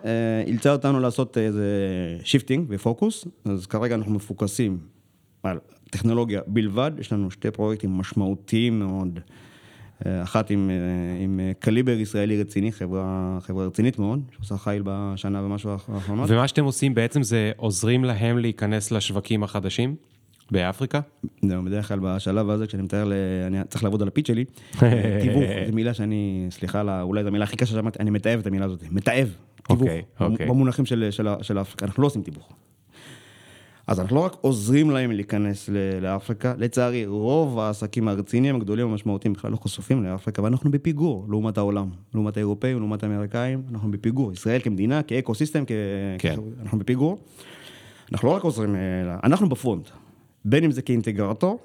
אילצה 0.48 0.72
אותנו 0.72 1.00
לעשות 1.00 1.38
איזה 1.38 1.68
shifting 2.24 2.66
ופוקוס, 2.70 3.28
אז 3.46 3.66
כרגע 3.66 3.96
אנחנו 3.96 4.14
מפוקסים 4.14 4.78
על 5.44 5.60
טכנולוגיה 5.90 6.42
בלבד, 6.48 6.92
יש 7.00 7.14
לנו 7.14 7.32
שתי 7.32 7.52
פרויקטים 7.52 7.98
משמעותיים 7.98 8.80
מאוד. 8.80 9.20
אחת 10.24 10.50
עם, 10.50 10.72
עם 11.20 11.40
קליבר 11.60 11.92
ישראלי 11.92 12.42
רציני, 12.42 12.72
חברה, 12.72 13.38
חברה 13.42 13.66
רצינית 13.66 14.00
מאוד, 14.00 14.22
שעושה 14.36 14.58
חייל 14.58 14.82
בשנה 14.86 15.44
ומשהו 15.44 15.70
האחרונות. 15.70 16.30
ומה 16.30 16.48
שאתם 16.48 16.64
עושים 16.64 16.94
בעצם 16.94 17.24
זה 17.24 17.52
עוזרים 17.58 18.04
להם 18.04 18.38
להיכנס 18.38 18.92
לשווקים 18.92 19.44
החדשים? 19.44 19.96
באפריקה? 20.52 21.00
לא, 21.44 21.62
בדרך 21.62 21.88
כלל 21.88 22.00
בשלב 22.00 22.50
הזה, 22.50 22.68
כשאני 22.68 22.84
מתאר, 22.84 23.12
אני 23.48 23.58
צריך 23.70 23.84
לעבוד 23.84 24.02
על 24.02 24.08
הפיץ 24.08 24.28
שלי, 24.28 24.46
תיווך, 25.22 25.44
זו 25.68 25.74
מילה 25.74 25.94
שאני, 25.94 26.48
סליחה, 26.50 27.02
אולי 27.02 27.24
זו 27.24 27.28
המילה 27.28 27.44
הכי 27.44 27.56
קשה 27.56 27.72
ששמעתי, 27.72 28.00
אני 28.00 28.10
מתעב 28.10 28.40
את 28.40 28.48
המילה 28.48 28.66
הזאת, 28.66 28.84
מתעב, 28.92 29.36
תיווך, 29.68 29.84
okay, 29.84 30.22
okay. 30.22 30.46
במונחים 30.48 30.86
של, 30.86 31.08
של, 31.12 31.28
של 31.42 31.62
אפריקה, 31.62 31.86
אנחנו 31.86 32.02
לא 32.02 32.08
עושים 32.08 32.24
תיווך. 32.24 32.54
אז 33.88 34.00
אנחנו 34.00 34.16
לא 34.16 34.22
רק 34.22 34.36
עוזרים 34.42 34.92
להם 34.92 35.12
להיכנס 35.12 35.70
לאפריקה, 36.02 36.54
לצערי, 36.58 37.06
רוב 37.06 37.60
העסקים 37.60 38.08
הרציניים, 38.08 38.56
הגדולים, 38.56 38.88
המשמעותיים, 38.88 39.34
בכלל 39.34 39.52
לא 39.52 39.58
חשופים 39.58 40.04
לאפריקה, 40.04 40.44
ואנחנו 40.44 40.72
בפיגור 40.72 41.26
לעומת 41.30 41.58
העולם, 41.58 41.90
לעומת 42.14 42.38
האירופאים, 42.38 42.80
לעומת 42.80 43.04
האמריקאים, 43.04 43.62
אנחנו 43.72 43.92
בפיגור. 43.92 44.32
ישראל 44.32 44.60
כמדינה, 44.62 45.04
כאקו 45.04 45.36
סיסטם, 45.36 45.64
כן. 46.20 46.36
אנחנו 46.62 46.80
בפיגור. 46.80 47.18
אנחנו 48.12 48.28
לא 48.28 48.34
רק 48.34 48.44
עוזרים, 48.44 48.76
אנחנו 49.24 49.50
בפרונט, 49.50 49.90
בין 50.46 50.64
אם 50.64 50.72
זה 50.72 50.82
כאינטגרטור, 50.82 51.60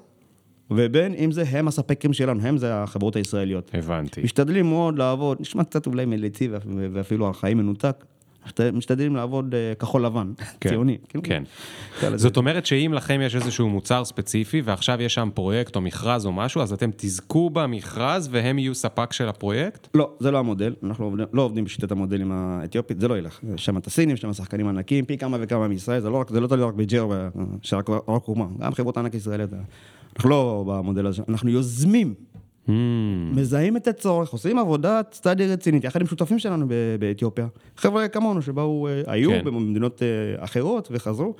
ובין 0.71 1.13
אם 1.13 1.31
זה 1.31 1.43
הם 1.49 1.67
הספקים 1.67 2.13
שלנו, 2.13 2.41
הם 2.41 2.57
זה 2.57 2.75
החברות 2.75 3.15
הישראליות. 3.15 3.71
הבנתי. 3.73 4.21
משתדלים 4.23 4.69
מאוד 4.69 4.97
לעבוד, 4.97 5.37
נשמע 5.41 5.63
קצת 5.63 5.87
אולי 5.87 6.05
מליצי 6.05 6.47
ואפילו 6.93 7.27
ארכאי 7.27 7.53
מנותק, 7.53 8.05
משתדלים 8.73 9.15
לעבוד 9.15 9.55
אה, 9.55 9.73
כחול 9.75 10.05
לבן, 10.05 10.31
כן, 10.59 10.69
ציוני. 10.69 10.97
כאילו. 11.09 11.23
כן. 11.23 11.43
זאת 12.15 12.37
אומרת 12.37 12.65
שאם 12.65 12.91
לכם 12.95 13.19
יש 13.23 13.35
איזשהו 13.35 13.69
מוצר 13.69 14.05
ספציפי 14.05 14.61
ועכשיו 14.65 15.01
יש 15.01 15.13
שם 15.13 15.29
פרויקט 15.33 15.75
או 15.75 15.81
מכרז 15.81 16.25
או 16.25 16.33
משהו, 16.33 16.61
אז 16.61 16.73
אתם 16.73 16.89
תזכו 16.95 17.49
במכרז 17.49 18.29
והם 18.31 18.59
יהיו 18.59 18.75
ספק 18.75 19.13
של 19.13 19.29
הפרויקט? 19.29 19.87
לא, 19.93 20.11
זה 20.19 20.31
לא 20.31 20.37
המודל, 20.37 20.73
אנחנו 20.83 21.05
עובדים, 21.05 21.25
לא 21.33 21.41
עובדים 21.41 21.65
בשיטת 21.65 21.91
המודלים 21.91 22.31
האתיופית, 22.31 22.99
זה 22.99 23.07
לא 23.07 23.17
ילך. 23.17 23.39
יש 23.55 23.65
שם 23.65 23.77
את 23.77 23.87
הסינים, 23.87 24.15
יש 24.15 24.21
שם 24.21 24.33
שחקנים 24.33 24.67
ענקים, 24.67 25.05
פי 25.05 25.17
כמה 25.17 25.37
וכמה 25.41 25.67
מישראל, 25.67 26.01
זה 26.01 26.09
לא, 26.09 26.25
זה 26.29 26.39
לא 26.39 26.47
תלוי 26.47 26.65
רק 26.65 26.73
בג'ר 26.73 27.29
שרק 27.61 27.89
הוקמה, 28.05 28.45
גם 28.59 28.73
חברות 28.73 28.97
ענק 28.97 29.13
ישראליות. 29.13 29.49
אנחנו 30.15 30.29
לא 30.29 30.63
במודל 30.67 31.07
הזה, 31.07 31.23
אנחנו 31.29 31.49
יוזמים 31.49 32.13
Mm. 32.69 32.71
מזהים 33.35 33.77
את 33.77 33.87
הצורך, 33.87 34.29
עושים 34.29 34.57
עבודת 34.57 35.13
סטאדי 35.13 35.47
רצינית, 35.47 35.83
יחד 35.83 36.01
עם 36.01 36.07
שותפים 36.07 36.39
שלנו 36.39 36.65
באתיופיה. 36.99 37.47
חבר'ה 37.77 38.07
כמונו 38.07 38.41
שבאו, 38.41 38.87
אה, 38.87 39.01
היו 39.07 39.29
כן. 39.29 39.43
במדינות 39.43 40.03
אה, 40.03 40.43
אחרות 40.43 40.87
וחזרו, 40.91 41.35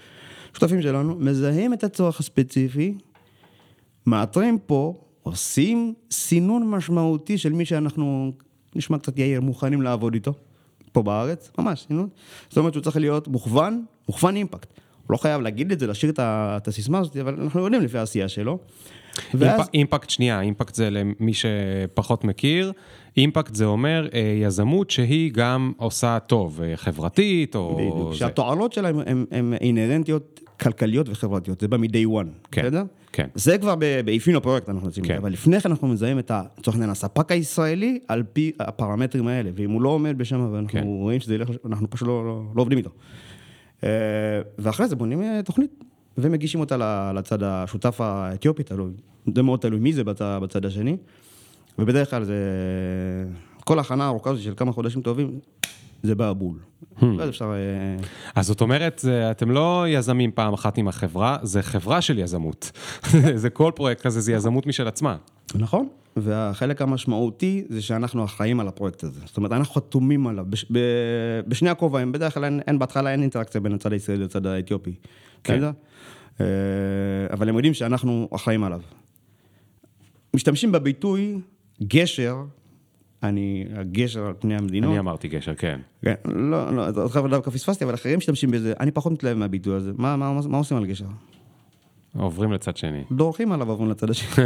שותפים 0.54 0.82
שלנו, 0.82 1.16
מזהים 1.20 1.74
את 1.74 1.84
הצורך 1.84 2.20
הספציפי, 2.20 2.94
מאתרים 4.06 4.58
פה, 4.66 4.94
עושים 5.24 5.94
סינון 6.12 6.70
משמעותי 6.70 7.38
של 7.38 7.54
מי 7.54 7.66
שאנחנו, 7.66 8.32
נשמע 8.76 8.98
קצת 8.98 9.20
יאיר, 9.20 9.42
מוכנים 9.42 9.82
לעבוד 9.82 10.14
איתו, 10.14 10.34
פה 10.92 11.04
בארץ, 11.04 11.52
ממש 11.58 11.86
סינון. 11.88 12.10
זאת 12.50 12.58
אומרת 12.58 12.74
שהוא 12.74 12.84
צריך 12.84 12.98
להיות 12.98 13.28
מוכוון, 13.28 13.86
מוכוון 14.08 14.36
אימפקט. 14.36 14.70
הוא 15.08 15.14
לא 15.14 15.18
חייב 15.18 15.42
להגיד 15.42 15.72
את 15.72 15.80
זה, 15.80 15.88
להשאיר 15.88 16.14
את 16.20 16.68
הסיסמה 16.68 17.00
הזאת, 17.00 17.18
אבל 17.18 17.36
אנחנו 17.42 17.60
יודעים 17.64 17.82
לפי 17.82 17.98
העשייה 17.98 18.28
שלו. 18.28 18.60
ואז... 19.34 19.70
אימפקט, 19.74 20.10
שנייה, 20.10 20.42
אימפקט 20.42 20.76
זה 20.76 20.90
למי 20.90 21.32
שפחות 21.34 22.24
מכיר, 22.24 22.72
אימפקט 23.18 23.56
זה 23.56 23.66
אומר 23.66 24.08
אה, 24.14 24.38
יזמות 24.42 24.90
שהיא 24.90 25.32
גם 25.34 25.72
עושה 25.78 26.20
טוב, 26.20 26.62
אה, 26.62 26.78
חברתית 26.78 27.56
או... 27.56 27.76
בדיוק, 27.76 28.14
שהתועלות 28.14 28.74
שלהם 28.74 29.00
הן 29.32 29.54
אינהרנטיות 29.62 30.40
כלכליות 30.60 31.10
וחברתיות, 31.10 31.62
זה 31.62 31.68
בא 31.68 31.78
מ-day 31.78 32.08
one, 32.08 32.48
כן, 32.52 32.62
בסדר? 32.62 32.84
כן. 33.14 33.28
זה 33.36 33.58
כבר 33.58 33.76
באפיון 34.06 34.36
הפרויקט 34.36 34.70
אנחנו 34.70 34.88
עושים, 34.88 35.04
כן. 35.04 35.18
אבל 35.18 35.32
לפני 35.32 35.60
כן 35.60 35.70
אנחנו 35.70 35.88
מזהים 35.88 36.20
את, 36.20 36.32
לצורך 36.60 36.76
העניין, 36.76 36.90
הספק 36.90 37.32
הישראלי 37.32 38.00
על 38.08 38.24
פי 38.34 38.52
הפרמטרים 38.60 39.28
האלה, 39.28 39.50
ואם 39.56 39.72
הוא 39.72 39.82
לא 39.82 39.90
עומד 39.90 40.18
בשם, 40.18 40.50
ואנחנו 40.54 40.80
כן. 40.80 40.84
רואים 40.84 41.20
שזה 41.20 41.36
ילך, 41.36 41.50
אנחנו 41.66 41.90
פשוט 41.90 42.08
לא, 42.08 42.26
לא, 42.26 42.42
לא 42.56 42.62
עובדים 42.62 42.78
איתו. 42.78 42.90
אה, 43.84 43.90
ואחרי 44.58 44.88
זה 44.88 44.96
בונים 44.96 45.42
תוכנית 45.46 45.84
ומגישים 46.22 46.60
אותה 46.60 47.12
לצד 47.16 47.44
השותף 47.44 48.02
האתיופי, 48.02 48.64
תלוי, 48.64 48.92
זה 49.36 49.42
מאוד 49.42 49.60
תלוי 49.60 49.80
מי 49.80 49.94
זה 49.94 50.04
בצד, 50.04 50.40
בצד 50.42 50.66
השני, 50.66 50.98
ובדרך 51.80 52.10
כלל 52.10 52.24
זה, 52.24 52.36
כל 53.64 53.78
ההכנה 53.78 54.04
הארוכה 54.04 54.30
הזאת 54.30 54.44
של 54.44 54.54
כמה 54.58 54.72
חודשים 54.72 55.02
טובים, 55.02 55.40
זה 56.04 56.16
בא 56.16 56.34
בול. 56.34 56.58
Hmm. 57.00 57.06
אז 57.22 57.30
אפשר... 57.30 57.52
אה, 57.52 58.06
אז 58.36 58.48
זאת 58.48 58.62
אומרת, 58.62 59.06
אתם 59.32 59.52
לא 59.52 59.86
יזמים 59.88 60.32
פעם 60.32 60.54
אחת 60.54 60.78
עם 60.78 60.88
החברה, 60.88 61.38
זה 61.44 61.62
חברה 61.62 62.02
של 62.02 62.20
יזמות. 62.20 62.72
זה 63.36 63.50
כל 63.50 63.72
פרויקט 63.76 64.02
כזה, 64.02 64.22
זה 64.22 64.34
יזמות 64.34 64.68
משל 64.68 64.88
עצמה. 64.88 65.16
נכון, 65.56 65.88
והחלק 66.18 66.82
המשמעותי 66.82 67.64
זה 67.70 67.82
שאנחנו 67.82 68.26
אחראים 68.26 68.60
על 68.60 68.68
הפרויקט 68.68 69.04
הזה. 69.04 69.20
זאת 69.26 69.38
אומרת, 69.38 69.52
אנחנו 69.52 69.74
חתומים 69.74 70.28
עליו, 70.28 70.46
בש, 70.50 70.66
ב, 70.72 70.80
בשני 71.48 71.70
הכובעים, 71.70 72.12
בדרך 72.12 72.34
כלל 72.34 72.44
אין, 72.46 72.62
אין 72.68 72.80
בהתחלה 72.80 73.12
אין 73.12 73.22
אינטראקציה 73.22 73.62
בין 73.62 73.74
הצד 73.74 73.94
הישראלי 73.94 74.24
לצד 74.24 74.46
האתיופי. 74.46 74.96
כן. 75.44 75.64
אה, 75.64 75.72
אבל 77.34 77.50
הם 77.50 77.56
יודעים 77.56 77.74
שאנחנו 77.74 78.30
אחראים 78.36 78.64
עליו. 78.64 78.82
משתמשים 80.34 80.72
בביטוי 80.72 81.40
גשר, 81.84 82.38
אני, 83.24 83.66
הגשר 83.76 84.26
על 84.26 84.34
פני 84.40 84.56
המדינות. 84.56 84.90
אני 84.90 85.00
אמרתי 85.00 85.28
גשר, 85.28 85.56
כן. 85.56 85.80
כן, 86.02 86.14
לא, 86.26 86.76
לא, 86.76 86.88
אותך 87.02 87.20
דווקא 87.30 87.52
פספסתי, 87.52 87.84
אבל 87.84 87.94
אחרים 87.94 88.18
משתמשים 88.18 88.52
בזה, 88.52 88.74
אני 88.80 88.92
פחות 88.92 89.12
מתלהב 89.12 89.38
מהביטוי 89.38 89.76
הזה. 89.76 89.92
מה, 89.98 90.18
מה, 90.18 90.40
מה 90.48 90.58
עושים 90.58 90.78
על 90.78 90.86
גשר? 90.86 91.06
עוברים 92.18 92.52
לצד 92.52 92.78
שני. 92.78 93.04
דורכים 93.12 93.52
עליו, 93.52 93.70
עוברים 93.70 93.90
לצד 93.90 94.10
השני. 94.10 94.46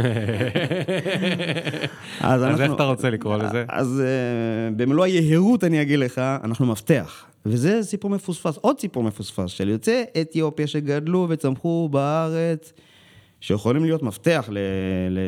אז, 2.20 2.44
אז 2.44 2.60
איך 2.60 2.72
אתה 2.72 2.84
רוצה 2.84 3.10
לקרוא 3.10 3.36
לזה? 3.36 3.64
אז 3.68 4.02
uh, 4.02 4.74
במלוא 4.76 5.04
היהירות 5.04 5.64
אני 5.64 5.82
אגיד 5.82 5.98
לך, 5.98 6.18
אנחנו 6.18 6.66
מפתח. 6.66 7.26
וזה 7.46 7.82
סיפור 7.82 8.10
מפוספס, 8.10 8.56
עוד 8.56 8.80
סיפור 8.80 9.02
מפוספס 9.02 9.50
של 9.50 9.68
יוצאי 9.68 10.04
אתיופיה 10.20 10.66
שגדלו 10.66 11.26
וצמחו 11.30 11.88
בארץ, 11.92 12.72
שיכולים 13.44 13.84
להיות 13.84 14.02
מפתח 14.02 14.48
ל, 14.52 14.58
ל, 15.10 15.18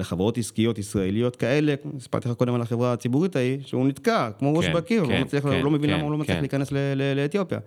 לחברות 0.00 0.38
עסקיות 0.38 0.78
ישראליות 0.78 1.36
כאלה, 1.36 1.74
סיפרתי 1.98 2.28
לך 2.28 2.34
קודם 2.34 2.54
על 2.54 2.62
החברה 2.62 2.92
הציבורית 2.92 3.36
ההיא, 3.36 3.58
שהוא 3.62 3.86
נתקע, 3.86 4.30
כמו 4.38 4.54
ראש 4.54 4.66
כן, 4.66 4.72
בקיר, 4.72 5.06
כן, 5.06 5.12
לא, 5.12 5.20
מצליח, 5.20 5.44
כן, 5.44 5.62
לא 5.62 5.70
מבין 5.70 5.90
כן, 5.90 5.96
למה 5.96 6.02
הוא 6.02 6.12
לא 6.12 6.18
מצליח 6.18 6.36
כן. 6.36 6.42
להיכנס 6.42 6.72
ל, 6.72 6.76
ל, 6.76 7.14
לאתיופיה. 7.16 7.58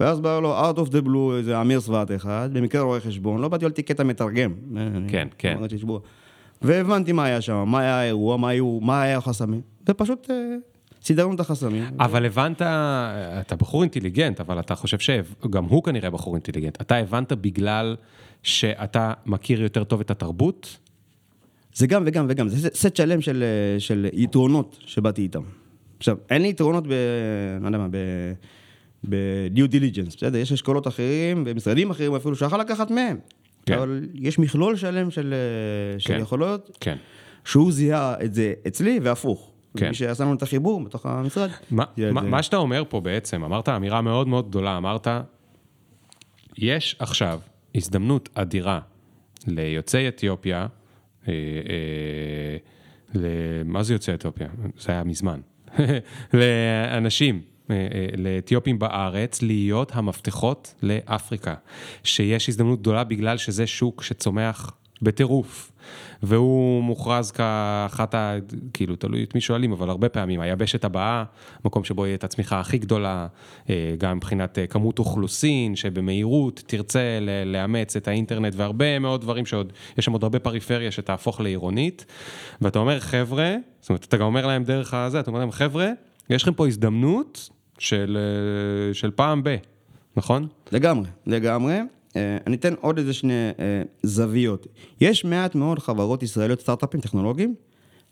ואז 0.00 0.20
בא 0.20 0.40
לו 0.40 0.70
out 0.70 0.76
of 0.76 0.90
the 0.90 1.06
blue 1.06 1.36
איזה 1.38 1.60
אמיר 1.60 1.80
סבט 1.80 2.10
אחד, 2.16 2.50
במקרה 2.52 2.82
רואה 2.82 3.00
חשבון, 3.00 3.40
לא 3.40 3.48
באתי 3.48 3.64
על 3.64 3.70
קטע 3.70 4.04
מתרגם. 4.04 4.54
כן, 5.08 5.28
כן. 5.38 5.58
והבנתי 6.62 7.12
מה 7.12 7.24
היה 7.24 7.40
שם, 7.40 7.64
מה 7.66 7.80
היה 7.80 8.00
האירוע, 8.00 8.36
מה, 8.36 8.48
היו, 8.48 8.78
מה 8.82 9.02
היה 9.02 9.18
החסמים, 9.18 9.60
ופשוט... 9.88 10.30
אה, 10.30 10.36
סידרנו 11.02 11.34
את 11.34 11.40
החסמים. 11.40 11.84
אבל 12.00 12.26
הבנת, 12.26 12.62
אתה 12.62 13.56
בחור 13.56 13.82
אינטליגנט, 13.82 14.40
אבל 14.40 14.60
אתה 14.60 14.74
חושב 14.74 14.98
שגם 14.98 15.64
הוא 15.64 15.82
כנראה 15.82 16.10
בחור 16.10 16.34
אינטליגנט. 16.34 16.80
אתה 16.80 16.96
הבנת 16.96 17.32
בגלל 17.32 17.96
שאתה 18.42 19.12
מכיר 19.26 19.62
יותר 19.62 19.84
טוב 19.84 20.00
את 20.00 20.10
התרבות? 20.10 20.76
זה 21.74 21.86
גם 21.86 22.02
וגם 22.06 22.26
וגם, 22.28 22.48
זה 22.48 22.68
סט 22.74 22.96
שלם 22.96 23.20
של, 23.20 23.44
של 23.78 24.06
יתרונות 24.12 24.76
שבאתי 24.80 25.22
איתם. 25.22 25.42
עכשיו, 25.98 26.16
אין 26.30 26.42
לי 26.42 26.48
יתרונות 26.48 26.86
ב... 26.86 26.92
לא 27.60 27.66
יודע 27.66 27.78
מה, 27.78 27.88
ב... 27.90 27.96
ב-due 29.08 29.72
diligence, 29.72 30.16
בסדר? 30.16 30.38
יש 30.38 30.52
אשכולות 30.52 30.86
אחרים, 30.86 31.44
במשרדים 31.44 31.90
אחרים 31.90 32.14
אפילו, 32.14 32.36
שיכול 32.36 32.60
לקחת 32.60 32.90
מהם. 32.90 33.18
כן. 33.66 33.78
אבל 33.78 34.04
יש 34.14 34.38
מכלול 34.38 34.76
שלם 34.76 35.10
של, 35.10 35.34
של 35.98 36.14
כן. 36.14 36.20
יכולות, 36.20 36.78
כן. 36.80 36.96
שהוא 37.44 37.72
זיהה 37.72 38.14
את 38.24 38.34
זה 38.34 38.54
אצלי 38.66 39.00
והפוך. 39.02 39.52
כן. 39.76 39.88
מי 39.88 39.94
שעשה 39.94 40.24
לנו 40.24 40.34
את 40.34 40.42
החיבור 40.42 40.84
בתוך 40.84 41.06
המשרד. 41.06 41.50
מה, 41.70 41.84
מה, 42.12 42.20
מה 42.20 42.42
שאתה 42.42 42.56
אומר 42.56 42.82
פה 42.88 43.00
בעצם, 43.00 43.44
אמרת 43.44 43.68
אמירה 43.68 44.00
מאוד 44.00 44.28
מאוד 44.28 44.48
גדולה, 44.48 44.76
אמרת, 44.76 45.08
יש 46.58 46.96
עכשיו 46.98 47.40
הזדמנות 47.76 48.28
אדירה 48.34 48.80
ליוצאי 49.46 50.08
אתיופיה, 50.08 50.66
אה, 51.28 51.32
אה, 53.16 53.20
מה 53.64 53.82
זה 53.82 53.94
יוצאי 53.94 54.14
אתיופיה? 54.14 54.48
זה 54.78 54.92
היה 54.92 55.04
מזמן. 55.04 55.40
לאנשים, 56.34 57.42
אה, 57.70 57.76
אה, 57.76 58.06
לאתיופים 58.16 58.78
בארץ, 58.78 59.42
להיות 59.42 59.90
המפתחות 59.94 60.74
לאפריקה. 60.82 61.54
שיש 62.04 62.48
הזדמנות 62.48 62.80
גדולה 62.80 63.04
בגלל 63.04 63.36
שזה 63.36 63.66
שוק 63.66 64.02
שצומח 64.02 64.70
בטירוף. 65.02 65.72
והוא 66.22 66.82
מוכרז 66.82 67.30
כאחת 67.30 68.14
ה... 68.14 68.36
כאילו, 68.72 68.96
תלוי 68.96 69.24
את 69.24 69.34
מי 69.34 69.40
שואלים, 69.40 69.72
אבל 69.72 69.90
הרבה 69.90 70.08
פעמים, 70.08 70.40
היבשת 70.40 70.84
הבאה, 70.84 71.24
מקום 71.64 71.84
שבו 71.84 72.06
יהיה 72.06 72.14
את 72.14 72.24
הצמיחה 72.24 72.60
הכי 72.60 72.78
גדולה, 72.78 73.26
אה, 73.70 73.94
גם 73.98 74.16
מבחינת 74.16 74.58
אה, 74.58 74.66
כמות 74.66 74.98
אוכלוסין, 74.98 75.76
שבמהירות 75.76 76.62
תרצה 76.66 77.18
לאמץ 77.46 77.96
את 77.96 78.08
האינטרנט, 78.08 78.52
והרבה 78.56 78.98
מאוד 78.98 79.20
דברים 79.20 79.46
שעוד, 79.46 79.72
יש 79.98 80.04
שם 80.04 80.12
עוד 80.12 80.22
הרבה 80.22 80.38
פריפריה 80.38 80.90
שתהפוך 80.90 81.40
לעירונית. 81.40 82.04
ואתה 82.60 82.78
אומר, 82.78 83.00
חבר'ה, 83.00 83.56
זאת 83.80 83.88
אומרת, 83.88 84.04
אתה 84.04 84.16
גם 84.16 84.26
אומר 84.26 84.46
להם 84.46 84.64
דרך 84.64 84.94
הזה, 84.94 85.20
אתה 85.20 85.30
אומר 85.30 85.40
להם, 85.40 85.50
חבר'ה, 85.50 85.90
יש 86.30 86.42
לכם 86.42 86.54
פה 86.54 86.66
הזדמנות 86.66 87.50
של, 87.78 88.18
אה, 88.20 88.94
של 88.94 89.10
פעם 89.10 89.42
ב, 89.44 89.56
נכון? 90.16 90.48
לגמרי, 90.72 91.08
לגמרי. 91.26 91.80
אה, 92.16 92.36
אני 92.46 92.56
אתן 92.56 92.74
עוד 92.80 92.98
איזה 92.98 93.12
שני 93.12 93.32
אה, 93.58 93.82
זוויות. 94.02 94.66
יש 95.00 95.24
מעט 95.24 95.54
מאוד 95.54 95.78
חברות 95.78 96.22
ישראליות, 96.22 96.60
סטארט-אפים 96.60 97.00
טכנולוגיים, 97.00 97.54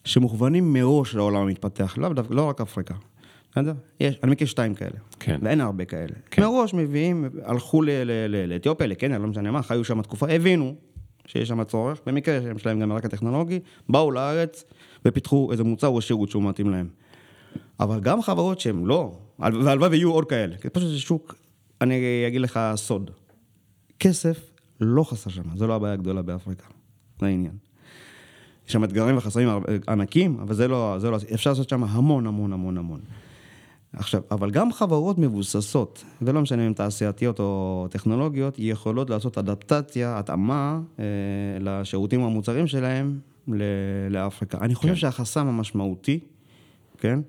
שמוכוונים 0.04 0.72
מראש 0.72 1.14
לעולם 1.14 1.42
המתפתח, 1.42 1.98
לא, 1.98 2.10
לא 2.30 2.48
רק 2.48 2.60
אפריקה. 2.60 2.94
בסדר? 3.52 3.72
יש, 4.00 4.18
אני 4.22 4.30
מכיר 4.30 4.46
שתיים 4.46 4.74
כאלה. 4.74 4.98
כן. 5.20 5.38
ואין 5.42 5.60
הרבה 5.60 5.84
כאלה. 5.84 6.14
כן. 6.30 6.42
מראש 6.42 6.74
מביאים, 6.74 7.28
הלכו 7.42 7.82
לאתיופיה, 8.48 8.86
לקניה, 8.86 9.18
לא 9.18 9.26
משנה 9.26 9.50
מה, 9.50 9.62
חיו 9.62 9.84
שם 9.84 10.02
תקופה, 10.02 10.28
הבינו 10.28 10.74
שיש 11.26 11.48
שם 11.48 11.64
צורך, 11.64 12.00
במקרה 12.06 12.40
שיש 12.42 12.66
להם 12.66 12.80
גם 12.80 12.92
רקע 12.92 13.08
טכנולוגי, 13.08 13.60
באו 13.88 14.10
לארץ 14.10 14.64
ופיתחו 15.04 15.52
איזה 15.52 15.64
מוצר 15.64 15.88
או 15.88 16.00
שירות 16.00 16.30
שהוא 16.30 16.42
מתאים 16.42 16.70
להם. 16.70 16.88
אבל 17.80 18.00
גם 18.00 18.22
חברות 18.22 18.60
שהן 18.60 18.84
לא, 18.84 19.12
והלוואי 19.38 19.88
ויהיו 19.88 20.12
עוד 20.12 20.24
כאלה, 20.24 20.56
כי 20.56 20.70
פשוט 20.70 20.88
זה 20.88 21.00
שוק, 21.00 21.34
אני 21.80 22.24
אגיד 22.28 22.40
לך 22.40 22.60
סוד. 22.76 23.10
כסף 24.04 24.50
לא 24.80 25.04
חסר 25.04 25.30
שם, 25.30 25.42
זו 25.56 25.66
לא 25.66 25.74
הבעיה 25.74 25.94
הגדולה 25.94 26.22
באפריקה, 26.22 26.66
זה 27.20 27.26
העניין. 27.26 27.52
יש 28.66 28.72
שם 28.72 28.84
אתגרים 28.84 29.16
וחסרים 29.16 29.48
ענקים, 29.88 30.38
אבל 30.40 30.54
זה 30.54 30.68
לא, 30.68 30.96
זה 30.98 31.10
לא, 31.10 31.18
אפשר 31.34 31.50
לעשות 31.50 31.68
שם 31.68 31.84
המון 31.84 32.26
המון 32.26 32.52
המון 32.52 32.78
המון. 32.78 33.00
עכשיו, 33.92 34.22
אבל 34.30 34.50
גם 34.50 34.72
חברות 34.72 35.18
מבוססות, 35.18 36.04
ולא 36.22 36.40
משנה 36.40 36.66
אם 36.66 36.72
תעשייתיות 36.72 37.40
או 37.40 37.86
טכנולוגיות, 37.90 38.54
יכולות 38.58 39.10
לעשות 39.10 39.38
אדפטציה, 39.38 40.18
התאמה 40.18 40.80
אה, 40.98 41.04
לשירותים 41.60 42.22
המוצרים 42.22 42.66
שלהם 42.66 43.18
לאפריקה. 44.10 44.58
אני 44.60 44.74
חושב 44.74 44.88
כן. 44.88 44.96
שהחסם 44.96 45.46
המשמעותי, 45.46 46.20
כן, 46.98 47.20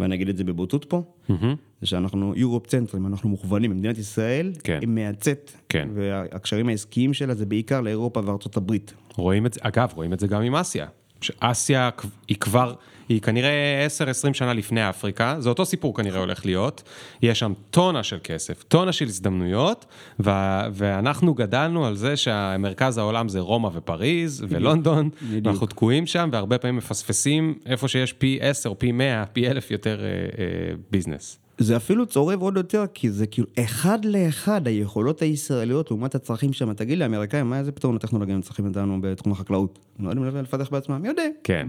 ואני 0.00 0.14
אגיד 0.14 0.28
את 0.28 0.36
זה 0.36 0.44
בבוטות 0.44 0.84
פה, 0.84 1.02
mm-hmm. 1.30 1.32
זה 1.80 1.86
שאנחנו 1.86 2.32
יורופ 2.36 2.66
צנטרים, 2.66 3.06
אנחנו 3.06 3.28
מוכוונים, 3.28 3.70
במדינת 3.70 3.98
ישראל 3.98 4.52
כן. 4.64 4.78
היא 4.80 4.88
מייצאת, 4.88 5.52
כן. 5.68 5.88
והקשרים 5.94 6.68
העסקיים 6.68 7.14
שלה 7.14 7.34
זה 7.34 7.46
בעיקר 7.46 7.80
לאירופה 7.80 8.20
וארצות 8.24 8.56
הברית. 8.56 8.94
רואים 9.16 9.46
את 9.46 9.52
זה, 9.52 9.60
אגב, 9.62 9.92
רואים 9.94 10.12
את 10.12 10.20
זה 10.20 10.26
גם 10.26 10.42
עם 10.42 10.54
אסיה. 10.54 10.86
שאסיה 11.20 11.90
היא 12.28 12.36
כבר, 12.36 12.74
היא 13.08 13.20
כנראה 13.20 13.86
10-20 14.30 14.34
שנה 14.34 14.52
לפני 14.52 14.88
אפריקה, 14.88 15.36
זה 15.38 15.48
אותו 15.48 15.66
סיפור 15.66 15.94
כנראה 15.94 16.20
הולך 16.20 16.46
להיות, 16.46 16.82
יש 17.22 17.38
שם 17.38 17.52
טונה 17.70 18.02
של 18.02 18.18
כסף, 18.24 18.62
טונה 18.62 18.92
של 18.92 19.04
הזדמנויות, 19.04 19.86
ו- 20.20 20.30
ואנחנו 20.72 21.34
גדלנו 21.34 21.86
על 21.86 21.96
זה 21.96 22.16
שהמרכז 22.16 22.98
העולם 22.98 23.28
זה 23.28 23.40
רומא 23.40 23.68
ופריז 23.72 24.44
ולונדון, 24.48 25.10
בדיוק. 25.22 25.46
ואנחנו 25.46 25.66
תקועים 25.66 26.06
שם 26.06 26.28
והרבה 26.32 26.58
פעמים 26.58 26.76
מפספסים 26.76 27.54
איפה 27.66 27.88
שיש 27.88 28.12
פי 28.12 28.38
10, 28.40 28.74
פי 28.74 28.92
100, 28.92 29.24
פי 29.32 29.50
1,000 29.50 29.70
יותר 29.70 30.00
אה, 30.00 30.06
אה, 30.06 30.74
ביזנס. 30.90 31.45
זה 31.58 31.76
אפילו 31.76 32.06
צורב 32.06 32.42
עוד 32.42 32.56
יותר, 32.56 32.84
כי 32.94 33.10
זה 33.10 33.26
כאילו 33.26 33.48
אחד 33.58 34.04
לאחד 34.04 34.66
היכולות 34.66 35.22
הישראליות 35.22 35.90
לעומת 35.90 36.14
הצרכים 36.14 36.52
שם. 36.52 36.72
תגיד 36.72 36.98
לי, 36.98 37.04
האמריקאים, 37.04 37.50
מה 37.50 37.58
איזה 37.58 37.72
פתרון 37.72 37.96
הטכנולוגיה 37.96 38.34
הם 38.34 38.40
צריכים 38.40 38.66
אותנו 38.66 38.98
בתחום 39.00 39.32
החקלאות? 39.32 39.78
הם 39.98 40.04
לא 40.04 40.10
יודעים 40.10 40.44
לפתח 40.44 40.68
בעצמם, 40.70 41.04
יודע. 41.04 41.22
כן. 41.44 41.68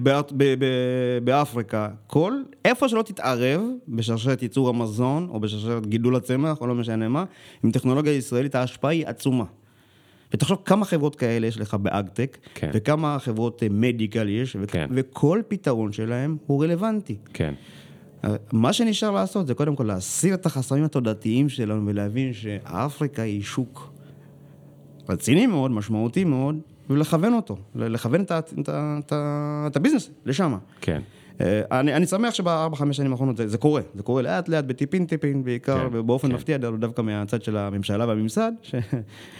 באפריקה, 1.23 1.89
כל, 2.07 2.33
איפה 2.65 2.89
שלא 2.89 3.01
תתערב 3.01 3.61
בשרשרת 3.87 4.41
ייצור 4.43 4.69
המזון, 4.69 5.27
או 5.29 5.39
בשרשרת 5.39 5.87
גידול 5.87 6.15
הצמח, 6.15 6.61
או 6.61 6.67
לא 6.67 6.75
משנה 6.75 7.09
מה, 7.09 7.25
עם 7.63 7.71
טכנולוגיה 7.71 8.13
ישראלית 8.13 8.55
ההשפעה 8.55 8.91
היא 8.91 9.07
עצומה. 9.07 9.45
ותחשוב 10.33 10.57
כמה 10.65 10.85
חברות 10.85 11.15
כאלה 11.15 11.47
יש 11.47 11.59
לך 11.59 11.73
באגטק, 11.73 12.37
כן. 12.55 12.69
וכמה 12.73 13.19
חברות 13.19 13.63
מדיקל 13.71 14.29
יש, 14.29 14.57
כן. 14.67 14.87
וכל 14.91 15.41
פתרון 15.47 15.91
שלהם 15.91 16.37
הוא 16.45 16.63
רלוונטי. 16.63 17.15
כן. 17.33 17.53
מה 18.51 18.73
שנשאר 18.73 19.11
לעשות 19.11 19.47
זה 19.47 19.53
קודם 19.53 19.75
כל 19.75 19.83
להסיר 19.83 20.33
את 20.33 20.45
החסמים 20.45 20.83
התודעתיים 20.83 21.49
שלנו 21.49 21.87
ולהבין 21.87 22.33
שאפריקה 22.33 23.21
היא 23.21 23.43
שוק 23.43 23.93
רציני 25.09 25.47
מאוד, 25.47 25.71
משמעותי 25.71 26.23
מאוד, 26.23 26.59
ולכוון 26.89 27.33
אותו, 27.33 27.57
לכוון 27.75 28.21
את, 28.21 28.31
את, 28.31 28.53
את, 28.59 28.69
את, 28.69 29.13
את 29.67 29.75
הביזנס 29.75 30.09
לשם. 30.25 30.57
כן. 30.81 31.01
אה, 31.41 31.79
אני, 31.79 31.95
אני 31.95 32.05
שמח 32.05 32.33
שבארבע, 32.33 32.75
חמש 32.75 32.97
שנים 32.97 33.11
האחרונות 33.11 33.37
זה, 33.37 33.47
זה 33.47 33.57
קורה, 33.57 33.81
זה 33.95 34.03
קורה 34.03 34.21
לאט 34.21 34.49
לאט, 34.49 34.63
בטיפין 34.63 35.05
טיפין, 35.05 35.43
בעיקר, 35.43 35.79
כן, 35.79 35.97
ובאופן 35.97 36.27
כן. 36.27 36.35
מפתיע 36.35 36.57
דווקא 36.57 37.01
מהצד 37.01 37.43
של 37.43 37.57
הממשלה 37.57 38.07
והממסד, 38.07 38.51
ש... 38.61 38.75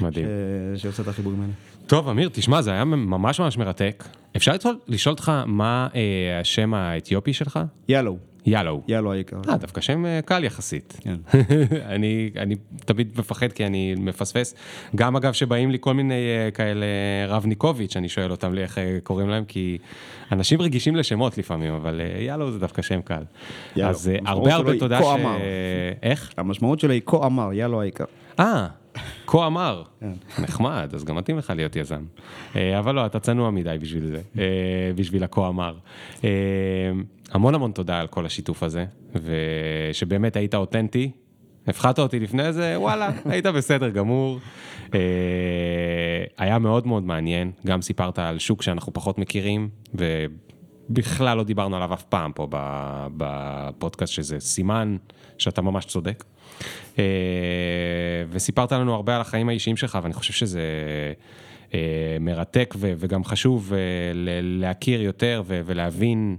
מדהים. 0.02 0.28
ש... 0.76 0.82
שעושה 0.82 1.04
את 1.04 1.08
החיבורים 1.08 1.42
האלה. 1.42 1.54
טוב, 1.88 2.10
אמיר, 2.10 2.30
תשמע, 2.34 2.62
זה 2.62 2.72
היה 2.72 2.86
ממש 2.86 3.40
ממש 3.40 3.58
מרתק. 3.58 4.04
אפשר 4.36 4.52
לשאול 4.88 5.14
אותך 5.14 5.32
מה 5.46 5.88
אה, 5.96 6.40
השם 6.40 6.74
האתיופי 6.74 7.34
שלך? 7.34 7.60
יאלו. 7.90 8.18
יאלו. 8.48 8.82
יאלו 8.88 9.12
היקר. 9.12 9.38
אה, 9.50 9.58
דווקא 9.58 9.82
שם 9.82 10.06
אה, 10.06 10.20
קל 10.26 10.44
יחסית. 10.44 11.00
כן. 11.02 11.16
אני, 11.96 12.30
אני 12.38 12.56
תמיד 12.86 13.12
מפחד 13.18 13.52
כי 13.52 13.66
אני 13.66 13.96
מפספס. 13.98 14.56
גם 14.96 15.16
אגב 15.16 15.34
שבאים 15.34 15.72
לי 15.72 15.78
כל 15.82 15.94
מיני 15.94 16.14
אה, 16.14 16.52
כאלה 16.52 16.86
רבניקוביץ', 17.28 17.98
אני 17.98 18.10
שואל 18.10 18.32
אותם 18.32 18.54
לי 18.54 18.62
איך 18.62 18.78
אה, 18.78 18.98
קוראים 19.04 19.30
להם, 19.30 19.46
כי 19.46 19.78
אנשים 20.32 20.62
רגישים 20.62 20.96
לשמות 20.96 21.38
לפעמים, 21.38 21.74
אבל 21.74 22.02
יאלו 22.20 22.52
זה 22.52 22.60
דווקא 22.60 22.82
שם 22.82 23.02
קל. 23.02 23.24
יאלו. 23.76 23.90
אז 23.90 24.12
הרבה 24.26 24.54
הרבה 24.54 24.80
תודה 24.80 25.00
ש... 25.02 25.06
איך? 26.04 26.34
המשמעות 26.38 26.80
שלו 26.80 26.92
היא 26.92 27.02
כה 27.06 27.26
אמר, 27.26 27.54
יאלו 27.54 27.82
היקר. 27.82 28.06
אה. 28.40 28.68
כה 29.28 29.48
אמר, 29.48 29.84
כן. 30.00 30.14
נחמד, 30.40 30.90
אז 30.94 31.04
גם 31.04 31.16
מתאים 31.16 31.38
לך 31.38 31.54
להיות 31.56 31.76
יזם. 31.76 32.04
אה, 32.56 32.80
אבל 32.80 32.96
לא, 32.96 33.06
אתה 33.06 33.20
צנוע 33.20 33.52
מדי 33.52 33.78
בשביל 33.82 34.06
זה, 34.06 34.22
אה, 34.38 34.92
בשביל 34.96 35.24
הכה 35.24 35.48
אמר. 35.48 35.76
אה, 36.24 36.30
המון 37.32 37.56
המון 37.56 37.72
תודה 37.72 38.00
על 38.00 38.08
כל 38.08 38.26
השיתוף 38.26 38.64
הזה, 38.64 38.86
ושבאמת 39.16 40.36
היית 40.36 40.56
אותנטי. 40.56 41.12
הפחדת 41.68 42.00
אותי 42.00 42.20
לפני 42.20 42.54
זה, 42.54 42.74
וואלה, 42.78 43.10
היית 43.32 43.46
בסדר 43.46 43.90
גמור. 43.90 44.40
היה 46.38 46.60
מאוד 46.60 46.88
מאוד 46.88 47.04
מעניין, 47.04 47.52
גם 47.66 47.82
סיפרת 47.82 48.20
על 48.20 48.40
שוק 48.40 48.62
שאנחנו 48.62 48.94
פחות 48.94 49.18
מכירים, 49.18 49.70
ובכלל 50.90 51.38
לא 51.38 51.44
דיברנו 51.44 51.76
עליו 51.76 51.94
אף 51.94 52.04
פעם 52.04 52.32
פה 52.36 52.48
בפודקאסט, 53.18 54.14
שזה 54.14 54.40
סימן 54.40 54.98
שאתה 55.38 55.62
ממש 55.62 55.86
צודק. 55.86 56.24
אה, 57.00 57.04
וסיפרת 58.30 58.72
לנו 58.72 58.94
הרבה 58.94 59.16
על 59.16 59.22
החיים 59.22 59.50
האישיים 59.50 59.78
שלך, 59.78 60.00
ואני 60.04 60.14
חושב 60.14 60.34
שזה 60.34 60.62
אה, 61.74 62.18
מרתק 62.20 62.76
וגם 62.80 63.24
חשוב 63.24 63.74
אה, 63.74 63.80
להכיר 64.42 65.02
יותר 65.02 65.44
ולהבין. 65.48 66.38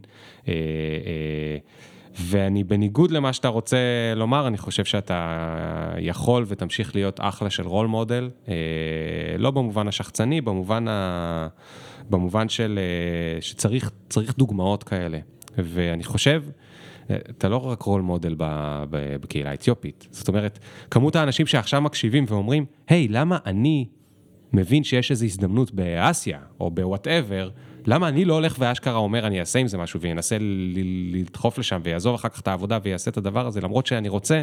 ואני 2.20 2.64
בניגוד 2.64 3.10
למה 3.10 3.32
שאתה 3.32 3.48
רוצה 3.48 3.78
לומר, 4.16 4.46
אני 4.46 4.58
חושב 4.58 4.84
שאתה 4.84 5.54
יכול 5.98 6.44
ותמשיך 6.48 6.94
להיות 6.94 7.20
אחלה 7.22 7.50
של 7.50 7.66
רול 7.66 7.86
מודל, 7.86 8.30
לא 9.38 9.50
במובן 9.50 9.88
השחצני, 9.88 10.40
במובן, 10.40 10.88
ה... 10.88 11.48
במובן 12.10 12.48
של 12.48 12.78
שצריך 13.40 13.90
דוגמאות 14.38 14.84
כאלה. 14.84 15.18
ואני 15.58 16.04
חושב 16.04 16.42
אתה 17.10 17.48
לא 17.48 17.56
רק 17.56 17.82
רול 17.82 18.02
מודל 18.02 18.34
בקהילה 18.90 19.50
האתיופית. 19.50 20.08
זאת 20.10 20.28
אומרת, 20.28 20.58
כמות 20.90 21.16
האנשים 21.16 21.46
שעכשיו 21.46 21.80
מקשיבים 21.80 22.24
ואומרים, 22.28 22.64
היי, 22.88 23.06
hey, 23.06 23.12
למה 23.12 23.38
אני 23.46 23.86
מבין 24.52 24.84
שיש 24.84 25.10
איזו 25.10 25.24
הזדמנות 25.24 25.72
באסיה, 25.74 26.38
או 26.60 26.70
בוואטאבר, 26.70 27.50
למה 27.86 28.08
אני 28.08 28.24
לא 28.24 28.34
הולך 28.34 28.56
ואשכרה 28.58 28.96
אומר, 28.96 29.26
אני 29.26 29.40
אעשה 29.40 29.58
עם 29.58 29.66
זה 29.66 29.78
משהו 29.78 30.00
וינסה 30.00 30.36
לדחוף 31.12 31.58
לשם 31.58 31.80
ויעזוב 31.84 32.14
אחר 32.14 32.28
כך 32.28 32.40
את 32.40 32.48
העבודה 32.48 32.78
ויעשה 32.82 33.10
את 33.10 33.16
הדבר 33.16 33.46
הזה, 33.46 33.60
למרות 33.60 33.86
שאני 33.86 34.08
רוצה, 34.08 34.42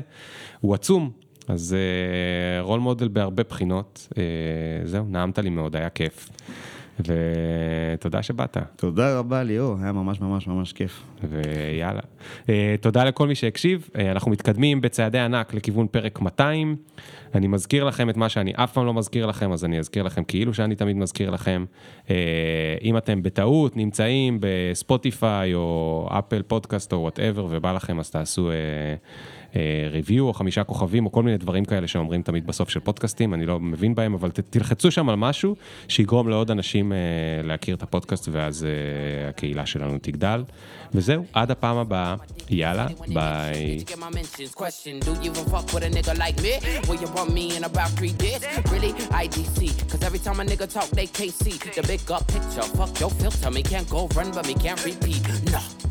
הוא 0.61 0.73
עצום. 0.73 1.11
אז 1.47 1.75
רול 2.61 2.79
uh, 2.79 2.83
מודל 2.83 3.07
בהרבה 3.07 3.43
בחינות. 3.43 4.07
Uh, 4.11 4.17
זהו, 4.85 5.05
נעמת 5.09 5.39
לי 5.39 5.49
מאוד, 5.49 5.75
היה 5.75 5.89
כיף. 5.89 6.29
ותודה 6.99 8.23
שבאת. 8.23 8.57
תודה 8.75 9.19
רבה 9.19 9.43
ליאור, 9.43 9.77
היה 9.81 9.91
ממש 9.91 10.21
ממש 10.21 10.47
ממש 10.47 10.73
כיף. 10.73 11.03
ויאללה. 11.23 12.01
אה, 12.49 12.75
תודה 12.81 13.03
לכל 13.03 13.27
מי 13.27 13.35
שהקשיב, 13.35 13.89
אה, 13.97 14.11
אנחנו 14.11 14.31
מתקדמים 14.31 14.81
בצעדי 14.81 15.19
ענק 15.19 15.53
לכיוון 15.53 15.87
פרק 15.87 16.21
200. 16.21 16.75
אני 17.35 17.47
מזכיר 17.47 17.83
לכם 17.83 18.09
את 18.09 18.17
מה 18.17 18.29
שאני 18.29 18.53
אף 18.55 18.73
פעם 18.73 18.85
לא 18.85 18.93
מזכיר 18.93 19.25
לכם, 19.25 19.51
אז 19.51 19.65
אני 19.65 19.79
אזכיר 19.79 20.03
לכם 20.03 20.23
כאילו 20.23 20.53
שאני 20.53 20.75
תמיד 20.75 20.95
מזכיר 20.95 21.29
לכם. 21.29 21.65
אה, 22.09 22.15
אם 22.83 22.97
אתם 22.97 23.23
בטעות 23.23 23.77
נמצאים 23.77 24.37
בספוטיפיי 24.41 25.53
או 25.53 26.07
אפל 26.11 26.41
פודקאסט 26.41 26.93
או 26.93 26.97
whatever 26.97 27.47
ובא 27.49 27.73
לכם, 27.73 27.99
אז 27.99 28.11
תעשו... 28.11 28.51
review 29.91 30.27
או 30.27 30.33
חמישה 30.33 30.63
כוכבים 30.63 31.05
או 31.05 31.11
כל 31.11 31.23
מיני 31.23 31.37
דברים 31.37 31.65
כאלה 31.65 31.87
שאומרים 31.87 32.21
תמיד 32.21 32.47
בסוף 32.47 32.69
של 32.69 32.79
פודקאסטים, 32.79 33.33
אני 33.33 33.45
לא 33.45 33.59
מבין 33.59 33.95
בהם, 33.95 34.13
אבל 34.13 34.29
תלחצו 34.49 34.91
שם 34.91 35.09
על 35.09 35.15
משהו 35.15 35.55
שיגרום 35.87 36.29
לעוד 36.29 36.51
אנשים 36.51 36.91
להכיר 37.43 37.75
את 37.75 37.83
הפודקאסט 37.83 38.29
ואז 38.31 38.67
הקהילה 39.29 39.65
שלנו 39.65 39.97
תגדל. 40.01 40.43
וזהו, 40.93 41.25
עד 41.33 41.51
הפעם 41.51 41.77
הבאה, 41.77 42.15
יאללה, 42.49 42.87
ביי. 43.07 43.83
can't 54.65 54.83
repeat. 54.83 55.51
No. 55.51 55.84